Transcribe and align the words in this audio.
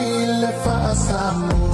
He'll 0.00 0.46
fa 0.62 0.94
samu 0.94 1.65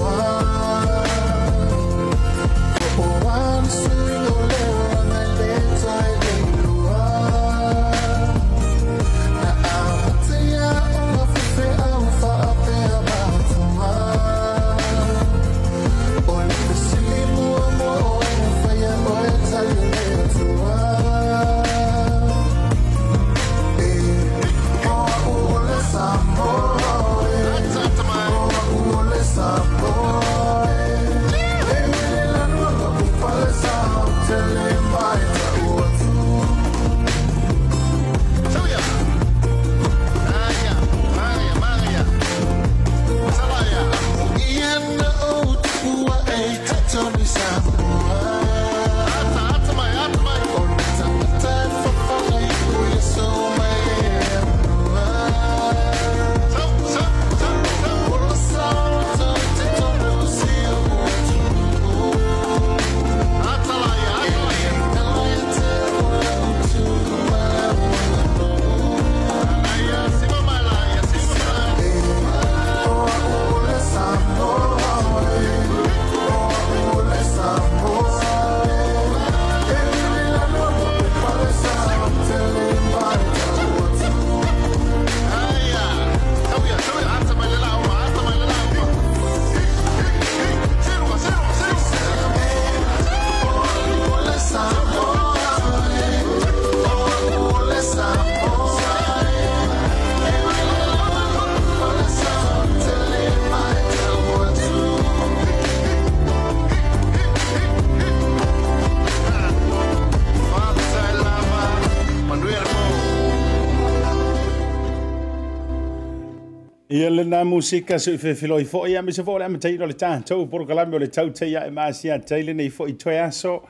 le 117.15 117.25
na 117.25 117.45
musika 117.45 117.99
su 117.99 118.19
fe 118.19 118.35
filo 118.35 118.59
i 118.59 118.65
foi 118.65 119.01
me 119.03 119.13
se 119.13 119.23
vola 119.23 119.49
me 119.49 119.59
te 119.59 119.73
no 119.77 119.87
le 119.87 119.93
to 120.27 120.47
por 120.49 120.67
kala 120.67 120.87
me 120.87 120.99
le 120.99 121.07
tau 121.09 121.29
te 121.31 121.51
ya 121.51 121.71
ma 121.71 121.93
si 121.93 122.09
a 122.09 122.19
te 122.19 122.43
le 122.43 122.53
nei 122.55 122.71
fo 122.71 122.87
i 122.87 122.97
ya 123.07 123.31
so 123.31 123.63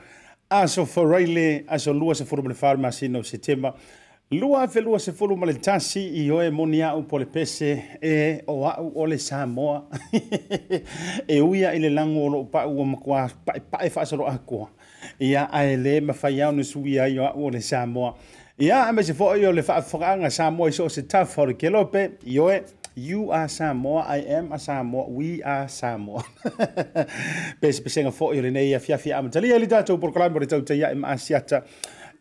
aso 0.49 0.85
foraile 0.85 1.63
aso 1.67 1.91
lua 1.93 2.13
se 2.15 2.23
formule 2.25 2.53
farmasi 2.53 3.07
no 3.09 3.21
setema 3.21 3.73
lua 4.31 4.67
fe 4.67 4.81
lua 4.81 4.99
se 4.99 5.11
formule 5.11 5.53
tasi 5.59 5.99
i 6.23 6.29
o 6.31 6.41
e 6.41 6.49
monia 6.51 6.95
u 6.95 7.03
pole 7.03 7.25
pese 7.25 7.97
e 8.01 8.41
o 8.47 8.65
a 8.67 8.79
o 8.81 9.05
le 9.05 9.17
samoa 9.17 9.87
e 11.27 11.39
uia 11.41 11.73
ile 11.75 11.89
lango 11.89 12.27
lo 12.29 12.43
pa 12.45 12.65
u 12.67 12.83
ma 12.85 12.97
kwa 12.97 13.29
pa 13.45 13.53
pa 13.71 13.89
fa 13.89 14.05
so 14.05 14.15
ro 14.15 14.25
akwa 14.27 14.67
ia 15.19 15.49
a 15.51 15.63
ele 15.63 15.89
aele 15.91 16.01
mafaiau 16.01 16.51
nusu 16.51 16.85
ia 16.85 17.03
i 17.07 17.19
o 17.19 17.49
le 17.49 17.59
samoa 17.61 18.15
Ia 18.61 18.85
ame 18.87 19.01
se 19.03 19.13
fo 19.17 19.31
yo 19.35 19.51
le 19.51 19.63
fa 19.63 19.81
fanga 19.81 20.29
Samoa 20.29 20.71
so 20.71 20.87
se 20.87 21.01
ta 21.09 21.25
for 21.25 21.51
ke 21.53 21.69
lo 21.71 21.85
pe 21.85 22.11
yo 22.23 22.49
e 22.51 22.61
you 22.95 23.31
are 23.31 23.47
Samoa 23.49 24.05
I 24.07 24.17
am 24.19 24.51
a 24.51 24.59
Samoa 24.59 25.09
we 25.09 25.41
are 25.41 25.67
Samoa 25.67 26.23
pe 27.61 27.67
øh, 27.67 27.73
se 27.73 27.81
pesenga 27.83 28.11
fo 28.13 28.29
yo 28.31 28.41
le 28.43 28.51
nei 28.53 28.75
afia 28.77 28.95
afia 28.97 29.17
am 29.17 29.31
tali 29.31 29.49
ali 29.53 29.65
ta 29.67 29.81
to 29.81 29.97
proclaim 29.97 30.29
kala 30.33 30.45
mo 30.45 30.45
tau 30.45 30.61
te 30.61 30.77
im 30.85 31.01
asiata 31.03 31.63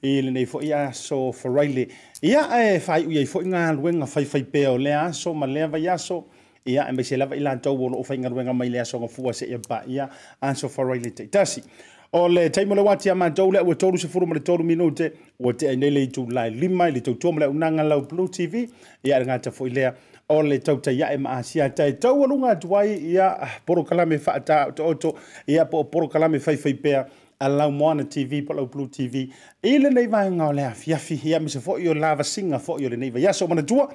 i 0.03 0.23
le 0.25 0.31
nei 0.33 0.47
fo 0.49 0.63
ia 0.65 0.89
so 0.97 1.33
for 1.33 1.53
Riley 1.53 1.93
ia 2.23 2.47
e 2.65 2.79
fai 2.81 3.03
u 3.07 3.11
ia 3.13 3.27
fo 3.27 3.43
nga 3.45 3.69
luenga 3.77 4.09
fai 4.09 4.25
fai 4.25 4.43
pe 4.45 4.65
o 4.73 4.77
le 4.79 4.91
aso 4.95 5.35
ma 5.35 5.47
le 5.47 5.69
va 5.69 5.79
ia 5.79 5.99
so 5.99 6.23
ia 6.65 6.89
ame 6.89 7.03
se 7.05 7.17
lava 7.17 7.37
i 7.37 7.41
lantou 7.45 7.77
o 7.77 7.89
loo 7.93 8.03
faigaluega 8.05 8.55
mai 8.57 8.73
le 8.73 8.79
asogafua 8.81 9.37
seʻia 9.37 9.61
baia 9.69 10.09
aso 10.41 10.69
farai 10.73 11.05
le 11.05 11.11
taʻitasi 11.13 11.67
o 12.13 12.29
le 12.29 12.51
taimo 12.51 12.75
le 12.75 12.81
wati 12.83 13.11
ama 13.11 13.31
dole 13.31 13.59
o 13.61 13.75
tolu 13.75 13.99
se 13.99 14.09
furu 14.09 14.27
mo 14.27 14.35
minute 14.65 15.13
o 15.43 15.53
te 15.53 15.77
nele 15.77 16.03
i 16.05 16.09
tu 16.09 16.27
lai 16.29 16.51
lima 16.51 16.91
le 16.91 17.01
tau 17.01 17.15
tuam 17.15 17.37
le 17.39 17.47
unanga 17.47 17.83
lau 17.83 18.03
Blue 18.03 18.29
TV 18.29 18.69
ia 19.03 19.19
le 19.19 19.25
ngata 19.25 19.51
fo 19.51 19.67
ilea 19.67 19.95
o 20.29 20.43
le 20.43 20.59
tau 20.59 20.77
ta 20.77 20.91
ia 20.93 21.11
ema 21.15 21.31
asia 21.39 21.71
tai 21.71 21.93
tau 21.93 22.23
alunga 22.25 22.55
duai 22.55 23.01
ia 23.01 23.41
ah, 23.41 23.49
poro 23.65 23.83
kalame 23.85 24.19
fa 24.21 24.39
ta 24.41 24.67
oto 24.69 24.85
oto 24.87 25.15
ia 25.47 25.65
po 25.65 25.85
poro 25.85 26.09
kalame 26.09 26.39
fai 26.39 26.57
fai 26.57 26.75
pea 26.75 27.07
a 27.41 27.49
lau 27.49 27.71
moana 27.71 28.05
TV 28.05 28.43
po 28.45 28.53
lau 28.53 28.67
Blue 28.67 28.89
TV 28.89 29.31
ile 29.63 29.89
nei 29.89 30.07
vai 30.07 30.29
nga 30.31 30.49
o 30.49 30.53
le 30.53 30.67
afi 30.69 30.93
afi 30.93 31.15
ia 31.25 31.41
mi 31.41 31.49
se 31.49 31.61
fo 31.61 31.79
i 31.79 31.89
o 31.89 31.95
lava 31.95 32.23
singa 32.25 32.59
fo 32.59 32.77
i 32.79 32.85
o 32.85 32.89
le 32.91 32.97
nei 32.97 33.11
vai 33.11 33.23
yaso 33.25 33.49
mana 33.49 33.63
dua 33.63 33.89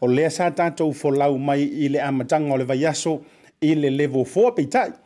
o 0.00 0.06
lea 0.08 0.30
sa 0.30 0.48
tatou 0.50 0.92
fo 0.94 1.10
lau 1.10 1.36
mai 1.38 1.60
ile 1.68 2.00
amatanga 2.00 2.54
o 2.54 2.56
le 2.56 2.64
vai 2.64 2.80
yaso 2.80 3.20
ile 3.60 3.90
levo 3.90 4.24
fo 4.24 4.52
peitai 4.56 4.88
tai 4.88 4.96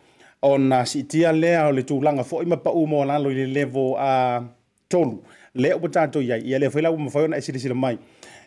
ona 0.42 0.86
sitia 0.86 1.32
lea 1.32 1.66
o 1.68 1.72
le 1.72 1.82
tulaga 1.82 2.22
foʻi 2.24 2.46
ma 2.46 2.56
paumo 2.56 3.00
o 3.00 3.04
lalo 3.04 3.30
i 3.30 3.34
le 3.34 3.46
levo 3.46 3.94
a 3.98 4.42
tolu 4.90 5.22
le 5.54 5.74
upu 5.74 5.88
tatou 5.88 6.22
iai 6.22 6.42
ia 6.42 6.58
le 6.58 6.68
foi 6.70 6.82
lau 6.82 6.98
mafai 6.98 7.24
ona 7.24 7.36
e 7.38 7.40
silasila 7.40 7.74
mai 7.74 7.98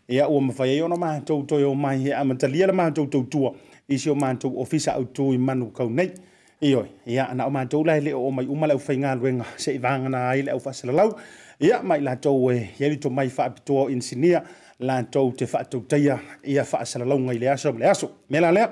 ia 0.09 0.28
ua 0.29 0.41
mafai 0.41 0.69
ai 0.75 0.81
ona 0.81 0.95
matou 0.97 1.44
toe 1.47 1.63
o 1.63 1.73
mai 1.75 2.03
e 2.07 2.11
a 2.11 2.23
matalia 2.23 2.67
le 2.67 2.73
matou 2.73 3.07
tautua 3.07 3.53
i 3.88 3.97
si 4.00 4.09
o 4.09 4.16
matou 4.16 4.59
ofisa 4.59 4.91
autū 4.91 5.33
i 5.33 5.38
manu 5.38 5.72
kau 5.72 5.88
nei 5.89 6.11
ioe 6.61 6.85
ia 7.06 7.29
ana 7.31 7.45
o 7.45 7.50
matou 7.50 7.83
lae 7.85 8.00
lē 8.01 8.13
oo 8.16 8.31
mai 8.31 8.45
uma 8.45 8.67
le 8.67 8.73
aufaigaluega 8.73 9.45
seʻi 9.57 9.79
vagana 9.79 10.29
ai 10.29 10.41
le 10.41 10.51
aufaasalalau 10.51 11.16
ia 11.59 11.79
mai 11.83 12.00
latou 12.01 12.51
e 12.51 12.69
ialito 12.79 13.09
mai 13.09 13.30
faapitoa 13.30 13.83
o 13.83 13.89
insinia 13.89 14.44
latou 14.80 15.31
te 15.31 15.45
faatoutaia 15.45 16.19
ia 16.44 16.63
faasalalauga 16.63 17.33
i 17.33 17.38
le 17.39 17.50
aso 17.51 17.71
ma 17.71 17.80
le 17.80 17.88
aso 17.89 18.12
me 18.30 18.39
lalea 18.39 18.69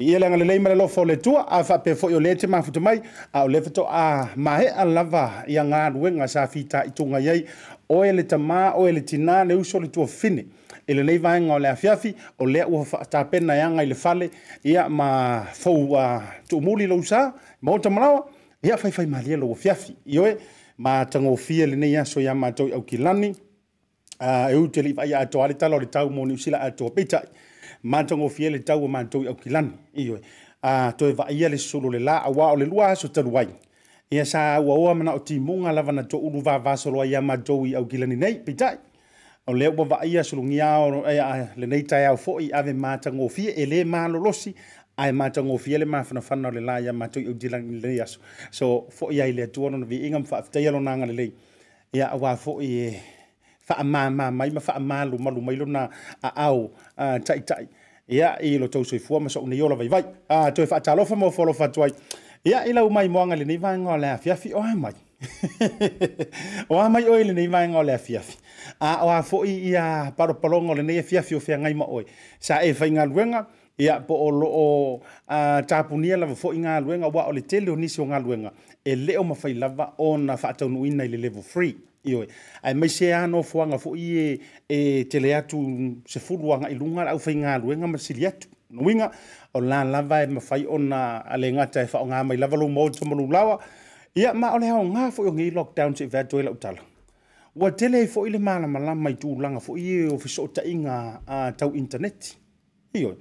i 0.00 0.04
ia 0.12 0.18
leagale 0.18 0.44
lei 0.44 0.58
ma 0.58 0.68
le 0.70 0.74
lofa 0.76 1.00
o 1.00 1.04
le 1.04 1.16
tua 1.20 1.44
a 1.46 1.60
faapea 1.64 1.94
foʻi 1.94 2.14
o 2.16 2.20
lē 2.20 2.34
te 2.38 2.46
mafuta 2.46 2.80
mai 2.80 3.02
a 3.32 3.42
o 3.44 3.48
le 3.48 3.60
fetoʻa 3.60 4.28
maeʻa 4.36 4.84
lava 4.94 5.44
ia 5.46 5.64
galuega 5.64 6.26
sa 6.28 6.46
fitaʻituga 6.48 7.20
i 7.36 7.44
o 7.88 7.98
oe 8.00 8.12
le 8.12 8.22
tamā 8.22 8.72
oe 8.76 8.92
le 8.92 9.00
tinā 9.00 9.44
le 9.46 9.54
uso 9.54 9.76
o 9.76 9.80
le 9.80 9.88
tuafine 9.88 10.46
i 10.88 10.94
lenei 10.94 11.18
vaega 11.18 11.52
o 11.52 11.58
le 11.58 11.68
afiafi 11.68 12.14
o 12.38 12.44
lea 12.46 12.64
ua 12.66 12.84
faatapena 12.84 13.54
e 13.54 13.60
aga 13.60 13.82
i 13.82 13.86
le 13.86 13.94
fale 13.94 14.30
ia 14.64 14.88
ma 14.88 15.44
fou 15.52 15.94
a 15.96 16.22
tuumuli 16.48 16.86
lou 16.88 17.02
sā 17.02 17.30
ma 17.60 17.72
ota 17.72 17.90
malaoa 17.90 18.24
ia 18.64 18.76
faifai 18.78 19.06
malia 19.06 19.36
lou 19.36 19.52
afiafi 19.52 19.92
i 20.06 20.18
oe 20.18 20.36
ma 20.78 21.04
tagofie 21.04 21.66
lenei 21.66 21.96
aso 21.96 22.20
iā 22.20 22.32
matou 22.34 22.68
i 22.68 22.72
aukilani 22.72 23.34
e 24.48 24.56
ute 24.56 24.82
lii 24.82 24.94
faaia 24.96 25.18
atoa 25.20 25.48
le 25.48 25.54
tala 25.54 25.76
o 25.76 25.80
le 25.80 25.86
tau 25.86 26.08
mo 26.10 26.24
niusila 26.26 26.60
atoa 26.60 26.88
peitaʻi 26.88 27.49
matagofia 27.82 28.50
le 28.50 28.58
tau 28.58 28.84
a 28.84 28.88
matou 28.88 29.22
i 29.24 29.28
aukilani 29.28 29.72
ioe 29.96 30.20
a 30.62 30.92
toe 30.98 31.12
vaia 31.12 31.48
le 31.48 31.56
sosolo 31.58 31.90
le 31.90 31.98
la 31.98 32.20
auā 32.26 32.52
o 32.52 32.56
le 32.56 32.66
lua 32.66 32.90
aso 32.92 33.08
talu 33.08 33.38
ai 33.38 33.48
ia 34.10 34.24
sa 34.24 34.54
auaoa 34.54 34.94
mana 34.94 35.12
o 35.14 35.18
timuga 35.18 35.72
lava 35.72 35.92
na 35.92 36.02
toulu 36.02 36.40
vavasolo 36.40 37.00
ai 37.00 37.14
a 37.14 37.20
matou 37.22 37.64
i 37.66 37.74
aukilani 37.74 38.16
nei 38.16 38.34
peitaʻi 38.44 38.76
o 39.46 39.52
lea 39.54 39.70
ua 39.70 39.84
vaia 39.84 40.22
sologia 40.24 40.78
o 40.78 41.04
eh, 41.08 41.46
lenei 41.56 41.82
taeao 41.82 42.16
foʻi 42.16 42.50
ave 42.54 42.72
matagofie 42.72 43.50
e 43.56 43.64
lē 43.66 43.84
malolosi 43.84 44.54
ae 44.96 45.12
matagofia 45.12 45.78
le 45.78 45.84
mafanafana 45.86 46.48
o 46.48 46.52
le 46.52 46.60
la 46.60 46.78
ia 46.80 46.92
matou 46.92 47.20
i 47.22 47.26
aukilani 47.26 47.80
lelei 47.80 48.00
aso 48.00 48.20
so 48.50 48.86
foʻi 48.98 49.22
ai 49.22 49.32
le 49.32 49.42
atua 49.42 49.70
lona 49.70 49.86
viiga 49.86 50.18
ma 50.18 50.24
faafetaia 50.26 50.70
lona 50.70 50.92
agalelei 50.92 51.32
ia 51.92 52.12
auā 52.12 52.36
foʻi 52.36 52.68
e 52.68 53.00
fa 53.70 53.78
ma 53.86 54.10
ma 54.10 54.26
mai 54.34 54.50
ma 54.50 54.58
fa 54.60 54.74
ma 54.82 55.04
lu 55.06 55.16
ma 55.22 55.30
mai 55.46 55.54
lu 55.60 55.66
na 55.74 55.82
a 56.26 56.30
au 56.48 56.56
a 56.98 57.06
tai 57.26 57.40
tai 57.48 57.64
ya 58.18 58.28
i 58.48 58.58
lo 58.60 58.66
tau 58.74 58.82
sui 58.90 58.98
fuama 59.06 59.28
so 59.34 59.38
ne 59.50 59.56
yola 59.62 59.74
vai 59.80 59.88
vai 59.94 60.02
a 60.36 60.50
tu 60.54 60.62
fa 60.70 60.76
ta 60.84 60.90
lo 60.98 61.02
fa 61.10 61.14
mo 61.20 61.26
fo 61.36 61.42
lo 61.48 61.52
fa 61.60 61.66
tuai 61.74 61.90
ya 62.50 62.58
i 62.68 62.72
lau 62.78 62.86
mai 62.96 63.06
moanga 63.14 63.34
le 63.40 63.44
nei 63.50 63.56
vai 63.64 63.76
ngo 63.82 63.94
le 64.02 64.08
afia 64.16 64.34
fi 64.42 64.48
o 64.58 64.62
mai 64.84 64.94
o 66.72 66.88
mai 66.94 67.04
oi 67.12 67.22
le 67.28 67.32
nei 67.38 67.48
mai 67.54 67.64
ngo 67.70 67.82
le 67.88 67.94
afia 68.00 68.20
fi 68.26 68.34
a 68.80 68.90
o 69.06 69.08
a 69.18 69.22
fo 69.30 69.38
i 69.46 69.54
ia 69.70 69.84
paro 70.18 70.34
palongo 70.42 70.72
le 70.78 70.82
nei 70.88 70.98
afia 71.04 71.20
fi 71.26 71.32
o 71.38 71.40
fia 71.46 71.56
ngai 71.62 71.74
ma 71.80 71.86
oi 71.96 72.04
sa 72.46 72.54
e 72.66 72.70
fai 72.78 72.90
ngal 72.94 73.10
wenga 73.18 73.40
ia 73.84 73.94
po 74.06 74.14
o 74.14 74.28
lo 74.40 74.48
o 74.64 74.66
a 75.36 75.62
tapunia 75.70 76.16
la 76.20 76.26
fo 76.42 76.48
inga 76.58 76.74
luenga 76.84 77.06
wa 77.16 77.22
o 77.28 77.32
le 77.36 77.42
tele 77.50 77.68
o 77.70 77.76
nisi 77.82 77.98
o 78.02 78.06
ngal 78.10 78.24
wenga 78.30 78.50
e 78.84 78.92
leo 79.06 79.22
mafai 79.30 79.54
lava 79.62 79.84
o 80.06 80.16
na 80.26 80.34
fa 80.42 80.48
tau 80.58 80.68
nuina 80.74 81.04
i 81.04 81.08
le 81.12 81.16
level 81.24 81.44
3 81.54 81.74
ai 82.04 82.28
ae 82.64 82.74
maise 82.78 83.08
ano 83.14 83.42
foaga 83.50 83.76
foʻi 83.82 84.06
e 84.16 84.40
e 84.68 85.04
tele 85.04 85.34
atu 85.36 85.58
sefuluaga 86.08 86.70
i 86.70 86.74
luga 86.74 87.02
laʻau 87.04 87.18
faigaluega 87.20 87.86
nga 87.88 87.98
sili 87.98 88.26
No 88.72 88.82
winga 88.84 89.10
o 89.54 89.60
la 89.60 89.82
lava 89.84 90.22
e 90.22 90.26
mafai 90.26 90.64
ona 90.68 91.22
a 91.26 91.36
le 91.36 91.50
gata 91.52 91.80
e 91.82 91.86
faaogā 91.90 92.22
mai 92.24 92.36
lava 92.36 92.56
lou 92.56 92.68
mao 92.68 92.86
lawa. 93.32 93.58
ia 94.14 94.32
ma 94.32 94.52
ole 94.54 94.66
le 94.66 94.70
aogā 94.70 95.10
foʻi 95.10 95.26
o 95.28 95.32
gei 95.32 95.50
lockdown 95.50 95.92
seʻi 95.94 96.10
vea 96.10 96.24
toe 96.24 96.42
laʻu 96.42 96.58
tala 96.60 96.78
ua 97.56 97.70
tele 97.70 97.96
ai 97.98 98.04
e 98.04 98.06
foʻi 98.06 98.30
le 98.30 98.38
malamalama 98.38 99.10
i 99.10 99.14
tulaga 99.14 99.58
foʻi 99.58 99.82
e 99.82 100.08
o 100.08 100.16
fesootaʻiga 100.18 101.20
a 101.26 101.52
tau 101.58 101.74
interneti 101.74 102.36
ioe 102.94 103.16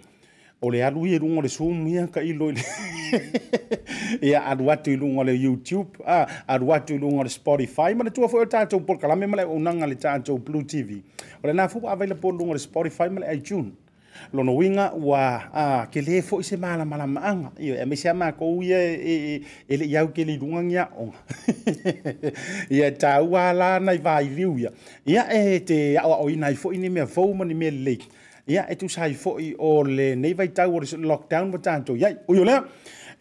o 0.62 0.70
le 0.72 0.84
alu 0.86 1.06
i 1.06 1.20
luga 1.20 1.40
o 1.40 1.42
le 1.42 1.50
sumia 1.50 2.08
ka 2.08 2.22
ilo 2.22 2.52
i 2.52 2.56
ia 4.28 4.40
alu 4.46 4.72
atu 4.72 4.92
i 4.92 4.96
luga 4.98 5.20
o 5.20 5.24
le 5.24 5.32
youtube 5.34 5.90
a 6.06 6.28
alu 6.48 6.74
atu 6.74 6.96
i 6.96 6.98
luga 6.98 7.18
o 7.20 7.24
le 7.24 7.30
spotify 7.30 7.94
ma 7.96 8.04
le 8.04 8.12
tua 8.12 8.28
foʻi 8.28 8.36
o 8.36 8.44
le 8.44 8.50
tatou 8.50 8.80
polokalame 8.84 9.28
ma 9.28 9.38
le 9.38 9.44
aunaga 9.44 9.88
le 9.88 9.96
tatou 9.96 10.38
blue 10.38 10.64
tv 10.64 11.02
o 11.44 11.48
lenā 11.48 11.70
fuaavaila 11.72 12.16
po 12.16 12.32
luga 12.32 12.52
o 12.52 12.54
le 12.54 12.60
spotify 12.60 13.08
ma 13.10 13.20
le 13.24 13.36
itune 13.38 13.72
lona 14.36 14.52
uiga 14.52 14.92
ua 15.00 15.48
a 15.54 15.64
kelē 15.88 16.20
foʻi 16.28 16.44
se 16.44 16.58
malamalamaaga 16.58 17.52
io 17.64 17.76
e 17.80 17.86
maise 17.86 18.08
e, 18.08 18.12
e, 18.12 18.12
e 18.12 18.12
amakou 18.12 18.62
ia 18.64 18.80
e 18.84 19.76
leʻi 19.80 19.96
au 19.98 20.12
ke 20.12 20.24
liilugagi 20.28 20.76
aʻoga 20.76 21.18
ia 22.70 22.88
e 22.88 22.92
tāua 23.00 23.54
la 23.56 23.80
nai 23.80 23.98
vailiu 23.98 24.58
ia 24.60 24.74
ia 25.06 25.24
e 25.32 25.60
te 25.64 25.96
aʻoaʻoina 25.96 26.46
ai 26.52 26.56
foʻi 26.60 26.78
ni 26.84 26.90
mea 26.92 27.08
fou 27.08 27.32
ma 27.34 27.46
ni 27.48 27.54
mea 27.56 27.72
lelei 27.72 28.02
ia 28.50 28.66
e 28.68 28.76
tusai 28.76 29.14
foʻi 29.14 29.54
o 29.60 29.84
lenei 29.84 30.34
vaitau 30.38 30.76
o 30.76 30.80
le 30.82 30.86
lockdown 31.08 31.52
ma 31.52 31.58
tatou 31.60 31.96
iai 31.96 32.16
uio 32.28 32.44
lea 32.46 32.64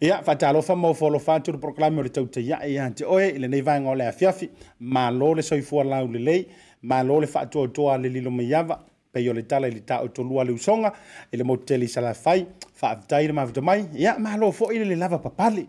ia 0.01 0.21
faatalofa 0.25 0.75
mo 0.75 0.93
folofa 0.93 1.33
atulu 1.35 1.59
proklami 1.61 1.99
o 1.99 2.03
le 2.03 2.09
tautaiaʻi 2.09 2.69
iā 2.73 2.87
te 2.97 3.03
e 3.03 3.07
oe 3.07 3.27
i 3.35 3.39
lenei 3.39 3.61
vaega 3.61 3.89
o 3.91 3.93
le 3.95 4.07
afiafi 4.07 4.49
malo 4.79 5.33
le 5.35 5.41
soifua 5.43 5.83
lau 5.83 6.07
lelei 6.07 6.47
malo 6.81 7.19
le 7.21 7.27
faatoatoa 7.27 7.97
le 8.01 8.09
lilo 8.09 8.31
mai 8.31 8.53
ava 8.53 8.79
pei 9.13 9.29
o 9.29 9.33
le 9.33 9.43
tala 9.43 9.67
i 9.67 9.71
le 9.71 9.83
taʻoitolua 9.85 10.47
le 10.49 10.53
usoga 10.53 10.89
i 10.97 11.35
e 11.35 11.37
le 11.37 11.43
motutele 11.43 11.87
salafai 11.87 12.47
faavetai 12.73 13.23
i 13.25 13.27
le 13.27 13.33
mafuta 13.33 13.61
mai 13.61 13.85
ia 13.93 14.17
malo 14.17 14.49
foʻi 14.51 14.81
le 14.81 14.85
le 14.85 14.95
lava 14.95 15.19
papali 15.19 15.67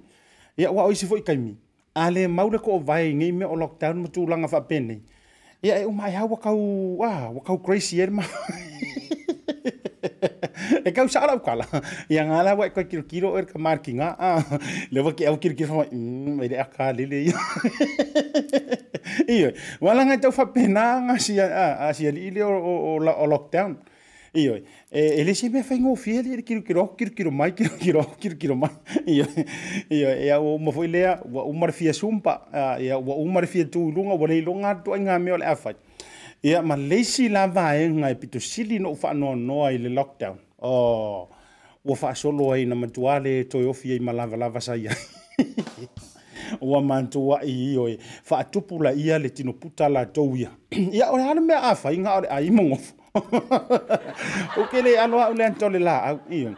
ia 0.56 0.72
ua 0.72 0.84
o 0.84 0.90
isi 0.90 1.04
foʻi 1.06 1.22
kaimi 1.22 1.54
a 1.94 2.08
le 2.10 2.26
mau 2.28 2.48
le 2.50 2.58
koʻovae 2.58 3.12
igei 3.12 3.32
mea 3.32 3.48
o 3.48 3.56
lockdown 3.56 4.00
ma 4.02 4.08
tulaga 4.08 4.48
faapenei 4.48 5.02
ia 5.62 5.76
e 5.82 5.84
umaeau 5.84 6.32
wakau 6.32 6.58
a 7.04 7.28
wakau 7.36 7.58
crasi 7.62 7.96
ai 8.00 8.04
e 8.04 8.06
le 8.06 8.12
mafai 8.16 8.76
e 10.86 10.92
kau 10.92 11.08
sara 11.08 11.38
kala, 11.40 11.66
yang 12.08 12.30
ala 12.32 12.54
ngala 12.56 12.56
wa 12.56 12.68
ko 12.70 12.84
kiro 12.84 13.04
kiro 13.04 13.28
er 13.36 13.44
eh, 13.44 13.46
ka 13.46 13.58
marking 13.58 14.00
a 14.00 14.16
ah, 14.16 14.16
ah. 14.18 14.58
le 14.90 15.00
wa 15.02 15.12
ki 15.12 15.24
au 15.26 15.36
kiro 15.40 15.54
kiro 15.54 15.84
mm 15.90 16.40
ele 16.44 16.56
aka 16.60 16.92
lele 16.92 17.20
iyo 19.28 19.52
wala 19.80 20.04
nga 20.06 20.14
eh, 20.14 20.20
tau 20.20 20.32
fa 20.32 20.46
pena 20.52 21.00
nga 21.06 21.14
ah, 21.16 21.20
si 21.20 21.40
a 21.40 21.88
si 21.94 22.06
ile 22.08 22.42
o 22.44 23.00
o 23.00 23.24
lockdown 23.26 23.76
iyo 24.34 24.60
e 24.90 25.00
ele 25.20 25.34
se 25.34 25.48
me 25.48 25.62
fa 25.62 25.74
ngo 25.76 25.96
fiel 25.96 26.26
ele 26.26 26.42
kiro 26.44 26.82
oh, 26.84 26.90
kiro 26.98 27.10
kiro 27.16 27.30
kiro 27.30 27.30
mai 27.30 27.52
kiro 27.56 27.70
oh, 27.72 27.78
kiro 27.80 28.02
kiro 28.16 28.34
kiro 28.36 28.54
mai 28.56 28.72
iyo 29.06 29.24
iyo 29.90 30.08
ya 30.28 30.38
o 30.40 30.58
mo 30.58 30.72
foi 30.72 30.88
le 30.88 31.00
wa 31.32 31.42
umar 31.44 31.72
fia 31.72 31.92
sumpa 31.92 32.46
ya 32.78 32.98
wa 32.98 33.14
umar 33.16 33.46
fia 33.46 33.62
ya, 33.64 33.70
tu 33.72 33.90
lunga 33.90 34.14
wala 34.14 34.34
lunga 34.40 34.74
tu 34.84 34.92
nga 35.00 35.18
me 35.18 35.32
ole 35.32 35.46
afat 35.46 35.76
ia 36.42 36.62
ma 36.64 36.72
leisi 36.76 37.28
lava 37.28 37.76
e 37.76 37.88
ngai 37.92 38.14
pitosili 38.16 38.78
no 38.78 38.94
faanoanoa 38.94 39.72
i 39.72 39.78
le 39.78 39.88
lockdown 39.92 40.36
o 40.62 41.28
ua 41.84 41.96
faasolo 41.96 42.52
ai 42.52 42.64
na 42.66 42.74
matua 42.74 43.18
le 43.20 43.44
toe 43.44 43.64
ofi 43.68 43.92
ai 43.92 43.98
ma 44.00 44.12
lavalava 44.12 44.60
sai 44.60 44.86
e 44.86 44.90
ai 44.90 45.88
ua 46.60 46.80
mantou 46.80 47.32
aʻi 47.36 47.72
ioe 47.76 47.98
faatupu 48.24 48.82
laia 48.82 49.18
le 49.18 49.28
tinoputa 49.30 49.88
latou 49.88 50.36
ia 50.36 50.50
ia 50.72 51.10
o 51.12 51.16
le 51.16 51.40
mea 51.40 51.60
afaiga 51.62 52.16
o 52.16 52.20
le 52.20 52.28
ai 52.30 52.50
mogofo 52.50 52.94
o 54.56 54.64
ke 54.70 54.82
le 54.82 54.96
aloaʻu 54.96 55.36
le 55.36 55.44
anitole 55.44 55.78
laau 55.78 56.18
ia 56.30 56.56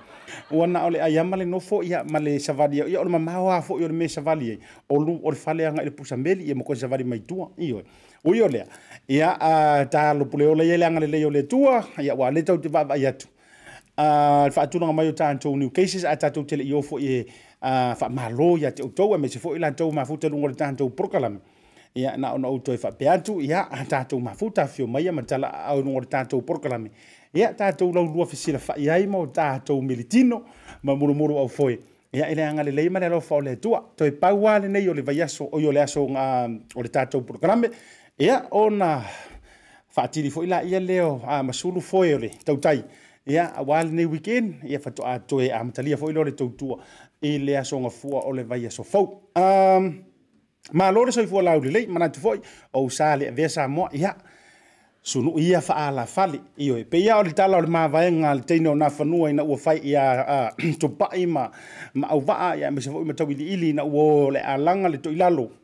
ua 0.51 0.67
na 0.67 0.87
o 0.87 0.91
le 0.91 1.01
aia 1.03 1.25
ma 1.25 1.37
le 1.37 1.45
nofo 1.45 1.83
ia 1.83 2.05
ma 2.05 2.19
le 2.21 2.39
savali 2.39 2.77
ia 2.77 3.01
o 3.01 3.05
le 3.05 3.11
mamao 3.11 3.51
a 3.51 3.59
foʻi 3.61 3.85
o 3.85 3.89
le 3.89 3.93
me 3.93 4.09
savali 4.09 4.51
ai 4.51 4.59
o 4.89 4.99
lu 5.03 5.19
o 5.25 5.31
le 5.31 5.37
faleaga 5.37 5.83
i 5.83 5.85
le 5.85 5.91
pusameli 5.91 6.45
ia 6.45 6.55
ma 6.55 6.63
koe 6.65 6.77
savali 6.77 7.05
maitua 7.05 7.51
ioe 7.59 7.83
ui 8.25 8.41
o 8.41 8.49
lea 8.49 8.67
ia 9.09 9.37
a 9.41 9.85
talopule 9.91 10.47
ola 10.47 10.65
ia 10.65 10.77
le 10.77 10.85
aga 10.87 11.01
lelei 11.01 11.25
o 11.25 11.31
le 11.31 11.39
atua 11.41 11.85
ia 12.03 12.15
ua 12.15 12.31
le 12.31 12.43
tau 12.43 12.59
te 12.59 12.69
vaavai 12.69 13.07
atu 13.07 13.29
le 13.99 14.51
faatulaga 14.51 14.93
mai 14.93 15.09
o 15.09 15.13
tatou 15.13 15.57
new 15.57 15.71
cases 15.71 16.05
a 16.05 16.17
tatou 16.17 16.43
teleʻi 16.45 16.73
o 16.73 16.81
foʻi 16.81 17.05
e 17.05 17.27
faamālō 17.99 18.59
iā 18.61 18.73
te 18.73 18.83
outou 18.83 19.15
a 19.15 19.19
me 19.19 19.29
se 19.29 19.39
foʻi 19.39 19.59
latou 19.59 19.93
mafutaluga 19.93 20.45
o 20.45 20.49
le 20.49 20.55
tatou 20.55 20.91
prokalame 20.91 21.39
ia 21.95 22.17
na 22.17 22.33
ona 22.33 22.49
outou 22.49 22.73
e 22.75 22.79
faapea 22.79 23.13
atu 23.13 23.41
ia 23.41 23.67
a 23.71 23.85
tatou 23.85 24.21
mafuta 24.21 24.63
afio 24.63 24.87
mai 24.87 25.09
a 25.09 25.13
ma 25.13 25.23
talaaʻaoiluga 25.23 25.97
o 25.97 26.01
le 26.01 26.07
tatou 26.07 26.43
prokalame 26.43 26.91
ia 27.35 27.53
tatou 27.55 27.93
laulua 27.93 28.25
fesilafaʻi 28.27 28.89
ai 28.91 29.07
ma 29.07 29.19
o 29.19 29.27
tatou 29.27 29.83
militino 29.83 30.43
ma 30.83 30.95
mulumulu 30.95 31.39
au 31.39 31.49
foe 31.49 31.79
ia 32.13 32.29
i 32.31 32.35
le 32.35 32.45
aga 32.47 32.63
lelei 32.63 32.89
ma 32.89 33.01
le 33.01 33.07
alofa 33.07 33.35
o 33.35 33.41
le 33.41 33.51
atua 33.51 33.83
toe 33.97 34.11
pau 34.13 34.47
a 34.49 34.59
lenei 34.59 34.89
o 34.89 34.95
le 34.95 35.03
vaiaso 35.03 35.49
oi 35.53 35.67
o 35.67 35.73
le 35.73 35.81
aso 35.83 36.03
o 36.07 36.83
le 36.83 36.89
tatou 36.89 37.23
prokalame 37.25 37.71
ia 38.21 38.43
ona 38.51 39.05
faatili 39.89 40.29
foʻi 40.31 40.47
laia 40.49 40.81
leo 40.81 41.21
a 41.27 41.43
masulu 41.43 41.81
foe 41.81 42.07
e 42.07 42.09
e 42.09 42.11
e 42.11 42.15
o 42.15 42.19
le 42.19 42.29
tautai 42.45 42.85
ia 43.27 43.47
auā 43.57 43.85
lenei 43.85 44.07
weekend 44.07 44.55
ia 44.65 44.79
fatoatoe 44.79 45.51
a 45.53 45.65
matalia 45.65 45.97
foʻi 45.97 46.13
lo 46.13 46.25
le 46.25 46.33
toutua 46.33 46.79
i 47.23 47.39
le 47.39 47.57
asogafua 47.59 48.21
o 48.21 48.33
le 48.33 48.43
vaia 48.45 48.71
sofou 48.71 49.21
um, 49.37 50.05
malo 50.73 51.05
le 51.05 51.13
soifua 51.13 51.43
laulelei 51.43 51.87
manatu 51.87 52.21
foʻi 52.21 52.41
ou 52.75 52.91
sa 52.91 53.17
le 53.17 53.29
avea 53.29 53.49
sa 53.49 53.69
moa 53.69 53.89
ia 53.93 54.15
sunuu 55.03 55.39
ia 55.39 55.61
faalafale 55.61 56.41
ioe 56.59 56.85
pe 56.85 56.99
ia 56.99 57.17
o 57.17 57.23
le 57.23 57.33
tala 57.33 57.57
o 57.57 57.61
le 57.61 57.67
mavaega 57.67 58.35
le 58.35 58.43
teine 58.43 58.69
ona 58.69 58.91
fanua 58.91 59.31
ina 59.31 59.43
ua 59.45 59.57
fai 59.57 59.79
ia 59.79 60.05
tupaʻi 60.81 61.27
ma 61.95 62.07
auvaa 62.09 62.55
ia 62.57 62.71
mese 62.71 62.91
foʻi 62.91 63.05
ma 63.07 63.13
tauiliʻili 63.13 63.65
ina 63.73 63.85
ua 63.85 64.27
o 64.27 64.31
le 64.31 64.41
alaga 64.41 64.89
le 64.89 64.97
toʻilalo 64.97 65.62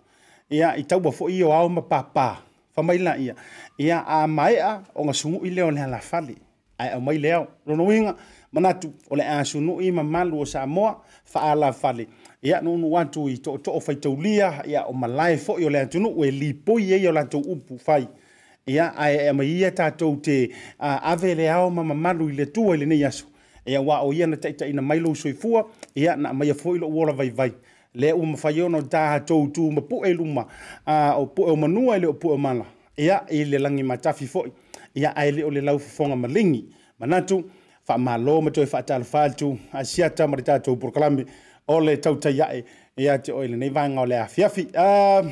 ia 0.50 0.76
i 0.76 0.82
tauba 0.84 1.12
fo 1.12 1.28
io 1.30 1.52
au 1.52 1.68
ma 1.70 1.82
papa 1.82 2.42
fa 2.72 2.82
mai 2.82 2.98
la 2.98 3.16
ia 3.16 3.34
ia 3.78 4.02
a 4.06 4.26
mai 4.26 4.56
a 4.60 4.82
o 4.94 5.04
nga 5.04 5.12
sungu 5.14 5.44
i 5.46 5.50
leo 5.50 5.70
la 5.70 5.98
fali 6.00 6.36
ai 6.78 6.94
o 6.96 7.00
mai 7.00 7.18
leo 7.18 7.46
lo 7.66 7.76
no 7.76 7.84
winga 7.84 8.16
manatu 8.52 8.92
o 9.10 9.16
le 9.16 9.22
a 9.24 9.44
sunu 9.44 9.80
i 9.80 9.90
ma 9.92 10.02
malu 10.02 10.40
o 10.40 10.44
sa 10.46 10.66
moa 10.66 11.02
fa 11.24 11.40
ala 11.40 11.72
fali 11.72 12.08
ia 12.42 12.60
no 12.62 12.76
no 12.76 12.90
watu 12.90 13.28
i 13.28 13.36
to 13.38 13.58
to 13.58 13.80
fa 13.80 13.94
tau 13.94 14.16
lia 14.16 14.62
ia 14.66 14.84
o 14.86 14.92
malai 14.92 15.36
fo 15.36 15.58
io 15.60 15.68
le 15.70 15.86
tunu 15.86 16.08
o 16.18 16.24
e 16.24 16.30
li 16.30 16.54
po 16.54 16.78
ye 16.80 16.96
io 17.00 17.12
la 17.12 17.24
tau 17.24 17.40
upu 17.40 17.78
fai 17.78 18.08
ia 18.66 18.94
ai 18.96 19.16
e, 19.16 19.28
e 19.28 19.32
mai 19.32 19.46
ia 19.56 19.70
ta 19.70 19.90
tau 19.90 20.16
te 20.16 20.48
ave 20.78 21.34
le 21.34 21.50
ao 21.50 21.70
ma 21.70 21.82
malu 21.82 22.28
i 22.30 22.32
le 22.32 22.46
tua 22.46 22.74
i 22.74 22.78
le 22.78 22.86
nei 22.86 23.04
aso 23.04 23.26
ia 23.66 23.80
wa 23.80 24.00
o 24.00 24.12
ia 24.12 24.26
na 24.26 24.36
taita 24.36 24.66
ina 24.66 24.82
mai 24.82 24.98
lo 25.00 25.14
soifua 25.14 25.68
ia 25.94 26.16
na 26.16 26.32
mai 26.32 26.54
fo 26.54 26.74
i 26.76 26.78
lo 26.78 26.88
wola 26.88 27.12
vai 27.12 27.30
vai 27.30 27.52
le 27.94 28.12
u 28.12 28.26
mafayono 28.26 28.82
ta 28.82 29.18
to 29.20 29.48
tu 29.54 29.70
ma 29.72 29.80
pu 29.80 30.04
e 30.04 30.12
luma 30.12 30.44
a 30.86 31.14
o 31.20 31.26
pu 31.26 31.42
e 31.48 31.56
manua 31.56 31.96
e 31.96 32.00
le 32.00 32.06
e 32.06 32.10
o 32.10 32.12
pu 32.14 32.36
mala 32.38 32.66
ia 32.96 33.24
e 33.28 33.44
le 33.44 33.58
langi 33.58 33.82
ma 33.82 33.96
tafi 33.96 34.26
fo 34.26 34.44
ia 34.94 35.12
ai 35.16 35.30
le 35.32 35.44
o 35.44 35.50
le 35.50 35.60
lau 35.60 35.78
fonga 35.78 36.16
malingi 36.16 36.66
manatu 36.98 37.44
fa 37.82 37.96
malo 37.98 38.40
ma 38.42 38.50
to 38.50 38.66
fa 38.66 38.82
tal 38.82 39.04
faltu 39.04 39.56
a 39.72 39.84
siata 39.84 40.26
ma 40.28 40.36
ta 40.42 40.58
to 40.58 40.76
por 40.76 40.90
klambi 40.92 41.24
o 41.68 41.78
le 41.80 41.96
tau 41.98 42.14
ta 42.20 42.28
ia 42.30 42.50
e 42.56 42.64
ia 42.96 43.18
te 43.18 43.32
o 43.32 43.42
le 43.42 43.56
nei 43.56 43.70
vanga 43.70 44.00
o 44.00 44.04
le 44.06 44.18
afiafi 44.18 44.68
a 44.74 45.22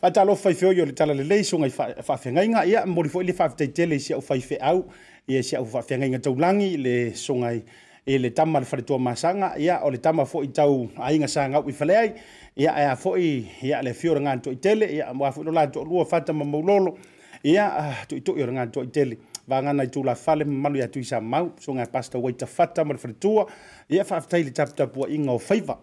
fa 0.00 0.10
tal 0.10 0.30
o 0.30 0.34
fai 0.34 0.54
fo 0.54 0.72
yo 0.72 0.84
le 0.84 0.92
tala 0.92 1.14
le 1.14 1.22
le 1.22 1.42
so 1.44 1.58
ngai 1.58 1.70
fa 1.70 1.94
fa 2.16 2.30
ngai 2.30 2.68
ia 2.70 2.84
mo 2.86 3.02
le 3.02 3.08
fo 3.08 3.20
le 3.22 3.32
fa 3.32 3.48
te 3.48 3.66
tele 3.70 3.98
si 3.98 4.12
o 4.14 4.20
fai 4.20 4.40
fe 4.40 4.56
au 4.60 4.84
ia 5.28 5.42
si 5.42 5.56
o 5.56 5.64
fa 5.64 5.82
fe 5.82 5.96
ngai 5.98 6.08
ngai 6.10 6.20
tau 6.20 6.34
langi 6.34 6.76
le 6.76 7.14
so 7.14 7.34
ngai 7.34 7.62
e 8.06 8.18
le 8.18 8.30
tama 8.30 8.58
le 8.60 8.66
faletua 8.66 8.98
masaga 8.98 9.54
ia 9.58 9.80
o 9.84 9.90
le 9.90 9.98
tama 9.98 10.22
foʻi 10.26 10.52
tau 10.52 10.88
aiga 10.98 11.28
sagau 11.28 11.68
i 11.68 11.72
fale 11.72 11.96
ai 11.96 12.08
ia 12.56 12.72
e 12.78 12.84
a 12.84 12.94
foʻi 12.96 13.44
ia 13.62 13.82
le 13.82 13.90
afio 13.90 14.12
o 14.12 14.14
le 14.14 14.20
gatoʻi 14.20 14.60
tele 14.60 14.86
ia 14.90 15.12
ua 15.14 15.30
foʻi 15.30 15.44
lo 15.44 15.52
latou 15.52 15.82
alua 15.82 16.04
fatamamaulolo 16.04 16.96
ia 17.44 17.68
toʻitoʻi 18.08 18.42
o 18.42 18.46
le 18.46 18.52
gatoʻi 18.52 19.18
vagana 19.48 19.84
i 19.84 19.86
tulafale 19.86 20.44
mamalu 20.44 20.78
iā 20.78 20.88
tui 20.90 21.04
mau 21.20 21.52
so 21.60 21.72
e 21.78 21.86
pasta 21.92 22.18
uai 22.18 22.32
tafata 22.32 22.84
ma 22.84 22.92
le 22.92 22.98
faletua 22.98 23.46
ia 23.88 24.04
faafetai 24.04 24.42
le 24.44 24.50
taputapuaʻiga 24.50 25.30
o 25.30 25.38
faiva 25.38 25.78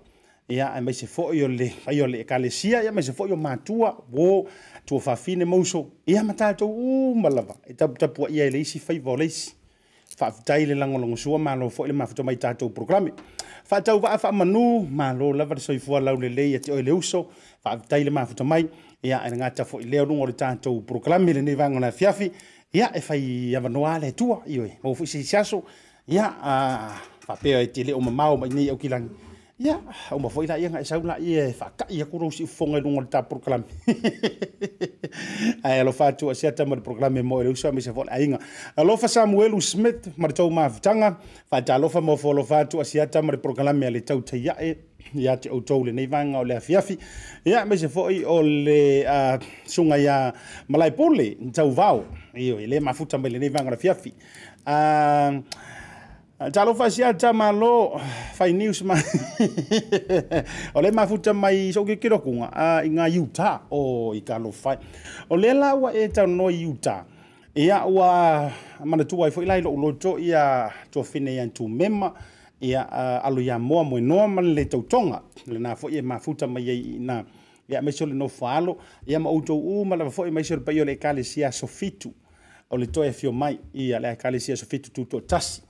ia 0.50 0.74
e 0.78 0.82
maise 0.82 1.06
foʻi 1.08 1.44
o 1.44 1.48
le 1.48 1.72
ai 1.86 2.02
o 2.02 2.08
le 2.08 2.20
ekalesia 2.20 2.84
ia 2.84 2.92
maise 2.92 3.12
foʻi 3.14 3.32
o 3.34 3.36
matua 3.38 3.96
ma 4.12 4.44
tua 4.86 5.16
ya 5.36 5.46
mauso 5.46 5.88
ia 6.06 6.22
matatou 6.24 6.68
uma 7.12 7.30
lava 7.30 7.56
e 7.66 7.74
taputapuaʻia 7.74 8.46
e 8.48 8.52
le 8.52 8.60
isi 8.60 8.80
faiva 8.80 9.12
o 9.12 9.16
le 9.18 9.26
isi 9.26 9.54
faafitai 10.20 10.66
le 10.66 10.76
lagolago 10.76 11.16
sua 11.16 11.38
malo 11.40 11.70
foi 11.70 11.88
le 11.88 11.94
mafotomai 11.94 12.38
tatou 12.44 12.70
programe 12.78 13.12
faatau 13.70 14.00
vaa 14.04 14.18
faamanū 14.18 14.88
malo 14.90 15.34
lava 15.34 15.56
le 15.56 15.62
soifua 15.62 16.00
lau 16.02 16.18
lelei 16.20 16.56
a 16.56 16.60
te 16.60 16.72
oe 16.72 16.82
le 16.82 16.92
uso 16.92 17.22
faafitai 17.64 18.04
le 18.04 18.12
mafotomai 18.12 18.68
ia 19.04 19.22
e 19.28 19.30
lagata 19.30 19.66
foi 19.66 19.84
lea 19.84 20.04
luga 20.06 20.24
o 20.24 20.28
le 20.28 20.34
tatou 20.34 20.82
programe 20.82 21.34
lenei 21.34 21.56
vagona 21.56 21.88
afiafi 21.88 22.32
ia 22.74 22.92
e 22.98 23.02
fai 23.02 23.56
avanoā 23.60 24.00
le 24.02 24.08
atua 24.08 24.42
ioe 24.48 24.78
ou 24.84 24.96
foi 24.96 25.08
seisiaso 25.08 25.64
ia 26.08 26.28
faapea 27.28 27.62
e 27.62 27.68
tele 27.68 27.94
o 27.94 28.02
mamao 28.02 28.38
mai 28.38 28.50
nei 28.50 28.70
au 28.70 28.78
kilagi 28.78 29.08
ia 29.60 29.80
au 30.12 30.20
mafai 30.20 30.48
lai 30.48 30.66
agai 30.66 30.86
sau 30.88 31.02
lai 31.04 31.22
e 31.36 31.52
faakaʻi 31.52 32.02
aku 32.02 32.20
lou 32.20 32.30
siʻufoga 32.32 32.80
i 32.80 32.82
luga 32.82 33.02
le 33.02 33.08
taproklame 33.08 33.64
ae 35.64 35.80
alofa 35.82 36.06
atu 36.08 36.30
asia 36.32 36.52
tama 36.52 36.76
le 36.76 36.82
proklame 36.82 37.24
mo 37.24 37.42
e 37.42 37.44
le 37.44 37.50
usa 37.52 37.72
ma 37.72 37.82
se 37.82 37.92
Lo 37.92 38.06
alofa 38.78 39.08
Samuel 39.10 39.60
smith 39.62 40.14
ma 40.18 40.28
le 40.28 40.34
tou 40.34 40.50
mafutaga 40.50 41.18
faatalofa 41.52 42.02
mo 42.02 42.16
foalofa 42.16 42.60
atu 42.64 42.80
asia 42.80 43.06
tama 43.08 43.32
le 43.34 43.38
proklame 43.38 43.84
a 43.86 43.90
le 43.92 44.00
tautaiaʻe 44.00 44.76
iā 45.16 45.36
te 45.42 45.50
outou 45.50 45.84
lenei 45.84 46.08
vaga 46.08 46.40
o 46.40 46.44
le 46.44 46.56
afiafi 46.56 46.98
ia 47.46 47.66
ma 47.66 47.76
se 47.76 47.88
foʻi 47.88 48.24
o 48.26 48.42
le 48.42 49.04
suga 49.68 49.98
iā 50.00 50.32
malaepole 50.70 51.52
tauvao 51.54 52.06
io 52.36 52.60
i 52.64 52.68
lē 52.68 52.80
mafuta 52.80 53.18
mai 53.18 53.30
lenei 53.32 53.50
vaga 53.50 53.68
o 53.68 53.72
le 53.76 53.76
afiafi 53.76 54.14
talofa 56.52 56.90
sia 56.92 57.14
tamalo 57.14 58.00
fai 58.34 58.54
news 58.56 58.80
ma 58.82 58.96
o 60.76 60.82
le 60.82 60.92
mafuta 60.92 61.34
mai 61.34 61.74
soukekirakuga 61.74 62.48
a 62.54 62.78
ah, 62.80 62.80
i 62.84 62.90
ga 62.90 63.06
utah 63.08 63.60
o 63.72 64.14
i 64.16 64.22
kalofai 64.22 64.78
la 65.30 65.76
wa 65.76 65.92
e 65.92 66.08
no 66.28 66.48
yuta 66.50 67.06
ia 67.56 67.86
ua 67.86 68.52
manatua 68.86 69.26
ai 69.28 69.32
foʻi 69.32 69.46
lai 69.46 69.62
lo 69.62 69.76
loto 69.76 70.18
ia 70.20 70.72
tuafine 70.92 71.48
tu 71.54 71.68
mema 71.68 72.14
ia 72.62 72.88
uh, 72.88 73.26
alo 73.26 73.42
ia 73.42 73.60
moa 73.60 73.84
moenoa 73.84 74.28
man 74.28 74.54
le 74.54 74.66
tautoga 74.66 75.22
lenā 75.48 75.76
foʻi 75.76 75.98
e 75.98 76.02
mafuta 76.02 76.48
mai 76.48 76.70
ai 76.70 76.98
inā 77.00 77.24
ia 77.68 77.82
maiso 77.82 78.06
le 78.06 78.14
nofa 78.14 78.52
alo 78.56 78.78
ia 79.06 79.20
ma 79.20 79.30
u 79.30 79.84
ma 79.86 79.96
lava 79.96 80.10
foʻi 80.10 80.32
maiso 80.32 80.56
le 80.56 80.62
paia 80.62 80.82
o 80.82 80.86
le 80.86 80.92
ekalesia 80.96 81.52
sofitu 81.52 82.14
o 82.72 82.78
le 82.78 82.86
toe 82.88 83.10
afio 83.10 83.32
mai 83.32 83.60
ia 83.74 84.00
le 84.00 84.08
ekalesia 84.12 84.56
sofitu 84.56 84.92
tutoatasi 84.92 85.64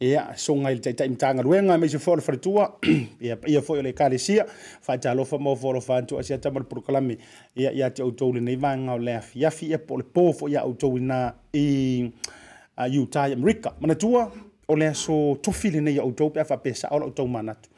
ia 0.00 0.28
e 0.34 0.38
suga 0.38 0.68
i 0.70 0.74
le 0.76 0.80
taʻimatagaluega 0.92 1.78
ma 1.80 1.88
se 1.88 1.98
foale 1.98 2.20
faletua 2.20 2.66
ia 3.20 3.38
ia 3.48 3.60
foʻi 3.60 3.78
o 3.78 3.82
le 3.82 3.88
ekalesia 3.94 4.44
faatalofa 4.84 5.38
mo 5.38 5.56
foalofa 5.56 5.96
atu 5.96 6.18
asia 6.18 6.38
tama 6.38 6.60
le 6.60 6.66
polokalame 6.68 7.16
ia 7.56 7.70
iā 7.72 7.90
te 7.94 8.02
outou 8.02 8.32
lenei 8.32 8.56
vaega 8.56 8.92
o 8.92 8.98
le 8.98 9.14
afiafi 9.16 9.66
e 9.66 9.68
ia 9.70 9.78
po 9.78 9.94
o 9.94 9.98
le 9.98 10.04
pō 10.04 10.26
foʻi 10.40 10.52
iā 10.56 10.66
outou 10.66 10.98
inā 11.00 11.20
i 11.56 12.98
uta 13.00 13.24
i 13.28 13.32
amerika 13.32 13.72
manatua 13.80 14.30
o 14.68 14.76
le 14.76 14.86
aso 14.92 15.38
tofi 15.42 15.70
lenei 15.70 15.96
outou 16.00 16.28
pe 16.30 16.40
a 16.40 16.44
faapesao 16.44 16.92
o 16.92 16.98
le 16.98 17.04
outou 17.08 17.26
manatu 17.28 17.70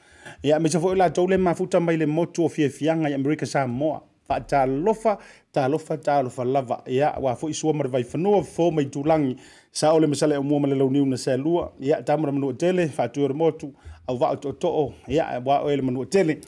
ia 0.42 0.58
ma 0.58 0.68
se 0.68 0.78
foʻi 0.78 0.96
o 0.98 0.98
latou 0.98 1.28
le 1.30 1.36
mafuta 1.38 1.78
mai 1.80 1.96
le 1.96 2.06
motu 2.06 2.44
o 2.44 2.48
fiafiaga 2.48 3.08
i 3.08 3.14
amerika 3.14 3.46
samoa 3.46 4.02
faatalofa 4.28 5.18
talofa 5.52 5.96
talofa 5.98 6.44
lava 6.44 6.82
ia 6.86 7.14
ua 7.20 7.36
foʻi 7.38 7.54
sua 7.54 7.72
ma 7.72 7.84
le 7.84 7.90
vaifanoa 7.90 8.42
fo 8.42 8.72
mai 8.74 8.90
tulagi 8.90 9.36
sa 9.72 9.92
o 9.94 9.98
le 9.98 10.06
masale 10.06 10.36
o 10.36 10.42
mua 10.42 10.60
ma 10.60 10.68
le 10.68 10.74
launiu 10.74 11.04
na 11.06 11.16
sa 11.16 11.36
lua 11.36 11.72
ia 11.80 12.02
tamara 12.02 12.32
manua 12.32 12.54
tele 12.54 12.88
faatua 12.88 13.28
le 13.28 13.34
motu 13.34 13.72
au 14.06 14.16
va'o 14.16 14.36
to'oto'o 14.36 14.92
ia 15.08 15.24
e 15.38 15.40
uā 15.40 15.62
oe 15.64 15.76
le 15.76 15.82
manua 15.82 16.06
tele 16.06 16.38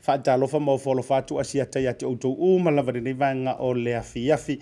faatalofa 0.00 0.60
ma 0.60 0.72
o 0.72 0.78
folofa 0.78 1.16
atu 1.16 1.40
asi 1.40 1.60
ata 1.60 1.80
iā 1.80 1.92
te 1.98 2.06
outou 2.06 2.36
u 2.38 2.58
ma 2.58 2.70
lava 2.70 2.92
lenei 2.92 3.12
vaega 3.12 3.56
o 3.60 3.72
le 3.74 3.96
afiafi 3.96 4.58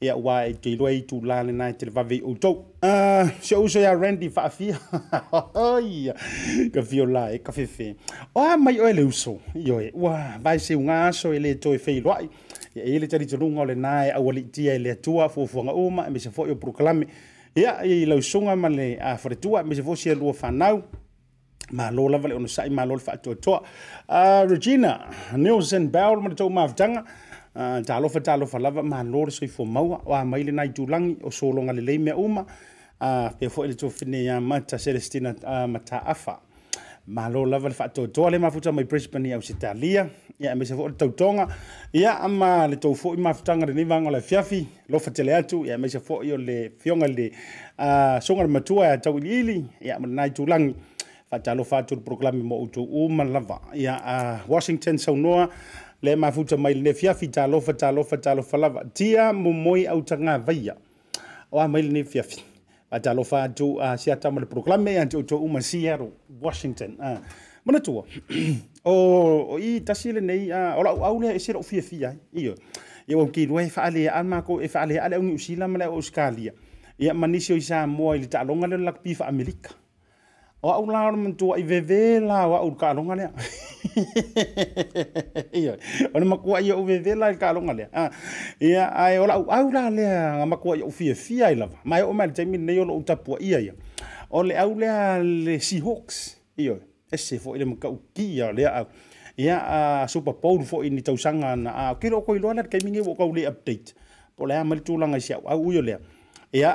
ia 0.00 0.14
uā 0.16 0.48
e 0.48 0.54
keiloa 0.60 0.90
i 0.96 1.02
tulā 1.06 1.38
lenā 1.46 1.70
e 1.70 1.74
te 1.78 1.86
le 1.86 1.92
vavei 1.94 2.20
outou 2.24 2.64
ah, 2.82 3.30
se 3.40 3.54
ouso 3.54 3.78
iā 3.80 3.94
randy 3.94 4.28
faafia 4.30 4.78
ia 5.86 6.14
ka 6.74 6.82
fiola 6.82 7.28
e 7.32 7.38
ka 7.38 7.52
fefe 7.52 7.94
oa 8.34 8.56
mai 8.56 8.80
oe 8.80 8.92
le 8.92 9.04
uso 9.04 9.38
ioe 9.54 9.90
ua 9.94 10.16
vaeseuga 10.42 11.04
aso 11.06 11.32
e 11.34 11.38
lē 11.38 11.54
toe 11.60 11.78
feiloa'i 11.78 12.28
ia 12.74 12.84
e 12.84 12.96
i 12.96 12.98
le 13.02 13.06
talitaluga 13.06 13.60
o 13.60 13.64
lenā 13.68 13.92
e 14.08 14.14
auali'itia 14.16 14.74
e 14.74 14.78
le 14.78 14.90
atua 14.98 15.28
fuafuaga 15.28 15.72
uma 15.74 16.08
e 16.08 16.10
mese 16.10 16.30
fo'i 16.32 16.48
e 16.50 16.56
o 16.56 16.56
purukalame 16.56 17.06
ia 17.54 17.82
i 17.84 18.06
lausuga 18.06 18.56
ma 18.56 18.68
le 18.68 18.96
afaletua 19.00 19.60
e 19.60 19.64
mese 19.64 19.82
fosi 19.82 20.10
alua 20.10 20.32
fanau 20.32 20.82
malo 21.72 22.08
lava 22.08 22.28
le 22.28 22.34
ona 22.34 22.46
saʻi 22.46 22.70
malo 22.70 22.94
le 22.94 23.00
faatoatoa 23.00 23.60
regina 24.46 25.10
nilson 25.36 25.88
bell 25.88 26.20
ma 26.22 26.28
le 26.28 26.34
tou 26.34 26.48
mafutaga 26.50 27.04
talofa 27.86 28.20
talofa 28.20 28.58
lava 28.58 28.82
malo 28.82 29.24
le 29.24 29.30
soifo 29.30 29.64
maua 29.66 30.00
o 30.06 30.14
amai 30.14 30.44
lenai 30.44 30.68
tulagi 30.72 31.16
o 31.24 31.30
sologa 31.30 31.72
lelei 31.72 31.98
mea 31.98 32.14
uma 32.16 32.46
pea 33.38 33.48
foʻi 33.50 33.64
e 33.64 33.68
le 33.68 33.74
tuafine 33.74 34.22
ia 34.22 34.40
mata 34.40 34.78
celestina 34.78 35.34
mataafa 35.66 36.38
malo 37.10 37.44
lava 37.46 37.68
le 37.68 37.74
faatoatoa 37.74 38.30
le 38.30 38.38
mafuta 38.38 38.70
mai 38.72 38.84
brisbane 38.84 39.26
i 39.28 39.32
ausitalia 39.34 40.02
ia 40.40 40.52
e 40.52 40.54
maise 40.54 40.74
foʻi 40.78 40.88
le 40.90 40.94
tautoga 40.96 41.48
ia 41.92 42.12
ama 42.20 42.68
le 42.70 42.76
tou 42.76 42.92
foʻi 42.94 43.18
mafutaga 43.20 43.66
lenei 43.66 43.84
vaga 43.84 44.08
o 44.08 44.10
le 44.12 44.18
e 44.18 44.22
fiafi 44.22 44.66
lofa 44.88 45.10
tele 45.10 45.34
atu 45.34 45.64
ia 45.66 45.74
e 45.74 45.78
maise 45.78 45.98
foʻi 45.98 46.32
o 46.32 46.36
le 46.38 46.70
fioga 46.78 47.06
i 47.06 47.12
le 47.12 47.26
soga 48.22 48.42
le 48.42 48.48
matua 48.48 48.86
e 48.86 48.92
atau 48.96 49.18
iliili 49.18 49.64
ia 49.82 49.98
ma 50.00 50.06
lanai 50.06 50.30
tulagi 50.30 50.74
faatalofa 51.30 51.78
atu 51.78 51.94
le 51.96 52.00
proglame 52.00 52.42
mo 52.42 52.56
outou 52.62 52.86
uma 53.06 53.24
lava 53.24 53.58
ia 53.74 53.96
washington 54.48 54.96
saunoa 54.98 55.48
le 56.02 56.16
mafuta 56.16 56.56
mai 56.56 56.74
lenei 56.74 56.92
afiafi 56.92 57.28
talofa 57.28 57.72
talofa 57.74 58.16
talofa 58.16 58.56
lava 58.58 58.84
tia 58.94 59.32
momoi 59.32 59.86
autagavaia 59.86 60.74
o 61.50 61.58
a 61.60 61.66
mai 61.68 61.82
lenei 61.82 62.04
fiafi 62.04 62.44
atalofa 62.90 63.42
atu 63.42 63.80
a 63.82 63.92
ah, 63.92 63.96
sia 63.96 64.16
tama 64.16 64.40
le 64.40 64.46
proclame 64.46 64.92
ia 64.92 65.06
toutou 65.06 65.44
uma 65.44 65.62
sia 65.62 65.98
washington 66.42 66.96
a 66.98 67.10
ah. 67.14 67.20
mana 67.64 67.80
tua 67.80 68.02
o 68.90 69.58
i 69.58 69.80
tasile 69.80 70.20
nei 70.20 70.50
a 70.52 70.74
ah, 70.74 70.78
ola 70.78 70.90
au 70.90 71.20
le 71.20 71.30
e 71.36 71.62
fia 71.62 71.82
fia 71.82 72.16
iyo 72.32 72.52
ai 72.52 72.54
io 72.54 72.54
ia 73.08 73.18
ua 73.18 73.28
kilua 73.28 73.62
e 73.62 73.68
faalea'a 73.70 74.24
mako 74.24 74.62
e 74.62 74.68
faalea'a 74.68 75.08
le 75.08 75.16
ale 75.16 75.24
niusila 75.24 75.68
ma 75.68 75.78
le 75.78 75.84
au 75.84 75.94
auskalia 75.94 76.52
manisi 77.14 77.52
o 77.52 78.12
i 78.14 78.26
ta 78.26 78.44
longa 78.44 78.66
le 78.66 78.76
lak 78.76 79.02
pifa 79.02 79.28
o 80.62 80.70
au 80.72 80.90
lao 80.90 81.12
man 81.16 81.32
tua 81.36 81.58
i 81.58 81.62
vewe 81.62 82.20
la 82.20 82.46
o 82.48 82.54
au 82.54 82.70
ka 82.76 82.90
alonga 82.90 83.14
lea. 83.14 83.30
Ia, 85.56 85.76
o 86.14 86.18
ne 86.20 86.24
makua 86.24 86.60
i 86.60 86.70
au 86.70 86.84
vewe 86.84 87.14
la 87.14 87.32
ka 87.34 87.48
alonga 87.50 87.72
lea. 87.72 87.88
Ah, 87.92 88.10
ia, 88.60 88.88
ai, 88.92 89.18
o 89.18 89.26
lao 89.26 89.44
au 89.48 89.70
la 89.70 89.90
lea, 89.90 90.42
a 90.42 90.46
makua 90.46 90.76
i 90.76 90.82
au 90.82 90.90
fia 90.90 91.14
fia 91.14 91.50
i 91.52 91.54
lava. 91.54 91.78
Mai 91.84 92.02
o 92.02 92.12
mani, 92.12 92.32
taimini 92.32 92.64
nei 92.64 92.78
o 92.80 92.84
lo 92.84 92.96
utapua 93.00 93.38
ia 93.40 93.60
ia. 93.60 93.72
O 94.30 94.42
le 94.42 94.58
au 94.60 94.74
lea 94.78 95.18
le 95.22 95.58
Seahawks, 95.60 96.36
Iyo, 96.60 96.76
ese 97.12 97.38
fo 97.40 97.54
ele 97.56 97.64
maka 97.64 97.88
uki 97.88 98.24
ia 98.36 98.52
lea 98.52 98.74
au. 98.80 98.86
Ia, 99.36 99.56
a 100.04 100.08
super 100.08 100.34
bowl 100.42 100.60
fo 100.68 100.84
ini 100.84 101.02
tausanga 101.02 101.56
na 101.56 101.72
a, 101.74 101.94
kira 101.96 102.16
o 102.18 102.22
koi 102.22 102.38
loa 102.38 102.54
lea, 102.54 102.64
kai 102.68 102.80
mingi 102.84 102.98
e 103.00 103.06
wo 103.06 103.14
kau 103.16 103.32
le 103.32 103.48
update. 103.48 103.94
Po 104.36 104.46
lea, 104.46 104.64
malitulanga 104.64 105.16
isi 105.18 105.32
au, 105.32 105.46
au 105.48 105.66
uyo 105.72 105.82
lea. 105.82 105.98
ia 106.52 106.68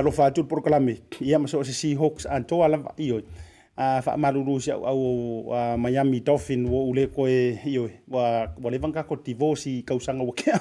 eh, 0.00 0.04
lo 0.04 0.10
fatu 0.12 0.44
por 0.48 0.62
kalame 0.62 1.02
ia 1.20 1.38
maso 1.38 1.62
se 1.64 1.72
Seahawks 1.72 2.26
an 2.26 2.44
to 2.44 2.64
ala 2.64 2.78
io 2.98 3.22
a 3.78 3.98
eh, 3.98 4.02
fa 4.02 4.16
malulu 4.16 4.58
sia 4.60 4.74
au 4.74 5.46
eh, 5.54 5.76
Miami 5.78 6.20
Dolphin 6.20 6.64
wo 6.66 6.88
ule 6.90 7.06
ko 7.14 7.28
e 7.28 7.60
yo 7.64 7.88
wa 8.08 8.48
wa 8.62 8.70
le 8.70 8.78
vanga 8.78 9.04
ko 9.04 9.16
tivosi 9.16 9.84
kausanga 9.84 10.24
wo 10.24 10.32
kia 10.32 10.58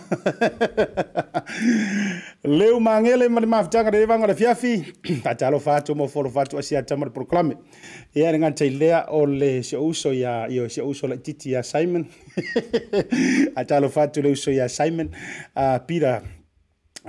leu 2.44 2.80
mangele 2.86 3.28
ma 3.30 3.42
ma 3.42 3.64
tanga 3.68 3.90
le 3.90 4.06
vanga 4.06 4.28
le 4.28 4.36
fiafi 4.36 4.94
ta 5.24 5.34
fa 5.36 5.60
fatu 5.60 5.96
mo 5.96 6.08
for 6.08 6.30
fatu 6.30 6.60
asia 6.60 6.84
tamar 6.84 7.10
por 7.10 7.26
ia 8.14 8.32
nga 8.38 8.50
le 8.50 9.04
o 9.10 9.26
le 9.26 9.64
se 9.64 9.78
uso 9.78 10.14
ya 10.14 10.48
yo 10.48 10.70
se 10.70 10.82
uso 10.82 11.08
la 11.08 11.18
titi 11.18 11.52
ya 11.54 11.64
Simon 11.64 12.06
a 13.56 13.66
fa 13.66 13.90
fatu 13.90 14.22
le 14.22 14.30
uso 14.30 14.52
ya 14.52 14.70
Simon 14.70 15.10
a 15.56 15.80
pira 15.80 16.22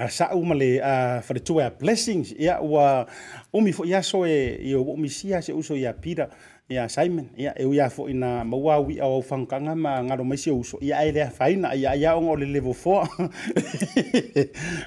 asa'u 0.00 0.40
ma 0.44 0.54
le 0.56 0.80
a 0.80 1.20
faletua 1.20 1.68
a 1.68 1.70
blessings 1.76 2.32
ia 2.32 2.56
ua 2.64 3.04
umi 3.52 3.70
foʻi 3.76 3.92
aso 3.94 4.24
e 4.24 4.56
ia 4.64 4.80
ua 4.80 4.94
umisia 4.96 5.42
se 5.42 5.52
uso 5.52 5.76
ia 5.76 5.92
pira 5.92 6.30
ia 6.68 6.88
simon 6.88 7.28
ia 7.36 7.52
e 7.54 7.66
foʻi 7.96 8.14
na 8.16 8.44
maua 8.44 8.80
auiʻa 8.80 9.04
o 9.04 9.12
aufagakaga 9.20 9.74
ma 9.76 10.00
galo 10.08 10.24
maisi 10.24 10.50
o 10.50 10.56
uso 10.56 10.78
ia 10.80 11.04
e 11.04 11.12
le 11.12 11.22
afaina 11.22 11.74
ia 11.74 11.94
ia 11.96 12.16
oga 12.16 12.26
e 12.26 12.30
o 12.32 12.36
le 12.36 12.46
level 12.46 12.72
four 12.72 13.04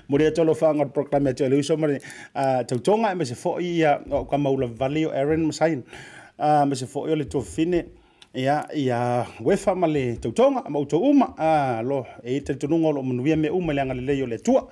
mo 0.08 0.18
le 0.18 0.28
atolo 0.28 0.52
atu 0.54 1.50
le 1.50 1.56
uso 1.58 1.78
ma 1.78 1.88
le 1.88 2.00
tautoga 2.68 3.12
e 3.14 3.16
ma 3.16 3.24
se 3.26 3.36
foʻi 3.36 3.66
ia 3.80 4.02
o 4.10 4.26
vale 4.80 5.06
o 5.06 6.66
ma 6.68 6.76
se 6.76 6.86
foʻi 6.86 7.10
o 7.12 7.16
le 7.16 7.26
tuafine 7.26 7.86
ia 8.34 8.66
ia 8.74 9.28
uefa 9.46 9.76
ma 9.76 9.86
le 9.88 10.18
tautoga 10.18 10.64
ma 10.70 10.80
outou 10.80 11.04
uma 11.06 11.36
lo 11.86 12.06
e 12.24 12.42
taitonuga 12.42 12.88
o 12.88 12.92
loo 12.92 13.04
manuia 13.04 13.38
mea 13.38 13.54
uma 13.54 13.74
i 13.74 13.76
le 13.76 13.82
agalelei 13.82 14.24
o 14.24 14.26
le 14.26 14.36
atua 14.36 14.68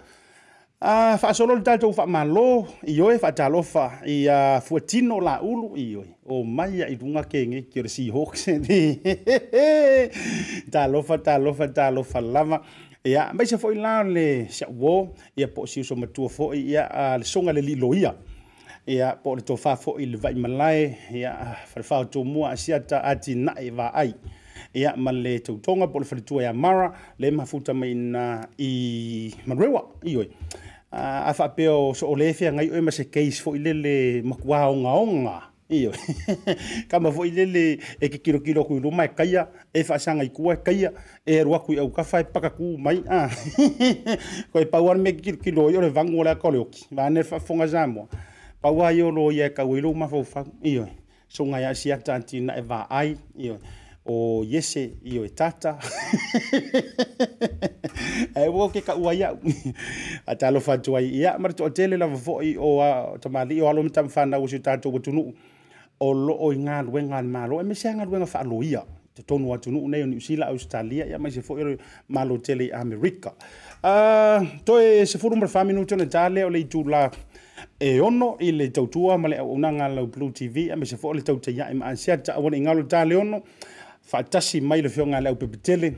a 0.83 1.13
ah, 1.13 1.17
faasolo 1.21 1.53
le 1.55 1.61
tatou 1.61 1.91
faamālō 1.93 2.63
i 2.89 2.95
oe 3.05 3.19
faatalofa 3.21 3.83
ia 4.09 4.57
fuatino 4.65 5.19
laulu 5.21 5.67
ulu 5.75 5.99
oe 5.99 6.07
o 6.25 6.39
mai 6.43 6.81
aʻi 6.81 6.95
luga 7.01 7.21
kege 7.29 7.59
ki 7.69 7.79
o 7.79 7.83
le 7.83 7.89
sihawks 7.89 8.47
talofa 10.73 11.17
talofa 11.21 11.67
talofa 11.67 12.21
lava 12.21 12.57
ia 13.05 13.27
se 13.45 13.57
foʻi 13.61 13.77
la 13.77 14.01
le 14.03 14.47
wo, 14.73 15.11
ia 15.37 15.47
po 15.53 15.61
o 15.61 15.67
siuso 15.69 15.95
matua 15.95 16.29
foʻi 16.29 16.63
ia 16.73 16.87
a 16.89 17.17
le 17.19 17.25
soga 17.25 17.53
le 17.53 17.61
liʻiloia 17.61 18.13
ia 18.87 19.13
po 19.23 19.35
o 19.35 19.35
le 19.35 19.45
tofā 19.45 19.77
foʻi 19.77 20.09
le 20.09 20.17
vaʻimalae 20.17 20.95
ia 21.13 21.31
falefaaotomua 21.75 22.49
asiata 22.49 23.01
va 23.69 23.69
vaai 23.77 24.15
ia 24.73 24.95
ma 24.97 25.11
le 25.11 25.39
tonga 25.61 25.87
po 25.93 25.99
le 25.99 26.05
faletua 26.05 26.41
e 26.49 26.53
mara 26.53 26.91
le 27.19 27.29
mafuta 27.31 27.71
mai 27.73 27.93
na 27.93 28.47
i 28.57 29.29
manurewa 29.45 29.85
i 30.09 30.17
oe 30.17 30.25
Ah, 30.93 31.29
a 31.29 31.31
fa 31.33 31.45
pe 31.55 31.63
so 31.95 32.07
o 32.11 32.15
ngai 32.15 32.69
o 32.69 32.81
ma 32.81 32.91
case 32.91 33.39
fo 33.41 33.55
ilele 33.55 34.19
le 34.19 34.23
makwa 34.23 34.75
nga 34.75 34.91
o 34.93 35.05
nga 35.05 35.51
io 35.69 35.91
ka 36.89 36.99
fo 36.99 37.23
ilele 37.23 37.53
le 37.79 37.79
e 38.01 38.09
ke 38.09 38.17
kilo 38.19 38.41
kilo 38.41 38.65
ku 38.65 38.77
luma 38.77 39.05
e 39.05 39.07
kaia 39.07 39.47
e 39.73 39.83
fa 39.83 39.97
sa 39.97 40.11
ngai 40.15 40.29
ku 40.35 40.51
e 40.51 40.55
kaia 40.59 40.91
e 41.25 41.43
ro 41.43 41.57
ku 41.59 41.79
au 41.79 41.89
ka 41.95 42.03
fa 42.03 42.19
e 42.19 42.23
paka 42.23 42.49
ku 42.49 42.75
mai 42.77 42.99
a 43.07 43.29
ko 44.51 44.59
e 44.59 44.65
power 44.65 44.97
me 44.97 45.13
kilo 45.15 45.37
kilo 45.37 45.69
yo 45.71 45.79
le 45.79 45.89
vangola 45.89 46.35
ko 46.35 46.49
le 46.51 46.59
ok 46.59 46.87
va 46.91 47.09
ne 47.09 47.23
fa 47.23 47.39
fonga 47.39 47.67
jamo 47.67 48.09
pa 48.61 48.69
wa 48.69 48.91
yo 48.91 49.09
lo 49.11 49.31
ye 49.31 49.47
ka 49.53 49.63
wi 49.63 49.79
luma 49.79 50.07
fo 50.09 50.23
fa 50.25 50.43
io 50.61 50.89
so 51.29 51.45
ngai 51.45 51.65
asia 51.71 51.97
tantina 52.03 52.53
e 52.57 52.61
va 52.61 52.85
ai 52.89 53.15
iyo 53.39 53.59
o 54.05 54.43
yese 54.49 54.93
i 55.05 55.19
o 55.19 55.27
tata. 55.29 55.77
e 58.43 58.47
wo 58.49 58.69
ke 58.69 58.81
ka 58.81 58.95
uaya. 58.95 59.35
Ata 60.25 60.51
lo 60.51 60.59
fa 60.59 60.77
tuai 60.77 61.05
ia 61.13 61.37
mar 61.37 61.53
to 61.53 61.69
tele 61.69 61.97
la 61.97 62.07
vo 62.07 62.41
i 62.41 62.55
o 62.57 62.79
a 62.81 63.17
to 63.21 63.29
mali 63.29 63.61
o 63.61 63.67
alo 63.67 63.83
mitam 63.83 64.09
fa 64.09 64.25
na 64.25 64.37
o 64.37 64.47
shuta 64.47 64.81
to 64.81 64.91
butunu. 64.91 65.33
O 65.99 66.11
lo 66.11 66.33
o 66.33 66.51
nga 66.53 66.81
wenga 66.83 67.21
ma 67.25 67.45
lo 67.45 67.59
e 67.59 67.63
me 67.63 67.75
se 67.75 67.93
nga 67.93 68.05
wenga 68.05 68.25
fa 68.27 68.43
lo 68.43 68.63
ia. 68.63 68.83
Te 69.13 69.21
tonu 69.23 69.53
atu 69.53 69.71
nu 69.71 69.87
nei 69.87 70.05
ni 70.05 70.19
sila 70.21 70.47
Australia 70.47 71.05
ya 71.05 71.17
mai 71.19 71.31
se 71.31 71.41
fo 71.41 71.57
ero 71.59 71.77
malo 72.09 72.37
tele 72.39 72.71
America. 72.73 73.33
Ah 73.83 74.41
to 74.65 74.79
e 74.81 75.05
se 75.05 75.17
fo 75.19 75.29
numbra 75.29 75.47
fa 75.49 75.61
minuto 75.63 75.95
na 75.97 76.05
tale 76.05 76.43
o 76.43 76.49
le 76.49 76.63
tu 76.63 76.83
la 76.83 77.09
e 77.79 77.99
ono 78.01 78.35
i 78.41 78.49
le 78.51 78.69
tautua 78.71 79.17
ma 79.19 79.27
le 79.27 79.37
unanga 79.39 79.87
lau 79.93 80.07
Blue 80.07 80.31
TV 80.31 80.71
a 80.73 80.77
me 80.77 80.85
se 80.85 80.97
fo 80.97 81.11
le 81.13 81.21
tautua 81.21 81.51
ya 81.53 81.69
e 81.69 81.73
ima 81.75 81.85
ansiata 81.85 82.33
a 82.33 82.39
wane 82.39 82.57
ingalo 82.57 82.87
ta 82.87 83.03
le 83.05 83.15
ono 83.15 83.41
faatasi 84.11 84.61
mai 84.61 84.81
le 84.81 84.89
fioga 84.89 85.17
a 85.17 85.21
le 85.21 85.29
aupepetele 85.29 85.93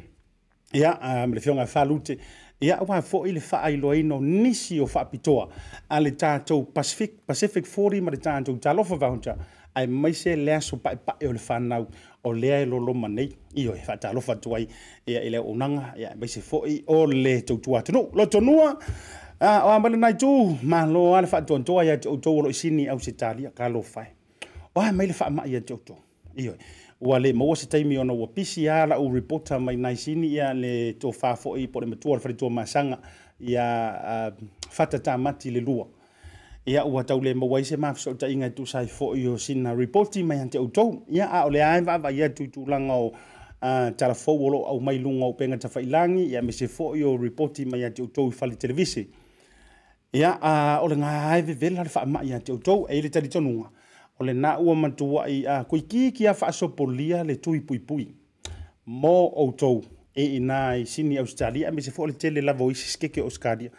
ia 0.74 0.92
ma 1.28 1.36
le 1.36 1.40
fioga 1.40 1.64
e 1.64 1.66
falute 1.66 2.18
ia 2.62 2.78
ua 2.82 3.00
foʻi 3.02 3.32
le 3.34 3.40
faailoaina 3.40 4.16
o 4.16 4.22
nisi 4.22 4.80
o 4.80 4.86
faapitoa 4.88 5.46
a 5.90 6.00
le 6.02 6.12
tatou 6.12 6.64
pacific 6.78 7.12
pacific 7.28 7.66
fori 7.66 8.02
ma 8.02 8.12
le 8.12 8.18
tatou 8.18 8.56
talofa 8.58 8.96
vahota 8.96 9.34
ae 9.76 9.88
maise 9.88 10.36
le 10.36 10.54
aso 10.56 10.78
paʻepaʻe 10.78 11.26
o 11.30 11.34
le 11.34 11.40
fanau 11.40 11.88
o 12.24 12.34
lea 12.34 12.62
e 12.62 12.66
loloma 12.66 13.08
nei 13.10 13.30
io 13.56 13.74
e 13.76 13.82
faatalofa 13.86 14.34
atu 14.38 14.56
ai 14.56 14.68
ia 15.08 15.22
e 15.22 15.28
i 15.28 15.30
le 15.34 15.38
aunaga 15.38 15.94
ia 15.98 16.12
e 16.14 16.16
maise 16.16 16.42
foʻi 16.42 16.84
o 16.88 17.06
le 17.06 17.40
toutuā 17.42 17.82
tonuu 17.84 18.10
lo 18.14 18.26
tonua 18.26 18.78
o 19.64 19.70
a 19.74 19.80
malanai 19.80 20.14
tu 20.18 20.58
malo 20.64 21.16
a 21.18 21.22
le 21.22 21.28
faatoatoa 21.28 21.84
iā 21.84 21.98
te 22.00 22.10
outou 22.10 22.38
o 22.40 22.42
loo 22.46 22.50
isini 22.54 22.86
au 22.88 23.00
se 23.00 23.12
talia 23.12 23.50
kalo 23.52 23.82
fae 23.82 24.12
o 24.76 24.82
ae 24.82 24.92
mai 24.92 25.08
le 25.10 25.14
faamaʻi 25.14 25.50
ia 25.56 25.62
te 25.62 25.74
outou 25.74 25.98
ioe 26.38 26.58
ua 27.06 27.20
le 27.20 27.34
maua 27.34 27.56
se 27.56 27.68
taimi 27.68 27.98
ona 27.98 28.14
ua 28.14 28.28
pisi 28.28 28.70
ala 28.70 28.86
la'u 28.86 29.14
reporta 29.14 29.60
mai 29.60 29.76
naisini 29.76 30.28
ia 30.28 30.54
le 30.54 30.94
tofā 31.02 31.36
fo'i 31.38 31.68
po 31.68 31.82
le 31.82 31.88
matua 31.88 32.12
o 32.12 32.16
le 32.16 32.20
faletua 32.24 32.50
masaga 32.50 33.00
ia 33.40 34.32
fatatamati 34.72 35.52
le 35.52 35.60
lua 35.60 35.86
ia 36.66 36.86
ua 36.88 37.04
tau 37.04 37.20
le 37.22 37.34
maua 37.34 37.58
ai 37.60 37.66
se 37.66 37.76
mafesoʻitaʻiga 37.76 38.46
e 38.46 38.50
tusai 38.54 38.88
fo'i 38.88 39.28
o 39.28 39.38
sina 39.38 39.74
repoti 39.76 40.24
mai 40.24 40.40
ante 40.40 40.60
outou 40.60 41.04
ia 41.10 41.28
a 41.28 41.44
o 41.46 41.50
le 41.50 41.62
a 41.64 41.76
e 41.78 42.30
tu 42.30 42.34
tuitulaga 42.48 42.94
o 42.94 43.12
talafou 43.98 44.46
o 44.48 44.50
lo'o 44.50 44.68
aumai 44.70 44.98
luga 45.00 45.26
o 45.26 45.34
pega 45.34 45.58
tafailagi 45.58 46.26
ia 46.30 46.42
me 46.42 46.52
se 46.52 46.68
fo'i 46.68 47.04
o 47.04 47.18
repoti 47.18 47.66
mai 47.66 47.84
ante 47.84 48.02
outou 48.02 48.30
i 48.30 48.32
fale 48.32 48.56
televisi 48.56 49.10
ia 50.14 50.38
a 50.42 50.80
o 50.82 50.88
le 50.88 50.96
gaae 50.96 51.42
vevela 51.42 51.84
le 51.84 51.90
faamaʻi 51.90 52.34
ante 52.34 52.52
outou 52.52 52.88
ai 52.88 52.98
e 52.98 53.02
le 53.02 53.10
talitonuga 53.10 53.70
ole 54.20 54.34
na 54.34 54.60
ua 54.60 54.76
matua 54.76 55.28
i 55.30 55.44
a 55.48 55.64
koi 55.64 55.82
ki 55.82 56.12
ki 56.12 56.28
a 56.28 56.34
whaasopolia 56.34 57.24
le 57.24 57.36
tui 57.36 57.60
pui 57.62 57.80
pui. 57.80 58.08
Mō 58.88 59.14
outou 59.40 59.84
e 60.14 60.26
i 60.38 60.40
nā 60.40 60.76
i 60.84 60.86
sini 60.86 61.18
Australia, 61.18 61.72
me 61.72 61.82
se 61.82 61.92
fō 61.96 62.06
le 62.08 62.14
tele 62.22 62.42
lavo 62.44 62.68
i 62.70 62.76
sikeke 62.76 63.22
Oskadia. 63.24 63.70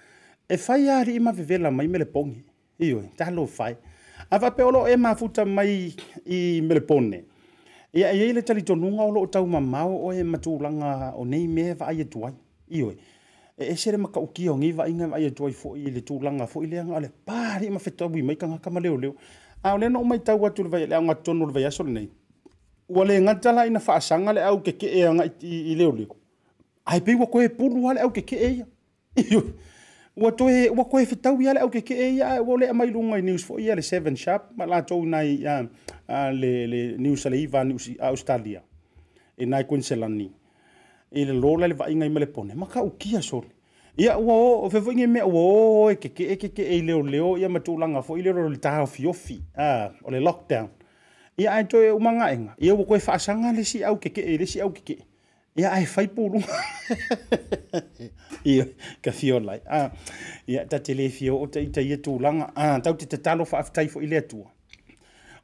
E 0.48 0.56
whai 0.56 0.88
ari 0.90 1.16
i 1.16 1.20
mawewela 1.20 1.70
mai 1.70 1.86
mele 1.88 2.04
pongi. 2.06 2.40
Iyo, 2.78 3.02
ta 3.16 3.30
lo 3.30 3.44
whai. 3.58 3.76
A 4.30 4.38
wape 4.38 4.62
olo 4.62 4.86
e 4.88 4.96
mafuta 4.96 5.44
mai 5.44 5.94
i 6.26 6.60
mele 6.62 6.74
le 6.74 6.80
pone. 6.80 7.22
E 7.92 8.02
a 8.02 8.12
le 8.12 8.42
tali 8.42 8.62
tonunga 8.64 9.02
olo 9.02 9.20
o 9.20 9.26
tau 9.28 9.46
mamau 9.46 10.06
o 10.08 10.12
e 10.12 10.22
matu 10.22 10.56
matulanga 10.58 11.12
o 11.16 11.24
nei 11.24 11.46
me 11.46 11.74
wa 11.80 11.86
aie 11.88 12.04
tuai. 12.04 12.32
Iyo, 12.70 12.94
e 13.58 13.64
e 13.70 13.76
sere 13.76 13.96
maka 13.96 14.20
uki 14.20 14.48
o 14.48 14.56
ngiva 14.56 14.88
inga 14.88 15.06
wa 15.06 15.16
aie 15.16 15.30
tuai 15.30 15.52
fo 15.52 15.76
i 15.76 15.90
le 15.92 16.00
tulanga 16.00 16.46
fo 16.46 16.62
i 16.62 16.66
leanga 16.66 16.96
ale 16.96 17.10
pāri 17.28 17.66
i 17.66 17.70
mawhetabui 17.70 18.22
mai 18.24 18.34
ka 18.36 18.48
ngaka 18.48 18.80
leo 18.80 18.96
leo 18.96 19.14
au 19.64 19.78
le 19.78 19.88
no 19.88 20.04
mai 20.04 20.18
tau 20.20 20.44
atu 20.46 20.62
le 20.62 20.68
vai 20.68 20.86
le 20.86 20.94
anga 20.94 21.14
tonu 21.14 21.46
le 21.46 21.52
vai 21.52 21.64
aso 21.64 21.82
nei 21.84 22.08
ua 22.88 23.04
le 23.04 23.18
ngata 23.20 23.52
la 23.52 23.66
ina 23.66 23.80
faasanga 23.80 24.32
le 24.32 24.42
au 24.46 24.60
keke 24.60 24.84
e 24.86 25.04
anga 25.06 25.24
i, 25.40 25.72
i 25.72 25.74
leo 25.74 25.92
leo 25.92 26.16
ai 26.84 27.00
pei 27.00 27.14
wako 27.14 27.42
e 27.42 27.48
pulu 27.48 27.86
ha 27.88 27.94
le 27.94 28.00
au 28.00 28.10
keke 28.10 28.36
e 28.36 28.50
ia 28.58 28.66
ua 30.16 30.32
toe 30.32 30.68
wako 30.70 31.00
e 31.00 31.06
fitau 31.06 31.40
ia 31.40 31.54
le 31.54 31.60
au 31.60 31.70
keke 31.70 31.94
e 31.94 32.12
ia 32.16 32.42
ua 32.42 32.58
le 32.58 32.68
amai 32.68 32.90
lunga 32.92 33.16
i 33.18 33.22
news 33.22 33.42
for 33.42 33.60
ia 33.60 33.74
le 33.74 33.80
7 33.82 34.14
sharp 34.16 34.50
ma 34.56 34.66
la 34.66 34.82
tau 34.82 35.00
nai 35.06 35.40
uh, 35.46 35.64
uh, 36.08 36.30
le, 36.32 36.66
le 36.66 36.82
news 36.98 37.24
ale 37.26 37.40
iwa 37.42 37.64
news 37.64 37.88
australia 38.00 38.60
e 39.36 39.44
nai 39.46 39.64
kwenselani 39.64 40.28
e 41.10 41.24
le 41.24 41.32
lola 41.32 41.66
le 41.68 41.74
vai 41.74 41.94
ngai 41.94 42.10
me 42.10 42.20
le 42.20 42.26
pone 42.26 42.54
maka 42.54 42.84
ukia 42.84 43.22
sole 43.22 43.53
ia 43.96 44.18
ua 44.18 44.34
o 44.34 44.62
o 44.66 44.68
fefoʻige 44.70 45.06
mea 45.06 45.26
ua 45.26 45.40
o 45.40 45.90
e 45.90 45.94
keke, 45.94 46.48
e, 46.56 46.78
e 46.78 46.78
i 46.78 46.82
leo, 46.82 47.38
ia 47.38 47.48
matuulaga 47.48 48.02
foʻi 48.02 48.22
le 48.24 48.32
lole 48.32 48.56
tahaofiofi 48.56 49.40
o 50.02 50.10
le 50.10 50.20
lockdown 50.20 50.68
ia 51.38 51.52
ae 51.54 51.64
toe 51.64 51.90
inga, 51.90 52.54
ia 52.58 52.74
ua 52.74 52.84
koe 52.86 52.98
faasaga 52.98 53.52
le 53.52 53.64
au 53.86 53.96
keke, 53.98 54.18
e 54.20 54.36
le 54.38 54.62
au 54.62 54.72
keke. 54.72 54.98
ia 55.56 55.70
ae 55.72 55.84
fai 55.86 56.08
puluga 56.08 56.46
ia 58.44 58.66
ka 59.02 59.12
fiolai 59.14 59.60
a 59.70 59.90
ia 60.50 60.64
tatelē 60.66 61.06
fioo 61.10 61.46
taʻitaia 61.46 62.00
tulaga 62.02 62.50
a 62.56 62.80
tau 62.80 62.94
te 62.96 63.06
tatalo 63.06 63.44
faafetai 63.46 63.86
foʻi 63.86 64.08
le 64.10 64.18
atua 64.18 64.50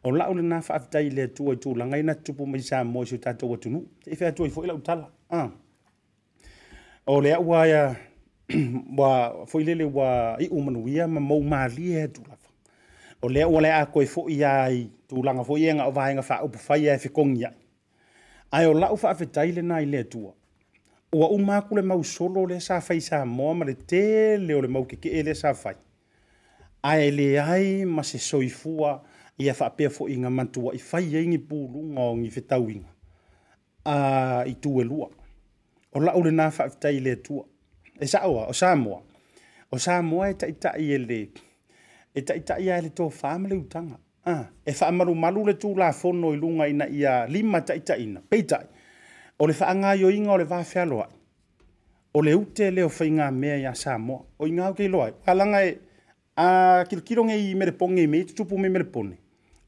o 0.02 0.10
laʻu 0.10 0.34
lenā 0.40 0.58
faafetai 0.62 1.06
i 1.06 1.10
le 1.10 1.22
atua 1.30 1.54
i 1.54 1.56
tulaga 1.56 1.96
ina 1.96 2.14
tupu 2.14 2.46
mai 2.46 2.58
sa 2.62 2.82
mo 2.84 3.02
i 3.04 3.06
so 3.06 3.16
tatou 3.16 3.54
atunuu 3.54 3.86
teʻi 4.04 4.16
featuai 4.18 4.50
foʻi 4.50 4.66
laʻu 4.72 4.82
tala 4.82 5.06
a 5.30 5.50
o 7.06 7.20
le 7.20 7.30
aʻu 7.38 7.54
aia 7.54 8.09
wa 8.98 9.34
foi 9.46 9.64
lele 9.64 9.84
wa 9.84 10.36
i 10.38 10.48
o 10.50 10.60
manuia 10.60 11.06
ma 11.08 11.20
mau 11.20 11.40
ma 11.42 11.66
li 11.68 11.94
e 11.94 12.06
tu 12.08 12.22
la 12.28 12.36
fa 12.36 12.50
o 13.22 13.28
le 13.28 13.40
e 13.40 13.44
o 13.44 13.60
le 13.60 13.70
a 13.72 13.84
koi 13.86 14.06
fo 14.06 14.26
ia 14.28 14.66
i 14.70 14.88
tu 15.08 15.22
langa 15.22 15.40
nga 15.40 15.44
fo 15.48 15.54
ia 15.58 15.74
nga 15.74 15.86
va 15.96 16.12
nga 16.14 16.22
fa 16.22 16.36
o 16.44 16.48
pu 16.48 16.58
fa 16.58 16.74
ia 16.78 16.98
fe 16.98 17.08
kong 17.08 17.34
ia 17.38 17.50
ai 18.52 18.66
o 18.66 18.72
la 18.74 18.90
u 18.92 18.96
fa 18.96 19.14
fe 19.14 19.26
tai 19.26 19.52
le 19.52 19.62
nai 19.62 19.84
le 19.86 20.02
tu 20.12 20.22
o 20.26 21.26
u 21.34 21.38
ma 21.38 21.60
ku 21.62 21.74
le 21.76 21.82
mau 21.82 22.02
solo 22.04 22.46
le 22.50 22.60
sa 22.60 22.80
fa 22.80 22.94
sa 23.00 23.24
mo 23.24 23.54
ma 23.54 23.64
le 23.66 23.74
te 23.90 24.36
le 24.46 24.54
o 24.54 24.60
le 24.62 24.68
mau 24.68 24.84
ke 24.84 24.96
ke 25.02 25.22
le 25.22 25.34
sa 25.34 25.54
fa 25.54 25.72
ai 26.82 27.10
le 27.10 27.38
ai 27.42 27.84
ma 27.84 28.02
se 28.02 28.18
soi 28.18 28.48
fua 28.48 29.02
ia 29.38 29.54
fa 29.54 29.66
pe 29.76 29.88
fo 29.88 30.08
inga 30.08 30.44
tu 30.52 30.70
i 30.74 30.78
fa 30.78 30.98
ia 31.00 31.20
e 31.20 31.24
ingi 31.24 31.38
pu 31.38 31.56
lu 31.72 31.80
nga 31.94 32.04
ngi 32.18 32.30
fe 32.30 32.40
tau 32.40 32.66
a 33.84 33.96
i 34.50 34.54
tu 34.62 34.80
e 34.80 34.84
lua 34.84 35.08
o 35.92 35.98
la 36.00 36.12
o 36.18 36.22
le 36.22 36.30
na 36.30 36.50
fa 36.50 36.64
fe 36.70 36.76
tai 36.82 37.00
le 37.06 37.14
tu 37.26 37.34
a 37.42 37.49
e 38.00 38.04
saʻoa 38.12 38.44
o 38.48 38.52
samoa 38.62 39.00
o 39.74 39.78
samoa 39.86 40.24
e 40.30 40.32
taʻitaʻi 40.40 40.82
e 40.82 40.98
le 41.08 41.20
e 42.14 42.20
taʻitaʻi 42.28 42.64
ae 42.74 42.80
le 42.84 42.88
tofā 42.98 43.30
e 43.36 43.38
ma 43.42 43.46
le 43.52 43.56
utaga 43.62 43.96
e 44.68 44.72
faamalumalu 44.78 45.40
le 45.48 45.54
tulafono 45.62 46.28
i 46.32 46.36
luga 46.42 46.64
ina 46.72 46.86
ia 47.00 47.12
lima 47.34 47.58
taʻitaʻina 47.68 48.18
peitaʻi 48.30 48.66
o 49.40 49.46
le 49.48 49.52
faagaioiga 49.60 50.30
o 50.34 50.38
le 50.40 50.44
vafealo 50.52 50.98
ai 51.04 51.10
o 52.16 52.22
le 52.26 52.32
ute 52.40 52.66
lea 52.74 52.86
o 52.86 52.88
faiga 52.98 53.26
mea 53.40 53.56
iā 53.64 53.72
samoa 53.84 54.20
o 54.40 54.46
i 54.48 54.56
gao 54.58 54.72
keiloa 54.78 55.06
ai 55.06 55.12
alaga 55.32 55.58
e 55.68 55.76
a 56.44 56.48
kilokiloge 56.88 57.34
i 57.36 57.54
melepoge 57.54 58.06
mei 58.12 58.22
tutupu 58.24 58.58
me 58.58 58.68
melepone 58.68 59.16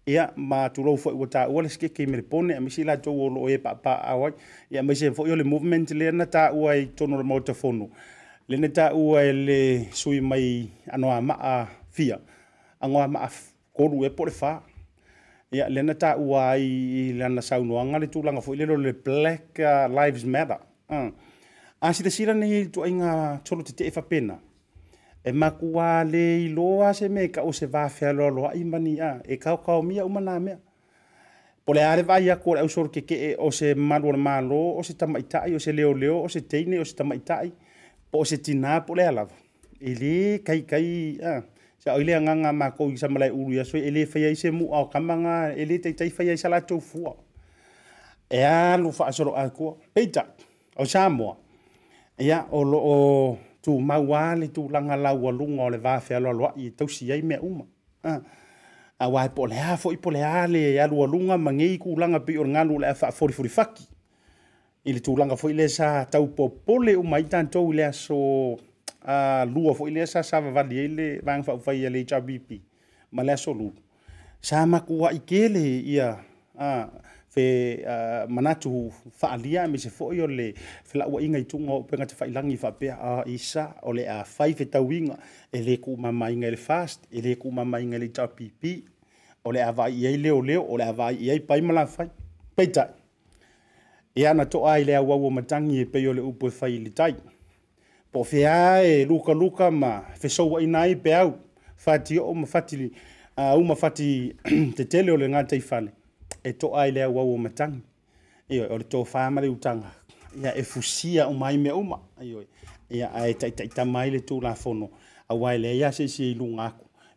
ia 0.06 0.24
ma 0.36 0.70
tulou 0.74 0.96
foʻi 0.96 1.16
ua 1.20 1.26
taʻua 1.34 1.62
le 1.62 1.68
sekeke 1.68 2.02
i 2.02 2.06
melepone 2.06 2.56
a 2.56 2.60
maisi 2.60 2.80
i 2.82 2.88
latou 2.88 3.14
o 3.26 3.28
loo 3.28 3.48
e 3.48 3.58
paapaao 3.58 4.24
ai 4.26 4.32
ia 4.70 4.82
maisi 4.82 5.10
foʻi 5.16 5.30
o 5.36 5.36
le 5.36 5.44
movement 5.44 5.90
le 5.98 6.10
na 6.10 6.24
taʻua 6.24 6.70
i 6.80 6.86
tonu 6.96 7.16
le 7.18 7.22
maota 7.22 7.54
fonu 7.60 7.86
le 8.46 8.56
ne 8.56 8.68
ta 8.68 8.90
ua 8.94 9.22
e 9.22 9.32
le 9.32 9.86
sui 9.92 10.20
mai 10.20 10.70
anoa 10.90 11.20
maa 11.20 11.66
fia. 11.96 12.18
a 12.82 12.88
maa 13.12 13.28
koru 13.76 13.96
e 14.06 14.10
pore 14.16 14.30
faa. 14.40 14.56
Ia, 15.56 15.64
le 15.74 15.80
ne 15.88 15.94
ta 16.02 16.10
ua 16.28 16.44
i 16.58 16.68
lana 17.18 17.42
saunua 17.48 17.80
ngare 17.88 18.06
tu 18.12 18.18
langa 18.26 18.40
fuu. 18.44 18.54
Ilero 18.56 18.76
le 18.84 18.92
Black 19.04 19.48
uh, 19.68 19.86
Lives 19.96 20.24
Matter. 20.32 20.58
Mm. 20.90 21.10
A 21.80 21.92
si 21.94 22.00
te 22.04 22.10
sira 22.16 22.34
ne 22.34 22.46
tu 22.72 22.80
inga 22.90 23.12
tolo 23.46 23.62
te 23.66 23.72
te 23.78 23.84
fa 23.96 24.02
pena. 24.10 24.36
E, 25.26 25.30
e 25.30 25.32
maku 25.40 25.66
wa 25.76 25.88
le 26.12 26.24
i 26.44 26.48
loa 26.56 26.88
se 26.98 27.06
me 27.14 27.22
ka 27.34 27.40
o 27.42 27.50
se 27.58 27.66
vafea 27.74 28.10
loa 28.18 28.30
loa 28.36 28.50
i 28.54 28.62
mani 28.72 28.92
a. 29.08 29.20
E 29.24 29.34
kau 29.44 29.56
o 29.78 29.82
mia 29.88 30.02
u 30.04 30.08
umana 30.08 30.34
mea. 30.44 30.56
Pole 31.66 31.78
are 31.92 32.02
vai 32.08 32.30
a 32.30 32.36
kore 32.42 32.58
au 32.60 32.68
soro 32.74 32.88
ke 32.94 33.00
ke 33.08 33.14
e 33.14 33.30
o 33.38 33.48
se 33.58 33.66
maru 33.88 34.08
na 34.12 34.18
malo, 34.28 34.62
o 34.78 34.82
se 34.82 34.92
tamaitai, 34.98 35.54
o 35.54 35.58
se 35.64 35.70
leo 35.72 35.92
leo, 36.02 36.18
o 36.24 36.28
se 36.34 36.40
teine, 36.50 36.74
o 36.80 36.84
se 36.84 36.94
tamaitai. 36.96 37.48
po 38.12 38.24
se 38.26 38.36
tina 38.36 38.80
po 38.86 38.94
le 38.94 39.04
alava 39.08 39.32
ele 39.80 39.94
lē 40.00 40.38
kaikai 40.46 41.16
a 41.24 41.40
se 41.80 41.88
ao 41.90 42.00
i 42.00 42.04
le 42.04 42.12
agaga 42.14 42.52
makou 42.52 42.92
i 42.92 42.98
samalai 43.00 43.30
ulu 43.32 43.52
ia 43.54 43.62
ya 43.62 43.64
soe 43.64 43.80
e 43.80 43.90
lē 43.90 44.04
faia 44.06 44.28
i 44.30 44.36
se 44.36 44.50
mu'a 44.52 44.82
o 44.84 44.88
kamaga 44.92 45.54
e 45.56 45.64
lē 45.64 45.80
taitai 45.82 46.10
faia 46.12 46.34
i 46.36 46.42
sa 46.42 46.48
latou 46.52 46.80
fua 46.84 47.14
e 48.28 48.44
alu 48.44 48.92
faasolo'a 48.98 49.48
koa 49.56 49.74
peita 49.94 50.26
e 50.76 50.82
o 50.84 50.84
samoa 50.84 51.38
ia 52.20 52.44
o 52.52 52.60
lo'o 52.68 52.92
tumau 53.64 54.04
ā 54.12 54.36
le 54.38 54.52
tulaga 54.52 54.96
laualuga 54.96 55.62
o 55.64 55.70
le 55.72 55.78
vafealoaloa'i 55.80 56.66
e 56.68 56.76
tausi 56.76 57.08
ai 57.12 57.22
mea 57.24 57.40
uma 57.40 57.64
auā 59.02 59.24
e 59.26 59.32
po 59.34 59.48
o 59.48 59.48
leā 59.48 59.78
fo'i 59.80 59.96
po 59.96 60.10
leā 60.12 60.44
le 60.52 60.60
alualuga 60.84 61.38
magei 61.40 61.78
kulaga 61.80 62.20
pei 62.28 62.36
o 62.36 62.44
le 62.44 62.52
galu 62.60 62.76
o 62.76 62.84
le 62.84 62.92
a 62.92 62.94
fa'afolifoli 62.94 63.48
faki 63.56 63.88
i 64.82 64.92
le 64.96 65.00
tūlanga 65.04 65.36
fo 65.38 65.46
i 65.52 65.54
le 65.54 65.68
sa 65.70 66.02
tau 66.10 66.26
po 66.34 66.48
pole 66.66 66.96
o 66.98 67.02
mai 67.06 67.24
tanto 67.30 67.60
i 67.70 67.76
le 67.78 67.84
aso 67.86 68.16
a 69.06 69.44
lua 69.46 69.74
fo 69.78 69.86
i 69.86 69.92
le 69.94 70.06
sa 70.10 70.24
sa 70.26 70.40
vavali 70.42 70.78
i 70.82 70.88
le 70.90 71.06
vang 71.22 71.44
fa 71.46 71.54
ufai 71.54 71.78
i 71.84 71.90
le 71.90 72.00
HRBP 72.02 72.56
ma 73.14 73.22
le 73.22 73.36
aso 73.36 73.54
lu 73.54 73.68
sa 74.42 74.64
makua 74.66 75.12
i 75.14 75.20
kele 75.26 75.62
i 75.92 76.00
a 76.02 76.08
fe 77.32 77.44
manatu 78.28 78.88
faalia 79.18 79.68
me 79.70 79.78
se 79.78 79.88
fo 79.90 80.10
i 80.12 80.18
o 80.20 80.26
le 80.26 80.48
fe 80.58 80.98
la 80.98 81.06
ua 81.08 81.22
inga 81.22 81.38
i 81.38 81.46
tunga 81.50 81.76
o 81.78 81.84
penga 81.86 82.06
te 82.10 82.18
failangi 82.18 82.56
fa 82.58 82.72
pe 82.78 82.90
a 82.90 83.20
isa 83.30 83.68
o 83.86 83.94
le 83.94 84.08
a 84.16 84.24
fai 84.26 84.56
fe 84.58 84.66
tau 84.72 84.90
inga 84.92 85.14
e 85.52 85.62
le 85.62 85.76
ku 85.84 85.94
mama 85.94 86.30
inga 86.34 86.50
le 86.50 86.58
fast 86.58 87.06
e 87.10 87.22
le 87.22 87.36
ku 87.38 87.54
mama 87.54 87.78
inga 87.80 88.02
le 88.02 88.10
HRBP 88.10 88.62
o 89.46 89.54
le 89.54 89.62
a 89.62 89.70
vai 89.72 89.94
i 90.10 90.16
leo 90.18 90.42
leo 90.42 90.66
o 90.66 90.76
le 90.76 90.90
a 90.90 90.92
vai 90.92 91.14
i 91.30 91.38
pai 91.40 91.60
malafai 91.62 92.10
peitai 92.58 92.98
e 94.14 94.26
ana 94.26 94.46
to 94.46 94.66
ai 94.68 94.84
le 94.84 94.96
awa 94.96 95.30
matangi 95.30 95.80
e 95.80 95.84
peo 95.86 96.12
le 96.12 96.20
upo 96.20 96.46
e 96.46 96.50
fai 96.50 96.76
li 96.84 96.90
tai. 96.90 97.14
Po 98.12 98.20
e 98.30 99.04
luka 99.08 99.32
luka 99.32 99.70
ma 99.70 100.02
fesau 100.20 100.52
wa 100.52 100.60
ina 100.62 100.80
i 100.86 100.94
peau 100.96 101.28
fati 101.76 102.18
o 102.18 102.34
ma 102.34 102.46
fati 102.46 102.76
li 102.76 102.86
uh, 103.40 103.56
uma 103.58 103.74
fati 103.74 104.06
te 104.76 104.84
tele 104.84 105.10
o 105.12 105.16
le 105.16 105.28
ngata 105.28 105.56
i 105.56 105.60
fale 105.60 105.90
e 106.44 106.52
to 106.52 106.74
ai 106.76 106.90
le 106.92 107.02
awa 107.02 107.22
wa 107.24 107.38
matangi 107.38 107.80
e 108.48 108.60
o 108.60 108.76
le 108.78 108.84
to 108.84 109.02
fama 109.04 109.40
le 109.40 109.48
utanga 109.48 109.90
ia 110.42 110.52
e 110.54 110.62
fusia 110.62 111.26
o 111.28 111.32
mai 111.32 111.56
me 111.56 111.70
uma 111.70 111.98
ia 112.20 112.40
e 112.90 112.96
ia 112.98 113.12
ai 113.14 113.34
tai 113.34 113.50
tai 113.54 113.68
ta 113.68 113.84
mai 113.84 114.10
le 114.10 114.20
tu 114.24 114.40
la 114.40 114.54
fono 114.54 114.90
a 115.28 115.34
wai 115.34 115.58
le 115.58 115.72
ia 115.76 115.90
se 115.92 116.06
se 116.08 116.34
lu 116.34 116.46
nga 116.54 116.72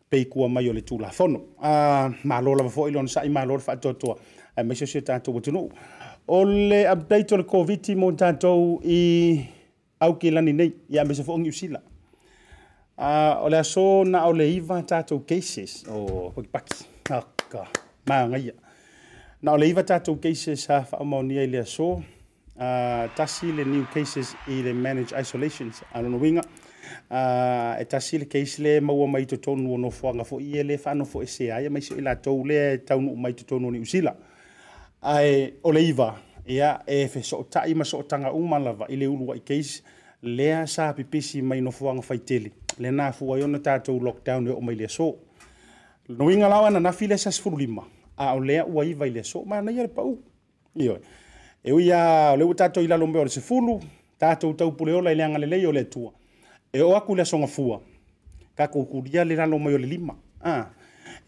pe 0.08 0.24
ku 0.28 0.44
a 0.44 0.48
mai 0.48 0.68
o 0.70 0.72
le 0.72 0.80
tu 0.82 0.98
la 0.98 1.10
fono 1.10 1.38
a 1.62 2.08
ma 2.24 2.40
lo 2.40 2.54
la 2.54 2.68
fo 2.68 2.86
i 2.88 2.90
lon 2.90 3.06
sa 3.08 3.20
i 3.22 3.28
ma 3.28 3.44
lo 3.44 3.58
fa 3.58 3.76
to 3.76 3.92
to 3.94 4.16
a 4.58 4.62
me 4.64 4.74
se 4.74 4.86
se 4.86 5.00
ta 5.02 5.18
to 5.20 5.40
to 5.40 5.50
no 5.52 5.68
o 6.28 6.42
update 6.92 7.32
on 7.34 7.44
covid 7.44 7.44
koviti 7.46 7.94
mo 7.96 8.12
tatou 8.12 8.80
i 8.84 9.46
aukilani 10.00 10.52
nei 10.52 10.72
ia 10.90 11.04
me 11.04 11.14
sefoogi 11.14 11.48
usila 11.48 11.80
o 13.42 13.48
le 13.48 13.62
so 13.64 14.04
na 14.04 14.24
ole 14.26 14.38
le 14.44 14.50
iva 14.54 14.82
tatou 14.82 15.20
cases 15.20 15.84
o 15.88 16.32
pakipaki 16.34 16.84
aka 17.10 17.66
magaia 18.06 18.52
na 19.42 19.52
ole 19.52 19.60
le 19.64 19.68
iva 19.70 19.82
tatou 19.82 20.16
cases 20.16 20.66
ha 20.66 20.76
a 20.76 20.82
faamaonia 20.84 21.42
i 21.42 21.46
le 21.46 21.58
aso 21.58 22.02
tasi 23.16 23.46
le 23.52 23.64
new 23.64 23.84
cases 23.94 24.34
i 24.48 24.62
le 24.62 24.72
manage 24.72 25.14
isolations 25.20 25.82
alonauiga 25.94 26.42
e 27.78 27.84
tasi 27.84 28.18
le 28.18 28.24
case 28.24 28.58
le 28.58 28.80
maua 28.80 29.06
mai 29.06 29.20
no 29.22 29.26
totonu 29.26 29.74
o 29.74 29.78
nofoaga 29.78 30.22
foʻi 30.24 30.56
e 30.58 30.62
lē 30.62 30.76
faanofo 30.78 31.22
ese 31.22 31.52
ai 31.52 31.66
a 31.66 31.70
maisoi 31.70 32.00
latou 32.02 32.44
lea 32.46 32.72
e 32.72 32.78
taunuu 32.78 33.16
mai 33.16 33.32
totonu 33.32 33.68
o 33.68 33.70
ni 33.70 33.78
usila 33.78 34.14
ae 35.08 35.54
o 35.62 35.72
le 35.72 35.80
iva 35.82 36.18
ia 36.46 36.80
e 36.86 37.06
fe 37.08 37.18
ma 37.74 37.84
soʻotaga 37.84 38.32
uma 38.34 38.58
lava 38.58 38.86
i 38.88 38.96
le 38.96 39.06
ulu 39.08 39.26
aʻi 39.32 39.40
keisi 39.44 39.82
lea 40.22 40.66
sa 40.66 40.92
pipisi 40.92 41.42
mai 41.42 41.60
nofoaga 41.60 42.02
faitele 42.02 42.50
lenā 42.78 43.12
fuai 43.14 43.42
ona 43.42 43.58
tatou 43.58 44.00
lockdown 44.00 44.48
e 44.48 44.50
oo 44.50 44.60
mai 44.60 44.74
le 44.74 44.84
aso 44.84 45.14
noiga 46.08 46.48
lao 46.48 46.64
ananafi 46.66 47.06
le 47.06 47.16
sasfululima 47.18 47.82
a 48.16 48.34
o 48.34 48.40
lea 48.40 48.66
ua 48.66 48.84
iva 48.84 49.06
i 49.06 49.10
le 49.10 49.20
aso 49.20 49.44
manaia 49.44 49.82
le 49.82 49.88
pau 49.88 50.18
ioe 50.74 50.98
e 51.64 51.72
uia 51.72 52.32
o 52.34 52.36
le 52.36 52.44
ua 52.44 52.54
tatou 52.54 52.82
i 52.82 52.88
lalo 52.88 53.06
mea 53.06 53.20
o 53.20 53.24
le 53.24 53.30
sefulu 53.30 53.78
tatou 54.18 54.54
taupuleola 54.54 55.10
i 55.10 55.14
le 55.14 55.22
agalelei 55.24 55.66
o 55.66 55.72
le 55.72 55.80
atua 55.80 56.12
e 56.72 56.82
o 56.82 56.96
aku 56.96 57.12
i 57.12 57.16
le 57.16 57.22
asogafua 57.22 57.80
kakoukulia 58.58 59.24
le 59.24 59.36
lalo 59.36 59.58
mai 59.58 59.74
o 59.74 59.78
le 59.78 59.86
lima 59.86 60.14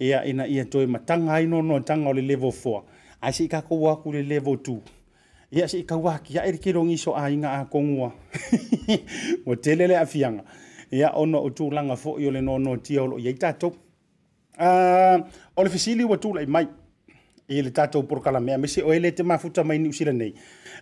ia 0.00 0.24
ina 0.24 0.46
ia 0.46 0.64
toe 0.64 0.86
mataga 0.86 1.32
ai 1.34 1.46
nonoataga 1.46 2.08
o 2.08 2.12
le 2.12 2.22
level 2.22 2.50
4 2.52 2.82
ai 3.20 3.32
si 3.32 3.48
ka 3.48 3.62
kua 3.62 3.98
ku 4.02 4.12
le 4.12 4.22
level 4.22 4.58
ia 5.50 5.66
si 5.68 5.82
ka 5.84 5.96
wa 5.96 6.18
ki 6.20 6.38
ai 6.38 6.52
ki 6.60 6.72
rongi 6.76 6.98
so 7.00 7.16
ai 7.16 7.34
nga 7.36 7.64
ko 7.72 7.80
ngua 7.80 8.12
mo 9.46 9.54
telele 9.56 9.96
afianga 9.96 10.44
ia 10.92 11.10
ono 11.14 11.38
o 11.40 11.50
langa 11.70 11.96
fo 11.96 12.18
yo 12.18 12.30
le 12.30 12.40
no 12.40 12.58
no 12.58 12.76
ti 12.78 12.96
o 12.98 13.18
ye 13.18 13.32
tato 13.34 13.74
a 14.60 14.66
ah, 14.66 15.18
o 15.56 15.62
le 15.62 15.70
fisili 15.70 16.04
wo 16.04 16.16
tu 16.18 16.32
mai 16.46 16.68
ia 17.48 17.62
le 17.62 17.70
tato 17.72 18.02
por 18.02 18.20
kala 18.22 18.40
me 18.40 18.68
se 18.68 18.82
o 18.82 18.92
ele 18.92 19.10
te 19.14 19.22
mafuta 19.22 19.64
mai 19.64 19.78
ni 19.78 19.88
usila 19.88 20.12
nei 20.12 20.34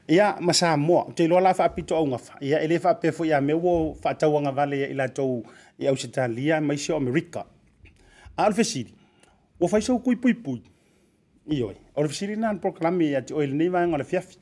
ia 0.09 0.37
masa 0.41 0.77
mo 0.77 1.09
te 1.15 1.27
lo 1.27 1.39
la 1.41 1.55
fa 1.55 1.69
pito 1.69 1.97
o 1.97 2.05
nga 2.07 2.19
fa 2.19 2.35
ia 2.41 2.59
ele 2.61 2.79
fa 2.79 2.95
pe 2.99 3.13
ia 3.25 3.41
me 3.41 3.55
wo 3.55 3.95
fa 3.95 4.15
tau 4.15 4.39
nga 4.41 4.51
vale 4.51 4.77
ia 4.77 4.95
lato 4.95 5.43
ia 5.79 5.93
usita 5.93 6.29
lia 6.29 6.61
mai 6.61 6.77
se 6.77 6.93
o 6.93 6.97
america 6.97 7.47
a 8.37 8.49
le 8.49 8.55
fisili 8.55 8.93
wo 9.61 9.69
fa 9.69 9.81
so 9.81 9.99
kui 9.99 10.17
pui 10.17 10.35
pui 10.35 10.63
ioi 11.49 11.77
o 11.95 12.03
le 12.03 12.09
fasili 12.09 12.37
na 12.37 12.55
proklami 12.55 13.07
ia 13.11 13.23
te 13.23 13.35
oe 13.35 13.47
lenei 13.47 13.69
vaega 13.71 13.95
o 13.95 13.99
le 13.99 14.05
fiafi 14.05 14.37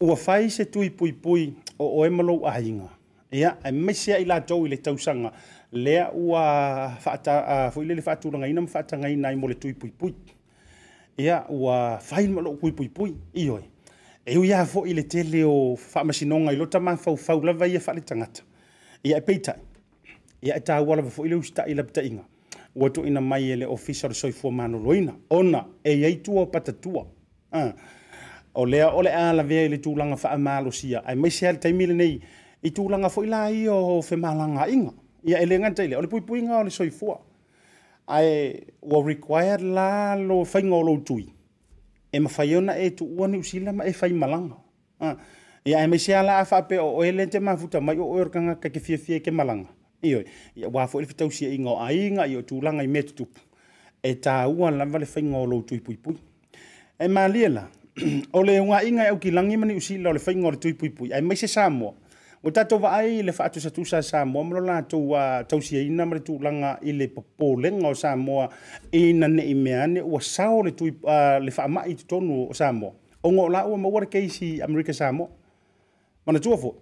ua 0.00 0.16
fai 0.16 0.50
se 0.50 0.64
tuipuipui 0.64 1.54
o 1.78 1.86
oe 2.00 2.10
malou 2.10 2.44
aiga 2.46 2.88
ia 3.32 3.56
e 3.64 3.72
maise 3.72 4.12
ai 4.14 4.24
latou 4.24 4.66
i 4.66 4.68
le 4.68 4.76
tausaga 4.76 5.32
lea 5.72 6.10
ua 6.12 6.90
faata 7.00 7.70
foʻi 7.74 7.86
lele 7.88 8.02
faatulagaina 8.02 8.60
ma 8.60 8.68
faatagaina 8.68 9.28
ai 9.28 9.36
mo 9.36 9.48
le 9.48 9.54
tuipuipui 9.54 10.14
ia 11.18 11.44
ua 11.48 11.98
fai 12.02 12.26
ma 12.28 12.42
loo 12.42 12.56
kuipuipui 12.56 13.16
ioe 13.34 13.62
e 14.26 14.36
u 14.38 14.44
iā 14.44 14.62
foʻi 14.66 14.94
le 14.94 15.02
tele 15.02 15.44
o 15.44 15.76
faamasinoga 15.76 16.52
i 16.52 16.56
lota 16.56 16.80
mafaufau 16.80 17.40
lava 17.44 17.66
ia 17.66 17.76
e 17.76 17.80
faaletagata 17.80 18.42
ia 19.04 19.16
e 19.16 19.20
peitaʻi 19.20 19.60
ia 20.42 20.56
e 20.56 20.60
tāua 20.60 20.96
lava 20.96 21.08
foʻi 21.10 21.28
le 21.30 21.34
usitaʻi 21.36 21.74
lapitaʻiga 21.80 22.24
watu 22.76 23.06
ina 23.06 23.20
mai 23.20 23.50
e 23.52 23.56
soifua 23.56 24.10
ofisa 24.10 24.10
o 24.86 25.12
ona 25.36 25.64
e 25.84 26.04
ai 26.04 26.16
tua 26.16 26.42
o 26.42 26.46
patatua 26.46 27.06
uh. 27.52 27.72
o 28.54 28.66
lea 28.66 28.86
ala 28.88 29.02
vea 29.10 29.30
alavea 29.30 29.78
tulanga 29.78 30.16
faa 30.16 30.36
tulaga 30.36 30.72
sia 30.72 31.04
ai 31.04 31.14
mai 31.16 31.30
a 31.48 31.52
le 31.52 31.58
taimi 31.58 31.86
lenei 31.86 32.20
i 32.62 32.70
tulaga 32.70 33.08
fo 33.08 33.24
ila 33.24 33.50
ia 33.50 33.72
o 33.72 34.00
inga 34.72 34.92
ia 35.24 35.38
e 35.42 35.46
lega 35.46 35.70
taile 35.70 35.96
o 35.96 36.02
pui 36.02 36.20
puipuiga 36.20 36.58
o 36.58 36.64
le 36.64 36.70
soifua 36.70 37.18
ai 38.06 38.62
wo 38.82 39.02
required 39.02 39.60
la 39.60 40.16
lo 40.16 40.44
faiga 40.44 40.74
o 40.74 40.96
tui 40.98 41.26
e 42.12 42.20
mafai 42.20 42.56
ona 42.56 42.76
e 42.78 42.90
tuua 42.90 43.28
usila 43.28 43.72
ma 43.72 43.84
e 43.84 43.92
malanga 44.12 44.56
uh. 45.00 45.14
ia 45.64 45.78
ai 45.78 45.84
e 45.84 45.86
mai 45.86 46.14
a 46.14 46.22
la 46.22 46.44
fa 46.44 46.62
pe 46.62 46.78
o 46.78 47.02
ele 47.04 47.26
te 47.26 47.40
mafuta 47.40 47.80
mai 47.80 47.98
o 47.98 48.04
oe 48.10 48.22
o 48.22 48.52
e 48.64 48.70
ke 48.70 48.80
fie 48.80 48.98
fie 48.98 49.20
ke 49.20 49.30
malanga 49.30 49.75
Iyo, 50.02 50.24
ya 50.56 50.68
wafo 50.72 50.98
ili 51.00 51.06
fitau 51.08 51.30
siya 51.30 51.50
ingo 51.52 51.80
ainga, 51.82 52.26
iyo 52.26 52.42
tulanga 52.42 52.82
ime 52.84 53.02
tutupu. 53.02 53.40
E 54.02 54.14
ta 54.14 54.48
ua 54.48 54.70
lamba 54.70 54.98
le 54.98 55.06
fengo 55.06 55.46
lo 55.46 55.60
tui 55.62 55.80
pui 55.80 55.96
pui. 55.96 56.16
E 56.98 57.08
maalia 57.08 57.48
la, 57.48 57.68
ole 58.32 58.60
unga 58.60 58.82
inga 58.84 59.08
au 59.08 59.16
e 59.16 59.18
ki 59.18 59.30
langi 59.30 59.56
mani 59.56 59.74
usi 59.76 59.98
la 59.98 60.12
le 60.12 60.18
fengo 60.18 60.50
lo 60.50 60.56
tui 60.56 60.74
pui 60.74 60.90
pui. 60.90 61.08
E 61.12 61.20
maise 61.20 61.48
samo, 61.48 61.94
o 62.44 62.50
tato 62.50 62.76
wa 62.78 62.92
ai 62.92 63.22
le 63.22 63.32
fatu 63.32 63.60
sa 63.60 63.70
tusa 63.70 64.02
samo, 64.02 64.40
amro 64.40 64.60
la 64.60 64.82
to 64.82 64.98
wa 64.98 65.42
tau 65.48 65.58
uh, 65.58 65.62
siya 65.62 65.82
ina 65.82 66.06
mani 66.06 66.20
tulanga 66.20 66.78
ili 66.82 67.08
popo 67.08 67.56
lenga 67.60 67.88
o 67.88 67.94
samo, 67.94 68.48
ina 68.92 69.28
ne 69.28 69.42
imeane 69.42 70.02
ua 70.02 70.20
sao 70.20 70.62
le 70.62 70.70
tui, 70.72 70.90
uh, 71.02 71.40
le 71.40 71.50
fa 71.50 71.64
amai 71.64 71.94
tutonu 71.94 72.50
o 72.50 72.52
samo. 72.54 72.94
Ongo 73.22 73.48
la 73.48 73.66
ua 73.66 73.78
mawara 73.78 74.06
keisi 74.06 74.62
Amerika 74.62 74.92
samo, 74.92 75.28
mana 76.26 76.38
tuafo, 76.40 76.76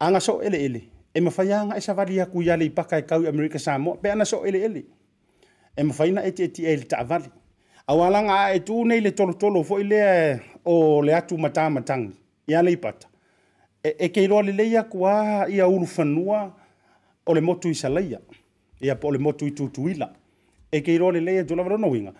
anga 0.00 0.20
so 0.20 0.42
ele 0.42 0.64
ele 0.64 0.80
e 1.14 1.20
mawhai 1.20 1.52
anga 1.52 1.76
e 1.76 1.80
sa 1.80 1.94
wali 1.94 2.20
aku 2.20 2.42
i 2.42 2.50
ale 2.50 2.64
i 2.66 2.70
paka 2.70 2.98
e 2.98 3.02
kau 3.02 3.22
i 3.22 3.28
Amerika 3.28 3.58
Samoa, 3.58 3.96
pe 3.96 4.10
ana 4.10 4.24
so 4.24 4.44
ele 4.46 4.58
ele. 4.64 4.82
E 5.76 5.82
mawhai 5.82 6.12
na 6.12 6.22
e 6.26 6.32
te 6.32 6.44
eti 6.44 6.62
e 6.66 6.76
le 6.76 6.82
ta 6.84 6.96
avali. 6.98 7.30
A 7.88 7.94
walanga 7.94 8.34
a 8.48 8.54
e 8.56 8.58
tū 8.58 8.84
nei 8.86 9.00
le 9.00 9.10
tolo 9.12 9.32
tolo 9.34 9.62
fo 9.62 9.78
i 9.80 9.84
lea 9.84 10.40
o 10.64 11.02
le 11.02 11.14
atu 11.14 11.38
mata 11.38 11.70
matangi, 11.70 12.16
i 12.50 12.54
ale 12.54 12.70
i 12.72 12.76
pata. 12.76 13.06
E, 13.84 13.94
e 13.98 14.08
keiroa 14.08 14.42
le 14.42 14.52
leia 14.52 14.82
kua 14.82 15.46
i 15.48 15.60
a 15.60 15.68
uru 15.68 15.86
whanua 15.96 16.50
o 17.26 17.34
le 17.34 17.40
motu 17.40 17.68
i 17.70 17.74
salaia, 17.78 18.18
i 18.82 18.90
a 18.90 18.96
po 18.96 19.12
le 19.14 19.18
motu 19.18 19.46
i 19.46 19.50
tutuila. 19.54 20.10
E 20.72 20.80
keiroa 20.82 21.12
le 21.14 21.20
leia 21.20 21.40
e 21.46 21.46
tu 21.46 21.54
lavaro 21.54 21.76
nohinga. 21.78 22.10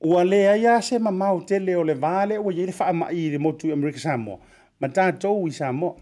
Ua 0.00 0.22
lea 0.24 0.54
ia 0.56 0.78
se 0.82 0.98
mamau 0.98 1.42
tele 1.44 1.74
o 1.76 1.82
le 1.84 1.94
vale 1.94 2.38
o 2.38 2.50
i 2.54 2.62
le 2.62 2.70
wha 2.78 2.86
ama 2.86 3.10
i 3.10 3.30
le 3.34 3.38
motu 3.42 3.66
i 3.66 3.72
Amerika 3.74 3.98
Samoa. 3.98 4.38
Matatou 4.80 5.48
i 5.48 5.54
Samoa. 5.54 5.96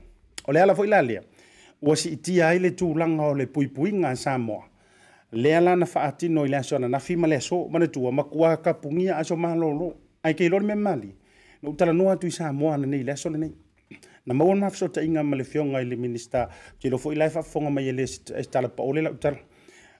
O 0.49 0.53
le 0.53 0.61
ala 0.61 0.75
fo 0.77 0.85
i 0.85 0.89
lalea. 0.93 1.23
ua 1.83 1.97
siitia 1.97 2.49
ai 2.49 2.59
le 2.59 2.71
tulaga 2.71 3.23
o 3.23 3.35
le 3.35 3.47
puipuiga 3.47 4.09
a 4.09 4.17
samoa 4.17 4.65
lea 5.33 5.61
lana 5.61 5.87
faatino 5.87 6.45
i 6.45 6.49
le 6.49 6.57
aso 6.57 6.77
ananafi 6.77 7.17
ma 7.17 7.27
le 7.27 7.37
aso 7.37 7.69
ma 7.69 7.79
ma 8.13 8.23
kuā 8.23 8.57
kapugia 8.61 9.17
aso 9.17 9.35
malōlō 9.35 9.89
ae 10.23 10.35
keilole 10.35 10.67
mea 10.67 10.77
mali 10.77 11.13
nou 11.63 11.73
talanoa 11.73 12.13
atu 12.13 12.27
i 12.27 12.31
samoa 12.31 12.75
ana 12.75 12.87
le 12.87 13.13
aso 13.13 13.29
lenei 13.31 13.53
na 14.27 14.35
maua 14.35 14.55
na 14.55 14.69
mafesoataʻiga 14.69 15.23
ma 15.25 15.37
le 15.37 15.45
fioga 15.45 15.81
i 15.81 15.85
le 15.85 15.97
minista 15.97 16.49
kilo 16.79 16.97
foʻi 16.99 17.15
lae 17.17 17.31
faafofoga 17.31 17.71
mai 17.71 17.89
e 17.89 17.93
le 17.93 18.05
talapao 18.51 18.93
le 18.93 19.01
laʻutala 19.01 19.39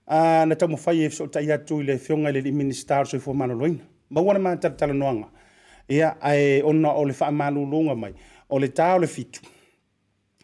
a 0.07 0.47
na 0.47 0.55
taumafai 0.55 1.05
e 1.05 1.09
fesoataʻi 1.09 1.53
atu 1.53 1.81
i 1.81 1.83
le 1.85 1.99
fioga 1.99 2.29
i 2.29 2.33
le 2.33 2.41
lii 2.41 2.53
minista 2.53 2.99
o 2.99 3.03
le 3.03 3.09
soifua 3.09 3.35
malōlōina 3.35 3.81
maua 4.11 4.33
na 4.35 4.39
matalatalanoaga 4.39 5.29
ia 5.89 6.17
ae 6.21 6.61
ona 6.63 6.93
o 6.93 7.05
le 7.05 7.13
faamalūluga 7.13 7.97
mai 7.97 8.13
o 8.51 8.59
le 8.59 8.69
tā 8.69 8.93
o 8.97 8.99
le 9.01 9.07
fitu 9.07 9.41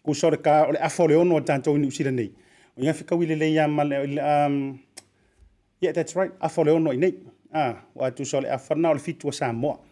ku 0.06 0.14
sore 0.14 0.38
ka 0.38 0.70
ole 0.70 0.78
afo 0.78 1.08
le 1.10 1.18
ono 1.18 1.42
tanto 1.42 1.74
ni 1.74 1.90
usira 1.90 2.14
nei 2.14 2.30
o 2.78 2.80
ia 2.80 2.94
fika 2.94 3.16
wile 3.18 3.34
le 3.34 3.50
ia 3.50 3.66
mal 3.66 3.90
um 3.90 4.78
yeah 5.82 5.90
that's 5.92 6.14
right 6.14 6.30
afo 6.40 6.62
le 6.62 6.70
ono 6.78 6.92
nei 6.94 7.12
ah 7.50 7.82
wa 7.90 8.06
tu 8.14 8.22
sole 8.24 8.46
afo 8.46 8.78
na 8.78 8.94
ole 8.94 9.02
fitu 9.02 9.34
sa 9.34 9.50
mo 9.52 9.82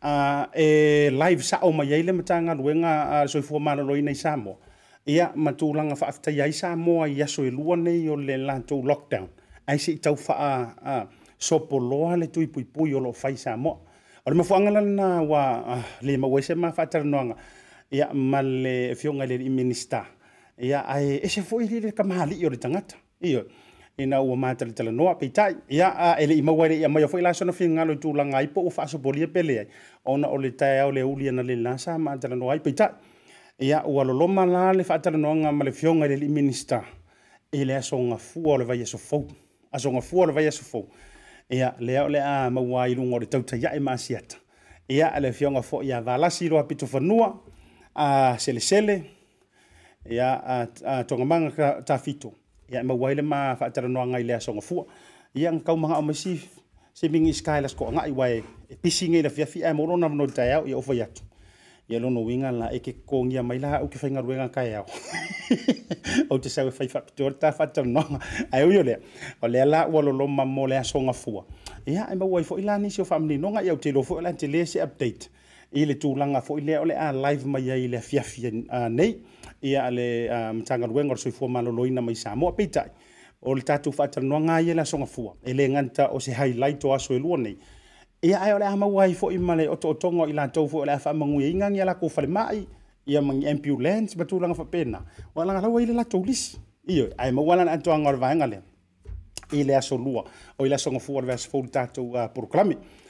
a 0.00 0.48
e 0.56 1.12
live 1.12 1.44
sa 1.44 1.60
o 1.68 1.72
mai 1.72 1.92
ile 2.00 2.16
matanga 2.16 2.56
luenga 2.56 3.22
soifua 3.28 3.60
malolo 3.60 3.92
nei 4.00 4.16
sa 4.16 4.36
mo 4.40 4.56
ia 5.04 5.28
matulaga 5.36 5.96
faafetai 6.00 6.40
ai 6.40 6.52
sa 6.56 6.72
moa 6.76 7.04
i 7.12 7.20
aso 7.22 7.44
e 7.44 7.50
lua 7.52 7.76
nei 7.76 8.08
o 8.08 8.16
le 8.16 8.40
latou 8.40 8.80
lockdown 8.80 9.28
ai 9.68 9.76
seʻi 9.76 10.00
taufaa 10.00 10.74
uh, 10.82 11.04
sopoloa 11.38 12.16
le 12.16 12.26
tuipuipui 12.32 12.94
o 12.96 13.00
loo 13.04 13.12
fai 13.12 13.36
sa 13.36 13.52
moa 13.60 13.76
o 14.24 14.30
le 14.32 14.36
mafuaga 14.36 14.70
lana 14.72 15.20
ua 15.22 15.42
uh, 15.76 15.82
le 16.00 16.16
mauai 16.16 16.40
se 16.42 16.54
ma 16.56 16.72
faatalanoaga 16.72 17.36
ia 17.92 18.08
male 18.14 18.94
fioga 18.96 19.24
e 19.24 19.34
i 19.34 19.38
le 19.38 19.48
minista 19.50 20.00
ia 20.58 20.80
ae 20.88 21.20
ese 21.26 21.42
foi 21.42 21.66
lii 21.68 21.80
le 21.84 21.92
kamahalii 21.92 22.42
o 22.46 22.50
le 22.50 22.56
tagata 22.56 22.96
io 23.28 23.42
ina 24.00 24.20
ua 24.24 24.36
matalitalanoa 24.44 25.14
peitai 25.14 25.56
ia 25.68 25.88
a 25.88 26.08
e 26.18 26.24
leʻi 26.30 26.42
maua 26.48 26.66
i 26.66 26.70
leʻi 26.72 26.86
amaia 26.88 27.08
foi 27.12 27.20
la 27.22 27.32
sona 27.34 27.52
figalo 27.52 27.92
i 27.92 27.96
tulaga 28.00 28.38
ai 28.38 28.48
po 28.48 28.60
ua 28.64 28.70
faasopolia 28.78 29.28
pele 29.28 29.58
ai 29.60 29.66
ona 30.14 30.28
o 30.28 30.38
le 30.38 30.50
taeao 30.50 30.90
le 30.92 31.02
uli 31.02 31.28
ana 31.28 31.42
le 31.42 31.56
la 31.56 31.76
sa 31.78 31.98
maatalanoa 31.98 32.52
ai 32.54 32.60
peitai 32.60 32.88
ia 33.60 33.82
ua 33.84 34.04
loloma 34.04 34.46
la 34.46 34.72
le 34.72 34.84
faatalanoaga 34.84 35.52
ma 35.52 35.64
le 35.64 35.72
fioga 35.72 36.00
i 36.00 36.04
e 36.04 36.08
le 36.08 36.14
alii 36.14 36.28
minista 36.38 36.80
i 37.58 37.64
le 37.64 37.76
asogafua 37.76 38.54
o 38.54 38.58
le 38.58 38.64
vaiasofou 38.64 39.26
asogafua 39.72 40.22
o 40.22 40.26
le 40.26 40.32
vaiasofou 40.38 40.88
ia 41.50 41.74
lea 41.78 42.04
o 42.04 42.08
le 42.08 42.20
a 42.24 42.48
maua 42.50 42.88
i 42.88 42.94
luga 42.94 43.16
o 43.16 43.18
le 43.20 43.26
tautaiaʻi 43.26 43.76
e 43.76 43.80
ma 43.80 43.92
asiata 43.92 44.36
ia 44.88 45.12
e 45.16 45.20
le 45.20 45.32
fioga 45.32 45.60
foʻi 45.60 45.92
a 45.92 46.00
valasi 46.00 46.48
loa 46.48 46.64
pitofanua 46.64 47.28
a 47.94 48.38
selesele 48.38 49.04
ya 50.10 50.40
a 50.84 51.04
togamaga 51.04 51.82
tafito 51.84 52.32
ia 52.70 52.80
e 52.80 52.82
mauai 52.82 53.14
le 53.14 53.22
ma 53.22 53.56
faatalanoaga 53.56 54.18
i 54.18 54.22
le 54.22 54.34
asogafua 54.34 54.84
ia 55.34 55.52
ga 55.52 55.72
amasi 55.72 55.94
o 55.98 56.02
masi 56.02 57.08
ko 57.10 57.16
iskae 57.28 57.60
lasokoagai 57.60 58.12
ua 58.12 58.28
e 58.30 58.42
pisigai 58.82 59.22
lafiafi 59.22 59.64
ae 59.64 59.72
molo 59.72 59.96
na 59.96 60.08
manoli 60.08 60.32
taeao 60.32 60.66
ia 60.66 60.78
ufai 60.78 61.02
atu 61.02 61.22
ia 61.88 61.98
lona 61.98 62.20
uiga 62.20 62.50
la 62.52 62.72
e 62.72 62.78
kekogia 62.78 63.42
mai 63.42 63.58
la 63.58 63.78
au 63.78 63.88
ke 63.88 63.98
faigaluega 63.98 64.48
kaeao 64.48 64.86
ou 66.30 66.38
te 66.42 66.48
sau 66.48 66.68
e 66.68 66.70
faifaapito 66.70 67.28
le 67.28 67.34
tafaatalanoaga 67.36 68.18
ae 68.52 68.64
ui 68.64 68.78
o 68.78 68.82
le 68.82 68.96
o 69.42 69.48
lea 69.48 69.64
la 69.64 69.86
ua 69.88 70.02
lolomamo 70.02 70.66
le 70.66 70.78
asogafua 70.78 71.44
ia 71.86 72.08
e 72.12 72.14
mauai 72.14 72.42
foʻi 72.44 72.64
lanisi 72.64 73.02
o 73.02 73.04
faamalinoga 73.04 73.60
i 73.62 73.68
au 73.68 73.76
telo 73.76 74.02
foi 74.02 74.16
o 74.16 74.20
le 74.20 74.28
a 74.28 74.32
tele 74.32 74.64
se 74.66 74.80
update 74.82 75.28
i 75.72 75.84
le 75.86 75.94
tulaga 75.94 76.42
foʻi 76.44 76.64
lea 76.64 76.80
o 76.80 76.84
le 76.84 76.94
a 76.96 77.12
live 77.12 77.44
mai 77.48 77.70
ai 77.70 77.86
le 77.88 77.96
afiafi 77.98 78.66
nei 78.90 79.16
ia 79.62 79.84
a 79.86 79.90
le 79.90 80.28
matagaluega 80.54 81.08
o 81.10 81.14
le 81.14 81.20
soifua 81.20 81.48
malōlōina 81.48 82.00
mai 82.04 82.14
samoa 82.14 82.52
peitaʻi 82.52 82.90
o 83.42 83.54
le 83.54 83.62
tatou 83.62 83.92
faatalanoaga 83.92 84.52
ai 84.54 84.70
e 84.70 84.74
le 84.74 84.80
asogafua 84.82 85.34
e 85.44 85.52
lē 85.52 85.70
ganta 85.72 86.10
o 86.12 86.18
se 86.20 86.32
highlight 86.32 86.84
o 86.84 86.92
aso 86.94 87.14
e 87.14 87.18
lua 87.18 87.38
nei 87.38 87.56
ia 88.22 88.40
ae 88.42 88.52
o 88.54 88.58
le 88.58 88.66
a 88.66 88.76
maua 88.76 89.04
ai 89.04 89.14
foʻi 89.16 89.38
ma 89.38 89.54
le 89.56 89.68
otootoga 89.68 90.28
i 90.28 90.32
latou 90.36 90.68
foʻi 90.68 90.82
o 90.82 90.84
le 90.84 90.92
a 90.92 90.98
faamaguiaigagi 90.98 91.78
e 91.78 91.82
a 91.82 91.86
lakou 91.86 92.08
falemaʻi 92.08 92.66
ia 93.06 93.22
magi 93.22 93.48
ambulance 93.48 94.16
ma 94.18 94.24
tulaga 94.24 94.54
faapena 94.54 95.00
ua 95.34 95.44
lagalau 95.44 95.78
ai 95.78 95.86
le 95.86 95.94
latou 95.94 96.24
lisi 96.24 96.58
io 96.86 97.08
ae 97.18 97.32
maua 97.32 97.56
lana 97.56 97.72
atoaga 97.72 98.08
o 98.08 98.12
le 98.12 98.18
vaega 98.18 98.46
lea 98.46 98.62
i 99.52 99.64
le 99.64 99.76
aso 99.76 99.96
lua 99.96 100.24
o 100.58 100.66
i 100.66 100.68
le 100.68 100.74
asogafua 100.74 101.16
o 101.18 101.20
le 101.20 101.26
veasofou 101.32 101.62
le 101.62 101.68
tatou 101.68 102.12
porokalame 102.34 102.76
uh, 102.76 103.01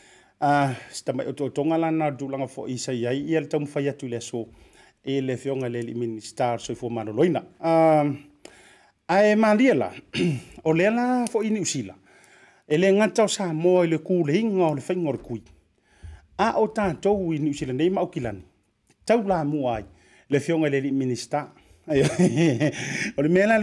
a 0.44 0.64
ah, 0.64 0.74
se 0.90 1.04
tamai 1.04 1.26
o 1.28 1.32
totoga 1.32 1.78
lana 1.78 2.10
dulaga 2.10 2.48
isai 2.66 3.06
ai 3.06 3.18
ia 3.30 3.40
le 3.40 3.46
taumafai 3.46 3.88
atu 3.88 4.06
i 4.06 4.08
le 4.10 4.16
aso 4.16 4.48
i 5.06 5.20
le 5.22 5.36
feoga 5.36 5.68
le 5.68 5.78
alii 5.78 5.94
minista 5.94 6.58
soifua 6.58 6.90
maloloina 6.90 7.40
ae 9.08 9.36
malia 9.36 9.74
la 9.74 9.88
o 10.64 10.72
lea 10.72 10.90
la 10.90 11.04
foʻi 11.32 11.50
niusila 11.50 11.94
e 12.66 12.76
le 12.76 12.90
gata 12.92 13.22
o 13.24 13.28
samoa 13.28 13.86
le 13.86 13.98
kuleiga 13.98 14.74
le 14.74 14.80
faiga 14.80 15.08
o 15.08 15.12
le 15.12 15.18
kui 15.18 15.42
a 16.38 16.58
o 16.58 16.66
tatou 16.74 17.30
i 17.32 17.38
usila 17.50 17.72
nei 17.72 17.90
maʻaukilani 17.90 18.42
tau 19.06 19.22
lamua 19.22 19.76
ai 19.76 19.84
le 20.28 20.40
feoga 20.40 20.66
i 20.66 20.70
le 20.70 20.76
alii 20.78 20.92
minista 20.92 21.52
o 23.16 23.22
le 23.22 23.28
mea 23.28 23.46
la 23.46 23.60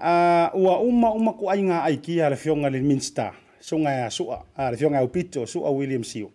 ah, 0.00 0.50
ua 0.56 0.80
uma 0.80 1.12
uma 1.14 1.32
kuaiga 1.38 1.84
aikia 1.86 2.30
le 2.30 2.36
feoga 2.36 2.70
le 2.70 2.80
minista 2.80 3.32
sunga 3.60 3.90
ya, 3.94 4.10
sua 4.10 4.44
a 4.56 4.70
le 4.70 4.76
fionga 4.76 5.02
upito 5.02 5.40
ya, 5.40 5.46
sua 5.46 5.70
William 5.70 6.04
Sio 6.04 6.30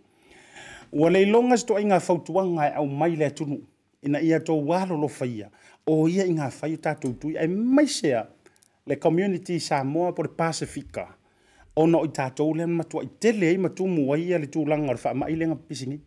ua 0.92 1.10
le 1.10 1.22
ilonga 1.22 1.58
sto 1.58 1.80
inga 1.80 2.00
fautuanga 2.00 2.70
e 2.72 2.76
au 2.76 2.88
mai 2.88 3.16
le 3.16 3.32
tunu 3.32 3.62
ina 4.04 4.22
ia 4.22 4.40
to 4.40 4.56
walo 4.60 4.98
lo 4.98 5.08
faia 5.08 5.50
o 5.88 6.08
ia 6.08 6.26
inga 6.26 6.50
fai 6.52 6.78
tu 7.02 7.14
tui 7.14 7.38
ai 7.38 7.48
mai 7.48 7.88
sea 7.88 8.28
le 8.86 8.96
community 8.96 9.60
Samoa 9.60 10.14
po 10.14 10.24
le 10.24 10.30
Pasifika 10.30 11.08
ona 11.76 11.98
i 12.04 12.08
tātou 12.08 12.54
le 12.56 12.66
matua 12.68 13.04
i 13.04 13.08
tele 13.20 13.48
ai 13.48 13.58
matumu 13.58 14.14
ai 14.14 14.22
ia 14.30 14.38
le 14.38 14.48
tu 14.48 14.62
o 14.62 14.66
le 14.66 14.76
wha 14.76 15.14
mai 15.14 15.36
le 15.36 15.46
ngapisini 15.48 16.00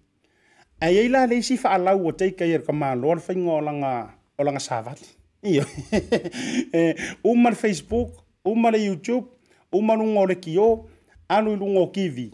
ai 0.80 0.98
ai 0.98 1.08
la 1.08 1.26
le 1.26 1.36
isi 1.36 1.58
wha 1.64 1.70
alau 1.72 2.06
o 2.08 2.12
teika 2.12 2.44
ka 2.66 2.72
mālo 2.72 3.14
le 3.14 3.20
whainga 3.26 3.50
o 3.50 3.60
langa 3.60 4.14
o 4.38 4.44
langa 4.44 4.60
sāwati 4.60 5.04
iyo 5.42 5.64
e, 6.76 6.94
umar 7.24 7.54
Facebook 7.56 8.22
umar 8.44 8.74
YouTube 8.76 9.26
umar 9.72 9.98
o 10.00 10.26
kio 10.40 10.86
anu 11.28 11.56
lungo 11.56 11.86
kivi 11.86 12.30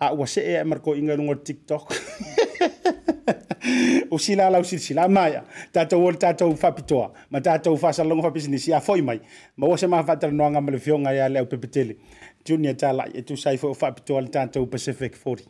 a 0.00 0.06
ah, 0.06 0.12
ua 0.14 0.26
see 0.26 0.40
e 0.56 0.64
marko 0.64 0.94
inga 0.96 1.16
lungo 1.16 1.34
tiktok 1.34 1.92
usila 4.10 4.36
sila 4.36 4.50
lau 4.50 4.64
sila 4.64 5.06
sila 5.06 5.44
tata 5.72 5.96
tātou 5.96 6.04
o 6.06 6.12
tātou 6.12 6.54
whapitoa 6.60 7.12
ma 7.30 7.38
tātou 7.38 7.78
whasalongo 7.80 8.22
whapisinisi 8.22 8.74
a 8.74 8.80
mai 9.02 9.20
ma 9.56 9.66
wase 9.66 9.86
maha 9.88 10.02
whatara 10.02 10.32
noanga 10.32 10.60
male 10.60 10.78
fionga 10.78 11.12
ia 11.14 11.28
ya 11.28 11.44
pepetele 11.44 11.96
junior 12.44 12.76
tala 12.76 13.08
itu 13.14 13.32
e 13.32 13.36
saifo 13.36 13.74
sai 13.74 13.90
fō 14.18 14.30
tata 14.30 14.66
Pacific 14.66 15.16
40 15.16 15.44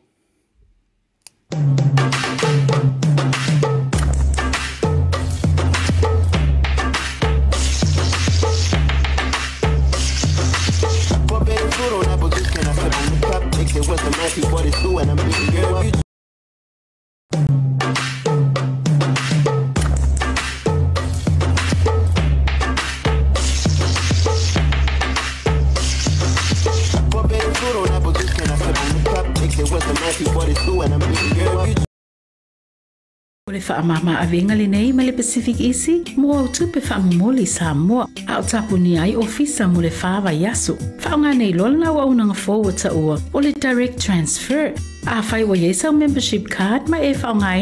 Keep 14.35 14.51
what 14.53 14.67
it's 14.67 14.83
doing, 14.83 15.09
I'm 15.09 15.17
beating 15.17 15.53
you 15.55 15.67
up. 15.77 16.04
le 33.55 33.61
faamāmaavega 33.69 34.55
lenei 34.61 34.93
ma 34.93 35.03
le 35.05 35.13
pacific 35.21 35.61
isi 35.71 35.97
mo 36.17 36.31
au 36.41 36.47
tupe 36.57 36.81
faamomoli 36.89 37.45
i 37.47 37.53
sa 37.57 37.71
moa 37.75 38.07
a 38.27 38.39
o 38.39 38.43
tapuni 38.53 38.97
ai 39.03 39.13
ofisa 39.27 39.69
mo 39.73 39.81
le 39.85 39.93
fāvaiaso 40.01 40.75
vaiaso 40.79 41.05
faaogā 41.05 41.33
nei 41.43 41.53
loa 41.59 41.71
lana 41.75 41.93
auaunaga 41.93 42.35
fou 42.47 42.65
ua 42.67 42.75
taʻua 42.83 43.21
o 43.35 43.45
le 43.47 43.53
direct 43.67 43.99
transfer 44.07 44.65
Afai 45.07 45.45
wa 45.45 45.57
yesa 45.59 45.89
o 45.89 45.93
membership 45.93 46.49
card 46.49 46.89
ma 46.89 46.97
e 46.99 47.13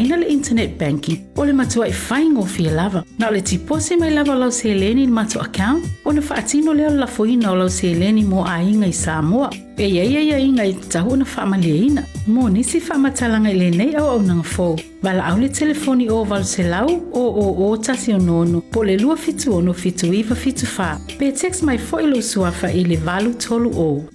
ina 0.03 0.15
le 0.17 0.27
internet 0.27 0.77
banking 0.79 1.19
o 1.37 1.43
le 1.43 1.51
matua 1.53 1.87
e 1.87 1.91
whaingo 1.91 2.45
fia 2.45 2.71
lava. 2.71 3.03
Na 3.19 3.29
le 3.29 3.41
tipose 3.41 3.97
mai 3.99 4.11
lava 4.13 4.33
lau 4.35 4.49
se 4.51 4.73
leni 4.73 5.05
matu 5.07 5.39
account 5.39 5.83
o 6.05 6.11
na 6.11 6.21
atino 6.21 6.73
leo 6.73 6.89
la 6.89 7.05
fuina 7.05 7.51
o 7.51 7.55
lau 7.55 7.67
se 7.69 7.91
eleni 7.91 8.23
mo 8.23 8.45
a 8.45 8.61
inga 8.63 8.87
i 8.87 8.91
Samoa. 8.93 9.49
E 9.77 9.87
ia 9.87 10.03
ia 10.03 10.21
ia 10.21 10.39
inga 10.39 10.63
i 10.63 10.73
tahu 10.73 11.17
na 11.17 11.25
ina. 11.59 12.03
Mō 12.29 12.49
nisi 12.49 12.79
whaamatalanga 12.79 13.49
i 13.51 13.69
nei 13.71 13.95
au 13.97 14.07
au 14.07 14.21
nang 14.21 14.41
fōu. 14.43 14.81
Bala 15.01 15.25
au 15.33 15.37
le 15.39 15.49
telefoni 15.49 16.09
o 16.09 16.23
walu 16.23 16.45
se 16.45 16.63
lau 16.63 16.87
o 17.11 17.19
o 17.19 17.71
o 17.71 17.75
tasi 17.77 18.13
o 18.13 18.19
nono 18.19 18.61
po 18.61 18.83
le 18.85 18.97
lua 18.97 19.15
fitu 19.17 19.53
ono 19.55 19.73
fitu 19.73 20.05
iwa 20.13 20.35
fitu 20.35 20.65
fa. 20.65 20.97
Pe 21.19 21.31
text 21.33 21.63
mai 21.63 21.77
fo 21.77 21.99
ilo 21.99 22.21
suafa 22.21 22.67
i 22.71 22.83
le 22.85 22.95
valu 22.95 23.33
tolu 23.33 23.69
o. 23.75 24.12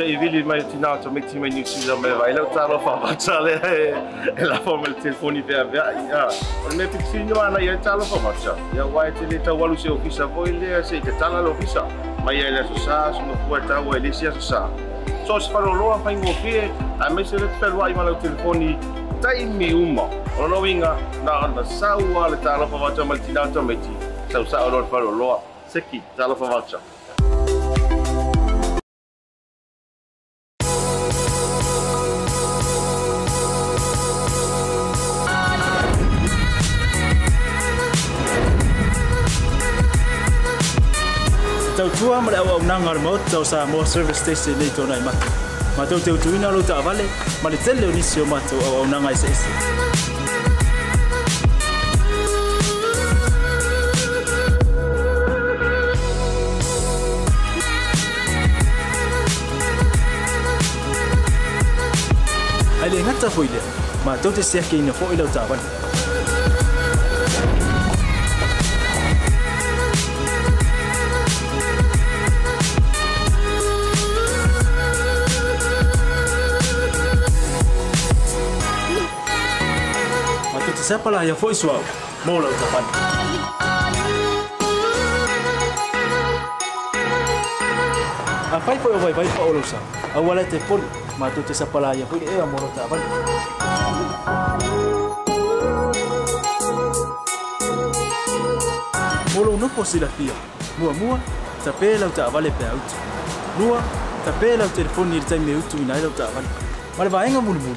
sei 0.00 0.16
really 0.16 0.42
mai 0.42 0.64
tinato 0.64 1.10
me 1.10 1.20
ti 1.20 1.38
mai 1.38 1.50
nisi 1.50 1.84
da 1.86 1.94
me 1.94 2.08
vai 2.10 2.32
la 2.32 2.44
taro 2.46 2.78
fa 2.78 3.00
facciale 3.00 3.60
e 4.34 4.44
la 4.44 4.58
forma 4.60 4.86
il 4.86 4.94
telefoni 4.94 5.42
per 5.42 5.68
via 5.68 5.92
ya 5.92 6.28
il 6.70 6.74
me 6.76 6.86
pic 6.86 7.02
fino 7.10 7.38
ana 7.38 7.58
ya 7.58 7.76
talo 7.76 8.00
fa 8.04 8.16
faccia 8.26 8.56
ya 8.72 8.86
vai 8.86 9.12
ti 9.12 9.26
le 9.26 9.42
ta 9.42 9.52
walu 9.52 9.76
se 9.76 9.90
ofisa 9.90 10.24
voi 10.24 10.52
le 10.58 10.82
se 10.82 11.00
che 11.00 11.14
tala 11.18 11.40
lo 11.42 11.50
ofisa 11.50 11.84
ma 12.22 12.32
ya 12.32 12.48
le 12.48 12.64
so 12.64 12.78
sa 12.78 13.12
sono 13.12 13.36
puerta 13.46 13.78
o 13.78 13.92
le 13.92 14.10
sia 14.10 14.32
so 14.32 14.40
sa 14.40 14.70
so 15.24 15.38
si 15.38 15.50
faro 15.50 15.74
lo 15.74 16.00
fa 16.02 16.10
in 16.12 16.24
ofie 16.24 16.70
a 16.96 17.10
me 17.12 17.22
se 17.22 17.36
le 17.38 17.46
per 17.58 17.72
vai 17.72 17.92
ma 17.92 18.02
la 18.04 18.14
telefoni 18.14 18.78
taimi 19.20 19.70
uma 19.72 20.08
ona 20.38 20.56
winga 20.56 20.96
na 21.24 21.40
ana 21.40 21.62
sawa 21.62 22.28
le 22.28 22.38
talo 22.40 22.66
fa 22.68 22.78
faccia 22.78 23.04
ma 23.04 23.18
tinato 23.18 23.60
me 23.60 23.78
ti 23.78 23.94
sau 24.28 24.46
sa 24.46 24.64
ora 24.64 24.82
faro 24.86 25.10
lo 25.10 25.42
seki 25.66 26.00
talo 26.14 26.34
fa 26.34 26.46
faccia 26.56 26.80
ua 42.10 42.20
ma 42.22 42.30
le 42.32 42.38
auaunaga 42.42 42.88
o 42.90 42.94
le 42.94 42.98
maota 43.06 43.38
o 43.38 43.44
sa 43.44 43.64
moa 43.66 43.86
service 43.86 44.18
station 44.22 44.54
nei 44.60 44.70
tonai 44.76 45.00
matu 45.06 45.26
matou 45.78 45.98
teutuina 46.04 46.48
o 46.48 46.52
lou 46.56 46.62
taavale 46.70 47.04
ma 47.42 47.48
le 47.52 47.58
tele 47.64 47.84
o 47.88 47.92
nisi 47.96 48.18
o 48.22 48.24
matou 48.32 48.58
auaunaga 48.68 49.12
eseese 49.16 49.46
ai 62.82 62.90
le 62.94 63.04
gata 63.10 63.30
foi 63.36 63.46
lea 63.54 63.62
matou 64.08 64.32
te 64.38 64.42
seake 64.50 64.74
ina 64.82 64.92
foʻi 64.98 65.16
lau 65.20 65.30
tavale 65.38 65.89
Sepala 80.90 81.22
ya 81.22 81.36
foi 81.38 81.54
suau. 81.54 81.78
Mola 82.26 82.48
utapan. 82.50 82.82
A 88.52 88.58
fai 88.60 88.74
foi 88.82 88.90
o 88.96 88.98
vai 88.98 89.12
vai 89.14 89.26
pa 89.38 89.42
olusa. 89.46 89.78
A 90.16 90.18
wala 90.18 90.42
te 90.44 90.58
pon 90.66 90.80
matu 91.16 91.40
te 91.46 91.54
sepala 91.54 91.94
ya 91.94 92.04
foi 92.10 92.18
e 92.26 92.40
amoro 92.42 92.66
ta 92.74 92.82
ban. 92.90 93.00
Molo 99.34 99.52
no 99.62 99.70
da 100.04 100.08
fia. 100.16 100.34
Mua 100.80 100.92
mua 101.00 101.16
tapela 101.64 102.06
uta 102.06 102.24
vale 102.34 102.50
pe 102.58 102.64
out. 102.72 102.90
Lua 103.60 103.78
tapela 104.24 104.64
o 104.64 104.68
telefone 104.68 105.16
ir 105.18 105.22
tai 105.28 105.38
meutu 105.38 105.76
inaila 105.76 106.08
uta 106.08 106.26
vale. 106.34 106.48
Mala 106.98 107.10
vaenga 107.10 107.40
mulmul. 107.40 107.76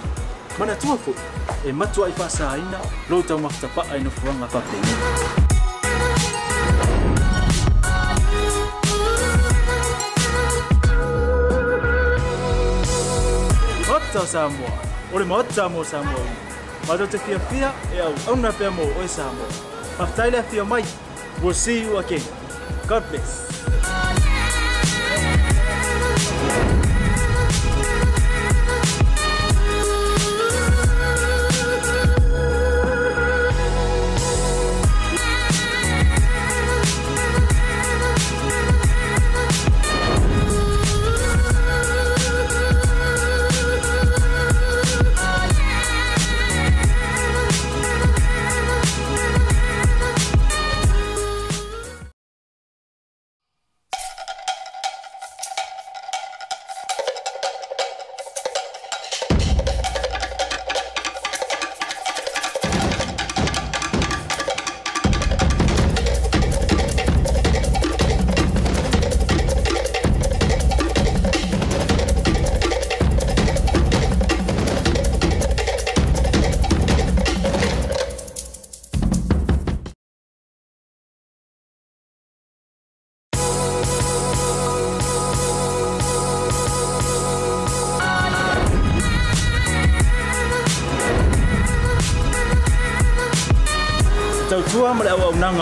Mana 0.58 0.74
tua 0.74 0.98
foto. 1.06 1.43
e 1.66 1.72
matua 1.72 2.10
i 2.10 2.12
whasaina 2.20 2.80
lou 3.10 3.24
tau 3.24 3.40
mafta 3.40 3.68
paa 3.76 3.96
i 3.96 4.00
no 4.04 4.10
whuanga 4.20 4.48
pape 4.48 4.78
Mata 13.90 14.28
Samoa, 14.28 14.74
ore 15.14 15.26
mata 15.26 15.70
mo 15.70 15.84
Samoa 15.84 16.26
ina 16.28 16.38
Mata 16.88 17.08
te 17.08 17.18
fia 17.18 17.40
fia 17.40 17.72
e 17.96 18.00
au 18.00 18.14
auna 18.28 18.52
pia 18.52 18.72
mo 18.72 18.84
oi 19.00 19.06
e 19.06 19.08
Samoa 19.08 19.50
Mafta 20.00 20.28
ilia 20.28 20.44
fia 20.44 20.66
mai, 20.66 20.84
we'll 21.42 21.54
see 21.54 21.82
you 21.84 21.98
again 21.98 22.22
God 22.88 23.04
bless 23.10 23.53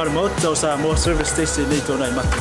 maramaut 0.01 0.33
tau 0.41 0.57
sa 0.57 0.73
mo 0.81 0.97
service 0.97 1.29
station 1.29 1.69
nei 1.69 1.77
tōna 1.85 2.07
i 2.09 2.13
matu. 2.15 2.37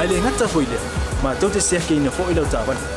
Ai 0.00 0.08
le 0.08 0.20
ngata 0.24 0.48
hoi 0.54 0.64
lea, 0.72 0.80
mātou 1.26 1.52
te 1.52 1.60
seake 1.68 1.98
ina 2.00 2.14
fo 2.20 2.24
i 2.32 2.38
lau 2.38 2.48
ta 2.54 2.64
avale. 2.64 2.96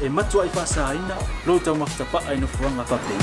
e 0.00 0.08
matua 0.08 0.44
i 0.46 0.48
whasaina 0.54 1.16
rou 1.46 1.58
tau 1.60 1.76
mafta 1.76 2.04
paa 2.12 2.32
ino 2.34 2.46
fuanga 2.48 2.84
pape 2.84 3.14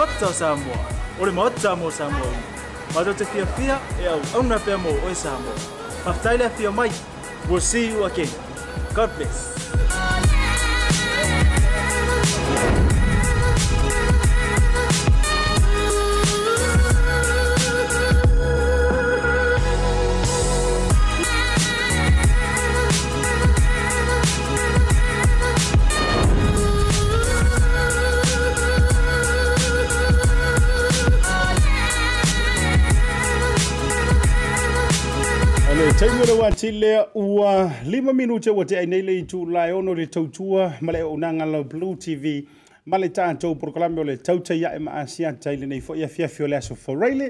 Ota 0.00 0.32
Samoa, 0.34 0.84
ore 1.20 1.30
mo 1.32 1.42
ota 1.44 1.74
mo 1.76 1.90
Samoa 1.90 2.32
ino 2.32 2.44
Mato 2.94 3.14
te 3.14 3.24
fia 3.24 3.46
fia 3.46 3.78
e 4.02 4.06
au 4.06 4.20
auna 4.34 4.58
pia 4.58 4.78
mo 4.78 4.90
oe 5.06 5.14
Samoa 5.14 5.56
Mafta 6.04 6.34
ilia 6.34 6.50
fia 6.50 6.70
mai, 6.72 6.90
we'll 7.48 7.60
see 7.60 7.88
you 7.90 8.04
again 8.04 8.30
God 8.94 9.10
bless 9.16 9.59
Taimira 36.00 36.32
wa 36.34 36.50
tile 36.52 37.04
ua 37.14 37.72
lima 37.86 38.12
minute 38.12 38.50
wa 38.50 38.64
te 38.64 38.76
ainele 38.78 39.18
i 39.18 39.22
tu 39.24 39.46
laiono 39.46 39.94
le 39.94 40.06
tautua 40.06 40.74
ma 40.80 40.92
le 40.92 41.02
unanga 41.02 41.44
la 41.44 41.62
Blue 41.62 41.94
TV 41.96 42.42
ma 42.86 42.96
le 42.96 43.08
tātou 43.12 43.52
proklame 43.60 44.00
o 44.00 44.04
le 44.08 44.14
tauta 44.16 44.54
ia 44.56 44.70
e 44.76 44.78
maasia 44.80 45.32
taile 45.34 45.66
nei 45.66 45.80
fo 45.82 45.92
ia 45.94 46.08
fiafi 46.08 46.42
o 46.42 46.46
le 46.46 46.56
aso 46.56 46.74
foreile 46.74 47.28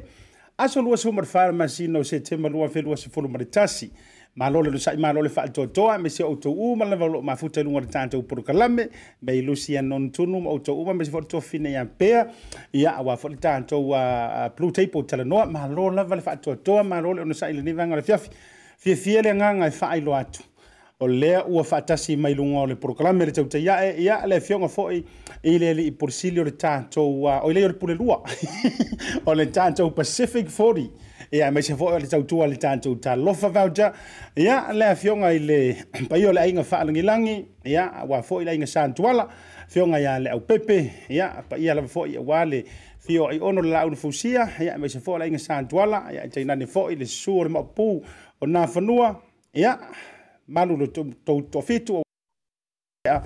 aso 0.58 0.80
lua 0.86 0.96
sumar 0.96 1.26
farmasi 1.26 1.88
no 1.88 2.02
se 2.04 2.20
tema 2.20 2.46
lua 2.48 2.68
felua 2.68 2.94
se 2.96 3.10
fulu 3.10 3.26
maritasi 3.28 3.90
malo 4.34 4.62
le 4.62 4.70
lusai 4.70 4.96
malo 4.96 5.20
le 5.22 5.28
faatoatoa 5.34 5.98
me 5.98 6.08
se 6.10 6.22
outou 6.22 6.54
uma 6.72 6.84
lava 6.84 7.06
loo 7.06 7.22
mafuta 7.22 7.58
i 7.60 7.64
luga 7.64 7.80
le 7.80 7.86
tatou 7.86 8.22
polokalame 8.22 8.88
me 9.22 9.34
i 9.38 9.42
lusi 9.42 9.76
anonutunu 9.82 10.40
ma 10.44 10.50
outou 10.50 10.78
uma 10.82 10.92
me 10.94 11.02
se 11.04 11.10
faatotofine 11.10 11.70
ia 11.74 11.84
pea 11.86 12.26
ia 12.72 12.90
auā 13.00 13.16
foʻi 13.18 13.30
le 13.30 13.36
tatou 13.48 13.94
a 13.98 14.48
plutaipo 14.54 15.02
talanoa 15.02 15.46
malo 15.46 15.90
lava 15.90 16.14
le 16.16 16.22
faatoatoa 16.22 16.84
malo 16.84 17.14
le 17.18 17.22
ona 17.26 17.34
saʻi 17.34 17.52
lenei 17.58 17.72
vaga 17.74 17.92
o 17.92 17.96
le 17.96 18.02
fiafi 18.02 18.30
fie 18.80 19.20
le 19.22 19.30
agaga 19.30 19.66
e 19.66 19.70
faailoa 19.70 20.18
atu 20.18 20.42
o 21.00 21.08
lea 21.08 21.44
ua 21.46 21.64
faatasi 21.64 22.16
mai 22.16 22.34
luga 22.34 22.58
o 22.62 22.66
le 22.66 22.74
porokalame 22.76 23.26
le 23.26 23.32
tautaiae 23.32 24.00
ia 24.02 24.26
le 24.26 24.36
afioga 24.36 24.66
foʻi 24.68 25.04
i 25.42 25.58
le 25.58 25.70
alii 25.70 25.90
polisili 25.92 26.40
uh, 26.40 26.42
o 26.42 26.44
le 26.48 26.52
tatou 26.52 27.24
o 27.24 27.28
i 27.50 27.64
o 27.64 27.68
le 27.68 27.72
pulelua 27.74 28.22
o 29.26 29.34
le 29.34 29.46
tatou 29.46 29.90
pacific 29.90 30.48
40 30.48 30.88
ia 31.32 31.50
mai 31.52 31.62
se 31.62 31.74
foʻi 31.74 31.92
o 31.94 31.98
le 31.98 32.06
tautua 32.06 32.46
le 32.46 32.56
tatou 32.56 32.96
talofa 32.96 33.48
vauta 33.52 33.92
ia 34.36 34.72
le 34.72 34.84
afioga 34.86 35.28
i 35.32 35.38
le 35.38 35.76
paia 36.08 36.28
o 36.28 36.32
le 36.32 37.02
langi 37.02 37.44
ya 37.64 37.70
ia 37.72 37.86
auā 38.00 38.22
foʻi 38.22 38.44
le 38.44 38.50
aiga 38.50 38.66
santuala 38.66 39.28
fioga 39.68 39.98
iā 40.00 40.20
le 40.22 40.30
aupepe 40.30 40.90
ia 41.10 41.28
paia 41.48 41.74
le 41.74 41.82
foʻi 41.82 42.16
auā 42.16 42.48
le 42.48 42.64
fio 42.98 43.28
i 43.32 43.38
ono 43.40 43.60
le 43.62 43.70
launa 43.76 43.96
fausia 43.96 44.48
ia 44.60 44.78
mai 44.78 44.88
se 44.88 44.98
foʻi 45.00 45.18
le 45.18 45.24
aiga 45.28 45.38
santuala 45.38 46.06
ia 46.12 46.24
i 46.24 46.30
tainane 46.32 46.64
foʻi 46.64 46.96
le 46.98 47.06
susu 47.06 47.38
o 47.40 47.44
le 47.44 48.00
o 48.40 48.46
nā 48.48 48.62
whanua, 48.74 49.14
ia, 49.52 49.74
malu 50.48 50.76
lo 50.80 50.86
tau 50.88 51.40
tō 51.52 51.60
whetu 51.68 51.98
o 51.98 52.02
ia, 53.04 53.18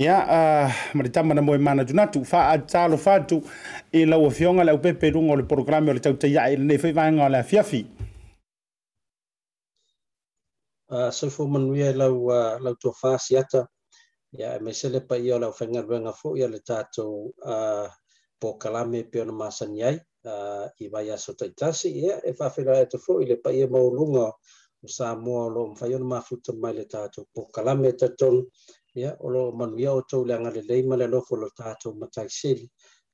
ia, 0.00 0.14
maritama 0.96 1.34
na 1.34 1.42
moe 1.42 1.58
mana 1.58 1.84
junatu, 1.84 2.22
wha 2.24 2.48
a 2.54 2.58
tālo 2.58 2.96
whātu 2.96 3.42
e 3.92 4.04
lau 4.06 4.24
o 4.26 4.30
fionga 4.30 4.64
le 4.64 4.72
upepe 4.78 5.10
rungo 5.12 5.36
le 5.36 5.44
programe 5.44 5.90
o 5.90 5.96
le 5.96 6.00
tau 6.00 6.16
te 6.16 6.28
ia, 6.32 6.46
nei 6.56 6.78
whaivanga 6.80 7.26
o 7.26 7.28
le 7.28 7.42
fiafi. 7.44 7.82
so 11.12 11.28
for 11.30 11.48
manuia 11.48 11.92
lau, 11.94 12.30
uh, 12.30 12.58
lau 12.62 12.72
tō 12.82 12.94
whāsi 13.02 13.36
ata, 13.38 13.66
ia, 14.32 14.56
e 14.56 14.60
me 14.64 14.72
sele 14.72 15.04
pa 15.06 15.16
ia 15.20 15.36
o 15.36 15.38
lau 15.38 15.52
whenga 15.60 15.82
ruenga 15.82 16.14
ia 16.34 16.48
le 16.48 16.60
tātou 16.64 17.28
uh, 17.44 17.88
pō 18.40 18.56
kalame 18.58 19.04
pe 19.04 19.20
ona 19.20 19.32
masani 19.32 19.82
ai, 19.82 20.00
uh, 20.26 20.68
i 20.80 20.88
vai 20.88 21.08
aso 21.10 21.32
taitasi 21.32 21.88
ia 22.02 22.16
e 22.28 22.34
whawhera 22.40 22.80
e 22.82 22.86
tofo 22.92 23.20
i 23.20 23.24
le 23.26 23.36
paia 23.44 23.64
e 23.64 23.68
maurunga 23.68 24.26
o 24.84 24.88
sa 24.88 25.14
mua 25.16 25.44
o 25.46 25.50
lo 25.50 25.62
mwhaion 25.70 26.02
mafuta 26.12 26.52
mai 26.62 26.72
le 26.78 26.84
tātou 26.94 27.24
po 27.32 27.40
kalame 27.54 27.88
e 27.88 27.92
tatonu 28.00 28.40
ia 29.00 29.10
o 29.20 29.28
lo 29.30 29.52
manuia 29.52 29.92
o 29.94 30.02
tau 30.10 30.24
le 30.24 30.34
angale 30.34 30.62
leima 30.68 30.96
le 30.96 31.06
lofo 31.06 31.36
lo 31.36 31.48
tātou 31.58 31.92
matai 32.00 32.28
sili 32.38 32.66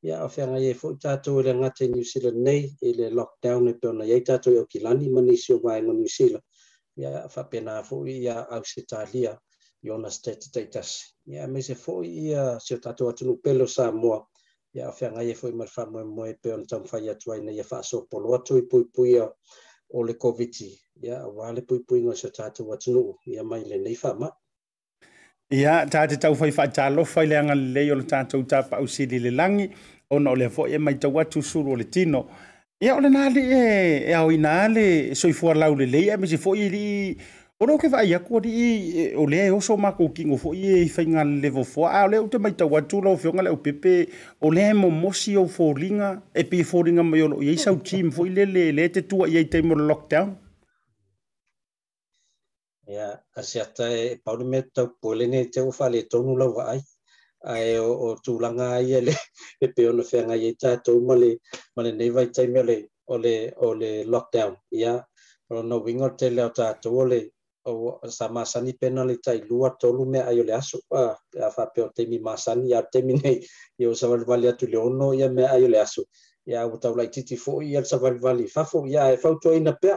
ia 0.03 0.25
o 0.25 0.29
whianga 0.29 0.59
ia 0.65 0.71
e 0.71 0.79
fo 0.81 0.89
tātou 1.05 1.41
i 1.41 1.45
le 1.47 1.53
ngate 1.61 1.85
New 1.93 2.05
Zealand 2.11 2.39
nei 2.47 2.63
i 2.89 2.93
le 2.99 3.09
lockdown 3.11 3.69
e 3.69 3.75
peona 3.81 4.05
iei 4.05 4.23
tātou 4.31 4.55
i 4.55 4.59
o 4.59 4.65
kilani 4.73 5.09
manisi 5.17 5.53
o 5.53 5.61
wai 5.63 5.81
ma 5.87 5.93
New 5.93 6.09
Zealand 6.17 6.45
ia 6.97 7.11
whapena 7.35 7.77
fo 7.89 8.05
i 8.07 8.17
ia 8.25 8.39
au 8.57 8.65
se 8.65 8.85
tālia 8.93 9.37
i 9.83 9.91
ona 9.91 10.11
state 10.11 10.49
taitasi 10.53 11.35
ia 11.35 11.47
me 11.49 11.61
se 11.63 11.75
fo 11.75 12.01
i 12.03 12.15
ia 12.31 12.59
se 12.61 12.77
tātou 12.79 13.11
atunu 13.13 13.37
pelo 13.45 13.67
sa 13.67 13.93
mua 13.93 14.21
ia 14.75 14.93
fa 14.93 15.11
ngai 15.13 15.31
e 15.31 15.35
foi 15.35 15.53
marfa 15.53 15.87
mo 15.87 16.05
mo 16.05 16.25
e 16.27 16.35
pel 16.35 16.67
tam 16.67 16.85
fa 16.85 16.99
ia 16.99 17.15
tuai 17.15 17.41
nei 17.45 17.63
fa 17.63 17.83
so 17.83 18.01
polo 18.11 18.35
atu 18.37 18.57
i 18.59 18.63
pui 18.63 18.85
pui 18.85 19.19
o 19.19 20.03
le 20.03 20.15
covid 20.17 20.55
ia 21.03 21.27
wale 21.27 21.61
pui 21.63 21.79
pui 21.87 22.01
ngos 22.01 22.23
ta 22.37 22.51
tu 22.51 22.65
watu 22.69 22.93
no 22.93 23.17
ia 23.27 23.43
mai 23.45 23.63
le 23.69 23.77
nei 23.79 23.95
fa 23.95 24.15
ma 24.15 24.31
ia 25.51 25.85
ta 25.87 26.07
te 26.07 26.17
tau 26.17 26.35
fa 26.35 26.69
ta 26.69 26.89
lo 26.89 27.05
fa 27.05 27.23
le 27.25 27.37
anga 27.37 27.55
le 27.55 27.83
yo 27.87 28.01
ta 28.05 28.25
tu 28.25 28.43
ta 28.45 28.63
pa 28.63 28.81
usili 28.81 29.19
le 29.19 29.31
langi 29.31 29.69
ona 30.11 30.35
le 30.35 30.49
fo 30.49 30.67
e 30.67 30.79
mai 30.79 30.95
tau 30.97 31.13
watu 31.13 31.43
suru 31.43 31.77
le 31.77 31.85
tino 31.85 32.25
ia 32.81 32.95
ole 32.97 33.09
na 33.11 33.29
le 33.29 33.41
e, 33.43 34.11
e 34.11 34.15
au 34.15 34.31
ina 34.33 34.69
le 34.69 35.15
soifua 35.15 35.55
lau 35.55 35.77
le 35.77 35.85
le 35.87 36.01
ia 36.01 36.17
me 36.17 36.27
se 36.27 36.39
fo 36.39 36.55
Ono 37.63 37.79
ke 37.79 37.87
vai 37.87 38.11
aku 38.13 38.41
di 38.43 39.13
o 39.15 39.25
le 39.25 39.49
o 39.55 39.61
so 39.61 39.77
ma 39.77 39.93
ko 39.97 40.09
kingo 40.11 40.35
fo 40.37 40.51
i 40.53 40.89
fainga 40.95 41.23
level 41.43 41.63
4 41.65 41.91
a 41.97 42.09
le 42.13 42.19
o 42.23 42.27
te 42.27 42.39
mai 42.43 42.51
tau 42.61 42.75
atu 42.79 42.97
lo 43.05 43.15
fio 43.17 43.31
ngale 43.33 43.51
o 43.55 43.59
pepe 43.67 43.95
o 44.45 44.51
le 44.51 44.63
mo 44.75 44.89
mosi 44.91 45.35
o 45.39 45.45
fo 45.57 45.67
linga 45.83 46.09
e 46.35 46.43
pe 46.51 46.59
fo 46.71 46.81
linga 46.89 47.05
mai 47.11 47.21
o 47.23 47.29
i 47.53 47.55
sau 47.65 47.77
team 47.91 48.09
fo 48.17 48.25
i 48.31 48.33
le 48.39 48.45
le 48.55 48.65
le 48.79 48.85
te 48.97 49.01
tua 49.11 49.25
i 49.29 49.45
te 49.53 49.59
mo 49.69 49.75
lockdown. 49.91 50.29
Ya, 52.95 53.07
asiata 53.39 53.85
e 54.03 54.17
paulu 54.25 54.45
me 54.55 54.59
tau 54.75 54.87
pole 55.03 55.25
ne 55.27 55.41
te 55.55 55.61
ufa 55.71 55.87
le 55.95 56.01
tonu 56.13 56.33
lau 56.41 56.53
ai 56.73 56.81
ai 57.53 57.67
o, 57.87 57.89
o 58.07 58.09
tūlanga 58.25 58.67
ai 58.79 59.01
le 59.07 59.15
e 59.61 59.67
pe 59.77 59.87
ono 59.93 60.03
whenga 60.11 60.37
i 60.49 60.51
tātou 60.63 60.97
ma 61.09 61.15
le, 61.23 61.31
ma 61.77 61.81
le 61.87 61.93
nei 62.01 62.11
vai 62.17 62.27
taimi 62.37 62.59
o 62.65 62.67
le, 62.71 62.77
o 63.13 63.17
le, 63.25 63.35
o 63.67 63.69
le 63.83 63.91
lockdown. 64.15 64.53
Ia, 64.81 64.95
o 65.53 65.63
no 65.69 65.77
wingo 65.87 66.09
te 66.19 66.27
leo 66.31 66.49
tātou 66.59 67.03
o 67.05 67.07
le, 67.13 67.21
sa 68.11 68.27
masani 68.29 68.73
pena 68.75 69.05
le 69.07 69.17
tai 69.23 69.41
lua 69.49 69.71
tolu 69.79 70.05
me 70.05 70.19
ayo 70.21 70.43
le 70.43 70.53
aso 70.53 70.79
a 70.91 71.03
uh, 71.15 71.51
fa 71.55 71.65
pe 71.73 71.81
te 71.95 72.03
mi 72.11 72.19
masani 72.19 72.71
ya 72.73 72.81
te 72.91 72.99
mi 73.07 73.15
nei 73.23 73.37
yo 73.83 73.95
sa 73.95 74.07
val 74.11 74.25
vali 74.31 74.47
atu 74.49 74.67
le 74.67 74.79
ono 74.79 75.13
ya 75.21 75.29
me 75.29 75.43
ayo 75.47 75.69
le 75.69 75.79
aso 75.79 76.03
ya 76.47 76.67
u 76.67 76.77
tau 76.83 76.95
lai 76.99 77.07
titi 77.15 77.37
fo 77.37 77.61
ya 77.63 77.85
sa 77.85 77.97
val 78.03 78.19
vali 78.25 78.47
fa 78.55 78.63
fo 78.71 78.79
ya 78.87 79.03
e 79.13 79.17
fa 79.23 79.29
to 79.43 79.51
ina 79.55 79.73
pe 79.83 79.91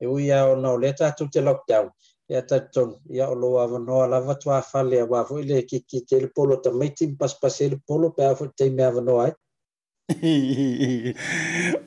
e 0.00 0.06
u 0.06 0.16
ya 0.30 0.38
o 0.46 0.54
no 0.56 0.76
le 0.82 0.92
tatu 0.98 1.24
te 1.32 1.40
lockdown 1.42 1.86
ya 2.32 2.40
ta 2.46 2.60
ton 2.74 2.90
ya 3.18 3.24
o 3.26 3.34
lo 3.34 3.48
ava 3.58 3.78
no 3.78 4.02
ala 4.04 4.18
va 4.26 4.34
tua 4.42 4.62
fa 4.62 4.82
le 4.90 5.02
wa 5.02 5.24
fo 5.28 5.36
le 5.48 5.62
ki 5.62 5.78
ki 5.88 5.98
te 6.08 6.20
le 6.20 6.28
polo 6.36 6.60
ta 6.62 6.70
mai 6.70 6.90
tim 6.94 7.16
pas 7.20 7.34
pas 7.40 7.56
e 7.64 7.68
le 7.68 7.76
polo 7.86 8.10
pe 8.16 8.22
a 8.24 8.34
fo 8.34 8.46
te 8.56 8.70
me 8.70 8.82
ava 8.84 9.00
no 9.00 9.18
ai 9.24 9.32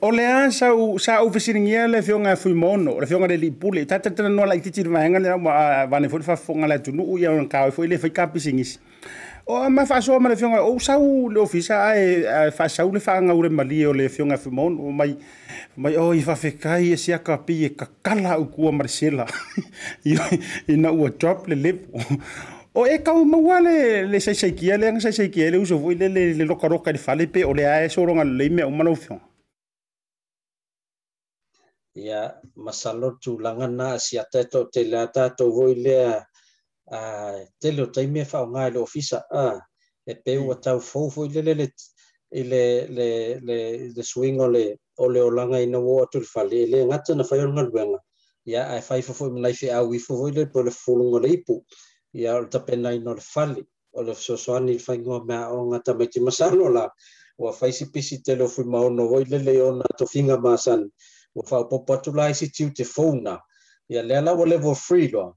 o 0.06 0.08
le 0.14 0.24
a 0.26 0.46
sau 0.52 0.98
sa 0.98 1.22
ofisinigia 1.26 1.86
le 1.88 2.02
fionga 2.02 2.36
fui 2.36 2.52
mono 2.54 3.00
le 3.00 3.06
fionga 3.10 3.26
le 3.26 3.36
liipule 3.36 3.82
tatatana 3.84 4.28
noa 4.30 4.46
laʻitiiti 4.50 4.82
le 4.86 4.90
vaega 4.94 5.18
le 5.18 5.28
aua 5.34 5.86
vane 5.90 6.06
foi 6.08 6.18
le 6.18 6.24
fafofoga 6.30 6.66
le 6.70 6.74
atunuu 6.78 7.18
ia 7.18 7.30
ona 7.34 7.48
kaoe 7.50 7.70
foi 7.74 7.88
le 7.90 7.98
faikapisigisi 7.98 8.78
o 9.50 9.66
ma 9.74 9.82
faasoa 9.90 10.18
ma 10.22 10.28
le 10.30 10.36
feoga 10.38 10.62
ou 10.62 10.78
sau 10.78 11.02
le 11.34 11.40
ofisa 11.42 11.74
ae 11.90 12.04
e, 12.20 12.50
faasau 12.54 12.92
le 12.94 13.00
faagau 13.02 13.42
le 13.42 13.48
malie 13.50 13.86
o 13.86 13.92
le 13.92 14.06
feoga 14.08 14.36
fui 14.38 14.52
mono 14.54 14.90
mai 14.94 15.16
mai 15.76 15.96
o 15.98 16.12
i 16.14 16.22
faafekai 16.22 16.92
e 16.92 16.96
siaka 16.96 17.36
pi 17.46 17.58
e 17.64 17.68
kakala 17.74 18.32
aukua 18.38 18.70
drop 21.18 21.48
le 21.48 21.54
lepo 21.56 21.98
o 22.74 22.82
e 22.86 23.02
kau 23.04 23.24
mawale 23.24 23.76
le 24.10 24.18
sai 24.20 24.34
sai 24.34 24.52
kia 24.56 24.76
le 24.80 24.88
sai 25.00 25.12
sai 25.12 25.28
kia 25.28 25.50
le 25.52 25.58
uso 25.58 25.76
vui 25.82 25.94
le 26.00 26.08
le 26.08 26.32
le 26.38 26.44
loka 26.44 26.66
roka 26.72 26.90
di 26.92 26.98
fale 27.06 27.26
pe 27.28 27.44
o 27.44 27.52
le 27.52 27.64
ae 27.68 27.88
soronga 27.90 28.24
le 28.38 28.46
me 28.54 28.62
o 28.64 28.70
malau 28.70 28.94
fion. 29.02 29.20
Ia, 31.94 32.22
masalor 32.64 33.14
tu 33.22 33.38
langa 33.38 33.66
na 33.78 33.98
si 33.98 34.14
atato 34.24 34.58
te 34.72 34.82
le 34.90 34.96
atato 35.06 35.50
vui 35.54 35.74
le 35.84 35.94
a 36.06 36.18
te 37.60 37.68
leo 37.72 37.86
taime 37.92 38.24
fao 38.24 38.46
ngai 38.52 38.70
le 38.72 38.78
ofisa 38.78 39.18
a 39.44 39.60
e 40.10 40.14
pe 40.24 40.32
ua 40.38 40.54
hmm. 40.54 40.60
tau 40.64 40.78
fau 40.80 41.06
vui 41.14 41.28
le 41.34 41.40
le 41.42 41.52
le 41.52 42.42
le 42.48 42.62
le 42.96 43.06
le 43.46 43.56
le 43.96 44.02
swing 44.02 44.40
o 44.40 44.48
le 44.48 44.64
o 45.02 45.08
le 45.12 45.20
o 45.26 45.30
langa 45.36 45.58
ina 45.60 45.78
wo 45.78 46.00
atu 46.04 46.18
le 46.24 46.24
fale 46.34 46.56
e 46.62 46.66
le 46.72 46.78
ngata 46.88 47.12
na 47.14 47.24
fai 47.24 47.40
o 47.44 47.48
ngalwenga. 47.52 47.98
Ia, 48.44 48.62
ai 48.74 48.82
fai 48.82 49.02
fofoi 49.02 49.30
mlaifi 49.30 49.70
au 49.70 49.86
wifu 49.88 50.16
vui 50.16 50.32
le 50.32 50.46
po 50.46 50.62
le 50.62 50.70
fulunga 50.72 51.20
le 51.20 51.28
ipu. 51.36 51.52
Ia, 51.52 51.64
ia 52.12 52.36
o 52.36 52.44
tape 52.44 52.76
nai 52.76 52.98
no 53.00 53.12
le 53.14 53.20
fali 53.24 53.64
o 53.96 54.02
le 54.02 54.12
fsoasoani 54.14 54.72
le 54.76 54.82
faigoa 54.86 55.24
mea 55.24 55.48
o 55.52 55.68
gata 55.72 55.92
maiti 55.98 56.20
masalo 56.20 56.68
la 56.76 56.84
ua 57.42 57.52
faisipisi 57.60 58.14
te 58.24 58.32
lo 58.40 58.46
fui 58.52 58.64
maono 58.72 59.02
oi 59.16 59.24
to 59.30 59.36
ona 59.68 59.84
tofiga 59.98 60.36
masani 60.44 60.86
ua 61.36 61.42
faaopoopo 61.48 61.92
atu 61.94 62.10
la 62.18 62.24
isitiu 62.32 62.68
te 62.76 62.84
founa 62.94 63.34
ia 63.92 64.02
lea 64.08 64.20
la 64.26 64.32
ua 64.38 64.44
level 64.52 64.74
free 64.74 65.08
loa 65.14 65.30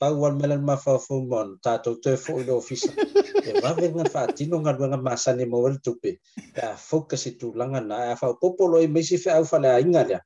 pau 0.00 0.20
wan 0.22 0.34
mele 0.40 0.56
ma 0.58 0.76
fa 0.76 0.92
fo 1.04 1.14
e 1.22 1.26
mon 1.30 1.48
ta 1.64 1.72
to 1.84 1.90
te 2.02 2.10
fo 2.24 2.32
le 2.46 2.52
ofisa 2.60 2.90
e 3.48 3.60
va 3.62 3.70
ve 3.76 3.86
nga 3.94 4.04
fa 4.14 4.20
ti 4.36 4.44
no 4.50 4.56
nga 4.62 4.72
nga 4.74 5.36
mo 5.50 5.58
wel 5.64 5.76
tu 5.84 5.92
pe 6.02 6.10
ta 6.56 6.66
tu 7.38 7.48
langa 7.58 7.80
na 7.88 7.96
e 8.12 8.16
fa 8.20 8.28
popolo 8.40 8.76
i 8.82 8.86
me 8.94 9.00
si 9.08 9.16
fa 9.22 9.30
au 9.38 9.44
fa 9.50 9.58
inga 9.84 10.02
ya 10.12 10.18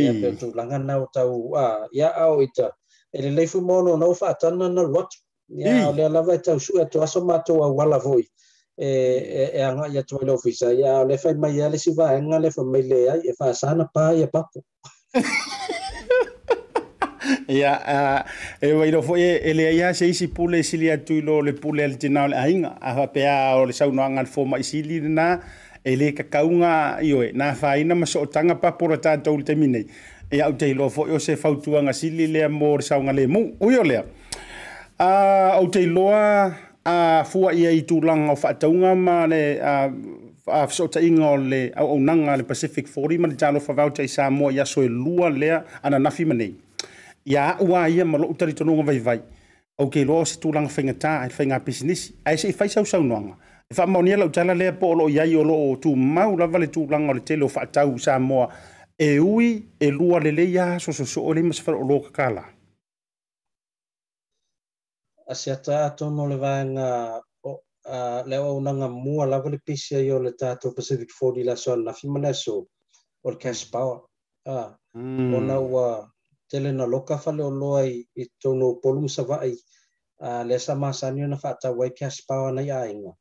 e 0.00 0.20
pe 0.20 0.28
tu 0.40 0.46
langa 0.58 0.76
o 1.00 1.06
ta 1.14 1.22
u 1.32 1.36
ya 1.98 2.08
au 2.24 2.38
ita 2.46 2.68
ele 3.12 3.30
le 3.30 3.46
fu 3.46 3.60
mono 3.60 3.96
no 3.96 4.12
fa 4.14 4.28
atana 4.30 4.68
na 4.68 4.82
lot 4.82 5.08
ya 5.48 5.88
o 5.88 5.92
le 5.92 6.08
lava 6.08 6.38
ta 6.38 6.54
usu 6.54 6.72
e 6.78 6.86
aso 7.02 7.24
mato 7.24 7.54
wa 7.56 7.68
wala 7.72 7.98
voi 7.98 8.26
e 8.78 8.86
e 8.86 9.50
e 9.54 9.62
anga 9.62 9.86
ya 9.88 10.02
to 10.02 10.18
le 10.22 10.32
ofisa 10.32 10.72
ya 10.74 11.04
le 11.04 11.16
fa 11.18 11.32
mai 11.34 11.56
ya 11.58 11.68
le 11.68 11.78
siva 11.78 12.10
anga 12.16 12.38
le 12.38 12.50
fa 12.50 12.62
mai 12.64 12.82
le 12.82 12.98
ya 13.06 13.14
e 13.16 13.32
fa 13.38 13.54
sana 13.54 13.84
pa 13.94 14.12
ya 14.12 14.26
papo 14.26 14.60
ya 17.48 17.72
e 18.62 18.72
wa 18.72 18.86
ilo 18.86 19.02
foi 19.02 19.22
e, 19.22 19.40
ele 19.50 19.62
le 19.70 19.76
ya 19.76 19.94
se 19.94 20.08
isi 20.08 20.28
pule 20.28 20.62
silia 20.62 20.98
tu 20.98 21.20
lo 21.22 21.40
le 21.42 21.52
pule 21.52 21.84
al 21.84 21.96
tinau 21.98 22.28
le 22.28 22.36
ainga 22.36 22.76
a 22.80 22.94
fa 22.94 23.06
pea 23.06 23.54
o 23.56 23.64
le 23.66 23.72
sau 23.72 23.90
no 23.92 24.02
anga 24.02 24.24
foma 24.26 24.58
isi 24.58 24.82
li 24.82 25.00
na 25.00 25.38
ele 25.84 26.10
le 26.10 26.12
ka 26.18 26.24
kaunga 26.24 26.98
i 27.02 27.12
oe 27.14 27.30
na 27.34 27.54
fa 27.54 27.78
ina 27.78 27.94
maso 27.94 28.26
tanga 28.26 28.54
pa 28.62 28.68
ra 28.90 28.98
ta 28.98 29.12
to 29.24 29.30
le 29.36 29.82
e 30.30 30.40
au 30.40 30.52
te 30.58 30.66
iloa 30.70 30.90
fo'i 30.90 31.12
o 31.14 31.18
se 31.22 31.36
fautuaga 31.38 31.92
sili 31.94 32.26
lea 32.30 32.48
mo 32.48 32.74
le 32.76 32.82
saoga 32.82 33.12
ui 33.60 33.76
o 33.76 33.82
lea 33.84 34.02
a 34.98 35.08
uh, 35.08 35.56
au 35.60 35.68
te 35.70 35.82
iloa 35.82 36.52
a 36.84 37.20
uh, 37.22 37.26
fua 37.26 37.52
ia 37.54 37.70
i 37.70 37.82
tulaga 37.82 38.32
o 38.32 38.36
faatauga 38.36 38.94
ma 38.94 39.26
le 39.26 39.60
uh, 39.60 39.92
a 40.52 40.66
fesootaʻiga 40.66 41.24
o 41.30 41.36
le 41.36 41.70
auaunaga 41.76 42.36
le 42.36 42.42
pacific 42.42 42.88
fori 42.88 43.18
ma 43.18 43.28
le 43.28 43.34
talofa 43.36 43.72
vaotai 43.72 44.08
sa 44.08 44.30
moa 44.30 44.52
i 44.52 44.60
aso 44.60 44.82
e 44.82 44.88
lua 44.88 45.28
lea 45.30 45.62
ananafi 45.82 46.24
ma 46.24 46.34
nei 46.34 46.54
ia 47.24 47.52
a'u 47.54 47.74
a 47.76 47.86
ia 47.88 48.04
ma 48.04 48.18
lo'u 48.18 48.34
talitonuga 48.34 48.82
vaivai 48.82 49.20
au 49.78 49.88
ke 49.90 50.00
iloa 50.02 50.20
o 50.20 50.24
se 50.24 50.40
tulaga 50.40 50.68
faigatā 50.68 51.22
e 51.22 51.28
le 51.30 51.34
faiga 51.34 51.58
pisinisi 51.60 52.14
ae 52.26 52.34
seʻi 52.34 52.54
faisausaunoaga 52.54 53.34
e 53.70 53.74
faamaonia 53.74 54.16
lau 54.18 54.28
tala 54.30 54.54
lea 54.54 54.72
po 54.72 54.90
o 54.90 54.94
loo 54.94 55.08
iai 55.08 55.36
o 55.36 55.44
loo 55.44 55.76
tumau 55.76 56.34
lava 56.38 56.58
le 56.58 56.66
tulaga 56.66 57.10
o 57.10 57.14
le 57.14 57.20
tele 57.20 57.44
o 57.44 57.48
faatau 57.48 57.98
sa 57.98 58.18
moa 58.18 58.50
e 58.98 59.18
ui 59.20 59.72
e 59.78 59.88
lua 59.90 60.18
lele 60.24 60.44
ia 60.44 60.78
so 60.82 60.90
so 60.92 61.04
so 61.06 61.20
ole 61.26 61.40
o 61.40 61.84
loka 61.90 62.10
kala. 62.10 62.44
Asia 65.28 65.56
tātono 65.56 66.26
le 66.28 66.36
vāenga 66.36 67.20
uh, 67.44 68.22
le 68.26 68.38
o 68.38 68.58
nanga 68.60 68.88
mua 68.88 69.26
lava 69.26 69.50
le 69.50 69.58
pisi 69.58 69.94
ai 69.96 70.10
o 70.10 70.18
le 70.18 70.32
tātou 70.32 70.74
Pacific 70.74 71.10
40 71.20 71.44
la 71.44 71.56
soa 71.56 71.76
na 72.16 72.32
so 72.32 72.66
o 73.24 73.30
le 73.30 73.36
cash 73.36 73.70
power. 73.70 74.00
Uh, 74.46 74.70
Ona 74.94 75.60
ua 75.60 76.08
tele 76.48 76.72
na 76.72 76.86
loka 76.86 77.18
fale 77.18 77.42
o 77.44 77.50
loa 77.50 77.84
i, 77.84 78.06
i 78.16 78.26
tono 78.40 78.80
polum 78.80 79.08
sa 79.08 79.22
ai 79.42 79.52
uh, 80.20 80.42
le 80.44 80.58
sa 80.58 80.74
masani 80.74 81.24
o 81.24 81.26
na 81.26 81.36
whaata 81.36 81.70
wai 81.76 81.90
cash 81.90 82.24
power 82.26 82.50
na 82.52 82.62
inga. 82.62 83.12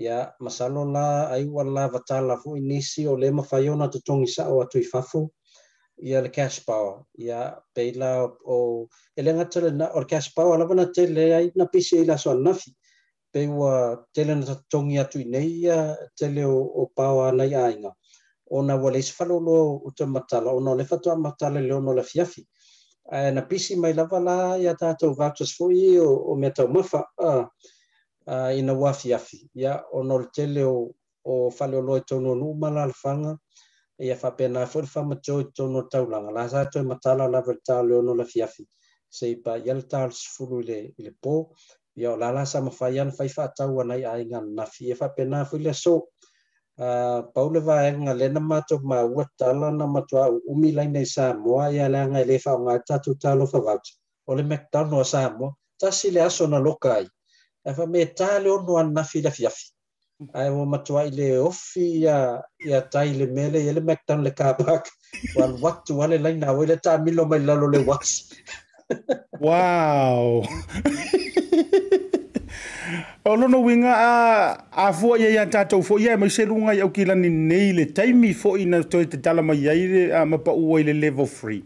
ya 0.00 0.32
masalo 0.40 0.80
la 0.90 1.28
ai 1.28 1.44
wa 1.44 1.62
la 1.64 1.84
vata 1.92 2.16
fu 2.40 2.56
inisi 2.56 3.06
ole 3.06 3.30
mafayona 3.30 3.84
ma 3.84 3.88
to 3.92 4.00
tongi 4.00 4.26
sa 4.32 4.48
o 4.48 4.64
atui 4.64 4.80
fafu 4.82 5.28
ia 6.00 6.20
le 6.22 6.28
cash 6.30 6.64
power 6.64 7.04
ya 7.18 7.60
peila 7.76 8.24
o 8.46 8.88
ele 9.16 9.30
nga 9.36 9.44
tele 9.52 9.70
na 9.70 9.92
or 9.92 10.06
cash 10.08 10.32
power 10.34 10.56
la 10.58 10.64
bana 10.64 10.86
tele 10.88 11.36
ai 11.36 11.52
na 11.54 11.66
pisi 11.68 12.00
ila 12.00 12.14
e 12.14 12.18
so 12.24 12.32
na 12.34 12.52
fi 12.56 12.72
pe 13.32 13.44
wa 13.48 14.00
tele 14.14 14.32
na 14.40 14.54
tongi 14.72 14.96
atui 14.96 15.24
nei 15.28 15.48
ia 15.68 15.78
tele 16.16 16.44
o, 16.48 16.56
o 16.64 16.82
power 16.96 17.32
na 17.36 17.44
ia 17.44 17.68
inga 17.68 17.92
ona 18.50 18.74
wale 18.82 19.02
sfalo 19.02 19.36
lo 19.46 19.56
uta 19.84 20.06
matala 20.06 20.48
ona 20.56 20.72
le 20.78 20.84
fatua 20.84 21.14
matala 21.16 21.60
le 21.60 21.74
ona 21.74 21.92
le 21.98 22.02
fiafi 22.10 22.42
na 23.36 23.42
pisi 23.42 23.76
mai 23.76 23.92
lava 23.92 24.16
ya 24.26 24.56
ia 24.64 24.74
tata 24.74 25.04
o 25.08 25.12
vatus 25.14 25.50
fo 25.56 25.68
i 25.70 25.98
o, 26.00 26.08
o 26.32 26.34
meta 26.40 26.64
mafa 26.74 27.00
uh, 27.20 27.44
uh, 28.26 28.52
ina 28.58 28.74
uafiafi 28.74 29.48
ia 29.54 29.82
ona 29.92 30.14
o 30.14 30.18
le 30.18 30.26
tele 30.34 30.64
o, 30.64 30.90
o 31.24 31.50
faleoloa 31.50 31.98
i 31.98 32.04
tonu 32.06 32.32
aluu 32.32 32.54
ma 32.60 32.70
lalafaga 32.70 33.36
ia 33.98 34.16
faapena 34.16 34.66
foi 34.66 34.82
le 34.82 34.88
famatio 34.88 35.40
i 35.40 35.44
tonu 35.56 35.78
o 35.78 35.82
taulaga 35.88 36.30
la 36.30 36.48
sa 36.48 36.64
toe 36.64 36.82
matala 36.82 37.28
lava 37.28 37.52
le 37.52 37.60
taleono 37.66 38.12
la 38.14 38.24
fiafi 38.24 38.64
sei 39.08 39.36
pa 39.36 39.56
ia 39.58 39.74
le 39.74 39.82
talusefulu 39.82 40.60
i 40.60 40.64
le, 40.68 40.78
i 40.98 41.02
le 41.02 41.10
pō 41.22 41.46
ia 41.96 42.12
o 42.12 42.16
lala 42.16 42.44
sa 42.46 42.60
mafai 42.60 43.00
ana 43.00 43.10
fai 43.12 43.28
faatau 43.28 43.80
anai 43.80 44.04
aiga 44.04 44.40
nanafi 44.40 44.84
ia 44.88 44.96
faapena 44.96 45.44
foi 45.44 45.58
le 45.58 45.70
aso 45.70 46.06
Uh, 46.80 47.20
paule 47.34 47.60
vaega 47.60 48.14
lena 48.14 48.40
matou 48.40 48.78
maua 48.80 49.28
tala 49.36 49.70
na 49.70 49.84
matuaʻu 49.86 50.40
umi 50.48 50.72
lainai 50.72 51.04
samoa 51.06 51.68
ia 51.70 51.88
leaga 51.88 52.20
e 52.22 52.24
lē 52.24 52.38
faaaogā 52.40 52.80
tatou 52.88 53.14
talofa 53.20 53.60
vauta 53.60 53.90
o 54.26 54.34
le 54.34 54.42
mcdonald 54.42 55.04
samoa 55.04 55.52
tasi 55.78 56.10
le 56.10 56.22
aso 56.22 56.46
na 56.46 56.58
loka 56.58 56.96
afa 57.64 57.84
e 57.84 57.86
me 57.86 58.06
tale 58.06 58.48
ono 58.50 58.76
ana 58.78 59.04
filafiafi 59.04 59.64
ae 60.32 60.50
ua 60.50 60.64
matuaʻi 60.66 61.10
le 61.16 61.38
ofi 61.38 61.82
ia 62.00 62.40
ia 62.66 62.80
tai 62.80 63.12
le 63.16 63.26
mea 63.26 63.48
le 63.48 63.62
ia 63.64 63.72
le 63.72 63.80
macdown 63.80 64.24
kapak 64.30 64.84
ua 65.36 65.44
aluatu 65.44 66.02
a 66.02 66.06
le 66.06 66.18
laina 66.24 66.46
auai 66.46 66.66
le 66.66 66.76
tamilo 66.76 67.24
mai 67.24 67.38
lalo 67.40 67.68
le 67.72 67.78
wasi 67.88 68.24
wow 69.44 70.44
o 73.24 73.36
lona 73.36 73.58
uiga 73.58 73.92
a 73.96 74.58
afua 74.88 75.18
ia 75.18 75.28
iā 75.30 75.48
tatou 75.50 75.80
foʻi 75.82 76.10
ae 76.12 76.16
mai 76.16 76.30
seluga 76.30 76.74
i 76.76 76.80
aukilani 76.84 77.28
nei 77.30 77.72
le 77.72 77.84
taimi 77.86 78.32
foʻi 78.34 78.68
na 78.68 78.82
toe 78.84 79.04
tatala 79.04 79.42
mai 79.42 79.68
ai 79.68 79.80
ma 80.28 80.36
paʻū 80.36 80.76
ai 80.78 80.84
le 80.88 80.92
level 81.00 81.26
free 81.28 81.62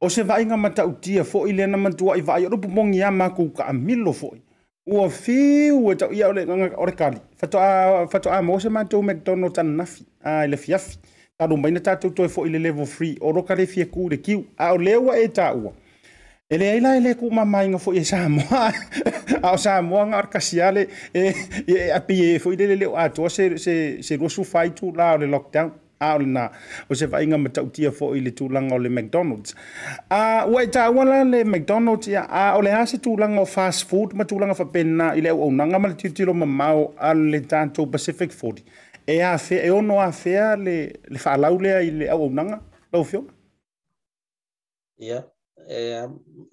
o 0.00 0.08
se 0.08 0.22
vaaiga 0.28 0.56
matautia 0.56 1.24
foʻi 1.24 1.56
lea 1.56 1.66
na 1.68 1.76
matuaʻi 1.88 2.20
vaai 2.24 2.44
o 2.46 2.50
lupumogi 2.56 3.02
a 3.04 3.10
makou 3.10 3.48
kaʻamilo 3.52 4.12
foʻi 4.12 4.40
ua 4.86 5.08
fiu 5.10 5.90
e 5.90 5.94
tau 5.96 6.12
ia 6.12 6.28
ole 6.28 6.44
nganga 6.46 6.70
ore 6.76 6.92
kali. 6.92 7.16
Fato 8.08 8.30
a 8.30 8.42
mose 8.42 8.68
ma 8.68 8.84
tau 8.84 9.02
McDonald 9.02 9.54
tan 9.54 9.66
nafi, 9.76 10.04
a 10.24 10.44
ele 10.44 10.56
fiafi. 10.56 10.96
Tadu 11.38 11.56
mbaina 11.56 11.80
tatu 11.80 12.10
toi 12.10 12.28
fo 12.28 12.46
ile 12.46 12.58
level 12.58 12.86
free, 12.86 13.16
o 13.20 13.32
roka 13.32 13.54
le 13.54 13.66
fie 13.66 13.84
kuu 13.86 14.08
le 14.08 14.16
kiu, 14.16 14.44
a 14.58 14.72
o 14.72 14.78
lewa 14.78 15.16
e 15.18 15.28
tau 15.28 15.58
ua. 15.64 15.72
Ele 16.50 16.68
aila 16.70 16.96
ele 16.96 17.14
ku 17.14 17.30
mamai 17.30 17.68
nga 17.68 17.78
fo 17.78 17.92
i 17.94 17.98
e 18.00 18.04
Samoa, 18.04 18.72
a 19.46 19.52
o 19.52 19.56
Samoa 19.56 20.06
nga 20.06 20.18
arkasiale, 20.18 20.88
e, 21.14 21.20
e, 21.66 21.74
e 21.78 21.90
api 21.92 22.18
e 22.34 22.38
fo 22.42 22.52
i 22.52 22.56
le 22.56 22.74
leo 22.76 22.96
atua 22.96 23.30
se, 23.30 23.56
se, 23.58 23.74
se 24.02 24.16
rosu 24.18 24.44
faitu 24.44 24.92
la 24.92 25.14
o 25.14 25.22
le 25.22 25.26
lockdown 25.30 25.70
au 26.10 26.18
le 26.20 26.26
na 26.36 26.42
o 26.90 26.94
se 27.00 27.06
vaiga 27.12 27.36
matautia 27.44 27.90
foʻi 27.98 28.16
i 28.18 28.24
le 28.26 28.30
tulaga 28.38 28.74
o 28.76 28.78
le 28.84 28.90
mcdonalds 28.98 29.50
a 30.20 30.20
ua 30.52 30.60
e 30.66 30.70
tāuala 30.76 31.18
le 31.32 31.40
mcdonalds 31.54 32.06
ia 32.12 32.22
a 32.42 32.44
o 32.58 32.62
le 32.66 32.70
a 32.80 32.84
se 32.90 32.96
o 33.42 33.44
fast 33.56 33.80
food 33.90 34.08
ma 34.18 34.24
tulaga 34.30 34.54
faapena 34.60 35.06
i 35.18 35.20
le 35.24 35.30
auaunaga 35.34 35.76
ma 35.82 35.88
le 35.90 35.96
ma 36.40 36.46
mau 36.60 36.80
a 37.08 37.14
le 37.30 37.38
tatou 37.50 37.84
pacific 37.94 38.30
food 38.38 38.56
e 39.06 39.16
a 39.20 39.30
afe 39.36 39.56
e 39.66 39.70
ono 39.78 39.94
a 40.08 40.10
le 40.64 40.76
le 41.12 41.18
faalau 41.24 41.54
lea 41.64 41.78
i 41.88 41.90
le 42.00 42.06
auaunaga 42.14 42.56
lau 42.92 43.02
fioga 43.10 43.32
ia 45.08 45.20
e 45.70 45.78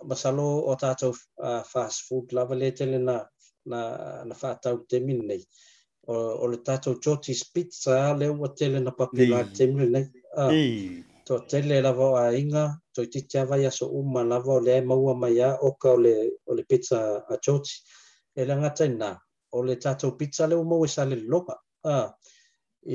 masalo 0.10 0.45
o 0.72 0.76
tatou 0.84 1.12
fast 1.74 1.97
food 2.08 2.26
lava 2.36 2.56
le 2.62 2.68
tele 2.78 2.97
na 3.08 3.16
na 3.72 3.80
na 4.30 4.34
faatau 4.41 4.76
temi 4.89 5.14
nei 5.30 5.43
o 6.12 6.47
le 6.47 6.57
tatou 6.57 6.95
toti 7.03 7.34
spitsa 7.34 8.14
le 8.18 8.28
ua 8.30 8.49
tele 8.57 8.80
na 8.86 8.91
papila 8.99 9.38
temu 9.57 9.80
lenei 9.93 11.03
toatele 11.26 11.76
lava 11.86 12.05
o 12.10 12.16
aiga 12.26 12.64
toitiiti 12.95 13.36
avai 13.43 13.64
aso 13.70 13.86
uma 13.99 14.22
lava 14.32 14.51
o 14.57 14.62
leai 14.68 14.82
maua 14.89 15.14
mai 15.22 15.38
a 15.47 15.49
oka 15.70 15.89
o 16.49 16.53
le 16.57 16.64
pitsa 16.70 16.97
a 17.34 17.36
toti 17.45 17.76
e 18.39 18.41
le 18.47 18.53
agata 18.57 18.84
inā 18.91 19.10
o 19.55 19.60
le 19.68 19.74
tatou 19.84 20.12
pitsa 20.20 20.43
le 20.49 20.55
ua 20.60 20.66
maua 20.70 20.88
i 20.89 20.95
salelologa 20.97 21.55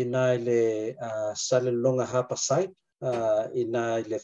inā 0.02 0.22
i 0.36 0.38
le 0.46 0.58
salelologa 1.46 2.04
hapaside 2.12 2.72
inā 3.62 3.82
i 4.02 4.04
le 4.10 4.18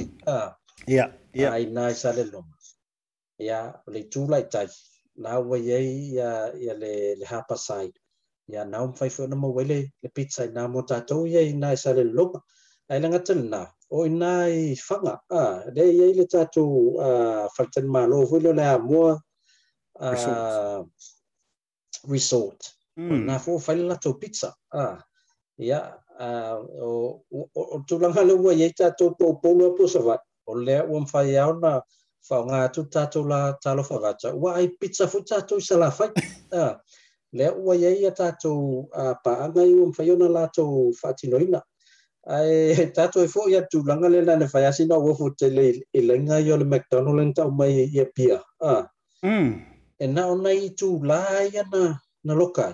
ia 0.93 1.05
ia 1.39 1.49
ainā 1.57 1.83
i 1.93 1.97
salelologa 1.97 2.51
ia 3.39 3.59
le 3.87 3.99
tulai 4.09 4.43
tai 4.51 4.67
na 5.17 5.39
wa 5.39 5.57
ye 5.57 5.79
ya, 6.17 6.51
ya 6.55 6.73
le 6.73 7.15
le 7.19 7.25
hapa 7.25 7.57
sai 7.57 7.91
ia 8.47 8.65
na 8.65 8.83
um 8.83 8.93
fai 8.93 9.09
fona 9.09 9.35
mo 9.35 9.49
wele 9.55 9.91
le 10.01 10.09
pizza 10.15 10.45
na 10.51 10.67
mo 10.67 10.81
ta 10.83 10.99
to 11.09 11.25
ye 11.27 11.51
na 11.53 11.75
sa 11.75 11.91
le 11.97 12.03
lop 12.03 12.33
ai 12.89 12.99
langa 13.01 13.19
tan 13.27 13.41
na 13.51 13.61
o 13.97 14.07
na 14.19 14.31
i 14.47 14.75
fanga 14.87 15.13
a 15.41 15.67
le 15.75 15.85
ye 15.97 16.07
le 16.17 16.25
ta 16.27 16.41
to 16.55 16.63
a 17.07 17.49
faltan 17.55 17.85
ma 17.93 18.01
lo 18.11 18.17
vo 18.29 18.37
le 18.43 18.51
mo 18.87 19.03
a 19.99 20.09
resort 22.11 22.59
na 23.27 23.35
fo 23.43 23.51
fai 23.65 23.75
la 23.89 23.95
to 24.03 24.11
pizza 24.21 24.49
a 24.83 25.01
ia 25.67 25.79
o 26.87 26.89
o 27.55 27.75
tulanga 27.87 28.21
le 28.27 28.33
wa 28.43 28.51
ye 28.59 28.67
ta 28.77 28.87
to 28.97 29.05
po 29.19 29.25
po 29.41 29.49
lo 29.59 29.67
po 29.77 29.83
sa 29.93 29.99
va 30.07 30.15
o 30.49 30.53
le 30.65 30.75
um 30.95 31.05
fai 31.11 31.27
e 31.35 31.39
ona 31.49 31.73
fa 32.27 32.37
nga 32.49 32.59
tu 32.73 32.81
tatu 32.93 33.21
la 33.31 33.39
talo 33.63 33.83
fa 33.89 33.97
gata 34.05 34.29
wa 34.41 34.55
ai 34.57 34.67
pizza 34.79 35.05
fu 35.11 35.19
tatu 35.29 35.55
sa 35.67 35.75
la 35.81 35.89
fa 35.97 36.05
ta 36.51 36.63
le 37.37 37.47
wa 37.65 37.73
ye 37.83 37.91
ya 38.03 38.11
tatu 38.21 38.53
a 39.03 39.05
pa 39.23 39.33
nga 39.49 39.63
yu 39.71 39.93
fa 39.97 40.01
yo 40.09 40.15
na 40.21 40.27
la 40.35 40.43
to 40.57 40.65
fa 40.99 41.13
ti 41.17 41.27
no 41.29 41.37
ina 41.45 41.61
ai 42.35 42.73
tatu 42.97 43.21
e 43.25 43.27
fo 43.33 43.45
ya 43.53 43.61
tu 43.71 43.83
la 43.89 43.93
nga 43.99 44.09
le 44.13 44.19
na 44.25 44.47
fa 44.53 44.59
ya 44.65 44.71
sina 44.77 44.97
wo 45.05 45.13
fu 45.19 45.27
te 45.39 45.49
le 45.57 45.65
e 45.97 46.01
le 46.07 46.15
nga 46.25 46.37
yo 46.47 46.57
le 46.61 46.65
mcdonald 46.71 47.19
en 47.23 47.31
ta 47.37 47.43
mai 47.59 47.73
ye 47.95 48.05
pia 48.15 48.37
a 48.73 48.73
mm 49.23 49.49
e 50.03 50.07
na 50.15 50.21
ona 50.33 50.49
i 50.51 50.69
tu 50.79 50.89
la 51.09 51.21
ya 51.55 51.63
na 51.71 51.81
na 52.25 52.33
lokai 52.41 52.73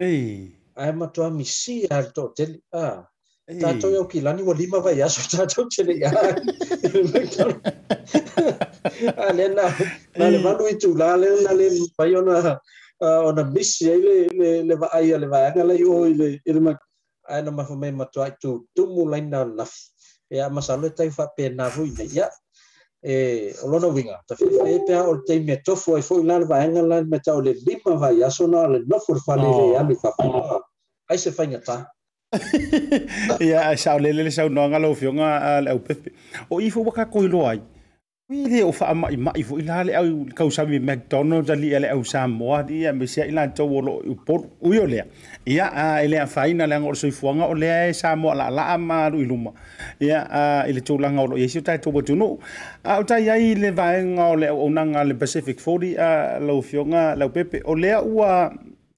ei 0.00 0.58
ai 0.82 0.92
ma 0.98 1.06
tu 1.14 1.20
a 1.26 1.30
mi 1.30 1.44
si 1.58 1.76
ar 1.96 2.04
to 2.16 2.24
te 2.36 2.44
e 2.58 2.58
a 2.86 2.88
Tato 3.60 3.88
yo 3.88 4.04
kilani 4.04 4.42
wa 4.44 4.52
lima 4.52 4.78
vai 4.84 5.00
aso 5.02 5.24
tato 5.32 5.64
chele 5.72 5.96
ya. 6.04 6.12
lena 9.34 9.62
na 10.16 10.26
le 10.30 10.38
manu 10.42 10.64
i 10.70 10.74
tula 10.80 11.16
le 11.20 11.28
na 11.44 11.52
le 11.58 11.66
pai 11.96 12.12
ona 12.18 12.42
ona 13.28 13.42
bisi 13.54 13.82
ai 13.90 13.96
le 14.06 14.16
le 14.38 14.50
le 14.68 14.74
va 14.80 14.86
ai 14.96 15.08
le 15.22 15.26
va 15.32 15.38
nga 15.52 15.62
lai 15.70 15.82
o 15.84 15.94
le 16.20 16.28
le 16.54 16.60
ma 16.66 16.72
ai 17.32 17.40
ma 17.56 17.64
fa 17.64 18.30
tu 18.42 18.52
tu 18.74 18.82
mu 18.92 19.02
lai 19.12 19.20
na 19.30 19.40
na 19.58 19.64
ya 20.36 20.46
masalo 20.56 20.86
tai 20.98 21.10
fa 21.16 21.24
pe 21.36 21.44
na 21.56 21.64
fu 21.74 21.82
ina 21.90 22.04
ya 22.16 22.26
e 23.12 23.54
olona 23.64 23.86
winga 23.94 24.16
ta 24.28 24.34
fe 24.38 24.44
fe 24.56 24.72
pe 24.86 24.94
o 24.94 25.12
te 25.26 25.34
me 25.46 25.56
tofu 25.66 25.88
ai 25.96 26.02
fo 26.08 26.14
ina 26.22 26.34
le 26.40 26.44
va 26.50 26.56
nga 26.72 26.82
la 26.90 26.96
me 27.10 27.18
tau 27.26 27.38
le 27.46 27.52
lima 27.66 27.92
va 28.02 28.08
ya 28.20 28.28
so 28.36 28.44
na 28.52 28.60
le 28.72 28.78
no 28.90 28.98
fu 29.04 29.12
fa 29.26 29.34
le 29.42 29.48
ya 29.74 29.80
le 29.88 29.94
fa 30.02 30.10
ai 31.10 31.18
se 31.24 31.30
fa 31.36 31.44
nga 31.50 31.60
ta 31.68 31.76
ia 33.40 33.76
sao 33.76 33.98
lele 33.98 34.20
le 34.26 34.30
saunoaga 34.30 34.78
lou 34.82 34.94
fioga 34.94 35.28
a 35.48 35.60
le 35.64 35.70
au 35.70 35.80
pepe 35.86 36.10
o 36.50 36.60
i 36.60 36.70
fou 36.70 36.84
ai 37.50 37.60
Ui 38.30 38.44
le 38.44 38.60
o 38.62 38.70
wha 38.78 38.92
mai 38.94 39.16
mai 39.16 39.40
là 39.66 39.80
ila 39.80 39.84
le 39.88 39.92
au 39.98 40.08
kausami 40.38 40.78
McDonald's 40.78 41.48
ali 41.48 41.72
ele 41.72 41.88
au 41.94 42.04
Samoa 42.04 42.60
di 42.62 42.84
a 42.84 42.92
mesia 42.92 43.24
ila 43.26 43.46
tau 43.56 43.72
o 43.78 43.80
lo 43.80 43.92
upor 44.12 44.40
uyo 44.68 44.84
lea. 44.86 45.04
Ia 45.48 45.64
a 45.84 46.02
ele 46.04 46.18
a 46.20 46.26
whaina 46.26 46.66
le 46.66 46.74
angor 46.76 46.92
soifuanga 47.02 47.44
o 47.48 47.54
lea 47.54 47.88
e 47.88 47.92
Samoa 47.92 48.34
la 48.34 48.50
la 48.50 48.76
ma 48.78 49.08
rui 49.08 49.24
luma. 49.30 49.50
Ia 50.06 50.18
a 50.40 50.66
ele 50.68 50.80
tau 50.84 50.98
langa 50.98 51.22
o 51.24 51.26
lo 51.26 51.36
Châu 51.38 51.62
tai 51.64 51.78
tau 51.80 51.90
watunu. 51.96 52.28
A 52.84 52.98
o 52.98 53.02
tai 53.08 53.30
ai 53.32 53.54
le 53.62 53.70
vaenga 53.72 54.24
o 54.32 54.36
le 54.36 54.46
au 54.52 54.60
unanga 54.68 55.04
le 55.08 55.14
Pacific 55.16 55.56
40 55.64 55.96
a 55.96 56.38
lau 56.46 56.60
fionga 56.60 57.16
lau 57.16 57.28
pepe. 57.30 57.62
O 57.64 57.74
lea 57.74 58.02
ua 58.04 58.52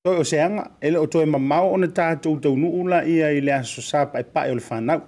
toi 0.04 0.16
o 0.18 0.24
seanga 0.24 0.64
ele 0.82 0.98
o 0.98 1.06
toi 1.06 1.24
mamau 1.26 1.70
o 1.74 1.78
Châu 1.78 1.92
tātou 1.98 2.40
tau 2.42 2.56
nuula 2.56 3.06
ia 3.06 3.30
ele 3.30 3.52
a 3.52 3.62
sosapa 3.62 4.18
e 4.18 4.24
pae 4.26 4.50
o 4.50 4.56
le 4.58 4.64
whanau. 4.70 5.00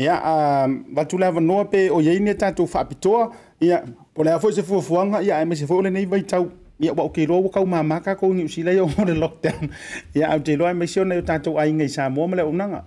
ia 0.00 0.14
a 0.16 0.66
vatulava 0.96 1.40
noa 1.48 1.64
pe 1.72 1.80
o 1.92 1.98
iai 2.06 2.18
ne 2.26 2.34
tatou 2.34 2.66
faapitoa 2.66 3.24
Ya, 3.68 3.76
po 4.16 4.22
le 4.24 4.30
a 4.32 4.38
foi 4.40 4.52
se 4.56 4.62
fuafuaga 4.64 5.18
ia 5.26 5.34
ae 5.36 5.44
mase 5.44 5.66
foi 5.68 5.76
o 5.76 5.82
lenei 5.84 6.06
vaitau 6.12 6.44
ia 6.80 6.92
ua 6.96 7.04
okeiloa 7.04 7.42
ua 7.44 7.50
kaumāmā 7.56 7.96
kakou 8.06 8.32
giusilai 8.38 8.80
o 8.80 8.88
le 9.08 9.14
lockdown 9.22 9.68
Ya, 10.16 10.30
au 10.32 10.40
teiloa 10.46 10.70
ae 10.72 10.78
maisi 10.80 11.00
onai 11.02 11.18
o 11.20 11.26
tatou 11.32 11.58
aiga 11.60 11.84
i 11.84 11.92
samoa 11.96 12.28
ma 12.28 12.36
le 12.40 12.44
ounaga 12.48 12.80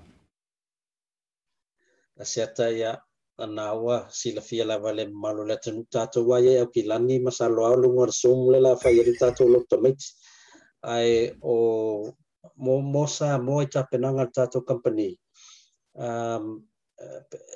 asiata 2.20 2.66
ia 2.72 2.98
ana 3.38 3.66
ua 3.84 3.98
fia 4.50 4.66
lava 4.66 4.92
le 4.98 5.06
malo 5.12 5.46
le 5.46 5.54
atanuu 5.60 5.86
tatou 5.94 6.34
ai 6.34 6.48
ai 6.48 6.58
au 6.66 6.72
kilani 6.74 7.22
ma 7.22 7.32
saloa 7.38 7.76
o 7.78 7.82
luga 7.86 8.06
le 8.10 8.16
som 8.22 8.50
le 8.52 8.60
lafai 8.66 8.98
ali 9.04 9.14
tatou 9.22 9.48
lotomaiti 9.54 10.06
ae 10.82 11.12
o 11.44 11.56
mo 12.58 12.82
mo 12.82 13.06
sa 13.08 13.38
mo 13.38 13.62
ita 13.62 13.80
e 13.86 13.90
penanga 13.92 14.26
tato 14.36 14.62
company 14.70 15.10
um 15.94 16.64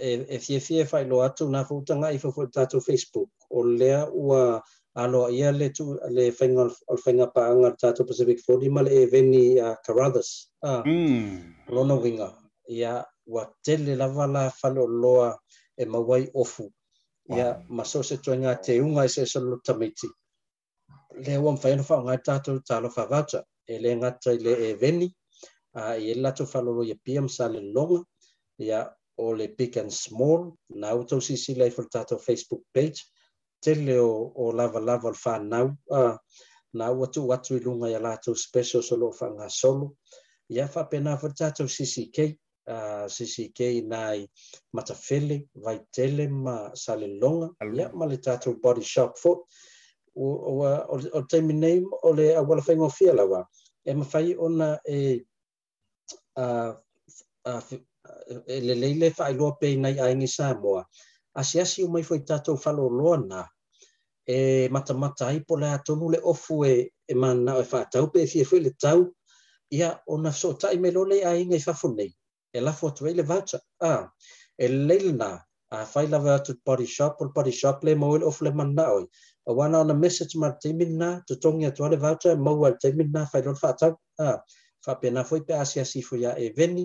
e, 0.08 0.26
e 0.30 0.38
fie 0.46 0.60
fie 0.60 0.86
fai 0.92 1.04
lo 1.12 1.18
atu 1.28 1.44
na 1.50 1.66
fautanga 1.66 2.12
i 2.16 2.20
fafu 2.24 2.42
tatu 2.56 2.78
Facebook 2.88 3.30
o 3.50 3.60
lea 3.80 4.00
ua 4.28 4.64
alo 5.04 5.30
ia 5.40 5.52
le 5.60 5.68
tu 5.76 5.86
le 6.16 6.24
fainga 6.38 6.64
al 6.92 6.98
fainga 7.04 7.28
pa 7.34 7.42
anga 7.52 7.70
tatu 7.82 8.02
Pacific 8.08 8.38
Ford 8.44 8.62
i 8.64 8.70
male 8.76 8.90
e 9.02 9.06
veni 9.14 9.44
a 9.68 9.78
uh, 9.90 10.02
a 10.70 10.72
uh, 10.78 10.84
mm. 10.92 11.28
lona 11.74 11.96
winga 12.04 12.30
ia 12.78 12.94
ua 13.34 13.44
tele 13.66 13.96
lava 14.02 14.26
la 14.36 14.44
falo 14.60 14.84
loa 15.04 15.30
e 15.78 15.84
mawai 15.86 16.24
ofu 16.42 16.64
ia 17.30 17.50
wow. 17.58 17.64
maso 17.78 18.04
se 18.04 18.18
tuenga 18.18 18.52
te 18.66 18.82
unga 18.82 19.06
i 19.06 19.10
se 19.10 19.26
salu 19.26 19.58
tamiti 19.66 20.08
le 21.26 21.34
ua 21.44 21.52
mwhaino 21.52 21.84
fa 21.84 21.96
ngai 22.04 22.20
tatu 22.28 22.52
talo 22.68 22.90
fa 22.96 23.04
vata 23.12 23.40
e 23.72 23.80
le 23.84 23.90
ngata 24.00 24.30
i 24.34 24.38
le 24.46 24.54
e 24.70 24.74
veni 24.82 25.08
a 25.82 25.92
uh, 25.94 26.00
i 26.04 26.10
e 26.10 26.16
lato 26.24 26.46
falo 26.46 26.70
lo 26.78 26.84
ia 26.84 26.94
e 26.94 27.00
pia 27.06 27.22
msale 27.22 27.60
longa 27.76 28.00
ia 28.68 28.80
big 29.58 29.78
and 29.78 29.92
small 29.94 30.58
na 30.70 30.90
o 30.94 31.04
tausisi 31.04 31.58
lai 31.58 31.70
fa 31.72 31.82
le 31.82 31.88
tatou 31.88 32.20
facebook 32.20 32.62
page 32.74 33.04
tele 33.62 33.98
o, 34.00 34.32
o 34.36 34.52
lavalava 34.52 35.08
o 35.08 35.12
le 35.12 35.18
fanau 35.18 35.68
uh, 35.90 36.18
na 36.74 36.92
ua 36.92 37.08
tuu 37.08 37.34
atu 37.34 37.56
i 37.56 37.60
luga 37.60 37.90
ia 37.90 38.00
latou 38.00 38.36
special 38.36 38.84
so 38.84 38.96
loo 38.96 39.12
faagasolo 39.12 39.96
ia 40.50 40.68
faapena 40.68 41.18
fa 41.18 41.28
le 41.28 41.68
cck 41.68 42.36
cck 43.10 43.60
na 43.88 44.00
i 44.16 44.28
matafele 44.74 45.48
vaitele 45.56 46.28
ma 46.30 46.72
salelologa 46.76 47.50
ia 47.76 47.90
ma 47.94 48.06
le 48.06 48.18
tatou 48.18 48.56
body 48.62 48.82
shop 48.84 49.18
fo 49.18 49.48
ua 50.16 50.86
o 50.90 50.98
le 50.98 51.10
taimi 51.30 51.54
nei 51.54 51.82
o 52.04 52.14
le 52.14 52.36
auala 52.36 52.62
faigofia 52.62 53.14
laua 53.14 53.46
e 53.86 54.36
ona 54.40 54.80
e 54.86 55.26
Eh, 58.48 58.60
le 58.68 58.74
le 58.82 58.90
le 59.02 59.10
fa 59.18 59.26
lo 59.38 59.48
pe 59.60 59.70
nai 59.84 59.98
ai 60.06 60.16
ni 60.22 60.28
sa 60.36 60.48
bo 60.62 60.72
a 61.40 61.44
sia 61.50 61.64
mai 61.94 62.04
foi 62.10 62.20
tato 62.30 62.52
fa 62.64 62.72
lo 62.78 62.86
e 64.36 64.68
mata 64.76 64.94
mata 65.04 65.26
ai 65.32 65.40
po 65.48 65.54
la 65.62 65.70
to 65.86 65.94
le 66.14 66.20
ofu 66.32 66.56
e 66.74 66.92
e 67.08 67.14
man 67.22 67.38
na 67.46 67.54
fa 67.72 67.80
e 67.82 67.88
tau 67.94 68.06
pe 68.14 68.22
fi 68.32 68.40
fi 68.50 68.58
le 68.66 68.72
tau 68.84 69.00
ia 69.80 69.90
ona 70.14 70.32
so 70.42 70.50
tai 70.62 70.76
me 70.84 70.90
lo 70.96 71.02
le 71.12 71.18
ai 71.30 71.42
ni 71.50 71.60
fa 71.66 71.74
fu 71.82 71.88
nei 71.98 72.12
e 72.56 72.60
la 72.66 72.74
foto 72.80 73.00
ve 73.06 73.12
le 73.18 73.24
va 73.32 73.38
a 73.92 74.10
e 74.58 74.68
le 74.88 74.98
na 75.20 75.32
a 75.70 75.80
fa 75.92 76.02
la 76.12 76.20
va 76.26 76.34
tu 76.46 76.52
body 76.68 76.86
shop 76.96 77.16
or 77.22 77.30
body 77.38 77.52
shop 77.60 77.78
le 77.86 77.94
mo 78.02 78.08
le 78.20 78.26
ofu 78.30 78.42
le 78.48 78.52
man 78.60 78.72
oi 78.94 79.04
a 79.48 79.52
wana 79.58 79.78
ona 79.84 79.94
message 80.04 80.36
ma 80.42 80.50
te 80.62 80.70
min 80.80 80.92
na 81.02 81.10
to 81.28 81.34
tonga 81.44 81.70
to 81.78 81.84
le 81.92 81.98
va 82.04 82.12
tu 82.22 82.30
mo 82.46 82.52
wa 82.62 82.70
te 82.82 82.88
min 82.98 83.10
na 83.16 83.22
lo 83.48 83.54
fa 83.62 83.70
tau 83.80 83.94
a 84.20 84.38
whapena 84.88 85.24
foi 85.24 85.42
pe 85.42 85.54
asia 85.54 85.84
si 85.86 86.02
fwoi 86.02 86.22
ya 86.24 86.32
e 86.46 86.50
veni, 86.58 86.84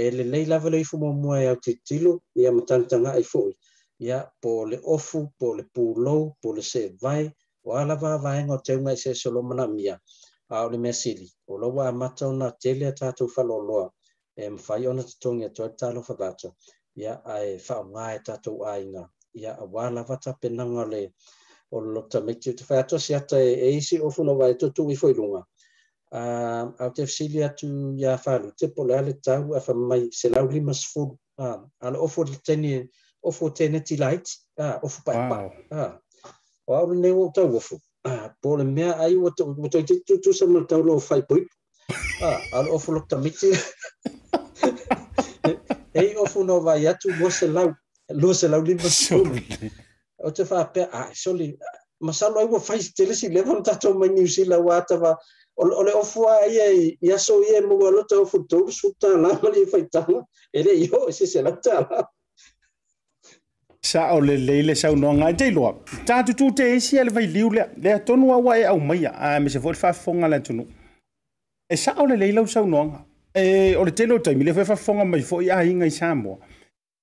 e 0.00 0.10
le 0.16 0.24
lei 0.32 0.44
lawe 0.50 0.68
lei 0.74 0.84
fwoi 0.88 1.00
mwa 1.02 1.12
mwa 1.22 1.34
e 1.44 1.48
au 1.48 1.56
te 1.64 1.72
tilo, 1.88 2.12
e 2.34 2.42
a 2.48 2.52
matantanga 2.56 3.10
ai 3.16 3.22
fwoi. 3.32 3.52
Ia, 4.06 4.18
po 4.42 4.50
le 4.70 4.80
ofu, 4.94 5.18
po 5.38 5.46
le 5.56 5.62
pulo 5.74 6.34
po 6.42 6.48
le 6.56 6.62
se 6.62 6.82
vai, 7.02 7.24
o 7.66 7.70
ala 7.80 7.94
va 8.02 8.18
vā 8.24 8.32
hengo 8.36 8.56
te 8.66 8.74
mai 8.84 8.94
i 8.94 9.00
se 9.00 9.10
solomana 9.14 9.66
mia, 9.68 9.94
a 10.50 10.64
o 10.64 10.68
le 10.70 10.78
mea 10.78 10.92
sili, 10.92 11.28
o 11.46 11.54
lawa 11.58 11.92
matau 11.92 12.32
na 12.32 12.50
telea 12.62 12.92
tātou 12.92 13.30
whaloloa, 13.36 13.86
e 14.42 14.50
mwhai 14.50 14.86
ona 14.90 15.02
te 15.06 15.14
tongi 15.22 15.44
a 15.44 15.50
toi 15.56 15.70
fa 16.06 16.14
whakato, 16.18 16.54
ia 16.96 17.14
ai 17.24 17.58
fa 17.58 17.74
wha 17.74 17.80
o 17.80 17.88
ngāe 17.90 18.18
tātou 18.26 18.58
ainga, 18.74 19.04
ia 19.40 19.52
a 19.54 19.64
wāla 19.74 20.02
vata 20.08 20.34
penanga 20.40 20.84
le 20.92 21.02
o 21.70 21.78
lota 21.80 22.20
mekti 22.20 22.50
o 22.50 22.52
te 22.54 22.64
whaiatua 22.68 22.98
si 23.00 23.14
ata 23.14 23.38
e 23.40 23.54
eisi 23.70 24.00
o 24.00 24.10
funo 24.10 24.34
to 24.58 24.66
e 24.66 24.70
tu 24.72 24.90
i 24.90 24.96
foirunga. 24.96 25.16
lunga 25.22 25.42
uh, 26.14 26.66
au 26.78 26.90
te 26.90 27.04
fisili 27.06 27.42
atu 27.44 27.94
ia 27.98 28.18
whanau, 28.26 28.52
te 28.56 28.68
pola 28.68 28.98
ale 28.98 29.12
tau 29.20 29.54
a 29.54 29.58
whamai 29.60 30.08
se 30.12 30.28
lau 30.28 30.46
lima 30.48 30.72
sifur, 30.74 31.14
uh, 31.38 31.60
ala 31.80 31.98
ofo 31.98 32.24
tene, 32.46 32.88
ofo 33.22 33.50
tene 33.50 33.80
ti 33.80 33.96
lait, 33.96 34.26
uh, 34.58 34.78
ofo 34.82 35.00
pai 35.06 35.18
pa. 35.30 35.36
Wow. 35.42 35.50
Uh, 35.70 35.94
o 36.66 36.74
aure 36.76 36.96
nei 36.96 37.12
o 37.12 37.30
tau 37.34 37.54
ofo, 37.56 37.76
uh, 38.08 38.28
pola 38.42 38.64
mea 38.64 38.92
ai 38.98 39.16
o 39.16 39.30
tau 39.30 39.54
te 39.72 40.00
tutu 40.06 40.32
sa 40.32 40.46
mo 40.46 40.64
tau 40.64 40.82
lo 40.82 40.98
whai 41.10 41.22
pui, 41.28 41.44
uh, 42.22 42.40
ala 42.52 42.68
ofo 42.70 42.92
lo 42.92 43.00
tamiti, 43.08 43.50
ei 46.00 46.14
ofo 46.16 46.42
no 46.44 46.60
vai 46.60 46.86
atu 46.86 47.10
mo 47.18 47.28
se 47.30 47.46
lau, 47.46 47.74
lo 48.08 48.32
se 48.34 48.48
lau 48.48 48.62
lima 48.62 48.88
sifur. 48.88 49.38
O 50.24 50.30
te 50.30 50.42
whapea, 50.48 50.88
ah, 50.92 51.10
soli, 51.12 51.52
masalo 52.00 52.38
ai 52.40 52.46
wa 52.48 52.58
whai 52.58 52.78
telesi, 52.96 53.28
lewa 53.28 53.52
no 53.58 53.62
tatou 53.62 53.98
mai 53.98 54.08
niusila 54.08 54.58
wa 54.58 54.76
atawa, 54.80 55.18
o 55.56 55.82
le 55.82 55.92
ofua 55.92 56.38
ai 56.42 56.98
ia 57.00 57.18
so 57.18 57.34
ia 57.42 57.60
mo 57.66 57.90
lo 57.90 58.02
te 58.08 58.14
ofu 58.14 58.38
tau 58.50 58.64
suta 58.78 59.08
la 59.22 59.30
mali 59.42 59.62
fai 59.72 59.84
tanga 59.94 60.18
ele 60.58 60.70
yo 60.86 60.98
se 61.16 61.24
se 61.32 61.40
la 61.46 61.52
tala 61.64 61.98
sa 63.90 64.00
o 64.16 64.20
le 64.26 64.34
leile 64.48 64.74
sau 64.82 64.94
no 65.02 65.10
ngai 65.20 65.34
te 65.40 65.46
loa 65.56 65.70
ta 66.06 66.16
tu 66.26 66.32
tu 66.38 66.46
te 66.58 66.64
isi 66.76 66.94
ele 67.02 67.10
vai 67.16 67.26
liu 67.34 67.48
le 67.56 67.62
le 67.84 67.92
tonu 68.06 68.24
wa 68.46 68.52
e 68.58 68.64
au 68.72 68.78
mai 68.88 69.02
a 69.06 69.30
me 69.42 69.48
se 69.54 69.58
vol 69.64 69.74
fa 69.82 69.90
fonga 70.02 70.26
la 70.32 70.38
tunu 70.46 70.64
e 71.70 71.76
sa 71.82 71.90
o 71.98 72.04
le 72.10 72.16
leile 72.22 72.40
sau 72.54 72.64
no 72.72 72.80
nga 72.88 72.98
e 73.34 73.76
o 73.76 73.82
le 73.86 73.90
telo 73.98 74.14
te 74.24 74.30
mi 74.36 74.44
le 74.48 74.52
fa 74.68 74.76
fonga 74.84 75.04
mai 75.12 75.22
fo 75.28 75.36
ia 75.46 75.56
inga 75.70 75.88
sa 75.98 76.08
mo 76.22 76.34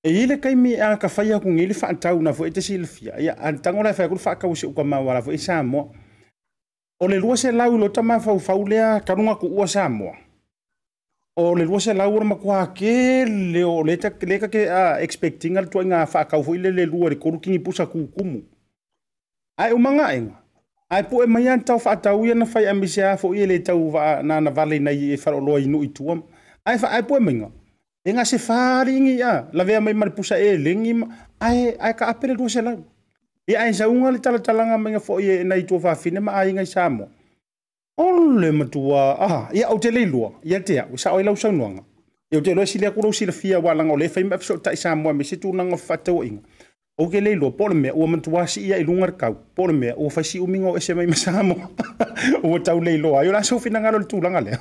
e 0.04 0.10
ile 0.22 0.36
kai 0.42 0.54
mi 0.62 0.72
a 0.74 0.88
ka 1.02 1.08
fai 1.14 1.26
ku 1.44 1.48
ngili 1.56 1.74
fa 1.80 1.88
tau 2.04 2.16
na 2.24 2.30
fo 2.36 2.44
te 2.54 2.60
silfia 2.68 3.12
ia 3.26 3.34
an 3.46 3.54
tangola 3.64 3.90
fa 3.98 4.04
ku 4.10 4.16
fa 4.24 4.32
ka 4.40 4.46
usi 4.52 4.66
ku 4.76 4.82
ma 4.90 4.98
wala 5.06 5.20
fo 5.26 5.30
isa 5.38 5.56
mo 5.72 5.82
O 7.02 7.08
le 7.10 7.18
lua 7.18 7.34
se 7.34 7.50
lau 7.50 7.74
lo 7.74 7.88
tama 7.90 8.20
faufau 8.22 8.62
lea 8.70 9.00
karunga 9.02 9.34
ku 9.34 9.48
ua 9.50 9.66
Samoa. 9.66 10.14
O 11.34 11.50
le 11.58 11.64
lua 11.66 11.80
se 11.82 11.90
lau 11.92 12.14
ora 12.14 12.22
makua 12.24 12.66
ke 12.78 13.26
le 13.26 13.64
o 13.66 13.82
le 13.82 13.96
ka 13.98 14.46
ke 14.46 14.70
a 14.70 15.02
expecting 15.02 15.56
al 15.58 15.66
tuanga 15.66 16.06
fa 16.06 16.22
ka 16.24 16.38
fu 16.40 16.54
le 16.54 16.70
le 16.70 16.86
lua 16.86 17.10
le 17.10 17.16
koru 17.18 17.40
kingi 17.42 17.58
pusa 17.58 17.86
ku 17.90 18.06
kumu. 18.06 18.44
Ai 19.58 19.72
umanga 19.74 20.14
enga. 20.14 20.38
Ai 20.94 21.02
po 21.02 21.24
e 21.24 21.26
mai 21.26 21.50
tau 21.66 21.80
fa 21.82 21.96
tau 21.98 22.22
ia 22.24 22.38
na 22.38 22.46
fai 22.46 22.68
ambisia 22.70 23.16
fo 23.18 23.34
ia 23.34 23.50
le 23.50 23.58
tau 23.58 23.90
va 23.90 24.22
na 24.22 24.38
na 24.38 24.50
vale 24.54 24.78
nei 24.78 25.10
e 25.12 25.16
fa 25.16 25.32
lo 25.34 25.58
inu 25.58 25.82
ituam. 25.82 26.22
Ai 26.62 26.78
fa 26.78 26.88
ai 26.94 27.02
po 27.02 27.18
e 27.18 27.48
Enga 28.04 28.24
se 28.26 28.38
fa 28.38 28.82
ringi 28.84 29.22
a 29.22 29.46
la 29.52 29.64
vea 29.64 29.80
mai 29.80 29.94
mal 29.94 30.10
pusa 30.14 30.38
e 30.38 30.54
lengi 30.56 30.94
ai 31.40 31.74
ai 31.82 31.94
ka 31.98 32.06
apere 32.10 32.34
lua 32.34 32.48
se 32.48 32.62
lau. 32.62 32.78
Ia 33.50 33.60
ai 33.66 33.74
saunga 33.74 34.10
le 34.12 34.18
tala 34.18 34.38
talanga 34.38 34.78
menga 34.78 35.00
fo 35.00 35.18
ye 35.20 35.42
na 35.44 35.56
i 35.58 35.66
tuwa 35.66 35.94
fine 35.98 36.20
ma 36.22 36.32
ai 36.32 36.52
ngai 36.54 36.66
samo. 36.66 37.04
Ole 37.98 38.50
matua, 38.52 39.16
ah, 39.20 39.48
ia 39.54 39.66
au 39.68 39.78
te 39.78 39.90
leilua, 39.90 40.30
ia 40.44 40.58
te 40.62 40.78
au, 40.80 40.94
sa 40.98 41.10
oi 41.12 41.22
lau 41.26 41.34
saunuanga. 41.36 41.82
Ia 42.32 42.40
te 42.40 42.54
loa 42.54 42.66
sile 42.66 42.90
kuro 42.94 43.12
sila 43.12 43.32
fia 43.32 43.58
walanga 43.60 43.92
o 43.92 43.96
le 43.98 44.08
fai 44.08 44.24
mapso 44.24 44.54
tai 44.64 44.76
samoa 44.76 45.12
me 45.12 45.24
se 45.24 45.36
tūnanga 45.42 45.76
fatau 45.86 46.22
inga. 46.24 46.42
O 47.00 47.08
ke 47.10 47.20
leilua, 47.20 47.50
pole 47.58 47.74
mea 47.74 47.94
ua 47.98 48.06
matua 48.06 48.46
si 48.46 48.60
ia 48.68 48.78
i 48.78 48.84
lungar 48.86 49.10
pole 49.56 49.72
mea 49.74 49.94
ua 49.98 50.10
fai 50.10 50.38
uminga 50.38 50.68
o 50.70 50.76
ese 50.76 50.94
mai 50.94 51.06
masamo. 51.06 51.54
Ua 52.46 52.60
tau 52.62 52.80
leilua, 52.80 53.20
ayo 53.22 53.32
la 53.32 53.42
sofina 53.42 53.80
ngalo 53.80 53.98
le 53.98 54.04
tūlanga 54.06 54.40
lea. 54.44 54.58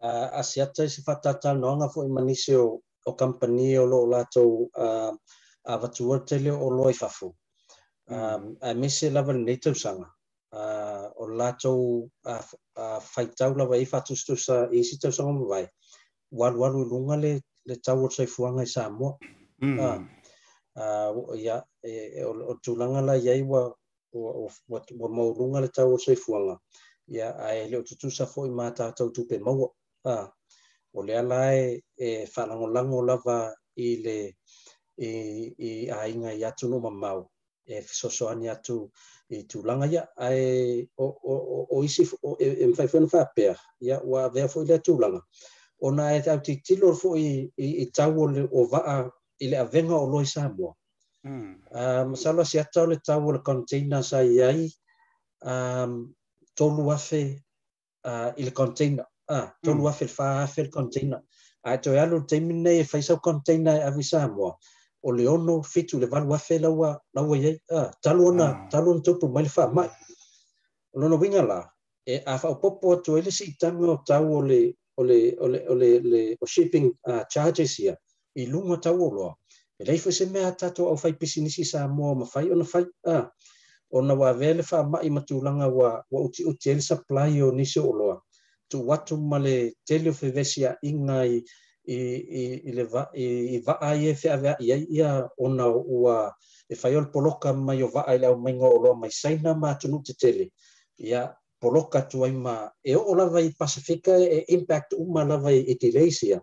Uh, 0.00 0.28
Asiata 0.40 0.84
isi 0.84 1.02
fatata 1.02 1.52
noanga 1.54 1.88
fo 1.92 2.04
i 2.04 2.08
manisi 2.08 2.54
o, 2.54 2.64
o 3.06 3.12
kampani 3.12 3.76
o 3.78 3.84
lo 3.86 4.06
lato 4.06 4.46
uh, 4.76 5.12
a 5.66 5.78
vatua 5.78 6.18
tele 6.26 6.50
o 6.50 6.68
loi 6.70 6.92
fafu. 6.94 7.34
Mm. 8.10 8.16
Um, 8.16 8.56
a 8.60 8.74
mese 8.74 9.10
lava 9.10 9.32
ni 9.32 9.44
nei 9.44 9.56
tausanga. 9.58 10.08
Uh, 10.52 11.08
o 11.18 11.26
lātou 11.34 12.08
a, 12.24 12.36
a 12.76 13.00
whaitau 13.00 13.56
lava 13.56 13.76
i 13.78 13.84
fatu 13.86 14.14
stu 14.16 14.36
sa 14.36 14.66
e 14.70 14.82
si 14.84 14.98
tausanga 15.00 15.32
mo 15.32 15.46
vai. 15.48 15.66
Waru 16.32 16.60
waru 16.60 16.84
lunga 16.88 17.16
le, 17.16 17.40
le 17.66 17.76
tau 17.76 18.04
o 18.04 18.08
sai 18.10 18.26
fuanga 18.26 18.62
i 18.62 18.66
sa 18.68 18.88
mm. 18.88 18.92
amua. 18.92 20.08
Ah, 20.76 21.12
ia, 21.38 21.60
e, 21.86 21.92
e, 22.18 22.24
o, 22.26 22.32
o 22.50 22.54
tūlanga 22.60 23.00
la 23.06 23.14
iai 23.16 23.42
wa, 23.46 23.68
o 24.12 24.50
mau 25.08 25.50
wa 25.52 25.60
le 25.62 25.68
tau 25.72 25.94
o 25.94 25.98
sai 25.98 26.16
fuanga. 26.18 26.58
Ia, 27.08 27.30
a 27.38 27.54
e 27.56 27.68
leo 27.70 27.82
tutu 27.88 28.10
sa 28.12 28.26
fo 28.28 28.44
i 28.44 28.50
mā 28.52 28.68
tātou 28.76 29.12
tupe 29.16 29.38
maua. 29.40 29.70
Ah, 30.04 30.28
o 30.94 31.02
lea 31.02 31.22
lai 31.24 31.80
e 31.96 32.14
whanangolango 32.36 33.00
lava 33.08 33.38
i 33.80 33.96
le 34.04 34.18
e 34.98 35.08
e 35.58 35.90
ainga 35.90 36.32
ya 36.32 36.50
tu 36.54 36.68
no 36.68 36.78
mamau 36.80 37.20
e 37.66 37.76
so 37.86 38.08
so 38.08 38.28
ania 38.30 38.54
tu 38.62 38.90
e 39.30 39.42
tu 39.48 39.62
langa 39.62 39.86
ya 39.90 40.06
ai 40.18 40.86
o 40.98 41.04
o 41.06 41.34
o, 41.56 41.66
o 41.76 41.82
isi 41.84 42.02
o 42.22 42.36
e, 42.38 42.46
e 42.62 42.66
mfai 42.70 42.88
fun 42.88 43.06
fa 43.08 43.22
pe 43.36 43.54
ya 43.88 43.96
wa 44.04 44.28
ve 44.32 44.48
fo 44.48 44.62
ile 44.62 44.78
tu 44.78 44.98
langa 44.98 45.20
ona 45.82 46.04
e 46.16 46.20
tau 46.24 46.38
ti 46.44 46.60
tilo 46.66 46.92
fo 46.94 47.14
i 47.16 47.28
i, 47.64 47.82
i 47.82 47.86
tau 47.96 48.12
o, 48.14 48.26
o 48.52 48.60
va 48.72 48.80
a 48.96 49.10
ile 49.38 49.56
avenga 49.64 49.94
o 49.96 50.06
loisa 50.12 50.42
mo 50.56 50.70
mm 51.26 51.52
um 51.82 52.14
sa 52.14 52.30
lo 52.32 52.44
sia 52.44 52.64
le 52.88 52.96
tau 53.06 53.30
le 53.32 53.38
container 53.42 54.02
sa 54.04 54.18
ai, 54.18 54.68
um 55.50 55.92
tolu 56.56 56.84
afe 56.94 57.42
a 58.04 58.30
uh, 58.30 58.30
ile 58.36 58.50
container 58.52 59.06
ah, 59.28 59.48
tolu 59.64 59.82
mm. 59.82 59.88
afe 59.90 60.06
fa 60.16 60.26
afe 60.44 60.68
container 60.70 61.18
ai 61.64 61.78
to 61.82 61.90
ya 61.96 62.04
lo 62.06 62.16
temine 62.28 62.72
e 62.80 62.84
faisa 62.84 63.14
container 63.26 63.76
e 63.80 63.82
avisa 63.88 64.28
mo 64.36 64.46
mm. 64.48 64.56
o 65.04 65.12
le 65.12 65.24
fitu 65.62 65.98
le 66.00 66.06
valu 66.06 66.34
afe 66.34 66.58
laua 66.58 66.98
laua 67.14 67.34
iai 67.38 67.58
ah, 67.70 67.88
talu 68.02 68.26
ona 68.30 68.44
ah. 68.46 68.52
talu 68.70 68.90
ona 68.92 69.00
tupu 69.06 69.26
mai 69.34 69.44
le 69.46 69.50
faamai 69.56 69.88
o 70.92 70.96
lona 71.00 71.16
uiga 71.20 71.42
la 71.50 71.58
e 72.06 72.14
afaupopo 72.32 72.86
atu 72.94 73.10
ai 73.16 73.22
le 73.26 73.30
siʻitaga 73.38 73.84
o 73.92 73.96
tau 74.08 74.24
o 74.38 74.40
le 74.50 74.60
ole 74.96 75.18
o 75.68 75.74
le 75.80 76.22
o 76.42 76.44
shipping 76.54 76.86
uh, 77.10 77.22
charges 77.32 77.74
ia 77.84 77.94
i 78.40 78.42
luga 78.52 78.76
tau 78.84 79.00
e 79.80 79.82
lei 79.88 79.98
foi 80.02 80.12
se 80.18 80.24
mea 80.32 80.50
tatou 80.60 80.86
au 80.90 80.96
fai 81.02 81.12
sa 81.72 81.80
moa 81.96 82.14
ma 82.20 82.26
fai 82.32 82.46
ona 82.54 82.64
fai 82.72 82.84
ah. 83.14 83.24
ona 83.98 84.12
uavea 84.20 84.52
le 84.58 84.62
faamaʻi 84.70 85.08
ma 85.16 85.20
tulaga 85.28 85.66
ua 85.78 85.90
ua 86.12 86.20
utiuti 86.26 86.66
ai 86.70 86.76
le 86.80 86.84
supply 86.90 87.32
o 87.46 87.52
nisi 87.58 87.78
o 87.80 87.86
oloa 87.92 88.16
tuuatu 88.70 89.14
ma 89.30 89.38
le 89.44 89.54
tele 89.86 90.08
o 90.10 90.14
fevesi 90.20 90.60
i 90.88 90.90
i, 91.86 92.00
i, 92.64 92.74
le 92.74 92.84
va, 92.90 93.04
i, 93.14 93.24
i 93.56 93.60
vaa 93.66 93.92
i 93.94 94.08
e 94.08 94.16
whea 94.26 94.54
ia 94.60 94.76
ia 94.98 95.12
ona 95.36 95.66
ua 95.68 96.16
e 96.68 96.74
whai 96.80 96.94
ol 96.96 97.06
poloka 97.12 97.52
mai 97.52 97.82
o 97.82 97.88
vaa 97.94 98.14
i 98.14 98.18
lau 98.22 98.34
mainga 98.44 98.66
o 98.74 98.78
loa 98.84 98.94
mai 99.00 99.10
saina 99.12 99.50
ma 99.62 99.70
tunu 99.80 99.98
te 100.06 100.12
tele. 100.20 100.44
Ia 101.08 101.22
poloka 101.60 102.00
tuai 102.10 102.32
ma 102.44 102.54
e 102.90 102.94
o 102.96 103.12
lava 103.18 103.40
i 103.40 103.50
Pasifika 103.60 104.14
e 104.16 104.38
impact 104.56 104.90
uma 104.98 105.22
lava 105.24 105.50
i 105.52 105.60
Etileisia 105.72 106.38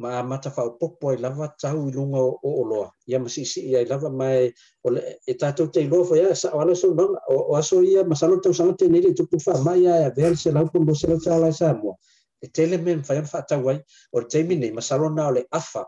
ma 0.00 0.08
a 0.18 0.22
mata 0.30 0.50
whao 0.56 0.70
popo 0.80 1.12
I, 1.12 1.16
lava 1.16 1.46
tau 1.62 1.78
i 1.88 1.92
lunga 1.94 2.18
o 2.18 2.34
o 2.42 2.64
loa. 2.70 2.88
Ia 3.06 3.18
masi 3.22 3.44
si 3.46 3.60
ia 3.70 3.80
i 3.82 3.86
lava 3.86 4.10
mai 4.10 4.50
o 4.86 4.90
le, 4.90 5.00
e 5.26 5.32
tātou 5.38 5.70
te 5.72 5.80
iloa 5.86 6.04
whai 6.10 6.20
a 6.30 6.34
sa 6.34 6.48
wala 6.58 6.74
so 6.74 6.88
nonga 6.94 7.20
o, 7.30 7.54
aso 7.56 7.82
ia 7.82 8.02
masalo 8.04 8.40
tau 8.42 8.52
sanga 8.54 8.74
te 8.78 8.88
nere 8.88 9.14
tupu 9.14 9.36
wha 9.46 9.60
mai 9.66 9.86
a 9.86 9.94
e 10.08 10.10
vehel 10.16 10.36
se 10.42 10.50
lau 10.50 10.66
kumbo 10.72 10.94
se 10.94 11.06
lau 11.06 11.52
sa 11.54 11.68
mua. 11.80 11.94
e 12.42 12.48
tele 12.48 12.76
me 12.78 12.94
mwhai 12.96 13.18
am 13.18 13.24
whaatau 13.32 13.70
ai, 13.70 13.78
o 14.12 14.20
re 14.20 14.26
teimi 14.30 14.56
nei, 14.58 14.70
masaro 14.72 15.08
nā 15.10 15.26
o 15.30 15.34
le 15.36 15.44
afa, 15.52 15.84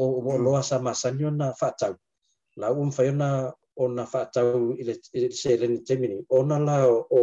o, 0.00 0.04
o 0.04 0.20
mm. 0.38 0.44
loa 0.44 0.62
sa 0.62 0.78
masani 0.78 1.26
o 1.28 1.32
nā 1.36 1.50
whaatau. 1.60 1.94
La 2.56 2.70
o 2.72 2.84
mwhai 2.84 3.10
o 3.10 3.16
nā 3.16 3.28
o 3.76 3.88
nā 3.88 4.06
whaatau 4.14 4.72
i 4.80 4.86
le 4.88 4.96
se 5.42 5.56
le 5.60 5.68
ni 5.68 5.82
teimi 5.88 6.08
nei. 6.14 6.24
O 6.30 6.42
nā 6.48 6.58
la 6.64 6.78
o, 6.88 7.22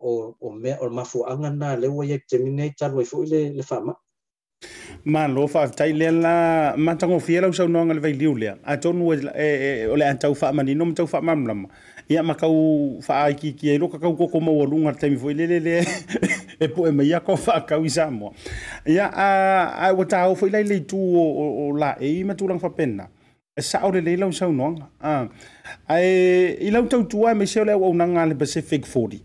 o, 0.00 0.16
o, 0.48 0.52
mea, 0.52 0.76
o 0.82 0.90
mafu 0.90 1.24
anga 1.30 1.50
na 1.50 1.76
lewa 1.76 2.04
i 2.06 2.12
ek 2.18 2.28
teimi 2.28 2.52
nei, 2.58 2.74
talo 2.78 3.00
i 3.00 3.08
fuu 3.08 3.24
le, 3.30 3.46
le 3.56 3.64
whama. 3.70 3.96
Ma 5.12 5.26
lo 5.28 5.46
fa 5.50 5.66
tai 5.68 5.90
le 5.92 6.08
la 6.10 6.72
ma 6.76 6.94
fiela 7.20 7.48
usau 7.50 7.68
nonga 7.68 7.92
le 7.94 8.00
vai 8.00 8.12
liu 8.16 8.34
le. 8.34 8.54
A 8.64 8.76
tonu 8.80 9.12
e, 9.12 9.18
e, 9.36 9.48
e 9.98 10.04
antau 10.08 10.34
fa 10.34 10.52
mani, 10.52 10.74
no 10.74 10.84
ma 10.84 10.94
tau 10.94 11.06
fa 11.06 11.20
mamlama. 11.22 11.68
Ma 11.68 11.74
ia 12.08 12.20
makau 12.22 13.00
kau 13.00 13.32
ki 13.40 13.52
ki 13.56 13.78
loka 13.78 13.96
kau 14.00 14.12
koko 14.16 14.40
maua 14.40 14.66
luga 14.66 14.90
le 14.92 14.96
taimi 15.00 15.16
foi 15.16 15.34
lelele 15.34 15.84
e 16.60 16.68
poe 16.68 16.90
mai 16.92 17.12
ako 17.14 17.36
faakau 17.36 17.84
i 17.84 17.88
samoa 17.88 18.32
ia 18.86 19.08
ua 19.96 20.04
tao 20.04 20.34
foi 20.34 20.50
lai 20.50 20.62
leitu 20.64 20.98
o 20.98 21.70
la 21.72 21.96
laei 21.96 22.24
ma 22.24 22.34
tulaga 22.34 22.60
fapena 22.60 23.08
e, 23.56 23.60
e 23.60 23.60
saʻo 23.62 23.92
lelei 23.94 24.16
lau 24.18 24.30
saunoaga 24.32 24.88
ae 25.88 26.58
i 26.60 26.70
lau 26.70 26.84
tautua 26.86 27.30
e 27.32 27.40
maisia 27.40 27.62
o 27.62 27.64
le 27.64 27.72
auaunaga 27.72 28.22
a 28.22 28.26
le 28.26 28.34
pacific 28.34 28.84
foli 28.86 29.22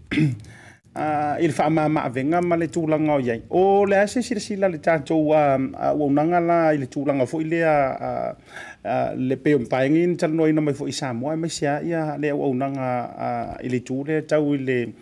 Ah, 0.99 1.37
il 1.39 1.51
faamamaavega 1.53 2.41
ma 2.41 2.55
le 2.57 2.67
tulaga 2.67 3.13
o 3.13 3.19
iai 3.21 3.41
o 3.49 3.85
le 3.85 3.95
a 3.95 4.07
se 4.07 4.21
silasila 4.25 4.67
le 4.67 4.79
o 5.13 5.33
auaunaga 5.33 6.39
la 6.39 6.73
i 6.75 6.77
le 6.81 6.87
tulaga 6.89 7.23
foʻi 7.25 7.45
lea 7.45 8.35
le 8.83 9.35
pe 9.37 9.55
um 9.55 9.65
paingi 9.67 10.07
ni 10.07 10.15
tala 10.17 10.33
noina 10.33 10.61
mai 10.61 10.73
isa 10.87 11.13
mo 11.13 11.35
mai 11.35 11.49
sia 11.49 11.81
ia 11.83 12.15
le 12.17 12.29
au 12.29 12.43
au 12.43 12.53
nga 12.53 13.59
ile 13.63 13.75
i 13.75 14.05
le 14.05 14.21
tau 14.25 14.53
ile 14.55 14.93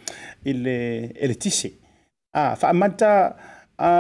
ile 0.46 0.76
i 1.22 1.36
tisi. 1.36 1.72
A 2.34 2.56
fa 2.56 2.74
manta 2.74 3.36
a 3.78 3.92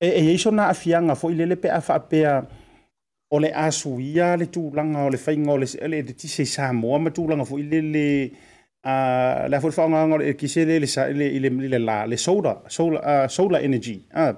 e, 0.00 0.06
e 0.08 0.24
eiso 0.32 0.50
na 0.50 0.66
afianga 0.68 1.14
fo 1.14 1.30
ile 1.30 1.46
le 1.46 1.56
pe 1.56 1.68
a 1.70 1.80
whaapea 1.86 2.42
o 3.30 3.38
le 3.38 3.48
asu 3.54 3.98
ia 4.00 4.36
le 4.36 4.46
tūlanga 4.46 5.06
o 5.06 5.10
le 5.10 5.18
whainga 5.24 5.52
o 5.52 5.56
le, 5.56 5.66
ele 5.82 6.02
de 6.02 6.12
tisi 6.14 6.44
mo 6.72 6.98
ma 6.98 7.10
tūlanga 7.10 7.44
fo 7.46 7.58
ile 7.58 7.80
le 7.80 8.30
a 8.84 9.46
la 9.48 9.60
fo 9.60 9.68
whaonga 9.70 10.06
nga 10.06 10.24
e 10.24 10.34
le 10.34 10.78
le, 10.78 10.78
le, 10.78 11.12
le, 11.12 11.28
le, 11.38 11.68
le, 11.68 11.78
le, 11.78 12.06
le 12.06 12.16
solar, 12.16 12.58
solar, 12.68 13.60
energy. 13.62 14.04
Uh, 14.14 14.32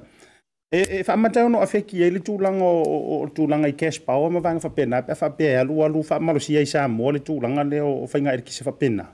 e 0.77 0.81
e 1.01 1.05
fa 1.09 1.15
mata 1.23 1.41
no 1.49 1.61
afeki 1.67 1.97
e 2.03 2.09
le 2.15 2.21
tulanga 2.27 2.65
o 2.65 3.19
tulanga 3.37 3.69
i 3.69 3.73
cash 3.81 3.99
power 4.09 4.29
ma 4.35 4.41
vanga 4.47 4.61
fa 4.67 4.71
pena 4.77 4.97
pe 5.07 5.13
fa 5.21 5.29
pe 5.39 5.45
alu 5.61 5.75
alu 5.87 6.01
fa 6.09 6.17
malo 6.27 6.39
si 6.45 6.53
ai 6.61 6.67
sa 6.73 6.81
mo 6.97 7.07
le 7.15 7.21
tulanga 7.29 7.63
le 7.71 7.79
o 7.81 8.07
fa 8.11 8.17
inga 8.19 8.33
ki 8.47 8.53
se 8.57 8.63
fa 8.69 8.73
pena 8.81 9.05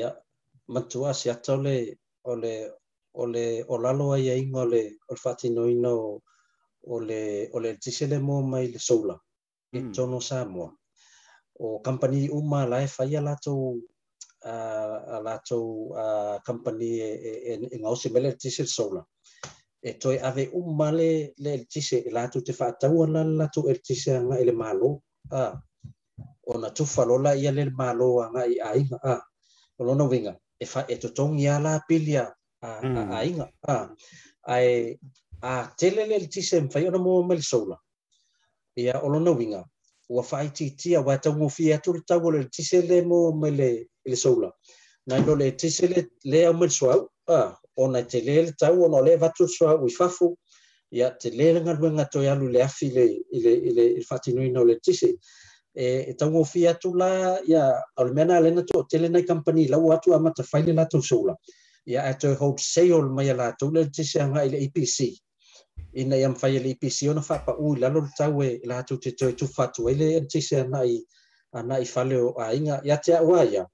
ya 0.00 0.08
ma 0.72 0.80
tua 0.90 1.10
si 1.18 1.26
atole 1.34 1.74
ole 2.32 2.52
ole 3.22 3.44
olalo 3.74 4.06
ai 4.16 4.26
ai 4.34 4.42
ngo 4.50 4.64
le 4.72 4.82
ol 5.10 5.16
fati 5.24 5.48
no 5.54 5.62
ino 5.74 5.94
ole 6.94 7.20
ole 7.56 7.70
tisele 7.82 8.18
mo 8.26 8.36
mai 8.52 8.66
le 8.72 8.78
sola 8.88 9.16
e 9.72 9.78
hmm. 9.80 9.92
tono 9.96 10.20
sa 10.20 10.44
mo 10.44 10.66
o 11.64 11.80
company 11.86 12.28
uma 12.28 12.66
life 12.68 12.94
fa 13.00 13.04
ia 13.04 13.20
lato 13.20 13.54
a 14.44 15.20
lato 15.26 15.58
a 15.96 16.04
company 16.46 17.00
e 17.00 17.10
e, 17.48 17.52
e 17.74 17.76
ngau 17.80 17.96
simele 17.96 18.36
tisele 18.36 18.68
soula 18.68 19.00
e 19.86 19.92
toi 20.00 20.18
ave 20.18 20.48
un 20.54 20.78
le 20.96 21.34
le 21.36 21.50
eltise 21.52 22.08
la 22.10 22.26
tu 22.28 22.40
te 22.40 22.52
la 22.56 23.20
ana 23.20 23.48
tu 23.54 23.60
eltise 23.72 24.08
nga 24.24 24.36
ah, 24.36 24.40
ele 24.42 24.52
malo 24.64 24.88
ah, 25.40 25.52
a 25.52 25.62
ona 26.52 26.68
tu 26.76 26.84
falola 26.96 27.30
ia 27.42 27.50
le 27.58 27.64
malo 27.80 28.08
nga 28.32 28.42
i 28.46 28.56
ainga 28.72 28.96
a 29.02 29.14
olona 29.80 30.04
winga 30.10 30.32
e 30.58 30.64
fa 30.72 30.80
e 30.88 30.94
totongi 31.02 31.42
ia 31.46 31.56
la 31.66 31.74
pilia 31.88 32.24
a 32.66 32.68
ah 32.68 32.96
a 32.98 33.02
ah, 33.72 33.86
mm. 33.88 33.94
ai 34.54 34.68
eh, 34.68 34.98
a 35.42 35.52
tele 35.78 36.02
le 36.08 36.14
eltise 36.20 36.56
mwhai 36.64 36.84
ona 36.90 36.98
mo 37.04 37.12
mel 37.30 37.42
sola 37.52 37.76
ia 38.82 38.94
olona 39.06 39.30
winga 39.38 39.62
ua 40.14 40.22
a 40.96 41.00
wa 41.06 41.14
tau 41.22 41.32
ngofi 41.38 41.64
atu 41.76 41.90
le 41.96 42.00
tau 42.08 42.24
le 42.34 42.40
le 42.88 42.96
mo 43.08 43.18
mele 43.42 43.68
el 44.08 44.16
sola 44.24 44.48
na 45.06 45.14
lo 45.26 45.32
le 45.38 45.44
eltise 45.50 45.84
le 45.92 46.00
le 46.30 46.38
au 46.48 47.02
a 47.26 47.56
ona 47.76 48.02
te 48.08 48.20
lele 48.22 48.52
tau 48.58 48.84
ona 48.84 49.00
le 49.00 49.16
vatu 49.16 49.46
soa 49.48 49.76
ui 49.82 49.90
fafu 49.90 50.34
ia 50.90 51.10
te 51.10 51.30
lele 51.30 51.60
ngaluenga 51.60 52.04
toi 52.12 52.28
alu 52.30 52.48
le 52.48 52.62
afi 52.62 52.90
le 52.90 53.84
fatinui 54.08 54.50
no 54.50 54.62
le 54.64 54.76
tisi 54.84 55.14
e, 55.74 55.86
e 56.10 56.12
tau 56.18 56.30
ngofi 56.30 56.66
atu 56.68 56.94
la 56.94 57.40
ia 57.48 57.64
au 57.96 58.04
le 58.04 58.12
mena 58.14 58.36
alena 58.36 58.62
to 58.62 58.84
tele 58.90 59.08
nei 59.08 59.22
kampani 59.24 59.68
lau 59.68 59.90
atu 59.92 60.14
ama 60.14 60.30
te 60.32 60.42
faile 60.42 60.72
la 60.72 60.86
tau 60.86 61.02
soula 61.02 61.34
ia 61.86 62.02
e 62.10 62.14
toi 62.14 62.34
hold 62.34 62.58
sale 62.60 63.02
mai 63.10 63.30
ala 63.30 63.54
tau 63.58 63.70
le 63.74 63.90
tisi 63.90 64.18
anga 64.20 64.44
i 64.44 64.50
le 64.50 64.58
EPC 64.66 64.96
ina 65.98 66.16
iam 66.16 66.34
faile 66.36 66.58
le 66.62 66.70
EPC 66.74 67.08
ona 67.10 67.20
fapa 67.22 67.56
ui 67.58 67.78
lalo 67.80 68.00
le 68.00 68.10
tau 68.16 68.42
e 68.42 68.60
la 68.64 68.78
atu 68.78 68.98
te 69.00 69.10
toi 69.14 69.32
tufatu 69.32 69.88
e 69.88 69.94
le 69.94 70.26
tisi 70.26 70.54
anai 70.56 71.02
anai 71.54 71.84
fale 71.84 72.16
o 72.16 72.34
a 72.38 72.54
inga 72.54 72.80
ia 72.86 72.96
te 73.00 73.14
awa 73.14 73.42
ia 73.44 73.66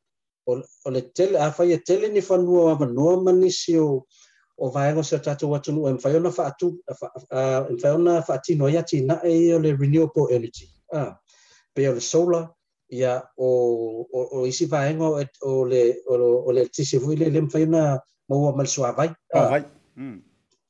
o 0.59 0.91
le 0.91 1.03
tele 1.15 1.37
a 1.39 1.51
fai 1.57 1.69
e 1.73 1.79
tele 1.89 2.07
ni 2.11 2.21
fanua 2.31 2.79
manoa 2.81 3.17
ma 3.25 3.33
nisi 3.41 3.75
o 3.87 4.07
o 4.59 4.67
vaega 4.75 5.01
o 5.01 5.03
se 5.11 5.19
tatou 5.27 5.51
atunuu 5.57 5.89
e 5.89 5.93
mafai 5.97 6.15
ona 6.21 6.31
faatu 6.39 6.69
e 6.91 6.93
mafai 7.71 7.93
ona 7.99 8.15
faatino 8.29 8.65
ai 8.69 8.77
atinaʻe 8.83 9.29
ia 9.45 9.55
o 9.59 9.63
le 9.65 9.71
renewable 9.83 10.25
energy 10.37 10.67
ah. 10.99 11.13
pea 11.75 11.89
o 11.91 11.95
le 11.97 12.01
solar 12.13 12.45
ia 12.99 13.13
o, 13.39 13.49
o, 14.13 14.19
o 14.37 14.47
isi 14.51 14.67
vaega 14.73 15.07
o 15.51 15.53
le 15.73 15.83
o 16.47 16.51
le 16.57 16.63
tisi 16.75 16.97
fui 17.03 17.15
le 17.21 17.27
le 17.35 17.41
mafai 17.45 17.65
ona 17.69 17.83
maua 18.29 18.51
ma 18.57 18.63
le 18.67 18.71
suavai 18.77 19.09
ah. 19.35 19.63
mm. 20.01 20.19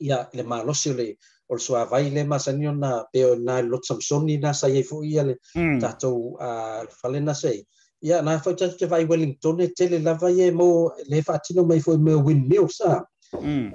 ia 0.09 0.18
le 0.37 0.43
malosi 0.51 0.87
o 0.93 0.97
le 1.01 1.07
o 1.51 1.55
le 1.59 1.62
suavai 1.66 2.05
le 2.14 2.22
masani 2.33 2.64
ona 2.72 2.91
na 3.12 3.26
ona 3.35 3.55
le 3.62 3.68
lotu 3.72 3.87
samsoni 3.91 4.35
na 4.45 4.51
saiai 4.61 4.85
foʻi 4.91 5.09
ia 5.16 5.22
le 5.28 5.35
mm. 5.57 5.78
tatou 5.83 6.18
falena 7.01 7.35
fale 7.35 7.41
sei 7.43 7.59
ya 8.03 8.23
na 8.23 8.39
fa 8.39 8.55
cha 8.55 8.69
cha 8.69 8.87
vai 8.87 9.05
wellington 9.05 9.61
e 9.61 9.69
tele 9.69 9.99
la 9.99 10.15
mm. 10.15 10.21
mm. 10.23 10.41
e 10.41 10.51
mo 10.51 10.93
le 11.09 11.23
fa 11.23 11.39
tino 11.45 11.63
mai 11.65 11.81
foi 11.81 11.99
me 11.99 12.15
win 12.27 12.43
meu 12.51 12.69
sa 12.69 12.91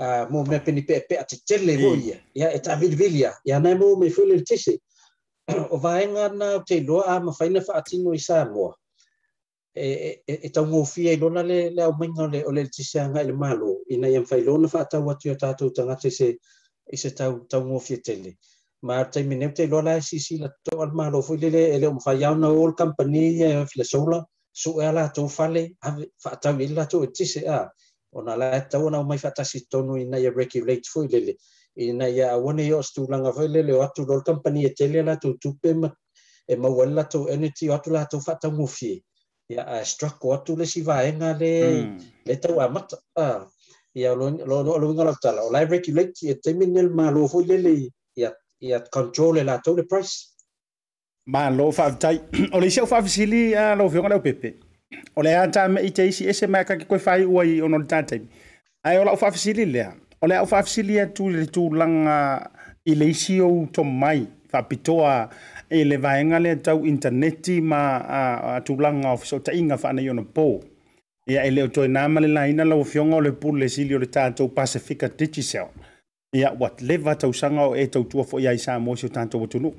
a 0.10 0.28
mo 0.32 0.40
me 0.50 0.58
pe 0.66 0.72
pe 0.88 0.96
pe 1.10 1.16
at 1.24 1.32
tele 1.48 1.74
mo 1.84 1.92
ya 2.10 2.18
ya 2.42 2.48
et 2.58 2.66
avid 2.68 2.94
vilia 3.00 3.32
ya 3.50 3.60
na 3.60 3.72
mo 3.80 3.88
me 4.00 4.08
foi 4.16 4.26
le 4.30 4.38
tisi 4.50 4.74
o 5.70 5.78
vai 5.78 6.04
nga 6.14 6.26
na 6.40 6.48
te 6.68 6.76
lo 6.88 6.98
a 7.02 7.14
ma 7.26 7.32
fai 7.38 7.50
na 7.54 7.62
fa 7.68 7.76
tino 7.88 8.10
i 8.14 8.20
sa 8.28 8.38
mo 8.54 8.68
e 9.86 10.22
e 10.28 10.50
ta 10.56 10.62
mo 10.72 10.84
fi 10.92 11.04
lona 11.22 11.42
le 11.50 11.60
le 11.76 11.84
o 11.86 11.92
mai 12.00 12.10
le 12.34 12.40
o 12.48 12.52
le 12.56 12.64
tisi 12.76 13.00
nga 13.10 13.22
le 13.28 13.34
malo 13.44 13.72
ina 13.94 14.08
yem 14.14 14.26
fai 14.30 14.42
lona 14.48 14.68
fa 14.74 14.82
ta 14.92 14.98
wa 15.06 15.14
tio 15.22 15.34
ta 15.42 15.50
tu 15.60 15.66
tanga 15.76 15.96
tisi 16.02 16.30
i 16.94 16.98
se 17.02 17.10
ta 17.18 17.26
ta 17.50 17.58
mo 17.68 17.78
tele 18.08 18.32
ma 18.86 19.04
taiminem 19.10 19.52
te 19.58 19.64
iloa 19.66 19.82
lae 19.84 20.02
sisi 20.02 20.38
latou 20.38 20.78
ale 20.84 20.94
malofo 20.98 21.34
i 21.36 21.40
lele 21.42 21.62
ele 21.70 21.82
leo 21.84 21.92
mafaiau 21.98 22.36
na 22.42 22.50
ol 22.64 22.74
company 22.82 23.22
ia 23.40 23.48
e 23.48 23.66
filasoula 23.72 24.18
suʻe 24.62 24.84
a 24.90 24.92
latou 24.98 25.28
fale 25.38 25.62
fa 25.82 25.90
faatau 26.24 26.54
i 26.64 26.68
le 26.70 26.76
latou 26.80 27.02
e 27.08 27.10
tise 27.18 27.42
a 27.58 27.62
ona 28.20 28.34
la 28.42 28.48
tau 28.72 28.84
ona 28.90 29.00
umai 29.06 29.18
faatasi 29.26 29.58
tonu 29.72 29.94
ina 30.04 30.18
ia 30.24 30.32
regulate 30.42 30.88
foi 30.94 31.08
lele 31.14 31.34
ina 31.88 32.08
ya 32.18 32.28
auana 32.38 32.62
i 32.68 32.72
oo 32.78 32.84
langa 33.14 33.32
foi 33.38 33.48
lele 33.56 33.72
o 33.78 33.82
atu 33.88 34.02
lole 34.10 34.24
company 34.30 34.60
e 34.70 34.72
tele 34.80 34.98
tu 35.00 35.06
latou 35.10 35.34
tupe 35.44 35.70
e 36.54 36.56
ma 36.62 36.70
le 36.88 36.94
latou 37.00 37.24
energy 37.36 37.66
o 37.70 37.74
atu 37.78 37.90
latou 37.98 38.20
faataugofie 38.28 38.96
ya 39.56 39.62
a 39.76 39.82
strako 39.92 40.28
atu 40.38 40.54
le 40.60 40.64
mm. 40.66 40.72
si 40.74 40.80
ah, 40.80 40.84
sivaega 40.84 41.30
le 41.42 41.52
le 42.26 42.34
a 43.26 43.28
ya 44.02 44.10
lo 44.20 44.26
lo 44.82 44.92
lautala 45.10 45.40
o 45.48 45.50
lae 45.56 45.66
regulate 45.76 46.24
e 46.32 46.34
taimi 46.44 46.66
ne 46.68 46.82
le 46.82 46.90
malo 46.90 47.28
foi 47.28 47.44
ya. 48.24 48.32
control 48.92 49.44
la 49.44 49.58
to 49.60 49.76
price 49.88 50.30
Ma 51.28 51.50
lo 51.50 51.66
O 51.68 51.72
se 52.70 52.86
fa 52.86 53.02
fili 53.02 53.54
lo 53.76 53.90
fi 53.90 53.98
le 54.08 54.20
pepe. 54.22 54.54
O 55.16 55.22
le 55.22 55.34
an 55.36 55.78
e 55.80 55.92
e 56.06 56.12
se 56.12 56.48
ma 56.48 56.64
ki 56.64 56.86
koi 56.86 57.00
fai 57.00 57.24
wai 57.26 57.60
on 57.62 57.72
non 57.72 57.88
tan. 57.88 58.06
A 58.84 58.94
e, 58.94 58.98
o 58.98 59.04
la 59.04 59.16
fa 59.16 59.32
fili 59.32 59.66
le. 59.72 59.82
O 60.22 60.28
le 60.28 60.36
a 60.36 60.46
fa 60.46 60.62
fili 60.64 61.00
tu 61.14 61.30
le 61.30 61.48
tu 61.48 61.70
la 61.74 62.42
ilesio 62.86 63.68
to 63.74 63.84
mai 63.84 64.28
fa 64.50 64.62
pitoa 64.62 65.28
e 65.70 65.84
le 65.84 65.98
vaenga 65.98 66.38
le 66.40 66.62
tau 66.62 66.84
interneti 66.86 67.60
ma 67.62 68.62
tu 68.64 68.76
la 68.78 68.90
of 69.12 69.24
so 69.26 69.40
ta 69.40 69.52
inga 69.52 69.78
fa 69.78 69.94
yo 70.00 70.14
po. 70.32 70.62
Ya 71.28 71.42
e 71.42 71.50
le 71.50 71.68
to 71.70 71.88
na 71.88 72.08
le 72.08 72.28
la 72.28 72.46
ina 72.46 72.64
lo 72.64 72.84
fi 72.84 73.00
o 73.00 73.20
le 73.20 73.32
pu 73.32 73.52
le 73.56 73.68
silio 73.68 73.98
le 73.98 74.06
tanto 74.10 74.48
Pacifica 74.50 75.08
Digital. 75.10 75.72
ia 76.36 76.52
ua 76.60 76.70
leva 76.84 77.16
tausaga 77.16 77.68
o 77.72 77.76
e 77.76 77.88
tautua 77.88 78.24
foʻi 78.28 78.48
ai 78.52 78.58
sa 78.60 78.76
moisi 78.80 79.06
o 79.08 79.10
tatou 79.10 79.44
atunuu 79.48 79.72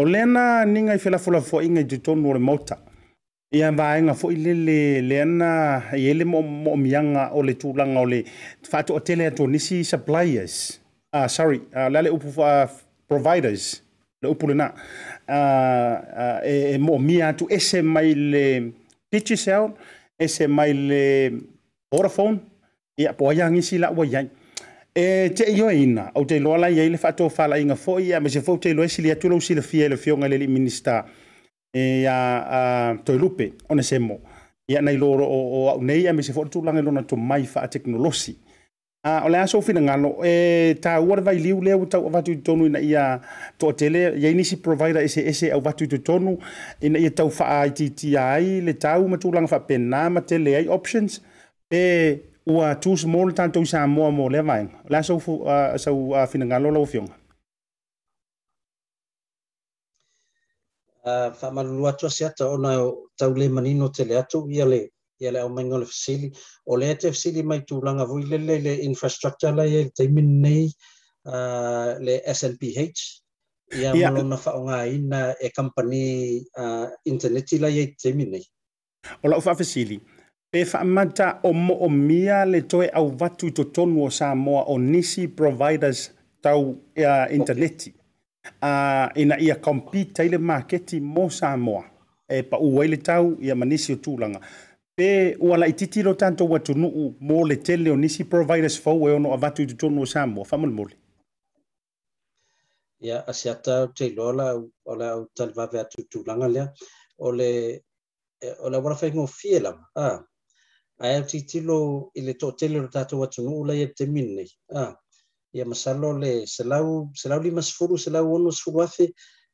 o 0.00 0.04
lea 0.06 0.26
na 0.26 0.62
niga 0.64 0.94
i 0.94 0.98
felafolafoaʻiga 1.02 1.80
i 1.82 1.90
totonu 1.90 2.30
o 2.30 2.34
le 2.38 2.40
mauta 2.40 2.76
ia 3.58 3.72
vaega 3.74 4.14
foʻi 4.20 4.36
lele 4.44 4.76
lea 5.08 5.24
na 5.26 5.48
i 5.98 6.06
ai 6.10 6.14
le 6.14 6.24
moomiaga 6.24 7.24
o 7.34 7.42
le 7.42 7.54
tulaga 7.58 7.98
o 8.00 8.06
le 8.06 8.22
faatoʻatele 8.70 9.26
atonisi 9.26 9.82
suppliers 9.84 10.78
uh, 11.12 11.26
sorry 11.26 11.58
uh, 11.74 11.80
ah, 11.90 11.90
la 11.90 12.02
le 12.06 12.10
upu 12.14 12.30
uh, 12.40 12.70
providers 13.10 13.82
le 14.22 14.28
upu 14.30 14.46
lenā 14.46 14.70
uh, 14.70 15.94
uh, 15.98 16.38
e, 16.52 16.78
e 16.78 16.78
moomia 16.78 17.28
atu 17.34 17.50
ese 17.50 17.82
mai 17.82 18.14
le 18.14 18.70
digicel 19.12 19.72
ese 20.18 20.46
mai 20.46 20.70
le 20.72 21.04
vodafone 21.92 22.38
ia 22.98 23.10
po 23.18 23.28
aiagisi 23.34 23.82
laʻu 23.82 23.98
ai 24.06 24.14
ai 24.16 24.28
e 24.98 25.30
te 25.32 25.52
yo 25.54 25.70
ina 25.70 26.10
o 26.14 26.24
te 26.26 26.40
lola 26.40 26.68
ye 26.70 26.88
le 26.90 26.96
fato 26.98 27.28
fala 27.30 27.56
inga 27.60 27.76
fo 27.76 28.00
ia 28.00 28.18
me 28.20 28.28
se 28.28 28.40
fo 28.42 28.56
te 28.58 28.72
lo 28.74 28.82
esili 28.82 29.12
atu 29.12 29.28
lo 29.30 29.38
sile 29.40 29.62
fie 29.62 29.86
le 29.88 29.96
fionga 29.96 30.26
le 30.28 30.38
minista 30.48 31.06
e 31.74 32.00
ya 32.02 32.14
a 32.90 32.96
to 33.04 33.14
lupe 33.14 33.52
one 33.70 33.82
semo 33.82 34.18
ia 34.66 34.80
nei 34.82 34.96
loro 34.96 35.24
o 35.24 35.68
o 35.70 35.78
nei 35.80 36.00
ia 36.02 36.12
me 36.12 36.22
se 36.22 36.32
fo 36.32 36.44
tu 36.48 36.64
lange 36.64 36.82
lona 36.82 37.02
to 37.04 37.14
mai 37.16 37.44
fa 37.46 37.68
teknolosi 37.68 38.34
a 39.06 39.22
ole 39.26 39.38
aso 39.38 39.60
fina 39.60 39.80
ngalo 39.80 40.18
e 40.24 40.74
ta 40.82 40.98
what 40.98 41.20
have 41.22 41.38
liu 41.38 41.62
le 41.62 41.74
uta 41.78 42.00
va 42.00 42.20
tu 42.22 42.34
tonu 42.42 42.66
ina 42.66 42.80
ia 42.82 43.20
to 43.58 43.70
tele 43.72 44.18
ye 44.18 44.32
ni 44.34 44.42
si 44.44 44.56
provider 44.58 45.02
ese 45.02 45.20
ese 45.28 45.52
au 45.52 45.60
va 45.62 45.72
tu 45.74 45.86
tonu 46.02 46.38
ina 46.82 46.98
ia 46.98 47.10
tau 47.12 47.30
fa 47.30 47.62
ititi 47.70 48.16
ai 48.16 48.58
le 48.62 48.74
tau 48.74 49.06
ma 49.06 49.16
tu 49.16 49.30
lange 49.30 49.46
fa 49.48 49.60
pena 49.60 50.08
ma 50.10 50.20
tele 50.22 50.56
ai 50.56 50.66
options 50.66 51.22
e 51.70 52.27
ua 52.48 52.74
tus 52.82 53.04
mo 53.06 53.24
le 53.28 53.32
tatou 53.36 53.62
i 53.62 53.68
samoa 53.72 54.10
mo 54.16 54.24
le 54.32 54.38
avaega 54.38 54.72
o 54.86 54.88
le 54.90 54.98
a 54.98 55.56
sau 55.84 55.96
finagalo 56.32 56.68
lau 56.76 56.84
fioga 56.92 57.14
faamalulu 61.40 61.84
atu 61.90 62.04
ase 62.10 62.22
ata 62.30 62.44
ona 62.56 62.70
taule 63.18 63.46
manino 63.56 63.86
tele 63.96 64.14
atu 64.22 64.38
ia 64.56 64.64
le 64.72 64.80
ia 65.22 65.30
le 65.34 65.40
aumaiga 65.44 65.74
o 65.76 65.80
le 65.82 65.86
fasili 65.92 66.28
o 66.70 66.76
lea 66.80 66.94
te 67.00 67.06
fasili 67.16 67.40
mai 67.50 67.60
tulaga 67.68 68.04
vui 68.10 68.22
lelei 68.30 68.58
le 68.66 68.72
infrastructure 68.90 69.52
lai 69.58 69.68
ai 69.68 69.78
e 69.82 69.84
le 69.84 69.90
taimi 69.96 70.22
nei 70.42 70.64
le 72.06 72.14
snph 72.38 73.00
ia 73.80 73.90
ngai 74.62 74.92
na 75.10 75.20
e 75.46 75.48
company 75.56 76.02
interneti 77.12 77.56
la 77.64 77.68
ai 77.70 77.78
e 77.82 77.90
te 77.90 77.94
taimi 78.02 78.24
nei 78.34 78.44
o 79.24 79.28
lau 79.30 79.40
faafasili 79.46 79.98
pe 80.50 80.64
whaamata 80.64 81.40
o 81.44 81.52
mo 81.52 81.74
o 81.74 81.88
mia 81.88 82.44
le 82.44 82.60
toe 82.62 82.88
au 82.88 83.16
watu 83.20 83.46
i 83.46 83.50
to 83.52 83.64
tonu 83.64 84.04
o 84.04 84.10
Samoa 84.10 84.62
o 84.72 84.78
nisi 84.78 85.28
providers 85.28 86.10
tau 86.40 86.76
e 86.94 87.04
a 87.04 87.28
interneti. 87.30 87.90
Okay. 87.94 88.52
Uh, 88.62 89.08
ina 89.22 89.38
ia 89.40 89.54
kompita 89.56 90.24
ile 90.24 90.38
maketi 90.38 91.00
mo 91.00 91.28
Samoa 91.30 91.84
e 92.28 92.42
pa 92.42 92.56
ua 92.58 92.84
ile 92.84 92.96
tau 92.96 93.36
ia 93.42 93.54
manisi 93.54 93.92
o 93.92 93.96
tūlanga. 93.96 94.40
Pe 94.96 95.36
ua 95.40 95.56
la 95.58 95.66
ititiro 95.68 96.14
tanto 96.14 96.44
watu 96.46 96.74
nuu 96.74 97.14
mo 97.20 97.44
le 97.46 97.56
tele 97.56 97.90
o 97.90 97.96
nisi 97.96 98.24
providers 98.24 98.80
fau 98.80 99.08
e 99.08 99.12
ono 99.12 99.32
a 99.32 99.36
watu 99.36 99.62
i 99.62 99.66
to 99.66 99.74
tonu 99.74 100.00
o 100.02 100.06
Samoa. 100.06 100.44
Whamul 100.50 100.70
mole. 100.70 100.94
Ia, 103.00 103.14
yeah, 103.14 103.24
asi 103.28 103.48
ata 103.50 103.82
o 103.82 103.86
te 103.86 104.08
lola 104.16 104.54
o 104.84 104.94
la 104.96 105.10
au 105.10 105.28
talivave 105.36 105.80
atu 105.80 106.02
tūlanga 106.08 106.48
lea. 106.48 106.66
O 107.18 107.32
le, 107.32 107.82
eh, 108.40 108.54
o 108.62 108.70
le 108.70 108.76
wara 108.78 108.96
whaingo 108.96 109.26
fie 109.26 109.60
lama. 109.60 109.84
Ah, 109.94 110.20
ae 111.00 111.16
au 111.16 111.22
titilo 111.24 111.76
i 112.18 112.24
le 112.26 112.32
toʻatele 112.34 112.78
o 112.78 112.82
le 112.84 112.88
tatou 112.90 113.22
atunuu 113.24 113.64
lai 113.66 113.82
ape 113.82 113.94
temini 113.98 114.32
nei 114.38 114.50
ia 115.56 115.64
masalo 115.72 116.08
le 116.22 116.30
selau 116.54 116.88
selau 117.22 117.40
lima 117.44 117.62
sefulu 117.62 117.94
selau 118.04 118.26
ono 118.34 118.50
sefulu 118.50 118.78
afe 118.86 119.06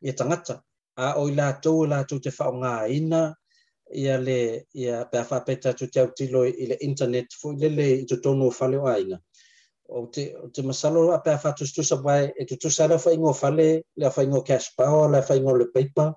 ia 0.07 0.12
tagata 0.12 0.55
a 0.97 1.07
o 1.20 1.26
i 1.28 1.34
latou 1.40 1.84
e 1.84 1.88
latou 1.92 2.18
te 2.24 2.30
faaogāina 2.38 3.20
ia 4.03 4.16
le 4.26 4.38
ia 4.82 4.95
pea 5.12 5.24
faapea 5.28 5.57
tatou 5.66 5.88
te 5.92 5.99
autilo 6.05 6.40
i 6.49 6.64
le 6.70 6.76
internet 6.88 7.28
foʻi 7.42 7.55
lele 7.62 7.86
i 7.99 8.05
totonu 8.11 8.45
o 8.49 8.53
fale 8.61 8.76
o 8.80 8.86
aiga 8.95 9.18
o 9.97 10.07
te, 10.12 10.22
o 10.45 10.49
te 10.55 10.61
masalo 10.68 11.01
a 11.12 11.18
pea 11.24 11.38
faatusitusa 11.45 11.95
wae 12.07 12.26
e 12.40 12.49
tutusa 12.49 12.84
le 12.90 12.97
faigo 13.05 13.30
fale 13.40 13.66
le 14.01 14.09
faigo 14.16 14.40
cash 14.49 14.66
power 14.76 15.07
le 15.14 15.20
faigo 15.28 15.51
le 15.61 15.66
paper 15.76 16.11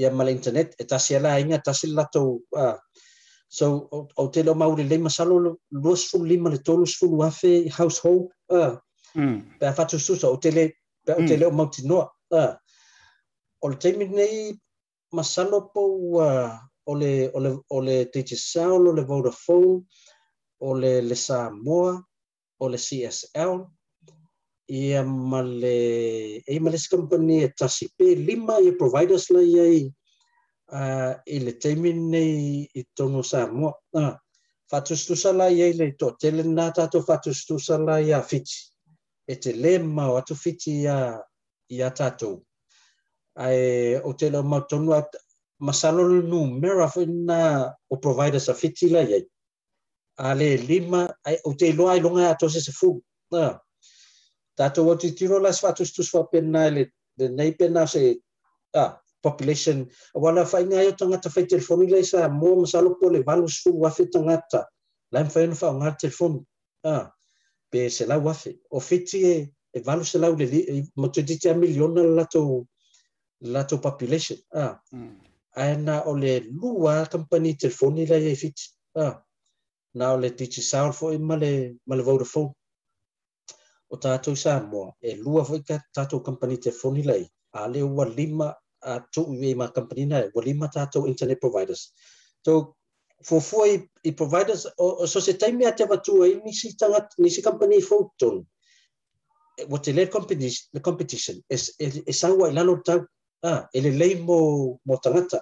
ia 0.00 0.08
ma 0.16 0.24
le 0.26 0.32
internet 0.38 0.68
e 0.80 0.84
tasi 0.90 1.14
a 1.14 1.20
laiga 1.24 1.58
tasi 1.66 1.86
le 1.88 1.94
latou 2.00 2.28
uh, 2.58 2.78
So 3.58 3.66
o, 3.96 4.08
o 4.16 4.24
te 4.32 4.40
lo 4.48 4.54
mauri 4.62 4.84
lima 4.92 5.10
salo 5.18 5.36
lo 5.44 5.50
luasfulu 5.82 6.24
lima 6.32 6.48
le 6.52 6.58
tolu 6.68 6.84
sfulu 6.94 7.16
afe 7.30 7.52
household. 7.78 8.24
Uh. 8.58 8.74
Mm. 9.22 9.38
Pe 9.58 9.64
a 9.66 9.72
fatu 9.78 9.96
susa 10.06 10.26
o 10.28 10.36
te 10.42 10.50
le 10.56 10.64
pe 11.04 11.12
o 11.12 11.20
te 11.28 11.34
mm. 11.36 11.40
leo 11.40 11.50
mautinoa. 11.58 12.06
Uh. 12.38 12.52
O 13.62 13.66
le 13.70 13.76
teimi 13.82 14.06
nei 14.16 14.36
masalo 15.18 15.58
po 15.74 15.82
uh, 16.18 16.50
o 16.90 16.94
le, 17.00 17.12
o 17.36 17.38
le, 17.44 17.50
o 17.68 17.78
le 17.86 17.96
Teiti 18.12 18.36
Sound, 18.50 18.84
o 18.88 18.92
le 18.96 19.04
Vodafone, 19.10 19.78
o 20.60 20.70
le, 20.80 20.92
le 21.08 21.14
Samoa, 21.26 21.92
o 22.62 22.68
le 22.72 22.78
CSL, 22.86 23.52
ia 24.82 25.00
ma 25.30 25.40
le, 25.60 25.78
e 26.48 26.54
ma 26.62 26.70
le 26.74 26.78
company 26.92 27.36
e 27.44 27.48
tasi 27.58 27.84
pe 27.98 28.06
lima 28.28 28.54
i 28.64 28.70
providers 28.80 29.24
la 29.34 29.42
ia 29.54 29.66
i 29.78 29.82
uh, 30.72 31.14
i 31.26 31.38
le 31.40 31.54
taimi 31.60 31.92
nei 31.92 32.68
i 32.74 32.86
tono 32.94 33.22
Samoa. 33.22 33.72
Uh, 33.92 34.00
ah, 34.04 34.18
Whatustusa 34.72 35.32
la 35.36 35.48
i 35.52 35.60
eile 35.60 35.90
tō 36.00 36.14
tele 36.16 36.42
nā 36.48 36.70
tātou 36.72 37.02
whatustusa 37.04 37.76
la 37.80 37.98
i 38.00 38.12
a 38.16 38.22
whiti. 38.22 38.56
E 39.28 39.36
te 39.36 39.52
le 39.52 39.78
mau 39.78 40.16
atu 40.16 40.34
Ai 43.34 43.94
o 44.04 44.12
te 44.12 44.28
lau 44.30 44.42
mau 44.44 44.60
tonu 44.66 44.92
at 44.92 45.08
masalo 45.58 46.04
nu 46.22 46.44
mera 46.60 46.86
whena 46.94 47.74
o 47.90 47.96
provider 47.96 48.40
sa 48.40 48.52
whiti 48.52 48.90
la 48.90 49.00
i 49.02 49.20
A 50.18 50.34
le 50.34 50.56
lima, 50.56 51.08
ai, 51.24 51.38
o 51.44 51.54
te 51.54 51.66
i 51.68 51.72
longa 51.72 52.28
ato 52.30 52.48
se 52.48 52.60
se 52.60 52.70
fugu. 52.72 53.00
Ah, 53.32 53.58
uh, 54.58 54.80
o 54.88 54.96
te 54.96 55.10
tiro 55.12 55.38
la 55.38 55.52
sa 55.52 55.68
whatustus 55.68 56.12
le, 56.12 56.92
le 57.18 57.28
nei 57.28 57.52
pena 57.56 57.86
se 57.86 58.20
ah, 58.76 59.01
population 59.22 59.76
wala 60.24 60.42
fainga 60.52 60.76
ai 60.82 60.86
o 60.92 60.96
tagata 61.02 61.28
faitelefoni 61.34 61.84
lai 61.94 62.04
sa 62.12 62.18
moa 62.40 62.60
masalo 62.62 62.88
po 63.00 63.04
le 63.14 63.20
valu 63.28 63.44
sefulu 63.54 63.82
afe 63.88 64.04
tagata 64.14 64.58
lae 65.12 65.24
mafai 65.26 65.42
ona 65.46 65.56
faaogā 65.62 65.90
telefoni 66.02 66.40
pe 67.70 67.78
selau 67.96 68.22
afe 68.34 68.50
o 68.76 68.78
fiti 68.88 69.18
e 69.32 69.34
e 69.76 69.78
valu 69.88 70.04
selau 70.12 70.32
le 70.40 70.46
a 71.52 71.60
miliona 71.62 72.00
le 72.06 72.12
latou 72.20 72.48
latou 73.54 73.78
population 73.86 74.38
mm. 74.96 75.14
ae 75.62 75.72
na 75.86 75.94
o 76.10 76.12
le 76.22 76.32
lua 76.60 76.94
kampani 77.14 77.50
telefoni 77.62 78.02
lai 78.12 78.24
ai 78.32 78.52
Ah, 79.04 79.14
na 79.98 80.04
o 80.14 80.16
le 80.22 80.28
digisound 80.38 80.92
foʻi 80.98 81.16
ma 81.28 81.34
le 81.42 81.50
ma 81.88 81.94
le 81.98 82.02
vodafone 82.08 82.52
o 83.92 83.94
tatou 84.04 84.34
sa 84.42 84.52
moa 84.72 84.88
e 85.08 85.16
lua 85.24 85.42
foʻi 85.48 85.62
ka 85.68 85.76
tatou 85.96 86.20
telefoni 86.62 87.00
lima 88.18 88.48
atu 88.82 89.26
i 89.38 89.54
ma 89.54 89.68
company 89.70 90.06
na 90.06 90.22
o 90.34 90.40
lima 90.42 90.68
tatou 90.68 91.06
internet 91.06 91.40
providers 91.40 91.92
so 92.44 92.74
fofua 93.22 93.68
i, 93.70 93.78
i 94.04 94.10
providers 94.12 94.66
o, 94.78 95.02
o 95.02 95.06
so 95.06 95.20
se 95.20 95.34
taimi 95.38 95.64
a 95.66 95.72
te 95.74 95.84
vatua 95.84 96.28
i 96.28 96.34
nisi 96.44 96.74
tagata 96.78 97.14
nisi 97.22 97.42
company 97.42 97.80
photon 97.82 98.42
ua 99.70 99.78
te 99.78 99.92
lea 99.92 100.06
competition, 100.10 100.72
competition 100.88 101.36
is 101.48 101.64
is 101.78 101.94
e 102.06 102.12
saua 102.12 102.46
ah, 102.48 102.50
i 102.50 102.54
lalo 102.56 102.74
tau 102.86 103.00
ah, 103.48 103.62
e 103.72 103.78
lelei 103.80 104.14
mo, 104.26 104.40
mo 104.86 104.94
tagata 105.04 105.38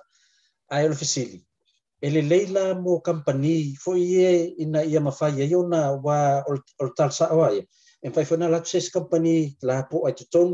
ae 0.75 0.85
o 0.87 0.91
le 0.93 0.97
fesili 1.03 1.39
e 2.05 2.11
lelei 2.15 2.45
la 2.55 2.65
mo 2.85 2.93
company 3.01 3.57
foʻi 3.83 4.05
ye 4.15 4.31
ina 4.65 4.81
ia 4.93 5.01
mafai 5.07 5.35
ai 5.45 5.55
ona 5.55 5.81
ua 6.05 6.19
o 6.49 6.53
le 6.87 6.93
talasaʻo 6.99 7.39
aia 7.49 7.63
e 8.05 8.09
mafai 8.09 8.27
foina 8.29 8.47
latu 8.53 8.69
sesi 8.73 8.91
company 8.97 9.35
la 9.69 9.77
po 9.91 9.97
ai 10.07 10.15
tong. 10.35 10.53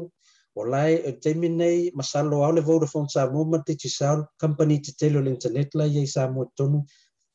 Walai 0.57 0.95
o 1.09 1.13
terminei 1.21 1.91
masalo 1.95 2.43
au 2.43 2.53
le 2.53 2.63
Vodafone 2.69 3.09
sa 3.11 3.29
movement 3.31 3.67
te 3.67 3.75
ti 3.81 3.89
sound 3.99 4.23
company 4.43 4.81
te 4.81 4.93
telo 5.01 5.21
le 5.21 5.31
internet 5.31 5.71
la 5.81 5.85
ye 5.95 6.03
sa 6.15 6.23
mo 6.35 6.43
tonu 6.57 6.79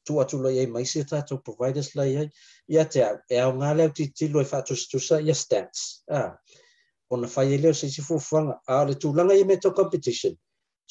tu 0.06 0.12
atu 0.22 0.36
lo 0.44 0.50
ye 0.58 0.64
mai 0.74 0.86
se 0.92 1.00
tatou 1.12 1.38
providers 1.48 1.90
la 1.98 2.06
ye 2.14 2.24
ia 2.74 2.84
te 2.92 3.00
au 3.06 3.16
e 3.30 3.38
au 3.46 3.52
ngale 3.60 3.82
au 3.86 3.92
titi 3.98 4.26
lo 4.34 4.40
e 4.42 4.44
whatustusa 4.52 5.16
ia 5.28 5.36
stats. 5.44 5.80
Ah. 6.20 6.32
Ona 7.14 7.28
whai 7.34 7.50
e 7.54 7.58
leo 7.64 7.74
se 7.82 7.88
si 7.94 8.02
fufuanga 8.08 8.54
a 8.66 8.78
le 8.88 8.96
tūlanga 9.02 9.36
i 9.38 9.44
meto 9.50 9.70
competition. 9.80 10.34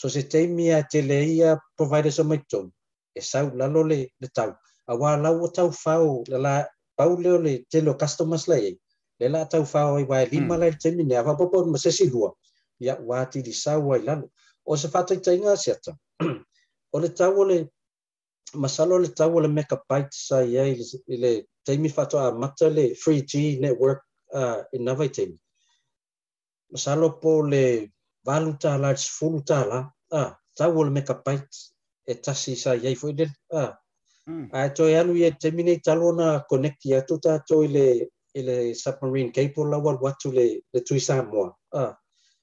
So 0.00 0.06
se 0.14 0.22
teimi 0.32 0.66
a 0.70 0.80
te 0.92 1.00
le 1.08 1.18
ia 1.38 1.50
providers 1.78 2.18
o 2.20 2.24
mai 2.30 2.40
tonu. 2.50 2.70
E 3.14 3.20
sau 3.30 3.46
lalo 3.60 3.80
le, 3.90 3.98
le 4.22 4.28
tau. 4.38 4.50
A 4.86 4.92
wā 5.00 5.10
lau 5.24 5.36
o 5.42 5.48
tau 5.56 5.68
whao 5.84 6.04
le 6.30 6.38
la 6.46 6.54
pau 6.98 7.12
leo 7.24 7.38
le 7.46 7.52
telo 7.72 7.92
customers 8.02 8.44
la 8.50 8.56
ye 8.64 8.72
le 9.20 9.28
la 9.28 9.44
tau 9.44 9.64
fao 9.64 9.94
wai 10.10 10.24
lima 10.32 10.54
lai 10.62 10.70
tini 10.80 11.02
ne 11.04 11.14
ava 11.20 11.32
popo 11.40 11.56
ma 11.72 11.78
sesi 11.84 12.04
lua 12.12 12.30
ia 12.84 12.94
wa 13.08 13.18
ti 13.30 13.38
di 13.46 13.52
wai 13.88 14.00
lalo 14.08 14.24
o 14.64 14.72
se 14.80 14.86
fata 14.94 15.12
i 15.14 15.20
tainga 15.26 15.52
se 15.62 15.68
ata 15.76 15.92
o 16.94 16.98
le 17.02 17.08
tau 17.18 17.32
o 17.40 17.44
le 17.50 17.56
masalo 18.62 18.94
le 19.02 19.08
tau 19.18 19.32
o 19.36 19.40
le 19.44 19.48
sa 20.26 20.38
ia 20.54 20.62
i 20.66 21.16
le 21.22 21.34
fato 21.96 22.16
a 22.18 22.32
mata 22.42 22.66
le 22.76 22.84
3G 23.02 23.32
network 23.64 23.98
uh, 24.40 24.58
i 24.72 24.78
nawa 24.86 25.04
i 25.04 25.26
masalo 26.72 27.06
po 27.22 27.32
le 27.52 27.64
valu 28.26 28.50
ta 28.62 28.72
la 28.82 28.90
ta 29.48 29.60
la 29.70 29.78
ah, 30.18 30.30
tau 30.58 30.72
o 30.80 30.84
le 30.84 31.02
e 32.10 32.14
tasi 32.24 32.52
sa 32.62 32.70
ia 32.82 32.90
i 32.90 33.30
ah. 33.62 33.72
Mm. 34.28 34.44
a 34.58 34.68
to 34.76 34.84
e 34.84 34.94
anu 35.00 35.12
nei 35.66 35.78
talo 35.86 36.08
na 36.18 36.26
ta 37.22 37.34
to 37.48 37.56
i 37.62 37.68
le 37.76 37.86
ile 38.34 38.74
submarine 38.74 39.32
ke 39.32 39.48
po 39.54 39.64
lawa 39.66 39.98
watu 40.00 40.32
le 40.32 40.62
le 40.72 40.80
tui 40.80 41.00
Samoa. 41.00 41.56
Ah. 41.72 41.96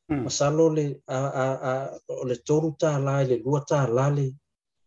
Mm. 0.10 0.24
Masalo 0.24 0.70
le 0.76 1.02
a 1.08 1.18
a 1.18 1.46
a 1.70 2.00
o 2.10 2.24
le 2.26 2.36
toru 2.36 2.72
tā 2.80 2.96
la 3.04 3.24
le 3.24 3.38
lua 3.44 3.64
tā 3.70 3.88
la 3.92 4.08
le 4.10 4.32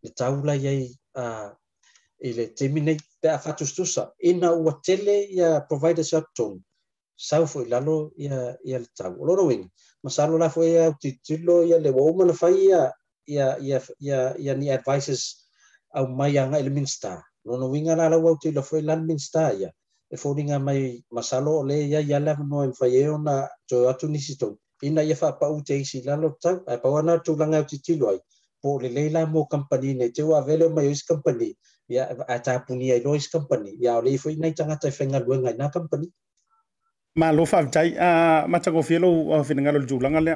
le 0.02 0.10
taula 0.16 0.54
iai 0.56 0.88
a 1.14 1.52
ile 2.24 2.46
terminate 2.56 3.04
pe 3.20 3.28
a 3.28 3.38
fatustusa. 3.38 4.12
Ina 4.24 4.52
ua 4.52 4.80
tele 4.84 5.24
ia 5.30 5.60
provider 5.68 6.04
subtone. 6.04 6.60
Sau 7.16 7.46
foi 7.46 7.64
lalo 7.68 8.12
ia 8.16 8.56
ia 8.64 8.78
le 8.78 8.88
tau. 8.98 9.12
O 9.20 9.24
loro 9.24 9.44
wingi. 9.46 9.68
Masalo 10.04 10.38
la 10.38 10.48
foi 10.48 10.68
ia 10.72 10.88
utitilo 10.90 11.64
ia 11.68 11.78
le 11.78 11.90
wauma 11.90 12.24
na 12.26 12.32
fai 12.32 12.54
ia 12.68 12.82
ia 13.28 13.46
ia 13.68 13.80
ia 14.06 14.18
ia 14.44 14.52
ni 14.54 14.70
advices 14.70 15.20
au 15.96 16.06
mai 16.08 16.38
anga 16.38 16.60
ile 16.60 16.70
minsta. 16.70 17.22
Lono 17.44 17.66
winga 17.72 17.96
la 17.96 18.08
lau 18.08 18.26
au 18.28 18.36
te 18.42 18.50
la 18.52 18.62
foi 18.62 18.80
lan 18.88 19.00
minsta 19.08 19.42
ia. 19.60 19.70
e 20.12 20.16
foninga 20.22 20.58
mai 20.66 20.80
masalo 21.16 21.62
le 21.68 21.76
ia 21.90 22.00
ia 22.00 22.18
le 22.20 22.32
no 22.50 22.58
e 22.66 22.70
fai 22.78 22.92
e 23.00 23.06
ona 23.14 23.36
jo 23.70 23.88
atu 23.92 24.06
nisi 24.10 24.34
tau. 24.40 24.50
Ina 24.82 25.02
ia 25.02 25.16
wha 25.22 25.28
pau 25.40 25.54
te 25.66 25.74
isi 25.82 25.98
lalo 26.06 26.28
tau, 26.42 26.56
ai 26.68 26.78
pau 26.82 26.94
ana 26.98 27.14
tau 27.24 27.34
langa 27.40 27.58
o 27.60 27.64
te 27.70 27.76
tilo 27.86 28.06
ai. 28.12 28.18
Po 28.62 28.68
le 28.82 28.88
leila 28.88 29.22
mo 29.32 29.44
company 29.46 29.94
ne 29.94 30.08
te 30.10 30.22
wa 30.22 30.40
vele 30.40 30.66
mai 30.74 30.86
o 30.86 30.90
isi 30.90 31.04
company. 31.10 31.48
Ia 31.94 32.02
a 32.28 32.36
tāpuni 32.46 32.90
ai 32.92 33.00
lo 33.04 33.14
isi 33.14 33.30
company. 33.30 33.70
Ia 33.84 33.96
o 33.98 34.00
le 34.02 34.10
ifo 34.10 34.28
inai 34.30 34.52
tangata 34.54 34.88
e 34.88 34.92
whainga 34.98 35.20
luenga 35.24 35.50
i 35.54 35.58
nā 35.58 35.70
company. 35.72 36.08
Ma 37.20 37.28
lo 37.36 37.44
fa 37.44 37.64
tai 37.74 37.88
a 38.08 38.46
mata 38.52 38.70
ko 38.74 38.82
fielo 38.82 39.08
a 39.34 39.42
finanga 39.48 39.72
lo 39.72 39.84
julanga 39.90 40.20
le 40.26 40.32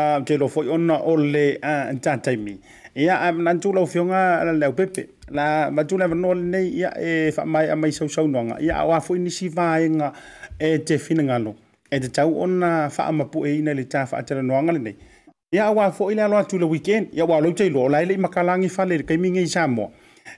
a 0.00 0.20
ke 0.26 0.34
lo 0.40 0.46
foi 0.48 0.66
ona 0.68 0.96
o 1.10 1.16
le 1.16 1.58
a 1.62 1.72
tantaimi. 2.04 2.54
Ia 3.04 3.14
a 3.18 3.28
nantu 3.32 3.68
lo 3.74 3.82
fionga 3.86 4.22
le 4.60 4.72
pepe. 4.78 5.02
la 5.30 5.70
ma 5.70 5.82
tu 5.86 5.96
never 5.98 6.14
know 6.14 6.34
nei 6.34 6.68
ia 6.76 6.94
e 7.00 7.30
fa 7.32 7.44
mai 7.44 7.68
a 7.68 7.74
mai 7.76 7.92
sau 7.92 8.26
no 8.28 8.40
nga 8.44 8.56
ya 8.60 8.84
wa 8.84 9.00
fo 9.00 9.14
ni 9.14 9.30
si 9.30 9.48
va 9.48 9.78
nga 9.88 10.12
e 10.58 10.78
te 10.82 10.98
fina 10.98 11.22
nga 11.22 11.38
lo 11.38 11.54
e 11.90 11.98
te 12.00 12.08
tau 12.08 12.32
ona 12.40 12.88
fa 12.90 13.10
ma 13.12 13.24
pu 13.26 13.44
e 13.46 13.50
ina 13.58 13.72
le 13.74 13.84
ta 13.86 14.06
fa 14.06 14.16
atara 14.18 14.42
nonga 14.42 14.72
le 14.72 14.78
nei 14.78 14.96
ya 15.52 15.70
wa 15.72 15.90
fo 15.92 16.10
ina 16.10 16.26
lo 16.28 16.42
tu 16.44 16.58
le 16.58 16.64
weekend 16.64 17.08
ya 17.12 17.24
wa 17.24 17.40
lo 17.40 17.52
tei 17.52 17.70
lo 17.70 17.88
la 17.88 18.00
le 18.04 18.16
makalangi 18.16 18.68
fa 18.68 18.84
le 18.84 19.02
ka 19.04 19.16
mi 19.16 19.30
nge 19.30 19.46
sa 19.46 19.66
mo 19.66 19.92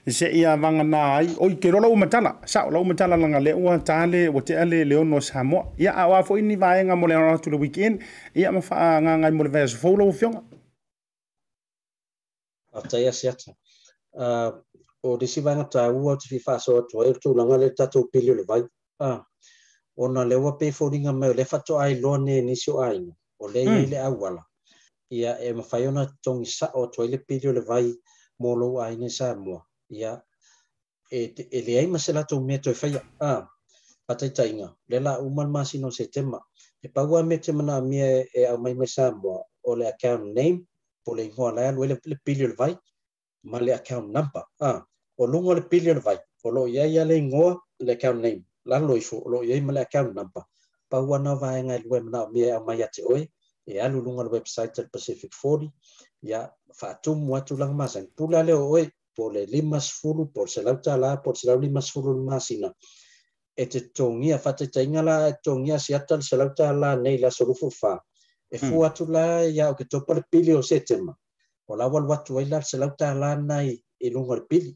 se 0.07 0.25
ia 0.27 0.55
vanga 0.55 0.83
nai 0.83 1.27
o 1.39 1.49
i 1.49 1.55
kero 1.57 1.79
lau 1.79 1.95
matala 1.95 2.39
sa 2.45 2.63
o 2.67 2.71
lau 2.71 2.83
matala 2.83 3.17
nga 3.17 3.39
le 3.39 3.53
ua 3.53 3.75
le 4.07 4.29
o 4.29 4.39
te 4.41 4.53
ale 4.55 4.83
leo 4.83 5.03
no 5.03 5.19
sa 5.19 5.43
mo 5.43 5.73
ia 5.77 5.91
a 5.91 6.07
wafo 6.07 6.37
ini 6.37 6.55
vae 6.55 6.83
nga 6.85 6.95
mole 6.95 7.13
anatu 7.15 7.49
le 7.49 7.57
weekend 7.57 8.01
ia 8.35 8.51
ma 8.51 8.61
faa 8.61 8.99
nga 9.01 9.17
ngai 9.17 9.31
mole 9.31 9.49
vae 9.49 9.67
sa 9.67 9.77
fau 9.77 9.95
fiong 9.95 10.13
fionga 10.13 10.41
a 12.73 12.79
teia 12.87 13.11
seata 13.11 13.51
uh, 14.15 14.49
o 15.03 15.17
le 15.17 15.25
sivanga 15.27 15.63
ta 15.69 15.89
ua 15.89 16.13
te 16.19 16.25
fifa 16.31 16.53
so 16.65 16.73
to 16.89 16.97
e 17.03 17.11
tu 17.21 17.29
langa 17.37 17.57
le 17.61 17.67
tato 17.77 17.99
pili 18.11 18.33
le 18.37 18.43
vai 18.49 18.61
a 18.61 19.07
ah. 19.09 19.19
ona 20.03 20.21
le 20.29 20.35
ua 20.43 20.51
pe 20.59 20.67
foringa 20.77 21.11
mai 21.19 21.31
le 21.39 21.45
fato 21.51 21.71
ai 21.83 21.93
lo 22.03 22.11
ne 22.25 22.35
ni 22.47 22.55
so 22.63 22.73
ai 22.87 22.99
o 23.39 23.45
le 23.53 23.61
i 23.63 23.65
hmm. 23.69 23.89
le 23.91 23.97
au 24.07 24.19
ala 24.27 24.43
ia 25.19 25.31
e 25.45 25.53
ma 25.57 25.63
fai 25.69 25.83
ona 25.89 26.03
tongi 26.23 26.45
sa 26.57 26.67
o 26.73 26.81
to 26.93 27.01
le 27.11 27.17
pili 27.27 27.49
le 27.57 27.61
vai 27.69 27.87
mo 28.41 28.49
lo 28.59 28.67
ai 28.85 28.93
ni 29.01 29.09
sa 29.17 29.27
mo 29.45 29.57
ia 30.01 30.11
e, 31.17 31.33
e 31.33 31.59
le 31.65 31.73
ai 31.81 31.87
ma 31.93 31.97
se 32.05 32.11
la 32.17 32.23
to 32.29 32.35
meto 32.47 32.67
e 32.69 32.75
fai 32.79 32.91
a 33.29 33.41
patai 34.05 34.29
tainga 34.37 34.67
le 34.91 34.97
la 35.05 35.13
uman 35.27 35.49
ma 35.55 35.61
sino 35.69 35.87
se 35.97 36.05
tema 36.15 36.39
e 36.81 36.87
paua 36.95 37.09
ua 37.09 37.23
me 37.27 37.35
te 37.43 37.49
mana 37.57 37.75
mia 37.89 38.07
e, 38.33 38.41
au 38.51 38.57
mai 38.63 38.73
me 38.79 38.87
sa 38.93 39.03
mo 39.21 39.35
o 39.63 39.75
le 39.79 39.85
account 39.93 40.25
name 40.37 40.59
po 41.03 41.09
le 41.15 41.21
ingoa 41.27 41.49
lai 41.55 41.65
alu 41.69 41.79
e 41.83 41.87
le 42.11 42.17
pili 42.25 42.43
le 42.49 42.53
vai 42.61 42.73
ma 43.49 43.57
le 43.65 43.73
account 43.79 44.09
number. 44.15 44.45
Ah. 44.69 44.85
o 45.23 45.27
lungo 45.27 45.53
le 45.53 45.61
pili 45.61 45.89
Olo 45.91 46.01
vai 46.01 46.17
o 46.43 46.49
lo 46.49 46.65
ya 46.67 46.83
ya 46.87 47.03
le 47.05 47.19
le 47.79 47.95
name 47.95 48.45
la 48.65 48.79
lo 48.79 48.95
isu 48.97 49.17
o 49.25 49.29
lo 49.29 49.39
le 49.43 49.81
account 49.85 50.13
number 50.15 50.43
pa 50.89 50.97
ua 50.99 51.17
na 51.19 51.35
vai 51.41 51.61
ngai 51.63 51.79
lue 51.85 51.99
mana 52.05 52.19
mea 52.29 52.57
e 53.67 54.29
website 54.35 54.73
del 54.75 54.89
Pacific 54.89 55.31
40 55.31 55.69
ya 56.23 56.39
fatum 56.79 57.19
lang 57.29 57.59
laga 57.59 57.73
masagipule 57.81 58.35
a 58.39 58.43
le 58.43 58.53
o 58.53 58.67
furu, 58.67 58.89
po 59.15 59.29
le 59.29 59.45
lima 59.45 59.79
sefulu 59.79 60.31
por 60.33 60.47
selau 60.49 60.77
tālā 60.81 61.21
por 61.23 61.35
selau 61.35 61.59
masina 62.27 62.73
e 63.55 63.65
te 63.65 63.79
la 63.79 64.09
e 64.17 64.33
este 64.33 64.73
togia 64.73 65.79
se 65.79 65.97
le 66.17 66.21
selau 66.29 66.49
tālā 66.59 66.95
nei 66.99 67.17
le 67.17 67.29
fa 67.79 67.93
e 68.51 68.57
hmm. 68.57 69.09
la 69.11 69.41
ya 69.45 69.69
o 69.69 69.75
ke 69.75 69.85
topa 69.85 70.13
le 70.15 70.23
pili 70.31 70.51
o 70.55 70.61
setema 70.63 71.13
o 71.67 71.75
la 71.75 71.85
lu 71.87 72.41
la 72.51 72.61
selau 72.61 72.91
nai 73.45 73.77
e 74.01 74.09
pili 74.49 74.75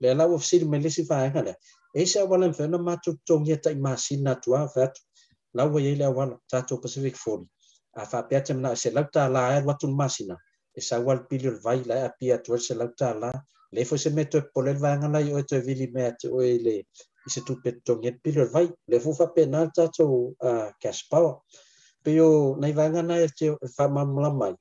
le 0.00 0.14
lau 0.14 0.34
ofisili 0.34 0.64
mai 0.70 0.80
lesi 0.84 1.02
faega 1.10 1.40
lea 1.46 1.56
e 1.98 2.06
se 2.10 2.16
auala 2.20 2.44
i 2.46 2.50
mafeaona 2.50 2.78
matoutou 2.88 3.40
ia 3.48 3.56
taimasina 3.64 4.30
atu 4.36 4.48
a 4.58 4.60
fe 4.74 4.80
atu 4.88 5.00
laua 5.56 5.78
iai 5.86 5.96
le 6.00 6.04
auala 6.10 6.34
tatou 6.50 6.78
pacific 6.84 7.14
foli 7.24 7.46
afapea 8.02 8.40
te 8.44 8.52
manao 8.56 8.72
e 8.76 8.80
se 8.84 8.90
lau 8.96 9.06
tālā 9.14 9.40
e 9.52 9.56
alu 9.58 9.70
atu 9.74 9.86
le 9.92 9.96
masina 10.00 10.34
e 10.78 10.80
sauala 10.88 11.20
pili 11.28 11.46
o 11.48 11.52
le 11.56 11.60
vai 11.66 11.78
lae 11.90 12.02
apia 12.08 12.34
atu 12.38 12.48
ai 12.56 12.60
se 12.66 12.74
lau 12.80 12.88
tālā 13.00 13.30
le 13.74 13.80
foi 13.88 13.98
se 14.04 14.08
mea 14.16 14.26
toe 14.30 14.42
popole 14.46 14.70
le 14.76 14.82
vaegalai 14.84 15.26
oe 15.36 15.42
toe 15.50 15.60
vili 15.66 15.86
mea 15.96 16.10
te 16.20 16.26
oe 16.36 16.46
i 16.56 16.62
le 16.66 16.74
i 17.26 17.28
se 17.34 17.40
tupetotogi 17.46 18.06
e 18.10 18.14
pili 18.22 18.38
o 18.40 18.44
le 18.44 18.50
vai 18.56 18.66
le 18.90 18.96
fou 19.04 19.12
faapena 19.20 19.58
le 19.64 19.70
tatou 19.76 20.12
cash 20.82 21.02
power 21.10 21.34
pe 22.02 22.10
io 22.16 22.26
nai 22.60 22.72
vaegana 22.80 23.14
e 23.26 23.28
te 23.38 23.46
faamamalama 23.76 24.44
ai 24.50 24.54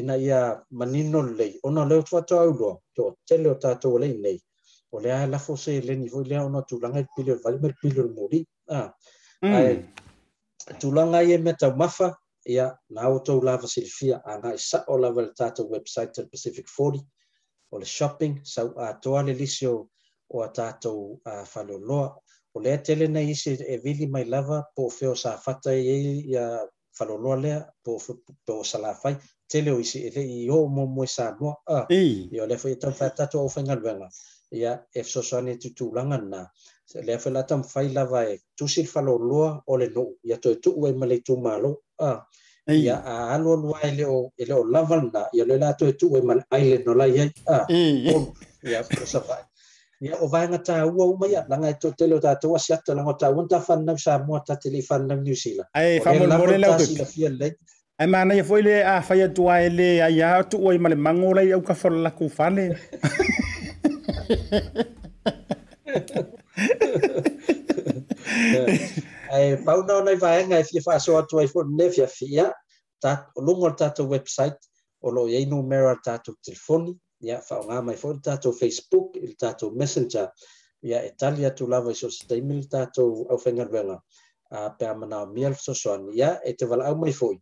ina 0.00 0.14
ia 0.26 0.40
manino 0.78 1.18
lelei 1.28 1.52
ona 1.68 1.80
leo 1.90 2.02
tuatoauloa 2.08 2.74
toʻatele 2.96 3.46
o 3.54 3.56
tatou 3.64 3.92
alei 3.96 4.14
nei 4.24 4.38
o 4.92 5.00
lea 5.00 5.20
lafo 5.32 5.54
se 5.62 5.72
leni 5.86 6.06
foi 6.12 6.24
lea 6.30 6.44
ona 6.48 6.60
tulaga 6.70 6.98
i 7.00 7.06
pili 7.16 7.30
hmm. 7.30 7.38
o 7.38 7.42
vali 7.44 7.58
ma 7.62 7.68
pili 7.80 8.00
mori 8.18 8.40
le 8.40 9.88
Tu 10.62 10.68
ae 10.68 10.78
tulaga 10.80 11.18
ia 11.28 11.38
mea 11.44 11.56
taumafa 11.60 12.08
ia 12.54 12.66
na 12.94 13.00
au 13.06 13.16
tou 13.26 13.38
lava 13.46 13.66
silifia 13.74 14.16
agaʻi 14.34 14.58
o 14.86 14.94
lava 15.02 15.22
tata 15.38 15.62
website 15.72 16.12
le 16.18 16.24
pacific 16.32 16.66
40 16.78 17.04
o 17.72 17.76
le 17.80 17.86
shopping 17.96 18.34
sau 18.54 18.68
atoa 18.86 19.20
le 19.26 19.32
lisi 19.40 19.64
o 19.74 19.78
a 20.44 20.48
tatou 20.56 20.98
uh, 21.30 21.44
faloloa 21.52 22.08
o 22.56 22.60
le 22.64 22.72
tele 22.86 23.06
nei 23.14 23.28
isi 23.32 23.50
e 23.72 23.76
vili 23.84 24.06
mai 24.14 24.24
lava 24.32 24.58
po 24.76 24.82
feo 24.98 25.14
sa 25.22 25.30
fata 25.44 25.70
i 25.74 25.86
ai 25.94 26.06
ia 26.32 26.44
faloloa 26.98 27.36
lea 27.44 27.58
po 27.84 27.92
po 28.46 28.54
salafai 28.72 29.14
tele 29.50 29.70
o 29.72 29.78
isi 29.84 29.98
e 30.06 30.10
leʻi 30.16 30.34
i 30.44 30.50
o 30.50 30.58
momoe 30.76 31.06
sa 31.16 31.24
moa 31.40 31.54
ia 31.90 32.44
le 32.44 32.46
lea 32.50 32.58
foi 32.62 32.72
e 32.72 32.76
tau 32.82 32.92
faatatu 33.00 33.36
au 33.42 33.48
ia 34.52 34.78
e 34.94 35.00
fesoasoani 35.02 35.50
e 35.50 35.56
tutulaga 35.56 36.18
na 36.18 36.40
se 36.86 37.02
lea 37.02 37.18
fai 37.18 37.32
la 37.32 37.42
tamafai 37.42 37.88
lava 37.88 38.24
e 38.32 38.38
tusi 38.58 38.82
le 38.82 38.86
falolua 38.88 39.62
o 39.66 39.76
le 39.76 39.88
nuu 39.94 40.10
ia 40.24 40.36
toe 40.36 40.54
tuu 40.62 40.86
ai 40.86 40.92
ma 40.92 41.06
le 41.06 41.14
itumālou 41.20 41.74
ia 42.74 42.96
aalu 43.14 43.48
alu 43.52 43.74
ai 43.82 43.90
e 44.38 44.44
le 44.44 44.52
o 44.54 44.64
lava 44.64 44.96
lana 44.96 45.22
ia 45.32 45.44
loe 45.44 45.58
la 45.58 45.72
toe 45.72 45.92
tuu 45.92 46.14
ai 46.16 46.22
ma 46.22 46.34
le 46.34 46.42
ailen 46.52 46.82
o 46.88 46.94
lai 46.94 47.12
ai 47.22 47.32
ia 48.72 48.82
fesavae 48.84 49.44
ia 50.06 50.20
o 50.20 50.26
vaega 50.32 50.58
tāua 50.68 51.04
uma 51.14 51.26
ia 51.26 51.44
laga 51.50 51.68
e 51.70 51.74
toʻatele 51.82 52.14
o 52.18 52.20
tatou 52.20 52.54
asi 52.56 52.72
ata 52.74 52.94
lago 52.94 53.12
tāua 53.16 53.48
tafanau 53.50 53.98
sa 54.04 54.18
moa 54.26 54.42
tatele 54.46 54.82
fanau 54.88 55.16
new 55.26 55.34
zealand 55.44 55.68
ae 55.74 56.00
faamolemole 56.06 56.58
lausilafia 56.64 57.28
lelei 57.34 57.52
ae 58.00 58.06
manaia 58.14 58.44
foʻi 58.50 58.62
le 58.68 58.74
afai 58.94 59.20
atu 59.26 59.48
ae 59.54 59.68
le 59.78 59.88
aia 60.08 60.34
tuu 60.50 60.68
ai 60.72 60.78
ma 60.84 60.88
le 60.92 60.96
mago 61.06 61.32
lai 61.38 61.48
aukafa 61.56 61.88
o 61.88 61.94
le 61.94 62.00
lakou 62.06 62.28
fale 62.38 62.64
Ai 69.32 69.46
eh, 69.50 69.58
pauna 69.66 69.92
ona 70.00 70.14
vaenga 70.24 70.56
e 70.58 70.64
fia 70.70 70.82
faasoatu 70.88 71.34
ai 71.40 71.48
foʻi 71.52 71.68
lene 71.70 71.88
fiafia 71.96 72.44
o 73.36 73.40
luga 73.46 73.62
o 73.66 73.70
le 73.70 73.76
tatou 73.82 74.06
website 74.14 74.60
o 75.02 75.08
loo 75.16 75.26
iai 75.34 75.44
numera 75.52 75.92
le 75.94 76.00
tatou 76.08 76.34
telefoni 76.46 76.92
ia 77.28 77.36
faaogā 77.48 77.76
mai 77.88 77.96
foʻi 78.02 78.14
le 78.18 78.22
tatou 78.30 78.52
facebook 78.62 79.08
i 79.20 79.26
le 79.28 79.34
tatou 79.44 79.68
messenger 79.82 80.28
ia 80.88 80.98
e 81.08 81.12
tali 81.20 81.42
atu 81.50 81.64
lava 81.74 81.90
i 81.94 82.00
soasitaimi 82.02 82.54
le 82.60 82.66
tatou 82.76 83.08
ʻaufaigaluega 83.28 83.96
a 84.58 84.70
pe 84.78 84.84
amanaomia 84.94 85.50
le 85.54 85.62
fesoasoani 85.62 86.08
ia 86.22 86.30
e 86.50 86.52
te 86.58 86.64
valaau 86.74 86.94
mai 87.04 87.14
foʻi 87.20 87.36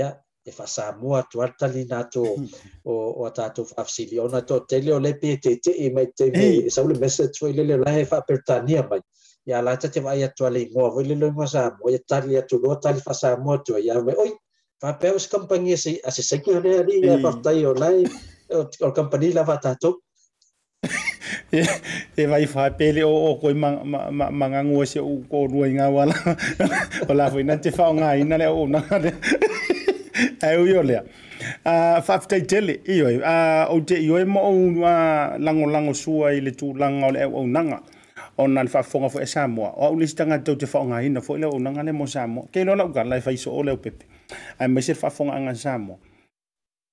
ia 0.00 0.08
te 0.44 0.50
fasa 0.50 0.90
mo 0.98 1.14
atu 1.14 1.40
atali 1.42 1.86
na 1.86 2.02
to 2.10 2.26
o 2.90 2.92
o 3.22 3.26
tatu 3.30 3.62
fasili 3.64 4.18
ona 4.20 4.42
to 4.42 4.58
tele 4.68 4.90
o 4.94 4.98
le 4.98 5.14
pete 5.14 5.50
e 5.54 5.58
te 5.62 5.70
e 5.86 5.90
mai 5.94 6.06
te 6.16 6.24
mi 6.34 6.66
e 6.66 6.70
sa 6.74 6.82
le 6.82 6.98
message 6.98 7.32
to 7.38 7.46
le 7.46 7.62
le 7.62 7.76
lae 7.78 8.02
fa 8.04 8.18
pertania 8.26 8.82
mai 8.90 9.00
ya 9.46 9.62
la 9.62 9.76
tate 9.78 10.00
vai 10.02 10.22
atu 10.26 10.44
le 10.54 10.60
mo 10.74 10.90
vai 10.94 11.04
le 11.08 11.14
le 11.22 11.30
mo 11.30 11.46
sa 11.46 11.62
mo 11.78 11.86
ya 11.94 11.98
tali 12.08 12.34
atu 12.42 12.58
lo 12.62 12.74
tali 12.82 13.00
fasa 13.06 13.36
mo 13.44 13.56
to 13.64 13.78
ya 13.78 13.94
me 14.06 14.12
oi 14.22 14.30
fa 14.82 14.90
peus 15.00 15.30
company 15.34 15.72
e 15.72 15.76
se 15.84 15.90
ase 16.08 16.22
se 16.28 16.36
ke 16.42 16.50
ali 16.78 16.96
ya 17.06 17.16
fa 17.24 17.30
tai 17.44 17.62
o 17.64 17.72
lai 17.84 17.96
o 18.86 18.90
company 18.98 19.30
la 19.32 19.42
va 19.50 19.56
tatu 19.62 19.90
e 22.22 22.24
vai 22.30 22.44
fa 22.54 22.62
pele 22.80 23.02
o 23.06 23.14
o 23.30 23.30
ko 23.40 23.46
manga 24.40 24.60
ngo 24.66 24.82
se 24.92 24.98
u 25.00 25.16
ko 25.30 25.36
ruinga 25.52 25.86
wala 25.98 26.16
o 27.10 27.12
la 27.18 27.30
foi 27.32 27.44
nante 27.46 27.70
fa 27.78 27.84
ngai 27.98 28.20
na 28.28 28.36
le 28.42 28.46
o 28.50 28.62
na 28.72 28.80
au 30.42 30.66
yo 30.66 30.82
lea 30.82 31.02
a 31.64 32.00
faafetaitele 32.02 32.78
io 32.86 33.08
e 33.10 33.20
a 33.24 33.66
ou 33.70 33.80
te 33.80 33.94
io 34.02 34.18
e 34.18 34.24
mo 34.24 34.40
ou 34.40 34.84
a 34.86 35.38
lagolago 35.38 35.94
sua 35.94 36.32
i 36.34 36.40
le 36.40 36.50
tulaga 36.50 37.06
o 37.06 37.10
le 37.12 37.22
au 37.22 37.36
aunaga 37.36 37.80
ona 38.38 38.62
le 38.62 38.68
faafofoga 38.68 39.06
foʻi 39.08 39.22
a 39.22 39.26
samoa 39.26 39.70
o 39.76 39.86
au 39.86 39.96
lesi 39.98 40.14
tagatau 40.16 40.56
te 40.56 40.66
faaaogāina 40.66 41.20
foʻi 41.20 41.38
le 41.40 41.46
aunaga 41.46 41.82
le 41.82 41.92
mo 41.92 42.06
samoa 42.06 42.46
keiloa 42.52 42.76
laugala 42.76 43.16
e 43.16 43.20
faisoo 43.20 43.62
le 43.62 43.70
au 43.70 43.76
pepe 43.76 44.06
ae 44.60 44.68
maise 44.68 44.92
le 44.92 44.98
faafofogaʻaga 45.00 45.54
samoa 45.54 45.96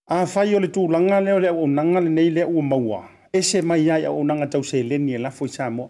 afai 0.09 0.55
o 0.55 0.59
le 0.59 0.67
tulaga 0.67 1.21
lea 1.21 1.35
o 1.35 1.39
le 1.39 1.47
auaunaga 1.47 2.01
lenei 2.01 2.29
le 2.29 2.41
aua 2.41 2.61
maua 2.61 3.03
ese 3.33 3.61
mai 3.61 3.89
ai 3.91 4.05
auaunaga 4.05 4.47
tauseleni 4.47 5.13
e 5.13 5.17
lafo 5.17 5.45
i 5.45 5.49
samoa 5.49 5.89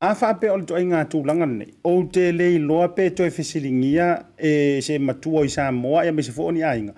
a 0.00 0.14
fa 0.14 0.34
pe 0.34 0.48
o 0.52 0.60
toi 0.64 0.82
nga 0.84 1.04
tu 1.08 1.22
langa 1.24 1.46
nei 1.46 1.72
o 1.82 2.02
te 2.12 2.30
le 2.32 2.58
lo 2.58 2.78
pe 2.92 3.08
to 3.16 3.24
e 3.24 3.30
fisilingia 3.32 4.08
e 4.36 4.80
se 4.84 4.98
matu 4.98 5.36
o 5.38 5.46
sa 5.48 5.70
mo 5.72 5.96
ya 6.04 6.12
me 6.12 6.22
se 6.22 6.32
fo 6.36 6.50
ni 6.52 6.60
ainga 6.62 6.92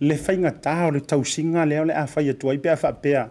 le 0.00 0.14
fainga 0.16 0.50
ta 0.52 0.86
o 0.86 0.90
le 0.90 1.00
tau 1.00 1.24
singa 1.24 1.66
le 1.66 1.84
le 1.84 1.92
a 1.92 2.06
fa 2.06 2.22
ye 2.22 2.32
toi 2.32 2.56
pe 2.56 2.70
a 2.70 2.76
fa 2.76 2.92
pe 2.92 3.12
a 3.14 3.24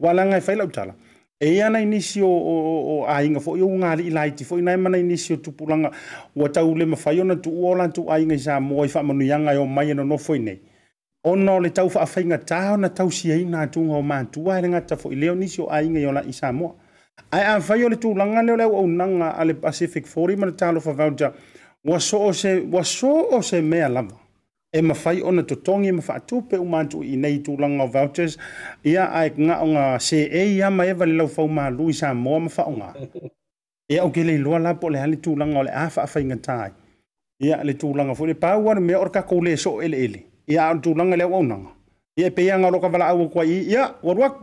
wa 0.00 0.12
langa 0.14 0.40
fa 0.40 0.54
lau 0.56 0.68
tala 0.72 0.94
e 1.40 1.60
ana 1.62 1.80
e 1.80 1.82
inisio 1.82 2.24
o 2.24 2.54
o 2.96 3.04
ainga 3.04 3.40
fo 3.44 3.56
yo 3.58 3.68
nga 3.68 3.92
li 3.96 4.08
lai 4.10 4.32
ti 4.32 4.44
fo 4.44 4.56
nai 4.56 4.76
mana 4.76 4.96
inisio 4.98 5.36
tu 5.36 5.52
pulanga 5.52 5.92
wa 6.34 6.48
tau 6.48 6.74
le 6.74 6.86
ma 6.86 6.96
fa 6.96 7.12
yo 7.12 7.24
na 7.24 7.36
tu 7.36 7.52
o 7.52 7.74
lan 7.74 7.92
tu 7.92 8.08
ainga 8.08 8.38
sa 8.38 8.58
mo 8.60 8.80
i 8.84 8.88
fa 8.88 9.02
manu 9.02 9.24
yanga 9.24 9.52
yo 9.52 9.66
mai 9.66 9.92
no 9.92 10.02
no 10.02 10.16
fo 10.16 10.32
nei 10.34 10.58
ona 11.24 11.58
le 11.60 11.72
tau 11.74 11.90
fa 11.92 12.06
fainga 12.06 12.38
ta 12.38 12.76
na 12.76 12.88
tau 12.88 13.10
si 13.10 13.28
e 13.28 13.32
ai 13.34 13.44
na 13.44 13.66
tu 13.66 13.80
ngo 13.84 14.00
ma 14.00 14.24
tu 14.24 14.40
e 14.40 14.44
wa 14.48 14.60
le 14.60 14.68
nga 14.68 14.80
ta 14.80 14.96
fo 14.96 15.12
i 15.12 15.14
le 15.14 15.28
onisio 15.30 15.68
ainga 15.68 16.00
yo 16.00 16.12
la 16.12 16.24
isa 16.24 16.52
mo 16.52 16.78
Ai 17.30 17.44
a 17.50 17.58
fai 17.66 17.82
o 17.84 17.88
le 17.88 17.96
tūlanga 18.02 18.42
leo 18.46 18.56
leo 18.60 18.74
au 18.78 18.86
nanga 19.00 19.28
ale 19.40 19.54
Pacific 19.64 20.04
40 20.14 20.40
mana 20.40 20.52
talo 20.60 20.80
fa 20.86 20.92
vauta. 21.00 21.32
Wa 21.90 21.98
so 22.08 22.20
o 22.28 22.32
se, 22.32 22.50
wa 22.74 22.82
so 22.84 23.10
o 23.38 23.42
se 23.42 23.60
mea 23.60 23.88
lava. 23.88 24.14
E 24.72 24.80
mawhai 24.82 25.22
ona 25.22 25.42
totongi 25.42 25.92
ma 25.92 26.20
pe 26.50 26.56
umantu 26.58 27.02
i 27.02 27.16
nei 27.16 27.38
tūlanga 27.38 27.82
o 27.84 27.86
vouchers. 27.86 28.36
Ia 28.84 29.04
aik 29.20 29.38
e 29.38 29.46
ngā 29.46 29.60
o 29.62 29.66
ngā 29.66 30.14
e 30.36 30.44
ia 30.56 30.70
ma 30.70 30.84
ewa 30.84 31.06
le 31.06 31.14
lau 31.16 31.26
fau 31.28 31.48
mā 31.48 31.70
lui 31.70 31.94
ma 32.02 32.38
whaonga. 32.48 32.94
Ia 33.88 34.02
o 34.04 34.10
gele 34.10 34.36
loa 34.38 34.58
la 34.58 34.74
po 34.74 34.88
le 34.88 34.98
hali 34.98 35.16
tūlanga 35.16 35.58
o 35.58 35.62
le 35.62 35.70
awha 35.70 36.02
a 36.02 36.06
whainga 36.06 36.34
tai. 36.42 36.72
Ia 37.40 37.62
le 37.62 37.72
tūlanga 37.74 38.16
fu 38.16 38.26
le 38.26 38.34
pāua 38.34 38.72
anu 38.72 38.80
mea 38.80 38.98
orka 38.98 39.24
le 39.42 39.56
so 39.56 39.80
ele 39.80 39.94
ele. 39.96 40.22
Ia 40.48 40.68
a 40.70 40.74
tūlanga 40.74 41.16
leo 41.16 41.32
au 41.34 41.42
nanga. 41.44 41.70
Ia 42.18 42.26
e 42.26 42.30
pe 42.30 42.42
ia 42.42 42.58
ngā 42.58 42.68
loka 42.72 42.88
wala 42.88 43.06
au 43.08 43.28
kwa 43.30 43.44
i. 43.44 43.62
Ia, 43.70 43.94
waruak. 44.02 44.42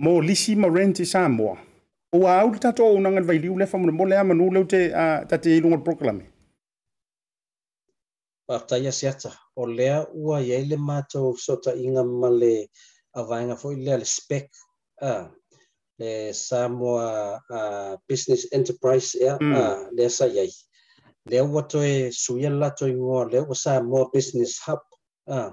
mo 0.00 0.16
lisi 0.20 0.56
ma 0.56 0.68
renti 0.68 1.04
Samoa. 1.04 1.56
O 2.12 2.18
a 2.26 2.34
au 2.40 2.50
tato 2.64 2.82
o 2.92 2.96
nangan 3.04 3.26
vai 3.28 3.38
liu 3.44 3.54
lefa 3.60 3.76
muna 3.80 3.92
mole 3.98 4.14
ama 4.18 4.34
nuleu 4.34 4.64
te 4.72 4.80
a 5.02 5.24
tate 5.30 5.48
ilunga 5.56 5.78
proklame. 5.86 6.24
Pātaia 8.48 8.92
siata, 9.00 9.30
o 9.60 9.64
lea 9.78 9.96
ua 10.26 10.36
iei 10.48 10.64
le 10.70 10.76
mātou 10.88 11.28
sota 11.46 11.70
inga 11.86 12.02
ma 12.20 12.30
le 12.40 12.52
avainga 13.20 13.56
fo 13.62 13.68
lea 13.84 13.96
le 14.00 14.08
spec 14.16 14.44
le 16.00 16.12
Samoa 16.46 17.06
business 18.08 18.42
enterprise 18.56 19.12
ea 19.24 19.34
mm. 19.42 19.54
a 19.56 19.60
lea 19.96 20.08
sa 20.18 20.26
iei. 20.34 20.50
Lea 21.30 21.42
ua 21.52 21.62
toe 21.72 21.90
suia 22.22 22.50
lato 22.60 22.84
ingoa, 22.92 23.22
lea 23.32 23.42
ua 23.48 23.54
Samoa 23.64 24.04
business 24.14 24.52
hub. 24.66 24.80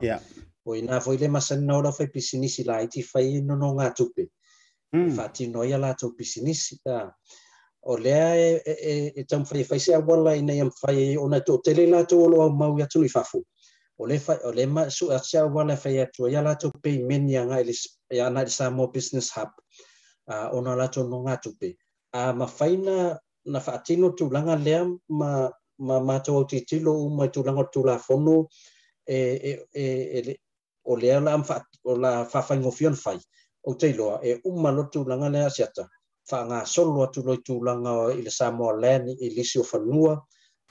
Yeah. 0.09 0.23
O 0.67 0.73
ina 0.75 0.97
fo 1.03 1.11
le 1.15 1.27
masana 1.31 1.77
ora 1.79 1.91
fai 1.95 2.07
pisinisi 2.07 2.63
la 2.67 2.81
iti 2.83 2.99
fai 3.03 3.41
no 3.47 3.55
no 3.55 3.75
ngā 3.77 3.91
tupe. 3.95 4.27
fa 4.91 4.97
hmm. 4.97 5.19
e 5.19 5.29
ti 5.35 5.43
no 5.47 5.61
ia 5.69 5.77
la 5.77 5.91
tau 5.99 6.09
pisinisi 6.17 6.73
ta 6.85 6.97
o 7.91 7.97
le 7.97 8.15
e, 8.35 8.61
e 8.65 8.73
e 8.91 8.95
e 9.15 9.21
tam 9.29 9.43
fai 9.49 9.63
fai 9.69 9.79
se 9.85 9.91
awala 9.99 10.31
ina 10.41 10.53
yam 10.59 10.71
fai 10.81 10.97
e 11.13 11.17
ona 11.25 11.39
to 11.47 11.53
tele 11.65 11.83
la 11.93 12.01
to 12.09 12.17
lo 12.31 12.37
mau 12.61 12.73
ia 12.79 12.87
tu 12.93 12.99
fafu 13.15 13.39
o 14.01 14.05
le 14.09 14.17
fai 14.25 14.37
o 14.47 14.51
le 14.57 14.63
ma 14.75 14.83
su 14.97 15.05
a 15.11 15.17
se 15.29 15.37
awala 15.45 15.75
fai 15.81 15.93
ia 15.99 16.05
tu 16.15 16.23
ia 16.33 16.41
la 16.47 16.53
tau 16.61 16.71
pe 16.83 16.91
men 17.07 17.23
ia 17.29 17.41
nga 17.47 17.57
ia 18.17 18.27
na 18.33 18.41
sa 18.57 18.65
mo 18.75 18.83
business 18.95 19.27
hub 19.35 19.49
a 20.33 20.51
ona 20.55 20.71
la 20.79 20.87
to 20.93 21.01
no 21.09 21.17
nga 21.27 21.35
pe 21.59 21.69
a 22.19 22.33
ma 22.39 22.47
fai 22.57 22.73
na 22.85 22.95
na 23.51 23.59
fa 23.65 23.73
ti 23.85 23.93
no 24.01 24.07
tu 24.17 24.25
langa 24.35 24.55
le 24.65 24.77
ma 25.19 25.29
ma 25.87 25.95
ma 26.07 26.15
to 26.25 26.43
ti 26.49 26.57
ti 26.69 26.77
lo 26.85 26.93
ma 27.17 27.25
tu 27.33 27.41
langa 27.47 27.65
tu 27.73 27.81
la 27.87 27.97
fono 28.07 28.35
e 29.15 29.17
e 29.35 29.51
e, 29.81 29.83
e 30.31 30.37
o 30.83 30.93
ala 30.95 31.31
am 31.35 31.43
fa 31.49 31.55
o 31.83 31.91
la 32.03 32.11
fa 32.31 32.39
fai 32.47 32.57
ngofion 32.59 32.95
fai 33.05 33.19
o 33.63 33.71
te 33.81 33.89
loa 33.99 34.17
e 34.29 34.39
umma 34.49 34.71
lo 34.77 34.83
tu 34.91 34.99
langa 35.09 35.29
le 35.35 35.39
asiata 35.49 35.83
fa 36.29 36.39
nga 36.47 36.59
solo 36.73 37.01
tu 37.13 37.19
lo 37.27 37.35
tu 37.45 37.55
langa 37.67 37.93
i 38.17 38.21
le 38.25 38.31
Samoa 38.39 38.73
Land 38.81 39.05
i 39.07 39.27
lisi 39.35 39.55
o 39.59 39.63
fanua 39.71 40.13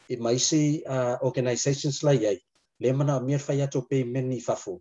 i 0.09 0.15
maisi 0.25 0.63
uh, 0.95 1.15
organizations 1.27 1.97
lai 2.07 2.21
à, 2.25 2.31
ai 2.31 2.39
le 2.83 2.89
mana 2.97 3.13
o 3.17 3.21
mia 3.27 3.39
fai 3.47 3.59
ato 3.67 3.81
pe 3.89 3.99
meni 4.13 4.39
fafo 4.47 4.75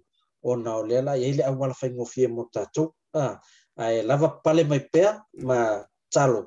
ona 0.49 0.69
o 0.75 0.81
lela 0.89 1.11
i 1.17 1.33
le 1.37 1.43
awala 1.51 1.73
fai 1.79 1.89
ngofie 1.95 2.27
mo 2.35 2.43
tatou 2.53 2.87
ah 3.23 3.33
ai 3.83 3.95
lava 4.09 4.27
pale 4.43 4.63
mai 4.71 4.81
pea 4.93 5.09
ma 5.47 5.57
talo 6.13 6.41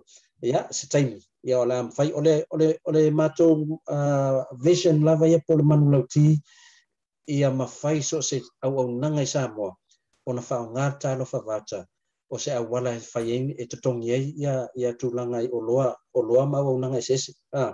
ia 0.50 0.60
se 0.76 0.84
taimi 0.92 1.18
ia 1.48 1.56
o 1.60 1.64
la 1.70 1.76
fai 1.96 2.08
ole 2.18 2.34
ole 2.54 2.68
ole 2.88 3.02
matou 3.18 3.50
uh, 3.96 4.40
vision 4.64 4.96
lava 5.06 5.24
ia 5.32 5.40
pole 5.46 5.62
manu 5.68 5.86
lauti 5.92 6.24
ia 7.36 7.48
mafai 7.60 7.98
so 8.08 8.16
se 8.28 8.36
au 8.64 8.72
au 8.82 8.88
nanga 9.00 9.22
i 9.22 9.26
Samoa 9.34 9.70
ona 10.30 10.42
faaogata 10.44 11.16
fa 11.16 11.24
faavaata 11.24 11.86
o 12.30 12.36
se 12.38 12.52
auala 12.52 12.92
e 12.92 13.00
fai 13.00 13.26
ai 13.32 13.44
e 13.58 13.64
totogi 13.66 14.08
ai 14.12 14.24
ia 14.36 14.68
ia 14.76 14.92
tulaga 15.00 15.38
e 15.40 15.44
e 15.44 15.46
i 15.46 15.48
oloa 15.56 15.88
oloa 16.14 16.44
ma 16.46 17.00
ses 17.00 17.22
a 17.56 17.72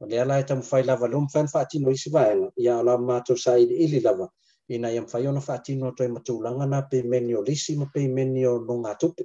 o 0.00 0.04
ala 0.08 0.24
la 0.24 0.36
e 0.38 0.42
tamafai 0.48 0.82
lava 0.88 1.06
leo 1.08 1.20
fa 1.32 1.40
ona 1.40 1.48
faatino 1.54 1.88
isi 1.90 2.08
ya 2.56 2.56
ia 2.64 2.74
ma 2.82 2.96
to 2.96 3.02
matou 3.06 3.36
sa 3.36 3.58
iliili 3.60 4.00
lava 4.00 4.26
ina 4.68 4.88
ia 4.90 5.02
mafai 5.04 5.26
ona 5.26 5.40
faatino 5.40 5.88
atoe 5.88 6.08
matulaga 6.08 6.64
na 6.66 6.80
peimeni 6.90 7.34
o 7.36 7.42
lisi 7.44 7.76
ma 7.76 7.86
peimeni 7.94 8.46
o 8.46 8.56
logatupe 8.68 9.22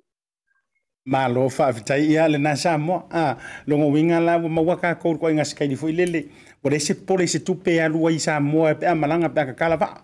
malo 1.05 1.47
faafitai 1.49 2.11
ia 2.11 2.27
lenā 2.27 2.55
sa 2.59 2.77
mo 2.77 3.07
a 3.09 3.37
winga 3.67 4.19
la 4.19 4.35
waka 4.35 4.49
maua 4.55 4.75
kakou 4.75 5.13
loko 5.13 5.27
aigasikaili 5.27 5.75
foʻi 5.81 5.93
lele 5.99 6.19
ua 6.63 6.69
le 6.71 6.79
se 6.79 6.93
pole 6.93 7.25
se 7.27 7.39
tupe 7.39 7.81
alua 7.81 8.11
i 8.11 8.19
sa 8.19 8.39
moa 8.39 8.71
e 8.71 8.75
pe 8.79 8.85
malanga 8.93 9.29
pe 9.29 9.41
akakala 9.41 10.03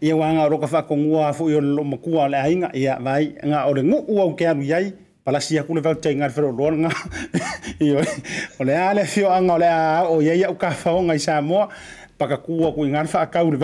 ia 0.00 0.16
ua 0.16 0.28
aga 0.30 0.44
o 0.46 0.50
loka 0.52 0.66
faakogua 0.68 1.32
foi 1.32 1.54
o 1.56 1.60
le 1.60 1.66
loo 1.76 1.84
makua 1.84 2.28
le 2.28 2.36
aiga 2.36 2.68
ia 2.76 2.98
vai 3.00 3.32
ga 3.42 3.64
o 3.68 3.72
le 3.72 3.82
gu'u 3.82 4.20
au 4.20 4.34
ke 4.36 4.44
alu 4.46 4.62
iai 4.68 4.92
palasi 5.24 5.58
aku 5.58 5.74
le 5.74 5.80
vautaiga 5.80 6.28
le 6.28 6.32
faloaloaga 6.34 6.90
o 8.60 8.62
le 8.68 8.72
a 8.76 8.92
le 8.94 9.00
afioaga 9.08 9.54
o 9.54 9.58
le 9.58 9.66
a 9.68 10.04
o 10.04 10.20
iai 10.20 10.44
au 10.44 10.54
kafaoga 10.60 11.14
i 11.16 11.20
sa 11.20 11.40
moa 11.40 11.68
pakakua 12.20 12.72
kuiga 12.76 13.00
le 13.02 13.08
faakau 13.08 13.48
le 13.48 13.58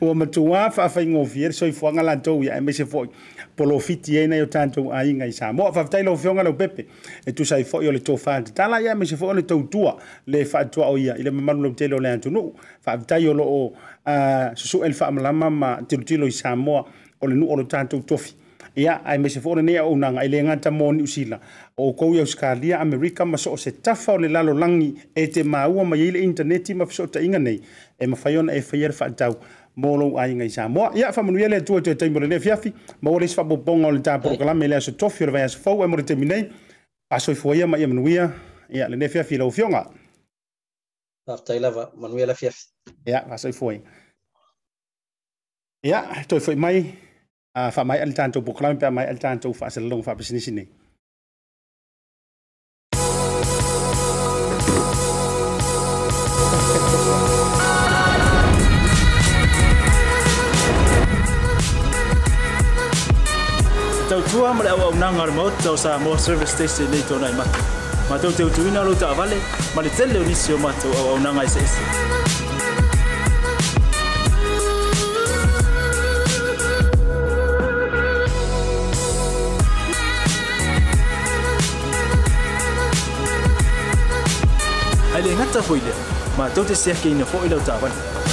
ua 0.00 0.14
matuā 0.14 0.70
faafaigofia 0.70 1.48
le 1.50 1.58
soifoaga 1.58 2.02
latou 2.06 2.44
ia 2.46 2.54
e 2.56 2.60
maise 2.62 2.86
foi 2.86 3.10
polofiti 3.56 4.18
ai 4.18 4.26
na 4.28 4.36
yo 4.36 4.46
tatou 4.46 4.92
aiga 4.92 5.24
i 5.26 5.32
sa 5.32 5.48
moa 5.52 5.72
faafetai 5.72 6.02
lofeoga 6.04 6.42
lau 6.44 6.52
pepe 6.54 6.84
e 7.26 7.32
sai 7.44 7.62
foʻi 7.64 7.88
o 7.88 7.92
le 7.92 7.98
tofā 7.98 8.42
tatala 8.44 8.80
ia 8.84 8.94
ma 8.94 9.04
se 9.06 9.16
foʻi 9.16 9.46
tua 9.46 9.96
le 10.26 10.44
fa 10.44 10.60
le 10.62 10.68
faatuaʻo 10.68 10.98
ia 11.00 11.14
i 11.16 11.22
le 11.22 11.30
mamalu 11.30 11.62
lau 11.62 11.72
tele 11.74 11.94
o 11.94 11.98
le 11.98 12.08
atunuu 12.12 12.52
faafetai 12.84 13.26
o 13.28 13.34
loo 13.34 13.72
el 14.84 14.92
fa 14.92 15.06
faamalama 15.08 15.50
ma 15.50 15.70
tilo 15.88 16.02
tilo 16.04 16.30
sa 16.30 16.54
moa 16.56 16.84
o 17.20 17.26
le 17.26 17.34
nuu 17.34 17.48
o 17.50 17.56
lo 17.56 17.62
tatou 17.64 18.02
tofi 18.02 18.32
ia 18.76 19.00
ae 19.04 19.16
mai 19.18 19.30
se 19.30 19.40
foʻi 19.40 19.56
lenei 19.62 19.78
aunaga 19.78 20.24
i 20.24 20.28
le 20.28 20.42
gata 20.44 20.70
moni 20.70 21.02
usila 21.02 21.40
o 21.76 21.92
kou 21.94 22.12
i 22.14 22.20
ausikalia 22.20 22.80
amerika 22.80 23.24
ma 23.24 23.36
so 23.38 23.52
o 23.52 23.56
se 23.56 23.70
tafa 23.80 24.12
o 24.12 24.18
le 24.18 24.28
lalolagi 24.28 24.92
e 25.14 25.26
te 25.28 25.42
māua 25.42 25.84
mai 25.84 26.00
ai 26.02 26.10
le 26.10 26.20
intaneti 26.20 26.74
ma 26.74 26.84
fesoʻotaʻiga 26.84 27.38
nei 27.40 27.60
e 27.98 28.06
mafai 28.06 28.36
e 28.36 28.60
faia 28.60 28.92
fa 28.92 29.04
faatau 29.08 29.36
molo 29.76 30.16
ai 30.18 30.34
ngai 30.34 30.48
sa 30.50 30.66
mo 30.72 30.88
ya 30.96 31.12
fa 31.12 31.22
manu 31.22 31.38
yele 31.38 31.60
tuo 31.60 31.80
tuo 31.80 31.94
timbo 31.94 32.18
ne 32.20 32.40
fiafi 32.40 32.72
mo 33.02 33.10
wolis 33.12 33.34
fa 33.34 33.44
bo 33.44 33.56
bongo 33.56 33.90
le 33.92 34.00
ta 34.02 34.18
program 34.18 34.62
ele 34.62 34.80
so 34.80 34.92
tofi 34.92 35.26
le 35.26 35.32
vaya 35.32 35.48
so 35.48 35.58
fo 35.58 35.84
e 35.84 35.86
mo 35.86 35.96
te 36.02 36.14
aso 37.10 37.34
fo 37.34 37.52
ia 37.54 37.66
ma 37.66 37.76
ia 37.78 37.86
manu 37.88 38.08
ya 38.08 38.88
le 38.88 38.96
ne 38.96 39.08
fiafi 39.08 39.36
lo 39.36 39.50
fionga 39.50 39.84
ta 41.26 41.36
taila 41.36 41.70
va 41.70 41.92
manu 41.96 42.16
ele 42.18 42.34
fiafi 42.34 42.66
ia 43.06 43.20
aso 43.32 43.52
fo 43.52 43.70
ia 43.72 43.80
ia 45.82 46.24
fo 46.40 46.56
mai 46.56 46.94
a 47.54 47.70
fa 47.70 47.84
mai 47.84 47.98
al 48.00 48.14
tanto 48.14 48.42
program 48.42 48.78
pa 48.78 48.90
mai 48.90 49.04
al 49.06 49.18
tanto 49.18 49.52
fa 49.52 49.68
se 49.70 49.80
long 49.80 50.02
fa 50.02 50.14
business 50.14 50.48
ni 50.48 50.64
tau 64.20 64.28
tua 64.32 64.52
ma 64.52 64.62
le 64.64 64.70
au 64.70 64.80
au 64.80 64.94
nanga 64.94 65.26
le 65.26 65.32
mo 65.32 65.50
tau 65.62 65.76
sa 65.76 65.98
service 66.18 66.48
station 66.50 66.88
nei 66.90 67.02
tōna 67.06 67.28
i 67.28 67.34
matu. 67.34 67.60
Ma 68.10 68.18
tau 68.18 68.32
tau 68.32 68.48
tuina 68.48 68.82
lo 68.84 68.94
ta 68.94 69.10
avale, 69.10 69.36
ma 69.74 69.82
le 69.82 69.90
tele 69.94 70.18
o 70.20 70.24
nisi 70.24 70.52
o 70.52 70.56
matu 70.58 70.88
au 70.96 71.10
au 71.10 71.18
nanga 71.18 71.42
i 71.42 71.48
sa 71.48 71.60
isi. 71.60 71.80
Ai 85.14 85.22
le 85.22 85.30
ngata 85.34 85.60
fwile, 85.62 85.92
ma 86.38 86.48
tau 86.54 86.64
te 86.64 86.72
siake 86.74 87.10
ina 87.10 87.24
fo 87.26 87.44
i 87.44 87.48
lau 87.50 87.60
ta 87.60 87.74
avale. 87.74 88.25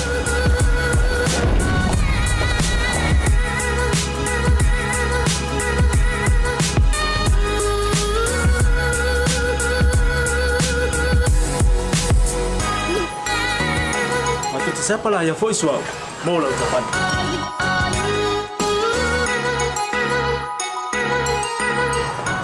sepa 14.83 15.07
la 15.09 15.23
ya 15.23 15.31
foi 15.33 15.53
suau. 15.55 15.79
Mola 16.27 16.47
uta 16.51 16.65
pan. 16.71 16.83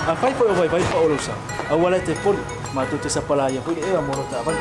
A 0.09 0.13
fai 0.15 0.31
po 0.39 0.43
vai 0.59 0.69
vai 0.73 0.83
pa 0.91 0.95
olusa. 1.05 1.33
A 1.69 1.75
wala 1.81 1.99
te 2.07 2.13
pon 2.23 2.37
ma 2.75 2.81
tu 2.89 2.95
te 3.03 3.09
sepa 3.15 3.33
la 3.39 3.45
ya 3.55 3.61
foi 3.65 3.75
e 3.75 3.89
amor 4.01 4.17
uta 4.23 4.39
pan. 4.45 4.55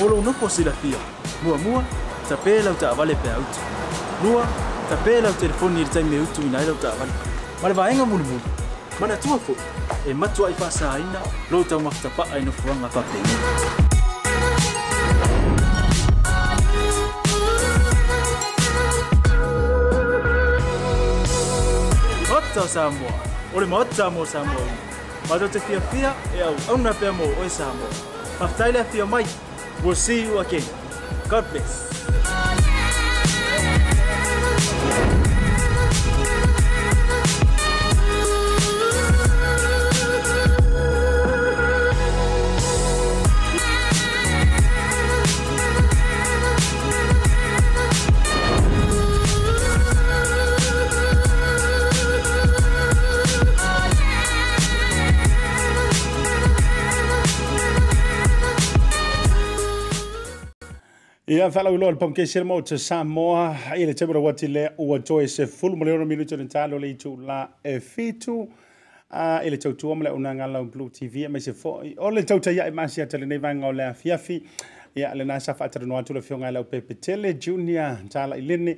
Mola 0.00 0.18
no 0.26 0.32
po 0.40 0.46
si 0.54 0.62
la 0.68 0.72
fia. 0.82 1.00
Mua 1.44 1.56
mua 1.64 1.80
ta 2.28 2.36
pe 2.44 2.52
la 2.64 2.70
uta 2.76 2.88
vale 2.98 3.14
pe 3.22 3.28
out. 3.38 3.52
Mua 4.24 4.42
ta 4.90 4.96
pe 5.04 5.14
la 5.24 5.30
telefoni 5.40 5.74
ni 5.80 5.84
te 5.92 6.00
me 6.08 6.16
utu 6.24 6.40
ina 6.48 6.60
la 6.68 6.72
uta 6.76 6.90
vale. 7.00 7.12
Ma 7.62 7.66
le 7.70 7.74
va 7.78 7.84
enga 7.92 8.04
mulu 8.10 8.24
mulu 8.30 8.57
mana 9.00 9.16
tua 9.16 9.38
fu 9.38 9.56
e 10.06 10.12
matua 10.12 10.50
i 10.50 10.54
fasa 10.54 10.92
aina 10.92 11.20
lo 11.50 11.64
tau 11.64 11.80
mafta 11.80 12.08
pa 12.16 12.24
aina 12.34 12.50
fuanga 12.52 12.88
fape 12.88 13.18
Ota 22.38 22.68
Samoa, 22.68 23.12
ole 23.54 23.66
ma 23.66 23.76
ota 23.76 24.10
mo 24.10 24.24
Samoa 24.24 24.66
ina 24.66 24.78
Mato 25.28 25.48
te 25.48 25.60
fia 25.60 25.80
fia 25.80 26.14
e 26.34 26.40
au 26.40 26.56
au 26.68 26.78
na 26.78 26.92
pia 26.94 27.12
mo 27.12 27.24
oi 27.40 27.48
Samoa 27.50 27.90
Mafta 28.40 28.68
ila 28.68 28.84
fia 28.84 29.06
mai, 29.06 29.26
we'll 29.84 29.94
see 29.94 30.24
you 30.24 30.38
again 30.38 30.64
God 31.28 31.44
bless 31.50 31.87
Ia 61.34 61.46
whala 61.52 61.70
ulo 61.76 61.86
alpam 61.92 62.12
kei 62.16 62.24
sirma 62.26 62.54
o 62.54 62.60
te 62.62 62.76
Samoa 62.78 63.42
i 63.76 63.84
le 63.84 63.92
tebura 63.92 64.18
wati 64.24 64.46
le 64.48 64.70
ua 64.80 64.98
toi 65.00 65.26
se 65.28 65.44
fulu 65.46 65.76
le 65.76 65.84
leono 65.84 66.06
minuto 66.06 66.36
ni 66.38 66.46
talo 66.48 66.78
le 66.80 66.88
itu 66.94 67.18
la 67.20 67.46
e 67.62 67.80
fitu 67.80 68.48
a 69.10 69.42
i 69.44 69.50
le 69.50 69.58
tautua 69.58 69.92
mo 69.94 70.04
le 70.04 70.08
una 70.10 70.32
ngala 70.32 70.64
Blue 70.64 70.88
TV 70.88 71.26
a 71.26 71.28
e 71.28 71.38
se 71.38 71.52
fo 71.52 71.82
o 71.98 72.08
le 72.08 72.22
tauta 72.24 72.50
ia 72.50 72.64
i 72.64 72.68
e 72.70 72.70
masi 72.70 73.02
atale 73.02 73.26
nei 73.26 73.36
vanga 73.36 73.66
o 73.66 73.72
le 73.72 73.82
afiafi 73.84 74.42
ia 74.94 75.12
le 75.14 75.24
nasa 75.24 75.52
fatara 75.52 75.84
no 75.86 75.96
atu 75.98 76.14
le 76.14 76.22
fionga 76.22 76.48
e 76.48 76.52
lau 76.52 76.64
pepe 76.64 76.94
tele 76.98 77.34
junior 77.36 77.98
tala 78.08 78.34
i 78.36 78.40
lene 78.40 78.76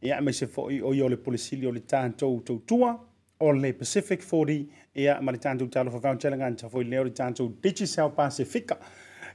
ia 0.00 0.20
mai 0.22 0.32
se 0.32 0.46
fo 0.46 0.70
i 0.70 0.78
o 0.80 0.94
i 0.94 1.00
o 1.02 1.08
le 1.08 1.16
polisili 1.16 1.66
o 1.66 1.72
le 1.72 1.80
tātou 1.82 2.44
tautua 2.46 2.94
o 3.40 3.50
le 3.52 3.72
Pacific 3.74 4.22
40 4.22 4.66
ia 4.94 5.18
ma 5.20 5.32
le 5.32 5.38
tātou 5.42 5.66
talo 5.66 5.90
fa 5.90 5.98
vau 5.98 6.14
tele 6.16 6.36
nganta 6.38 6.70
fo 6.70 6.78
i 6.78 6.84
leo 6.86 7.02
le 7.02 7.10
tātou 7.10 7.50
Digicel 7.60 8.14
Pacifica 8.14 8.78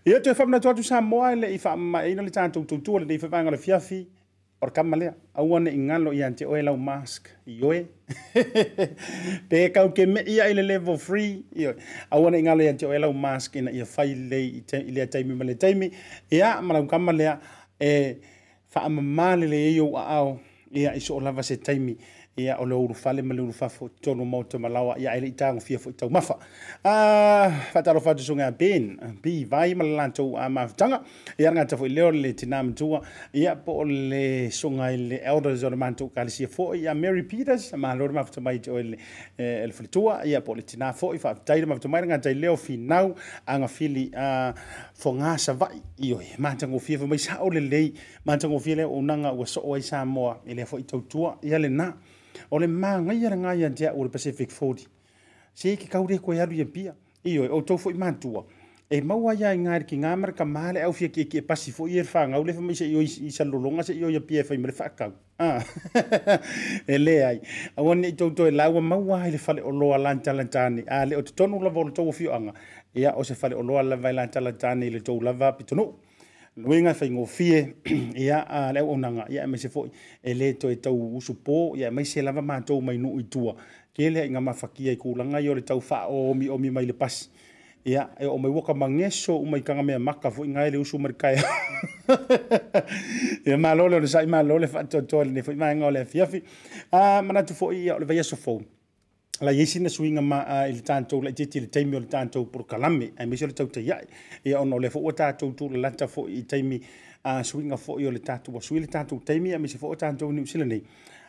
Ia 0.06 0.18
tu 0.20 0.30
e 0.30 0.34
whamna 0.38 0.60
tu 0.62 0.68
atu 0.70 0.84
sa 0.84 0.98
moa 1.12 1.30
ele 1.34 1.48
i 1.56 1.58
wha 1.64 1.72
ma 1.92 2.00
eina 2.08 2.22
le 2.26 2.30
tātou 2.38 2.66
tu 2.68 2.76
tuole 2.84 3.06
le 3.08 3.16
i 3.16 3.20
whamanga 3.22 3.52
le 3.54 3.58
fiafi 3.58 4.02
or 4.62 4.70
kamalea. 4.76 5.14
Auane 5.40 5.72
i 5.72 5.78
ngalo 5.80 6.12
i 6.12 6.20
ante 6.28 6.44
oe 6.46 6.60
lau 6.62 6.74
mask 6.78 7.30
i 7.48 7.56
oe. 7.64 7.80
Pe 9.50 9.62
e 9.66 9.70
kau 9.76 9.94
ke 9.96 10.04
me 10.12 10.24
ia 10.34 10.50
ele 10.52 10.66
level 10.72 10.98
free. 10.98 11.46
Auane 12.12 12.42
i 12.42 12.44
ngalo 12.50 12.66
i 12.66 12.72
ante 12.74 12.86
oe 12.88 13.00
lau 13.00 13.14
mask 13.14 13.56
ina 13.56 13.72
ia 13.72 13.88
whai 13.96 14.10
le 14.28 14.42
i 14.44 14.92
lea 14.92 15.08
taimi 15.08 15.38
ma 15.40 15.48
le 15.48 15.56
taimi. 15.56 15.88
Ia 16.36 16.58
malau 16.62 16.84
kamalea 16.86 17.40
e 17.80 17.94
wha 18.76 18.88
ma 18.90 19.36
le 19.40 19.48
le 19.48 19.62
eio 19.70 19.88
a 19.96 20.04
au 20.20 20.36
ia 20.76 20.92
iso 21.00 21.16
o 21.16 21.20
lava 21.22 21.44
se 21.48 21.58
taimi. 21.64 21.92
Ia 21.96 22.13
ia 22.38 22.58
o 22.60 22.66
le 22.66 22.74
uru 22.76 22.94
fale 22.96 23.22
ma 23.22 23.34
le 23.34 23.42
uru 23.42 23.52
fafo 23.54 23.90
tonu 24.02 24.26
mo 24.26 24.42
te 24.44 24.58
malawa 24.58 24.98
ia 25.00 25.12
ele 25.18 25.28
i 25.28 25.32
tango 25.36 25.60
fia 25.60 25.78
fo 25.80 25.90
i 25.90 25.94
tau 25.94 26.10
mafa. 26.10 26.38
Ah, 26.84 27.70
Whatalo 27.74 27.98
uh, 28.00 28.04
fatu 28.04 28.24
sunga 28.24 28.52
Ben, 28.58 29.20
bi 29.22 29.44
vai 29.46 29.74
ma 29.76 29.84
le 29.84 29.92
lantou 29.96 30.36
a 30.38 30.50
mafutanga, 30.50 31.04
ia 31.38 31.50
ranga 31.52 31.66
tafo 31.66 31.86
i 31.86 31.90
leo 31.90 32.10
le 32.12 32.34
tina 32.34 32.64
mtua, 32.64 33.02
ia 33.34 33.56
po 33.56 33.84
le 33.86 34.50
sunga 34.50 34.90
i 34.92 34.98
le 34.98 35.18
elders 35.22 35.64
o 35.64 35.70
le 35.70 35.76
mantou 35.78 36.10
ka 36.10 36.24
le 36.24 36.30
sia 36.32 36.48
fo 36.48 36.74
ia 36.74 36.94
Mary 36.96 37.24
Peters, 37.24 37.72
ma 37.78 37.94
lori 37.94 38.14
mafuta 38.14 38.42
mai 38.42 38.58
te 38.60 38.72
o 38.72 38.82
le 38.82 38.98
elefalitua, 39.38 40.24
eh, 40.26 40.30
ia 40.30 40.42
po 40.42 40.54
le 40.56 40.62
tina 40.64 40.92
fo 40.94 41.14
i 41.14 41.20
fa 41.20 41.36
taira 41.36 41.68
mafuta 41.68 41.88
mai 41.88 42.02
ranga 42.02 42.18
tai 42.18 42.34
leo 42.34 42.56
fi 42.58 42.78
nau 42.78 43.14
anga 43.46 43.68
fili 43.68 44.10
a 44.18 44.50
uh, 44.50 44.54
fo 44.94 45.14
ngasa 45.14 45.54
vai, 45.54 45.82
io 46.02 46.18
e 46.20 46.34
mantango 46.40 46.80
fia 46.80 46.98
fo 47.00 47.06
mai 47.08 47.20
sa 47.22 47.44
o 47.44 47.50
le 47.54 47.60
lei, 47.60 47.94
mantango 48.26 48.58
fia 48.60 48.76
le 48.76 48.84
unanga 48.90 49.32
ua 49.36 49.46
so 49.46 49.62
oai 49.62 49.82
sa 49.84 50.04
moa, 50.06 50.42
ele 50.48 50.66
fo 50.66 50.78
i 50.80 50.84
tau 50.84 51.06
tua, 51.06 51.38
ia 51.44 51.60
le 51.60 51.70
naa, 51.70 51.94
o 52.52 52.60
le 52.60 52.68
māngai 52.68 53.24
ara 53.26 53.36
ngai 53.38 53.64
an 53.68 53.76
tea 53.76 53.92
o 53.94 54.04
le 54.04 54.10
Pacific 54.10 54.52
40. 54.52 54.88
Se 55.56 55.76
ki 55.78 55.88
kaure 55.90 56.18
koe 56.24 56.40
alu 56.42 56.54
ia 56.60 56.66
pia. 56.66 56.96
yo 57.26 57.46
o 57.56 57.62
tau 57.62 57.78
fo 57.78 57.90
i 57.90 57.94
mātua. 57.96 58.42
E 58.92 59.00
maua 59.02 59.32
ia 59.34 59.54
i 59.56 59.58
ngāri 59.58 59.86
ki 59.88 59.96
ngāmara 60.02 60.36
ka 60.36 60.44
māle 60.46 60.82
au 60.84 60.92
fia 60.94 61.08
ki 61.10 61.24
e 61.24 61.42
pasi 61.48 61.72
fo 61.72 61.86
i 61.88 61.96
erwha 62.02 62.26
ngau 62.30 62.44
lefa 62.44 62.60
mai 62.62 62.76
se 62.76 62.86
iyo 62.90 63.00
i 63.00 63.32
sa 63.32 63.46
lolonga 63.48 63.86
se 63.88 63.94
yo 63.96 64.10
ia 64.12 64.20
pia 64.22 64.44
fai 64.44 64.58
e 64.60 64.60
mare 64.60 64.76
whakau. 64.76 65.14
Ah. 65.40 65.64
e 66.94 66.98
le 67.00 67.16
ai. 67.26 67.40
A 67.80 67.84
wane 67.84 68.12
to 68.12 68.26
tau 68.28 68.36
tau 68.38 68.50
e 68.52 68.52
laua 68.52 68.82
maua 68.84 69.22
i 69.30 69.32
le 69.32 69.40
fale 69.40 69.62
o 69.64 69.72
loa 69.72 69.98
lanta 70.04 70.36
lantani. 70.36 70.84
A 70.86 71.06
le 71.06 71.16
o 71.18 71.24
te 71.24 71.32
tonu 71.32 71.64
lava 71.64 71.80
o 71.80 71.88
le 71.88 71.94
tau 71.96 72.12
o 72.12 72.14
anga. 72.36 72.54
Ia 72.94 73.16
o 73.16 73.24
se 73.24 73.36
fale 73.40 73.56
o 73.56 73.64
loa 73.64 73.84
lava 73.88 74.10
i 74.12 74.18
lanta 74.20 74.42
lantani 74.44 74.92
i 74.92 74.94
le 74.94 75.00
tau 75.00 75.16
lava 75.22 75.54
pitonu 75.58 75.94
luenga 76.56 76.94
fai 76.94 77.10
ngofie 77.10 77.76
ia 78.16 78.38
a 78.48 78.74
leo 78.74 78.90
onanga 78.92 79.26
ia 79.30 79.44
e 79.44 79.48
meise 79.48 79.68
fōi 79.74 79.90
e 80.24 80.34
le 80.34 80.54
to 80.54 80.70
e 80.70 80.76
tau 80.76 81.16
usu 81.18 81.34
pō 81.34 81.78
ia 81.80 81.88
e 81.88 81.92
meise 81.92 82.22
lava 82.22 82.42
mātou 82.42 82.82
mai 82.84 82.98
nu 82.98 83.16
i 83.20 83.24
tua 83.24 83.56
ke 83.94 84.10
lea 84.10 84.28
inga 84.30 84.42
mawhakia 84.42 84.94
i 84.94 84.98
kūlanga 85.02 85.42
i 85.42 85.50
ore 85.50 85.64
tau 85.66 85.82
wha 85.82 86.04
o 86.10 86.30
omi 86.32 86.50
omi 86.54 86.70
mai 86.70 86.86
le 86.86 86.94
pas 86.94 87.24
ia 87.84 88.06
e 88.20 88.30
o 88.30 88.38
mai 88.38 88.52
waka 88.52 88.74
mangeso 88.74 89.40
o 89.40 89.46
mai 89.46 89.62
kanga 89.64 89.82
mea 89.84 89.98
maka 90.00 90.30
fōi 90.32 90.52
ngai 90.54 90.70
le 90.72 90.78
usu 90.78 91.00
marikai 91.02 91.40
ia 93.48 93.58
mā 93.58 93.74
lole 93.76 93.98
ono 93.98 94.06
sai 94.08 94.30
mā 94.30 94.44
lole 94.46 94.70
fai 94.70 94.86
tō 94.86 95.02
tō 95.10 95.26
le 95.26 95.34
ne 95.34 95.42
fōi 95.42 95.58
mā 95.58 95.74
ngā 95.74 95.90
ole 95.90 96.06
a 96.06 96.06
fiafi 96.14 96.44
a 96.94 97.04
manatu 97.26 97.58
fōi 97.58 97.82
ia 97.88 97.98
ole 97.98 98.06
vai 98.06 98.20
aso 98.22 98.38
la 99.42 99.52
yesi 99.52 99.80
na 99.80 99.90
suinga 99.90 100.22
ma 100.22 100.68
il 100.68 100.84
tanto 100.84 101.20
la 101.22 101.32
jiti 101.32 101.60
le 101.60 101.68
taimi 101.68 102.00
le 102.00 102.06
tanto 102.08 102.46
por 102.46 102.66
kalami 102.68 103.14
e 103.18 103.26
mi 103.26 103.36
sole 103.36 103.52
tauta 103.52 103.80
ya 103.80 104.00
e 104.44 104.54
ono 104.54 104.78
le 104.78 104.90
fo 104.92 105.02
tanto 105.12 105.52
tu 105.56 105.70
la 105.70 105.90
ta 105.90 106.06
fo 106.08 106.28
i 106.28 106.46
taimi 106.46 106.80
a 107.24 107.42
suinga 107.44 107.76
fo 107.78 108.00
yo 108.00 108.12
le 108.12 108.20
tanto 108.20 108.52
wa 108.52 108.62
suile 108.62 108.86
tanto 108.86 109.20
taimi 109.26 109.52
e 109.54 109.58
mi 109.58 109.68
se 109.68 109.80
fo 109.80 109.96
tanto 109.96 110.30
ni 110.32 110.42
usile 110.42 110.66
ni 110.66 110.84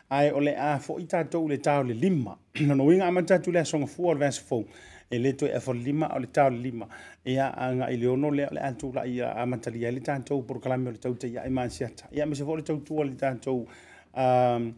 ai 0.09 0.29
ole 0.29 0.55
a 0.55 0.77
fo 0.77 0.99
i 0.99 1.07
tanto 1.07 1.47
le 1.47 1.57
tao 1.57 1.81
le 1.81 1.93
lima 1.95 2.37
no 2.59 2.75
no 2.75 2.83
winga 2.83 3.09
ma 3.09 3.23
tanto 3.23 3.49
le 3.49 3.63
song 3.65 3.87
fo 3.87 4.03
or 4.03 4.17
vens 4.17 4.37
fo 4.39 4.63
e 5.09 5.17
le 5.17 5.33
to 5.33 5.47
e 5.47 5.59
fo 5.59 5.71
lima 5.73 6.13
o 6.13 6.19
le 6.19 6.27
tao 6.31 6.49
le 6.49 6.57
lima 6.57 6.87
e 7.23 7.39
a 7.39 7.49
anga 7.57 7.89
i 7.89 7.97
le 7.97 8.05
ono 8.05 8.29
le 8.29 8.47
le 8.51 8.59
antu 8.59 8.91
la 8.93 9.03
i 9.03 9.19
a 9.19 9.43
mantali 9.47 9.79
le 9.79 9.99
tanto 10.01 10.39
por 10.43 10.59
kalami 10.61 10.91
le 10.91 10.99
tauta 10.99 11.25
ya 11.25 11.41
e 11.43 11.49
ma 11.49 11.67
sia 11.69 11.89
ya 12.11 12.27
mi 12.27 12.35
se 12.35 12.43
fo 12.43 12.53
le 12.55 12.61
tanto 12.61 13.01
le 13.03 13.15
tanto 13.15 13.65
um 14.13 14.75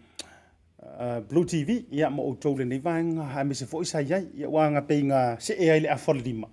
Uh, 0.96 1.20
Blue 1.30 1.46
TV 1.46 1.86
ia 1.94 2.10
mo 2.10 2.24
outou 2.26 2.58
lenei 2.58 2.80
vaega 2.82 3.26
ae 3.38 3.44
mese 3.46 3.68
foʻi 3.70 3.86
sai 3.86 4.08
ai 4.18 4.24
ia 4.34 4.48
ua 4.50 4.64
agateiga 4.66 5.38
see 5.40 5.70
ai 5.70 5.80
le 5.84 5.90
afalalima 5.94 6.48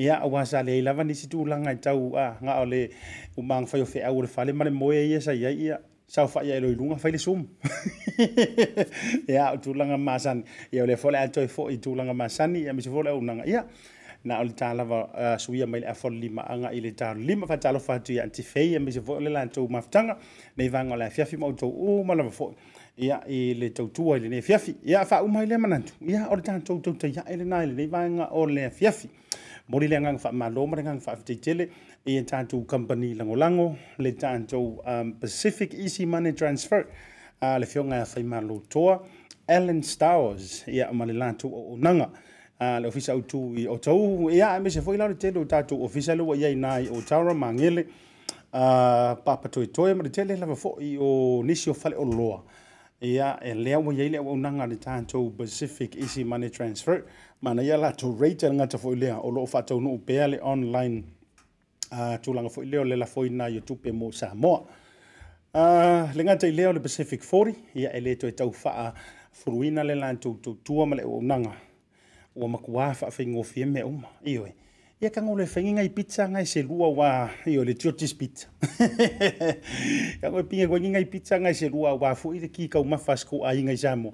ia 0.00 0.14
auā 0.24 0.44
sa 0.46 0.62
leai 0.64 0.80
lava 0.80 1.04
nisi 1.04 1.28
tulaga 1.28 1.72
i 1.72 1.76
tau 1.76 2.14
a 2.16 2.38
ga 2.40 2.62
o 2.62 2.64
le 2.64 2.88
umaga 3.36 3.66
fai 3.66 3.82
o 3.82 3.84
feau 3.84 4.16
o 4.18 4.22
le 4.22 4.28
fale 4.28 4.52
ma 4.52 4.64
le 4.64 4.70
moe 4.70 4.94
ia 5.04 5.20
sai 5.20 5.44
ai 5.44 5.56
ia 5.66 5.76
saofaʻi 6.08 6.52
ai 6.54 6.60
loiluga 6.64 6.96
fai 6.96 7.10
le 7.12 7.18
sum 7.18 7.42
ia 9.28 9.50
o 9.52 9.56
tulaga 9.60 9.96
masani 9.98 10.44
ia 10.72 10.82
o 10.82 10.86
le 10.86 10.94
afo 10.94 11.10
le 11.10 11.18
atoe 11.18 11.46
foʻi 11.46 11.76
tulaga 11.80 12.12
masani 12.14 12.62
ia 12.64 12.72
mese 12.72 12.88
foʻi 12.88 13.04
le 13.04 13.10
aunaga 13.10 13.44
ia 13.44 13.64
na 14.24 14.38
o 14.40 14.44
le 14.44 14.54
tālava 14.56 14.98
uh, 15.12 15.36
suia 15.36 15.66
mai 15.66 15.80
le 15.84 15.90
afalalima 15.90 16.46
i 16.72 16.80
le 16.80 16.94
talolima 16.96 17.46
faatalofa 17.46 17.94
atu 18.00 18.12
ia 18.14 18.22
antifei 18.24 18.70
ia 18.70 18.80
mese 18.80 19.00
foʻi 19.02 19.16
o 19.16 19.20
le 19.20 19.30
latou 19.34 19.68
mafutaga 19.68 20.16
nei 20.56 20.68
vaga 20.68 20.94
o 20.94 20.96
le 20.96 21.04
afiafi 21.06 21.36
ma 21.36 21.46
outou 21.52 22.00
uma 22.00 22.14
lava 22.14 22.30
foʻi 22.30 22.73
ia 22.96 23.20
i 23.28 23.54
le 23.54 23.70
tautua 23.70 24.16
i 24.16 24.20
lenei 24.20 24.38
afiafi 24.38 24.74
ia 24.84 25.00
a 25.00 25.04
faauma 25.04 25.40
i 25.42 25.46
le 25.46 25.56
manatu 25.58 25.92
ia 26.08 26.28
o 26.30 26.36
le 26.36 26.42
tatou 26.42 26.78
tautaiaʻi 26.78 27.36
lenā 27.40 27.62
i 27.62 27.66
lenei 27.66 27.86
vaega 27.90 28.28
o 28.30 28.46
le 28.46 28.64
afiafi 28.66 29.08
moli 29.68 29.88
le 29.88 29.96
agaga 29.96 30.18
faamalo 30.18 30.66
ma 30.66 30.76
le 30.76 30.82
gaga 30.82 31.00
faafetaitele 31.00 31.68
ia 32.06 32.20
e 32.20 32.22
tatou 32.22 32.62
company 32.64 33.14
lagolago 33.14 33.76
le 33.98 34.12
tatou 34.12 34.78
um, 34.86 35.12
pacific 35.12 35.74
easy 35.74 36.06
money 36.06 36.32
transfer 36.32 36.86
a 37.40 37.54
uh, 37.54 37.58
le 37.58 37.66
feoga 37.66 37.96
ea 37.96 38.04
fai 38.04 38.22
malo 38.22 38.60
toa 38.68 39.02
ellen 39.48 39.82
stars 39.82 40.64
ia 40.68 40.86
ma 40.92 41.04
le 41.06 41.12
latou 41.12 41.48
oonaga 41.52 42.10
a 42.60 42.78
le 42.80 42.86
ofisa 42.88 43.16
utu 43.16 43.54
i 43.58 43.66
o 43.68 43.76
tau 43.76 44.30
ia 44.30 44.54
e 44.56 44.60
me 44.60 44.70
se 44.70 44.80
foi 44.80 44.96
la 44.96 45.08
le 45.08 45.14
tele 45.14 45.44
tatou 45.44 45.82
ofisa 45.84 46.14
le 46.14 46.22
wa 46.22 46.36
yai 46.36 46.54
nai 46.54 46.86
o 46.88 47.02
tara 47.02 47.34
mangele 47.34 47.86
a 48.52 49.16
papa 49.24 49.48
toi 49.48 49.66
toi 49.66 49.94
ma 49.94 50.02
le 50.04 50.10
tele 50.10 50.36
la 50.36 50.46
fo 50.54 50.76
i 50.80 50.96
o 51.00 51.42
nisio 51.42 51.74
fale 51.74 51.96
o 51.96 52.04
loa 52.04 52.42
ia 53.04 53.38
e 53.42 53.54
lea 53.54 53.78
wa 53.78 53.94
yei 53.94 54.08
lea 54.08 54.22
unanga 54.22 54.66
ni 54.66 54.76
tanto 54.76 55.30
Pacific 55.30 55.96
Easy 55.96 56.24
Money 56.24 56.50
Transfer. 56.50 57.02
Mana 57.42 57.62
ia 57.62 57.76
la 57.76 57.92
to 57.92 58.16
rate 58.20 58.50
nga 58.52 58.66
ta 58.66 58.78
foi 58.78 58.96
lea 58.96 59.20
o 59.20 59.30
loo 59.30 59.46
fatau 59.46 59.80
nuu 59.80 59.98
pea 59.98 60.26
le 60.26 60.40
online 60.42 61.04
uh, 61.92 61.98
tūlanga 62.16 62.50
foi 62.50 62.66
leo 62.66 62.84
le 62.84 62.96
la 62.96 63.06
foi 63.06 63.28
na 63.28 63.46
yotupe 63.48 63.92
mo 63.92 64.10
Samoa. 64.12 64.60
Uh, 65.54 66.14
le 66.16 66.24
ngata 66.24 66.48
i 66.48 66.52
leo 66.52 66.72
le 66.72 66.80
Pacific 66.80 67.22
40, 67.22 67.52
ia 67.74 67.92
e 67.92 68.00
le 68.00 68.14
to 68.16 68.26
e 68.28 68.32
tau 68.32 68.52
faa 68.52 68.92
furuina 69.32 69.84
le 69.84 69.94
lan 69.94 70.16
tu 70.18 70.34
tu 70.42 70.54
tua 70.64 70.86
ma 70.86 70.96
le 70.96 71.02
unanga. 71.02 71.52
Ua 72.36 72.48
makuwa 72.48 72.94
faa 72.94 73.10
fai 73.10 73.26
ngofie 73.26 73.66
me 73.66 73.82
uma, 73.82 74.08
iyo 74.24 74.48
ia 75.00 75.10
kanga 75.10 75.32
ole 75.32 75.46
fenginga 75.46 75.82
i 75.82 75.88
pizza 75.90 76.28
nga 76.28 76.40
i 76.40 76.46
se 76.46 76.62
lua 76.62 76.88
wa 76.88 77.30
i 77.46 77.58
ole 77.58 77.74
tiotis 77.74 78.14
pizza. 78.18 78.46
kanga 80.20 80.34
ole 80.36 80.42
pinga 80.42 80.68
kwenginga 80.68 80.98
i 80.98 81.04
pizza 81.04 81.38
nga 81.40 81.50
i 81.50 81.54
se 81.54 81.68
lua 81.68 81.94
wa 81.94 82.14
fu 82.14 82.34
i 82.34 82.40
te 82.40 82.48
ki 82.48 82.68
kau 82.68 82.84
mafas 82.84 83.24
ko 83.26 83.42
a 83.44 83.54
inga 83.54 83.72
i 83.72 83.76
samo. 83.76 84.12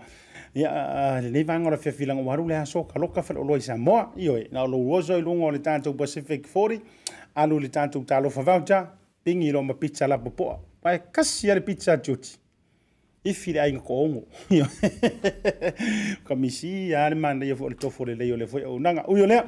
Ia 0.55 1.21
le 1.23 1.45
vanga 1.45 1.69
ora 1.69 1.77
fia 1.77 1.93
filanga 1.93 2.23
waru 2.23 2.49
le 2.49 2.57
aso 2.57 2.85
ka 2.85 2.99
loka 2.99 3.23
fela 3.23 3.41
oloi 3.41 3.61
samoa 3.63 4.11
i 4.17 4.29
oe. 4.29 4.49
Na 4.53 4.63
olo 4.63 4.79
uozo 4.79 5.19
i 5.19 5.23
lunga 5.23 5.45
ole 5.51 5.59
tanto 5.63 5.93
Pacific 5.95 6.49
40 6.55 6.81
alu 7.35 7.59
le 7.61 7.69
tanto 7.69 8.01
talo 8.01 8.31
favauta 8.31 8.87
pingi 9.25 9.49
i 9.49 9.53
loma 9.53 9.75
pizza 9.75 10.09
la 10.09 10.19
popoa. 10.19 10.57
Pae 10.81 10.99
kasi 11.13 11.51
ale 11.51 11.61
pizza 11.61 11.99
tiotis. 11.99 12.37
i 13.21 13.35
fi 13.37 13.53
ai 13.61 13.75
ko 13.77 13.99
ongo 14.05 14.23
ka 16.27 16.35
misi 16.37 16.89
ya 16.91 17.11
ni 17.11 17.19
man 17.21 17.39
le 17.39 17.49
yo 17.51 17.57
fo 17.57 17.69
le 17.69 17.77
to 17.77 17.91
fo 17.91 18.05
le 18.05 18.15
le 18.17 18.25
yo 18.25 18.37
le 18.37 18.47
fo 18.47 18.57
o 18.65 18.79
nanga 18.81 19.05
u 19.13 19.17
yo 19.19 19.27
le 19.27 19.43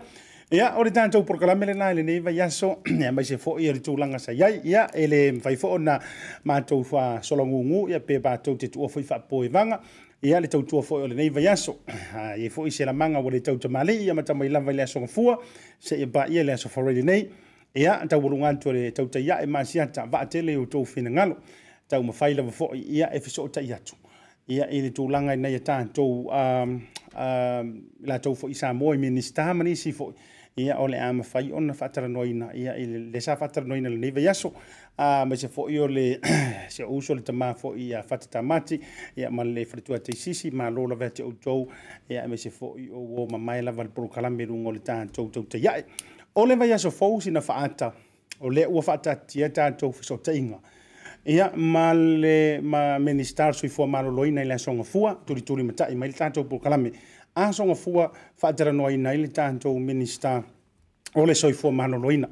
Ia, 0.52 0.66
ore 0.76 0.90
tātou 0.92 1.22
porokalamele 1.24 1.72
nā, 1.80 1.86
ele 1.94 2.02
neiva 2.04 2.28
yaso, 2.36 2.74
ia 3.00 3.08
mai 3.16 3.24
se 3.24 3.38
fōi 3.40 3.70
ari 3.70 3.80
tūlanga 3.80 4.18
sa 4.20 4.34
iai, 4.36 4.58
ia, 4.68 4.82
ele 5.00 5.32
mwhai 5.38 5.54
fōo 5.56 5.78
nā 5.80 5.94
mātou 6.46 6.82
wha 6.92 7.04
solo 7.24 7.46
ngungu, 7.48 7.86
ia 7.88 8.02
pē 8.04 8.18
bātou 8.20 8.58
te 8.60 8.68
tūa 8.74 8.90
fōi 8.92 9.06
wha 9.08 9.16
pōi 9.30 9.48
vanga, 9.54 9.78
ia 10.28 10.42
le 10.44 10.50
tau 10.52 10.60
tūa 10.68 10.82
fōi 10.84 11.06
ole 11.06 11.16
neiva 11.16 11.40
yaso, 11.40 11.78
ia 11.96 12.34
e 12.50 12.50
fōi 12.52 12.68
se 12.76 12.84
la 12.84 12.92
manga 12.92 13.22
wale 13.24 13.40
tau 13.40 13.56
tamale, 13.64 13.94
ia 14.04 14.12
mata 14.14 14.36
mai 14.36 14.50
lawa 14.52 14.74
ili 14.76 14.84
aso 14.84 15.00
ngafua, 15.00 15.38
se 15.80 15.96
ia 15.96 16.06
ba 16.12 16.26
ia 16.28 16.44
le 16.44 16.52
aso 16.58 16.68
whareli 16.76 17.06
nei, 17.08 17.22
ia, 17.72 17.96
tau 18.12 18.20
uru 18.28 18.42
ngantu 18.42 18.74
ale 18.74 18.90
tau 18.92 19.08
ta 19.08 19.24
ia 19.24 19.40
e 19.40 19.48
māsi 19.48 19.80
ata, 19.80 20.04
va 20.04 20.20
a 20.20 20.28
tele 20.28 20.58
o 20.60 20.66
tau 20.68 20.84
whina 20.90 21.14
ngalo, 21.16 21.40
tau 21.88 22.04
mawhai 22.04 22.34
lawa 22.36 22.52
fōi, 22.58 22.82
ia 23.00 23.08
e 23.08 23.22
fiso 23.24 23.46
o 23.46 23.48
ta 23.48 23.64
iatu. 23.64 23.96
Ia, 24.52 24.66
ele 24.74 24.90
tūlanga 24.92 25.32
i 25.32 25.40
nei 25.40 25.54
a 25.56 25.62
tātou, 25.64 26.26
um, 26.34 26.72
um, 27.14 27.68
la 28.04 28.16
tau 28.20 28.36
fōi 28.36 28.52
sa 28.58 28.72
mōi 28.76 28.98
minista, 29.00 29.48
mani 29.54 29.76
si 29.80 29.94
fōi 29.96 30.12
ia 30.56 30.76
ole 30.78 31.00
a 31.00 31.12
ma 31.12 31.22
fai 31.24 31.48
ona 31.52 31.72
fatara 31.74 32.08
noina 32.08 32.50
ia 32.54 32.74
i 32.76 32.84
le 33.10 33.20
sa 33.20 33.36
fatara 33.36 33.64
noina 33.66 33.88
le 33.88 33.96
neiva 33.96 34.20
yaso 34.20 34.52
a 34.98 35.24
ma 35.26 35.34
se 35.36 35.48
fo 35.48 35.68
io 35.68 35.86
le 35.86 36.18
se 36.68 36.82
uso 36.82 37.14
le 37.14 37.22
tama 37.22 37.54
fo 37.54 37.74
ia 37.74 38.02
fata 38.02 38.26
tamati 38.28 38.80
ia 39.16 39.30
ma 39.30 39.44
le 39.44 39.64
fritua 39.64 39.98
te 39.98 40.12
sisi 40.14 40.50
ma 40.50 40.68
lola 40.70 40.94
vete 40.94 41.22
o 41.22 41.32
tou 41.40 41.68
ia 42.08 42.26
ma 42.28 42.36
se 42.36 42.50
fo 42.50 42.76
io 42.76 42.96
o 42.96 43.26
ma 43.30 43.38
mai 43.38 43.62
la 43.62 43.70
val 43.72 43.88
pro 43.88 44.08
kalambe 44.08 44.44
rungo 44.46 44.70
le 44.72 44.78
ta 44.82 45.06
tou 45.06 45.30
tou 45.30 45.44
te 45.46 45.56
iai 45.58 45.84
o 46.34 46.44
le 46.46 46.56
vaya 46.56 46.76
so 46.78 46.90
fo 46.90 47.08
usina 47.16 47.40
faata 47.40 47.92
o 48.40 48.48
le 48.50 48.66
ua 48.66 48.82
faata 48.82 49.16
tia 49.16 49.48
ta 49.50 49.70
tou 49.72 49.92
fiso 49.92 50.16
te 50.20 50.36
inga 50.36 50.60
ia 51.24 51.50
ma 51.56 51.94
le 51.94 52.60
ma 52.60 52.98
menistar 52.98 53.54
sui 53.54 53.68
fo 53.68 53.86
ma 53.86 54.02
lo 54.02 54.10
loina 54.10 54.42
ila 54.42 54.58
songa 54.58 54.82
fua 54.84 55.16
turi 55.26 55.40
turi 55.42 55.62
mata 55.62 55.88
i 55.88 55.94
ma 55.94 56.04
le 56.06 56.12
ta 56.12 56.28
tou 56.30 56.44
pro 56.44 56.58
kalambe 56.58 56.88
ia 56.92 57.00
asoga 57.34 57.74
fua 57.74 58.12
faatalanoa 58.36 58.90
ina 58.92 59.12
i 59.14 59.18
le 59.18 59.28
tatou 59.28 59.78
minista 59.80 60.42
o 61.14 61.26
le 61.26 61.34
soifua 61.34 61.72
manoloina 61.72 62.28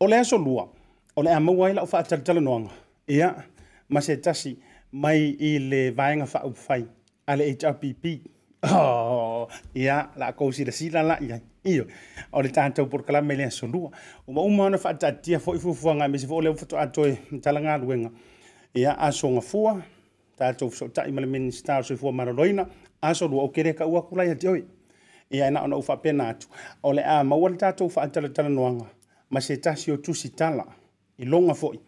o 0.00 0.06
le 0.06 0.18
asolua 0.18 0.68
o 1.16 1.22
le 1.22 1.32
a 1.32 1.40
maua 1.40 1.66
ai 1.68 1.74
la 1.74 1.82
o 1.82 1.86
faatalatalanoaga 1.86 2.70
ia 3.08 3.34
ma 3.88 4.00
se 4.00 4.16
tasi 4.16 4.58
mai 4.92 5.36
i 5.40 5.58
le 5.58 5.90
vaega 5.90 6.26
faaupufai 6.26 6.84
a 7.26 7.36
le 7.36 7.50
hrpp 7.52 8.04
oh, 8.74 9.48
ia 9.74 10.08
laakou 10.16 10.52
silasila 10.52 11.02
lai 11.02 11.32
ai 11.32 11.40
io 11.64 11.86
o 12.32 12.42
le 12.42 12.48
tatou 12.48 12.86
porokalama 12.86 13.32
i 13.32 13.36
le 13.36 13.44
asolua 13.44 13.90
umauma 14.28 14.64
ona 14.64 14.78
faataatia 14.78 15.40
foi 15.40 15.58
fuafuaga 15.58 16.08
me 16.08 16.18
se 16.18 16.26
foo 16.28 16.40
leu 16.40 16.54
fatoatoe 16.54 17.18
talagaluega 17.42 18.10
ia 18.74 18.92
asoga 18.98 19.40
fua 19.40 19.82
tatou 20.36 20.68
fesootaʻi 20.68 21.12
ma 21.12 21.20
le 21.20 21.26
minista 21.26 21.78
o 21.78 21.82
soifua 21.82 22.12
manoloina 22.12 22.66
aso 23.02 23.28
lua 23.28 23.42
aukere 23.42 23.72
ka 23.74 23.86
ua 23.86 24.02
kulai 24.02 24.30
ati 24.30 24.48
oi. 24.48 24.64
E 25.30 25.36
ia 25.36 25.48
ina 25.48 25.62
ona 25.62 25.76
ufa 25.76 25.96
pena 25.96 26.28
atu. 26.28 26.48
Ole 26.82 27.02
a 27.04 27.24
mawala 27.24 27.56
tato 27.58 27.86
ufa 27.86 28.02
atala 28.02 28.28
tala 28.28 28.48
noanga. 28.48 28.86
Masetasi 29.30 29.92
o 29.92 29.96
tusi 29.96 30.28
tala. 30.30 30.64
Ilonga 31.18 31.54
foi. 31.54 31.80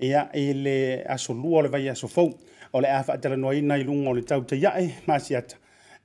Ia 0.00 0.28
e 0.32 0.50
ele 0.50 1.04
aso 1.06 1.34
lua 1.34 1.58
ole 1.60 1.68
vai 1.68 1.88
aso 1.88 2.08
fau. 2.08 2.32
Ole 2.72 2.84
a 2.86 3.02
fa 3.02 3.18
tala 3.18 3.36
noaina 3.36 3.76
ilunga 3.78 4.10
ole 4.10 4.22
tau 4.22 4.42
te 4.44 4.56
yae 4.60 4.94
masiata. 5.06 5.56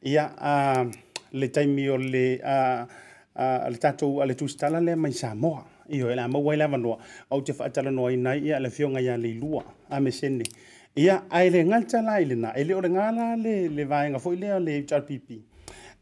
Ia 0.03 0.23
e 0.27 0.37
a 0.41 0.85
le 1.31 1.47
taimi 1.47 1.87
o 1.89 1.97
le 1.97 2.39
a 2.43 2.87
a 3.35 3.69
le 3.69 3.77
tato 3.77 4.21
a 4.21 4.25
le 4.25 4.33
tusi 4.35 4.57
tala 4.57 4.79
le 4.81 4.95
mai 4.95 5.13
Samoa. 5.13 5.63
Ia 5.89 6.11
ele 6.11 6.21
a 6.21 6.27
mawala 6.27 6.67
vanua. 6.67 6.97
Au 7.31 7.41
te 7.41 7.53
fa 7.53 7.69
tala 7.69 7.91
noaina 7.91 8.35
ia 8.35 8.59
le 8.59 8.69
fionga 8.69 8.99
ya 9.01 9.15
le 9.17 9.29
ilua. 9.29 9.63
A 9.89 9.99
mesene. 9.99 10.43
Ia 10.43 10.78
ia 10.95 11.21
ai 11.29 11.49
le 11.49 11.63
ngal 11.65 11.85
chala 11.87 12.17
i 12.19 12.25
lena 12.25 12.53
e 12.57 12.63
le 12.63 12.73
o 12.75 12.81
le 12.81 12.89
ngala 12.89 13.35
le 13.35 13.69
le 13.69 13.85
vaenga 13.85 14.19
foi 14.19 14.35
lea 14.35 14.59
le 14.59 14.71
HRPP 14.89 15.29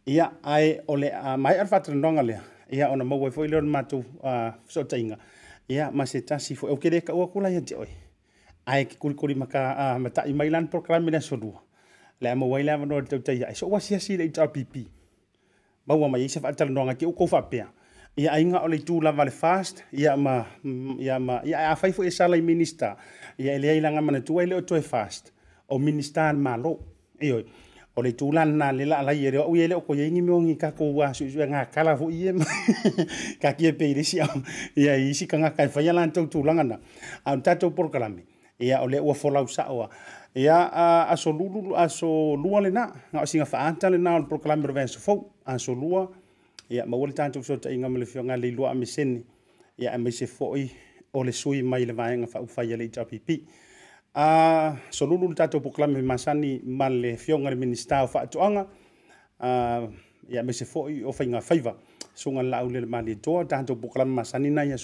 ia 0.06 0.32
ai 0.44 0.80
o 0.88 0.96
le 0.96 1.12
a 1.14 1.36
mai 1.38 1.58
alfa 1.60 1.80
trinonga 1.82 2.24
lea 2.24 2.40
ia 2.72 2.88
ona 2.92 3.04
maua 3.04 3.32
foi 3.32 3.48
lea 3.48 3.58
o 3.58 3.62
le 3.62 3.68
matou 3.68 4.04
a 4.24 4.54
sotainga 4.70 5.18
ia 5.68 5.92
ma 5.92 6.06
se 6.06 6.22
tasi 6.22 6.56
foi 6.56 6.72
e 6.72 6.74
o 6.74 6.78
kere 6.78 7.02
ka 7.02 7.14
ua 7.14 7.28
kula 7.28 7.50
ia 7.52 7.62
te 7.62 7.76
oi 7.76 7.90
ai 8.66 8.86
ki 8.86 8.98
kulikuli 8.98 9.36
maka 9.36 9.74
a 9.76 10.00
matai 10.00 10.34
mai 10.34 10.48
program 10.48 10.68
programi 10.70 11.12
na 11.12 11.20
solua 11.20 11.60
le 12.22 12.34
maua 12.36 12.60
i 12.60 12.64
lea 12.64 12.78
vanoa 12.78 13.02
le 13.02 13.08
tautai 13.08 13.44
ai 13.44 13.56
so 13.56 13.68
ua 13.68 13.80
si 13.80 14.16
le 14.18 14.24
HRPP 14.32 14.88
maua 15.88 16.08
mai 16.08 16.24
i 16.26 16.30
se 16.30 16.40
faatalanoaga 16.40 16.96
ke 16.96 17.06
o 17.08 17.12
kou 17.12 17.28
faapea 17.28 17.68
ia 18.18 18.32
aiga 18.34 18.64
o 18.64 18.66
ole 18.66 18.80
tu 18.82 19.02
la 19.02 19.12
le 19.12 19.30
fast 19.32 19.84
ia 19.92 20.16
ma 20.18 20.46
ia 21.00 21.20
ma 21.20 21.42
ia 21.46 21.70
afai 21.72 21.92
foi 21.94 22.08
e 22.08 22.12
sala 22.12 22.36
i 22.38 22.42
minista 22.42 22.96
ia 23.38 23.54
e 23.54 23.78
ilanga 23.78 24.02
mana 24.02 24.20
laga 24.20 24.26
manatua 24.48 24.78
i 24.80 24.82
fast 24.82 25.32
o 25.70 25.78
malo 25.78 25.78
fast 25.78 25.78
o 25.78 25.80
minista 25.80 26.32
le 26.34 26.40
malo 26.40 26.80
ioe 27.22 27.46
o 27.96 28.02
le 28.02 28.12
tulana 28.12 28.72
le 28.72 28.86
laalai 28.86 29.26
e 29.28 29.32
le 29.32 29.38
oʻu 29.38 29.58
ia 29.58 29.68
le 29.68 29.76
oko 29.76 29.94
iai 29.96 30.12
gimiogi 30.12 30.56
kakou 30.58 30.94
asuʻisuʻe 31.02 31.50
gakala 31.50 31.96
foʻi 31.96 32.16
e 32.30 32.32
kakia 33.42 33.74
pei 33.74 33.94
lesi 33.96 34.22
ao 34.22 34.42
ia 34.76 34.96
i 34.98 35.10
isi 35.10 35.28
kagaka 35.28 35.64
e 35.64 35.68
faia 35.68 35.94
latou 35.94 36.28
tulaga 36.30 36.64
na 36.64 36.80
au 37.26 37.42
tatou 37.42 37.72
polokalame 37.72 38.22
ya 38.60 38.82
o 38.82 38.88
le 38.88 39.00
ua 39.00 39.14
iya 40.36 40.70
a 40.70 40.70
ia 41.06 41.10
aso 41.10 41.32
lulu 41.32 41.76
aso 41.76 42.36
lua 42.36 42.62
lenā 42.62 42.92
ga 43.14 43.22
o 43.22 43.26
siga 43.26 43.46
faata 43.46 43.90
lenā 43.90 44.16
o 44.16 44.20
le 44.20 44.26
polokalame 44.28 44.68
o 44.68 44.88
fo 45.00 45.32
a 45.46 45.58
so 45.58 45.74
lua 45.74 46.08
ia 46.70 46.86
maua 46.86 47.08
le 47.08 47.14
tatou 47.14 47.42
sotaʻiga 47.42 47.90
ma 47.90 47.98
le 47.98 48.06
fioga 48.06 48.38
le 48.38 48.48
iluaʻa 48.50 48.76
mesene 48.78 49.24
ia 49.78 49.98
se 50.12 50.26
fo 50.28 50.56
i 50.56 50.70
ole 51.20 51.26
le 51.28 51.32
sui 51.32 51.64
mai 51.64 51.86
le 51.86 51.94
vaega 51.94 52.28
faaufai 52.28 52.68
le 52.78 52.84
itapipi 52.86 53.36
a 54.16 54.76
solulu 54.92 55.28
le 55.30 55.36
tatou 55.36 55.62
masani 56.04 56.62
ma 56.66 56.90
le 56.90 57.16
fioga 57.18 57.50
le 57.50 57.56
minista 57.56 58.04
o 58.04 58.08
faatoʻaga 58.08 58.64
uh, 59.40 59.90
ia 60.30 60.44
mese 60.44 60.66
foʻi 60.66 61.04
o 61.06 61.12
faiga 61.12 61.42
faiva 61.42 61.76
suga 62.14 62.42
laau 62.44 62.70
le 62.70 62.80
le 62.82 62.86
malietoa 62.88 63.46
tatou 63.46 63.76
pokalame 63.76 64.14
masani 64.14 64.50
na 64.50 64.64
ia 64.66 64.76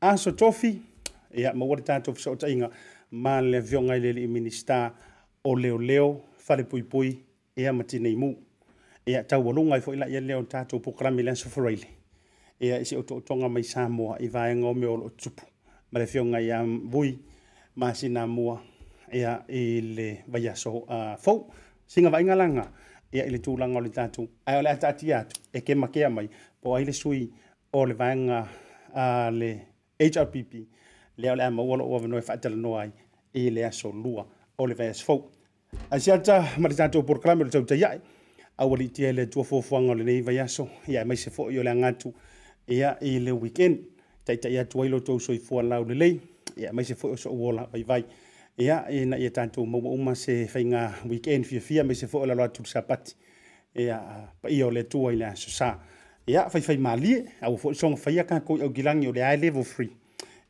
A 0.00 0.10
aso 0.10 0.30
tofi 0.32 0.80
ia 1.34 1.52
maua 1.54 1.76
le 1.76 1.82
tatou 1.82 2.12
fesoʻotaʻiga 2.14 2.70
ma 3.10 3.40
le 3.40 3.58
afioga 3.58 3.94
i 3.96 4.00
le 4.00 4.26
minista 4.26 4.92
o 5.44 5.56
leoleo 5.56 6.20
falepuipui 6.36 7.18
ya 7.56 7.72
ma 7.72 7.84
tineimu 7.84 8.36
Ya 9.06 9.24
taualuga 9.24 9.76
e 9.76 9.80
foʻi 9.80 9.96
laia 9.96 10.20
lea 10.20 10.34
o 10.34 10.40
le 10.40 10.46
tatou 10.46 10.80
pokalame 10.80 11.20
i 11.22 11.76
le 11.76 11.97
ia 12.60 12.74
isi 12.80 12.96
o 12.96 13.04
toʻatoga 13.06 13.48
mai 13.48 13.62
samoa 13.62 14.16
i 14.18 14.28
vaega 14.28 14.66
o 14.66 14.74
me 14.74 14.86
o 14.86 15.10
tupu 15.10 15.42
ma 15.92 15.98
le 16.00 16.06
feoga 16.06 16.38
bui 16.64 16.86
vui 16.90 17.18
ma 17.76 17.94
sinamua 17.94 18.60
ia 19.14 19.42
i 19.48 19.80
le 19.96 20.24
vaiaso 20.26 20.70
Singa 20.72 21.46
siga 21.86 22.10
vaigalaga 22.10 22.64
ia 23.14 23.24
i 23.26 23.30
le 23.30 23.38
tu 23.38 23.52
o 23.52 23.56
le 23.80 23.88
tatou 23.90 24.28
Ai 24.46 24.58
o 24.58 24.62
le 24.62 24.70
a 24.70 24.74
atu 24.88 25.06
e 25.54 25.60
kemakea 25.60 26.10
mai 26.10 26.28
po 26.60 26.74
ai 26.74 26.84
le 26.84 26.92
sui 26.92 27.30
o 27.72 27.84
le 27.86 27.94
vaega 27.94 28.48
le 29.30 29.58
hrpp 30.00 30.54
lea 31.16 31.32
o 31.32 31.36
le 31.36 31.44
a 31.44 31.50
maua 31.50 31.76
loo 31.76 31.94
avanoe 31.96 32.22
faatalanoa 32.22 32.80
ai 32.82 32.92
i 33.34 33.50
le 33.50 33.64
aso 33.66 33.92
lua 33.92 34.26
o 34.58 34.66
le 34.66 34.74
vaiaso 34.74 35.04
fou 35.04 35.30
asiata 35.90 36.44
ma 36.58 36.68
le 36.68 36.74
tatou 36.74 37.02
porokalame 37.04 37.42
o 37.42 37.44
le 37.44 37.50
tautaiaʻi 37.50 38.00
aualiitia 38.58 39.10
i 39.10 39.12
le 39.12 39.26
tuafuafuaga 39.26 39.92
o 39.92 39.94
nei 39.94 40.20
vayaso. 40.22 40.68
ia 40.88 41.04
mai 41.04 41.16
se 41.16 41.30
foʻi 41.30 41.58
o 41.60 41.62
le 41.62 41.70
agatu 41.70 42.12
ia 42.68 42.96
i 43.00 43.18
le 43.18 43.32
weekend 43.32 43.78
taʻitaʻi 44.26 44.58
atu 44.60 44.82
ai 44.82 44.88
lotou 44.88 45.20
soifua 45.20 45.62
lau 45.62 45.84
lelei 45.84 46.20
ia 46.56 46.72
mai 46.72 46.84
se 46.84 46.94
foʻi 46.94 47.12
o 47.14 47.16
soʻu 47.16 47.48
ola 47.48 47.68
vaivai 47.72 48.04
ia 48.58 48.84
ina 48.90 49.16
ia 49.18 49.30
tatou 49.30 49.66
maumauma 49.66 50.14
se 50.14 50.46
faiga 50.46 50.92
weekend 51.08 51.44
fiafia 51.44 51.84
mai 51.84 51.94
se 51.94 52.06
foʻi 52.06 52.22
o 52.22 52.26
lalo 52.26 52.42
atu 52.44 52.62
le 52.62 52.68
sapati 52.68 53.14
ia 53.74 53.96
paia 54.42 54.66
o 54.66 54.70
le 54.70 54.80
atua 54.80 55.12
i 55.12 55.16
le 55.16 55.24
asosā 55.24 55.74
ia 56.26 56.48
faifai 56.50 56.78
malie 56.78 57.24
aua 57.40 57.56
foʻi 57.58 57.74
soga 57.74 57.96
faia 57.96 58.24
kakoi 58.24 58.62
augilagi 58.62 59.08
o 59.08 59.12
le 59.12 59.22
ae 59.24 59.36
level 59.36 59.64
free 59.64 59.90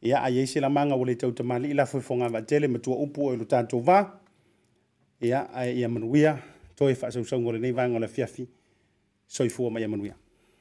ia 0.03 0.23
aiai 0.25 0.47
se 0.47 0.61
lamaga 0.61 0.97
ua 0.97 1.07
le 1.07 1.15
tautamālii 1.15 1.75
lafoefoga 1.75 2.29
vaatele 2.29 2.69
ma 2.69 2.79
tuaupu 2.79 3.27
o 3.27 3.35
i 3.35 3.37
lo 3.37 3.45
tatou 3.45 3.81
vā 3.81 4.05
ia 5.21 5.47
ae 5.55 5.73
ia 5.79 5.89
manuia 5.89 6.39
toe 6.77 6.95
faasausauga 6.95 7.49
o 7.49 7.53
lenei 7.53 7.73
vaga 7.73 7.95
o 7.95 7.99
le 7.99 8.07
afiafi 8.07 8.47
soifua 9.29 9.71
ma 9.71 9.81
ia 9.81 9.89
manuia 9.89 10.17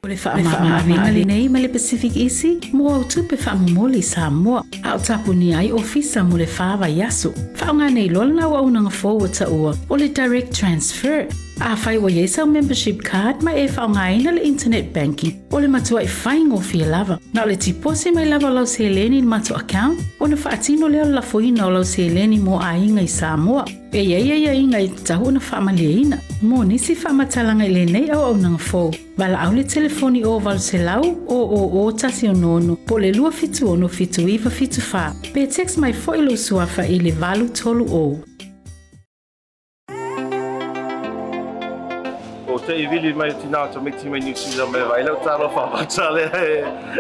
o 0.07 0.11
le 0.11 0.15
faamamāvina 0.23 1.11
lenei 1.15 1.49
ma 1.49 1.59
le 1.59 1.67
pacific 1.77 2.15
isi 2.27 2.51
mo 2.73 2.85
au 2.95 3.03
tupe 3.13 3.35
faamomoli 3.45 3.99
sa 4.03 4.29
moa 4.31 4.61
a 4.84 4.93
o 4.95 4.99
tapunia 5.07 5.57
ai 5.59 5.71
ofisa 5.81 6.23
mo 6.23 6.38
le 6.41 6.47
fāavaiaso 6.57 7.31
faaaogā 7.59 7.89
nei 7.97 8.07
loa 8.15 8.29
na 8.38 8.47
auaunaga 8.47 8.91
fou 8.99 9.19
e 9.27 9.34
taʻua 9.39 9.71
o 9.91 9.99
le 9.99 10.07
direct 10.19 10.55
transfer 10.59 11.27
Afai 11.59 11.97
wa 11.97 12.09
yesa 12.11 12.43
o 12.43 12.45
membership 12.45 13.01
card 13.03 13.41
ma 13.41 13.51
e 13.51 13.67
whaongaina 13.67 14.31
le 14.31 14.43
internet 14.43 14.93
banking 14.93 15.34
o 15.51 15.57
le 15.59 15.67
matua 15.67 16.01
i 16.01 16.05
whaingo 16.05 16.59
fia 16.61 16.85
lava. 16.85 17.19
Na 17.34 17.45
le 17.45 17.55
tipose 17.55 18.11
mai 18.13 18.25
lava 18.25 18.49
lau 18.49 18.65
se 18.65 18.88
leni 18.89 19.21
le 19.21 19.25
matua 19.27 19.57
account 19.61 19.97
o 20.19 20.27
na 20.27 20.35
whaatino 20.35 20.88
leo 20.88 21.05
la 21.09 21.21
fuina 21.21 21.65
o 21.67 21.69
lau 21.69 21.84
se 21.84 22.07
mo 22.39 22.59
a 22.61 22.77
inga 22.77 23.01
i 23.01 23.07
Samoa. 23.07 23.65
E 23.91 24.03
ia 24.03 24.19
ia 24.19 24.35
ia 24.35 24.53
inga 24.53 24.77
i 24.79 24.88
tahu 25.03 25.31
na 25.31 25.41
ina. 25.81 26.19
Mō 26.43 26.63
nisi 26.65 26.95
talanga 26.95 27.65
i 27.65 27.85
nei 27.85 28.11
au 28.11 28.21
au 28.25 28.38
nang 28.38 28.57
fōu. 28.59 28.95
Vala 29.17 29.39
au 29.47 29.51
le 29.53 29.63
telefoni 29.63 30.23
o 30.25 30.38
valo 30.39 30.59
se 30.59 30.77
lau 30.77 31.01
o 31.27 31.35
o 31.35 31.85
o 31.88 31.91
tasi 31.91 32.27
o 32.27 32.34
nono 32.34 32.75
po 32.85 32.99
le 32.99 33.11
lua 33.13 33.31
fitu 33.31 33.67
ono 33.69 33.88
fitu 33.88 34.21
iwa 34.27 34.51
fitu 34.51 34.79
fa. 34.79 35.11
Pe 35.34 35.47
text 35.47 35.77
mai 35.77 35.93
fo 35.93 36.13
ilo 36.15 36.35
suafa 36.38 36.84
i 36.85 36.99
le 36.99 37.11
valu 37.11 37.49
tolu 37.51 37.85
o. 37.89 38.23
te 42.68 42.73
i 42.76 42.88
vili 42.88 43.14
mai 43.14 43.31
tina 43.41 43.68
to 43.68 43.81
me 43.81 43.91
tima 43.91 44.18
ni 44.19 44.35
sila 44.35 44.65
me 44.68 44.80
vai 44.84 45.03
la 45.03 45.15
tala 45.23 45.48
fa 45.49 45.64
va 45.72 45.85
tale 45.85 46.23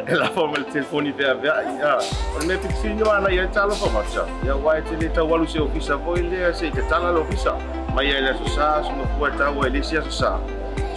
e 0.07 0.15
la 0.15 0.27
fa 0.31 0.45
me 0.47 0.63
telefoni 0.71 1.11
pe 1.17 1.25
avea 1.33 1.55
ya 1.81 1.93
o 2.35 2.45
me 2.47 2.55
pixi 2.57 2.93
no 2.95 3.09
ana 3.11 3.29
ya 3.35 3.45
tala 3.51 3.73
fa 3.75 3.85
va 3.95 4.01
tsa 4.07 4.23
ya 4.47 4.55
wai 4.55 4.79
te 4.81 4.95
le 5.01 5.09
tawalu 5.11 5.47
se 5.47 5.59
ofisa 5.59 5.95
voi 6.05 6.21
le 6.31 6.53
se 6.53 6.71
te 6.71 6.81
tala 6.89 7.11
lo 7.11 7.19
ofisa 7.25 7.53
mai 7.95 8.07
ele 8.15 8.31
so 8.39 8.45
sa 8.55 8.67
so 8.87 8.91
no 8.99 9.03
fua 9.17 9.29
ta 9.41 9.49
o 9.51 9.65
ele 9.67 9.83
sia 9.89 10.01
so 10.07 10.11
sa 10.21 10.31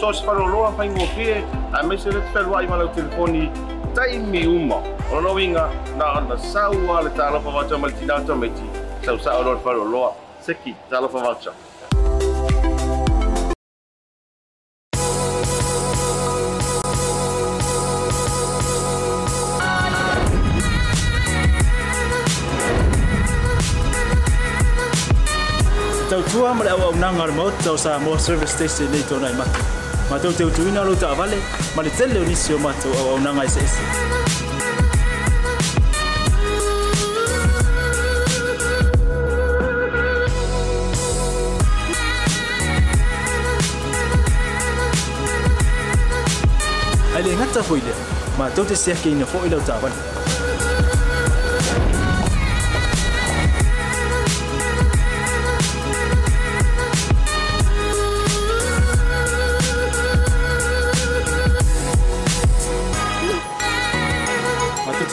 so 0.00 0.12
se 0.12 0.22
fa 0.24 0.32
lo 0.38 0.70
fa 0.78 0.84
ingo 0.86 1.06
pe 1.16 1.26
a 1.72 1.82
me 1.90 1.98
se 2.04 2.10
le 2.14 2.20
pe 2.32 2.40
wai 2.52 2.64
ma 2.68 2.76
la 2.76 2.86
telefoni 2.98 3.50
tai 3.98 4.18
mi 4.18 4.46
uma 4.46 4.76
o 5.12 5.20
no 5.20 5.32
winga 5.40 5.66
na 5.98 6.12
ana 6.20 6.38
sawa 6.46 7.02
le 7.02 7.10
tala 7.18 7.40
fa 7.40 7.50
va 7.58 7.64
tsa 7.66 7.76
mal 7.78 7.90
tina 7.98 8.20
to 8.22 8.36
me 8.44 8.48
ti 8.58 8.70
sau 9.04 9.18
sa 9.18 9.34
o 9.38 9.42
lo 9.50 9.56
fa 9.66 9.72
lo 9.96 10.14
se 10.46 10.54
ki 10.62 10.74
tala 10.90 11.08
fa 11.08 11.18
va 11.26 11.34
tsa 11.42 11.50
tau 26.22 26.28
tua 26.32 26.54
ma 26.54 26.64
le 26.64 26.70
au 26.70 26.80
au 26.80 26.94
nanga 26.96 27.26
le 27.26 27.32
maut 27.32 27.50
tau 27.64 27.76
sa 27.76 27.98
service 28.18 28.50
station 28.50 28.86
nei 28.90 29.00
tōnai 29.00 29.32
mà, 29.38 29.44
Ma 30.10 30.18
tau 30.18 30.32
tau 30.32 30.50
tuina 30.50 30.82
lo 30.84 30.94
ta 30.94 31.10
avale, 31.10 31.36
mà 31.76 31.82
le 31.82 31.90
tele 31.94 32.18
o 32.20 32.24
nisi 32.24 32.52
o 32.52 32.58
mặt, 32.58 32.74
au 32.84 33.12
au 33.12 33.18
nanga 33.20 33.44
i 33.44 33.48
se 33.48 33.60
ese. 33.60 33.80
ai 47.16 47.22
le 47.22 47.30
ngata 47.34 47.62
foi 47.62 47.80
le 47.84 47.92
ma 48.38 48.48
tau 48.50 48.64
te 48.64 48.74
sea 48.76 48.94
ke 49.00 49.08
ina 49.10 49.24
fo 49.26 49.38
i 49.44 49.48
lau 49.48 49.60
tāwani. 49.60 50.39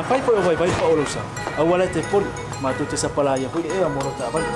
afai 0.00 0.18
foʻi 0.26 0.38
o 0.42 0.44
vaivai 0.46 0.68
faʻolousa 0.78 1.18
aua 1.62 1.74
lae 1.82 1.88
tepoli 1.96 2.30
matou 2.64 2.86
te 2.92 2.98
sapala 3.02 3.32
ia 3.40 3.50
foʻi 3.54 3.64
leʻea 3.66 3.88
mo 3.90 3.98
lau 4.06 4.14
taʻapani 4.20 4.46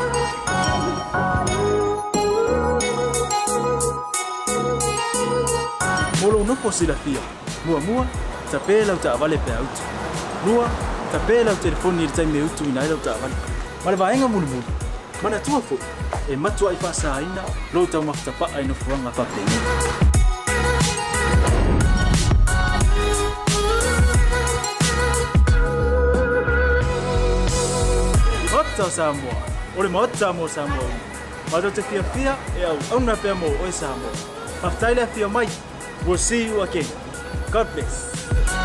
mo 6.23 6.31
lou 6.37 6.45
nofo 6.53 6.71
silafia 6.79 7.19
muamua 7.67 8.07
tapē 8.55 8.79
lau 8.93 8.99
taʻavale 9.09 9.43
pea 9.51 9.59
utu 9.67 9.83
lua 10.47 10.71
tapē 11.17 11.43
lau 11.51 11.59
telefoni 11.69 12.07
i 12.07 12.07
le 12.07 12.13
taimi 12.23 12.39
e 12.45 12.47
utu 12.47 12.71
ina 12.71 12.87
ai 12.87 12.89
lau 12.95 13.03
taʻavale 13.03 13.35
ma 13.85 13.91
le 13.99 14.03
vaega 14.07 14.29
mulimuli 14.39 14.83
mana 15.23 15.39
tua 15.39 15.61
fu 15.61 15.78
e 16.28 16.36
matua 16.36 16.73
i 16.73 16.77
fasa 16.77 17.15
aina 17.16 17.45
lo 17.73 17.86
ta 17.86 18.01
mafta 18.01 18.32
pa 18.32 18.49
ai 18.57 18.65
no 18.66 18.74
fuanga 18.74 19.11
pa 19.11 19.24
te 19.24 20.15
Mata 28.55 28.91
Samoa, 28.91 29.43
ore 29.77 29.89
mata 29.89 30.32
mo 30.32 30.47
Samoa 30.49 30.86
ni. 30.89 31.01
Mata 31.53 31.70
te 31.70 31.82
fia 31.82 32.03
fia 32.03 32.36
e 32.59 32.65
au 32.65 32.78
au 32.93 33.01
na 33.01 33.16
pia 33.16 33.35
mo 33.35 33.47
oe 33.47 33.73
Samoa. 33.73 34.15
Haftaile 34.62 35.03
a 35.03 35.07
fia 35.07 35.28
mai, 35.28 35.49
we'll 36.07 36.19
see 36.19 36.47
you 36.47 36.61
again. 36.62 36.86
God 37.53 37.66
bless. 37.74 38.64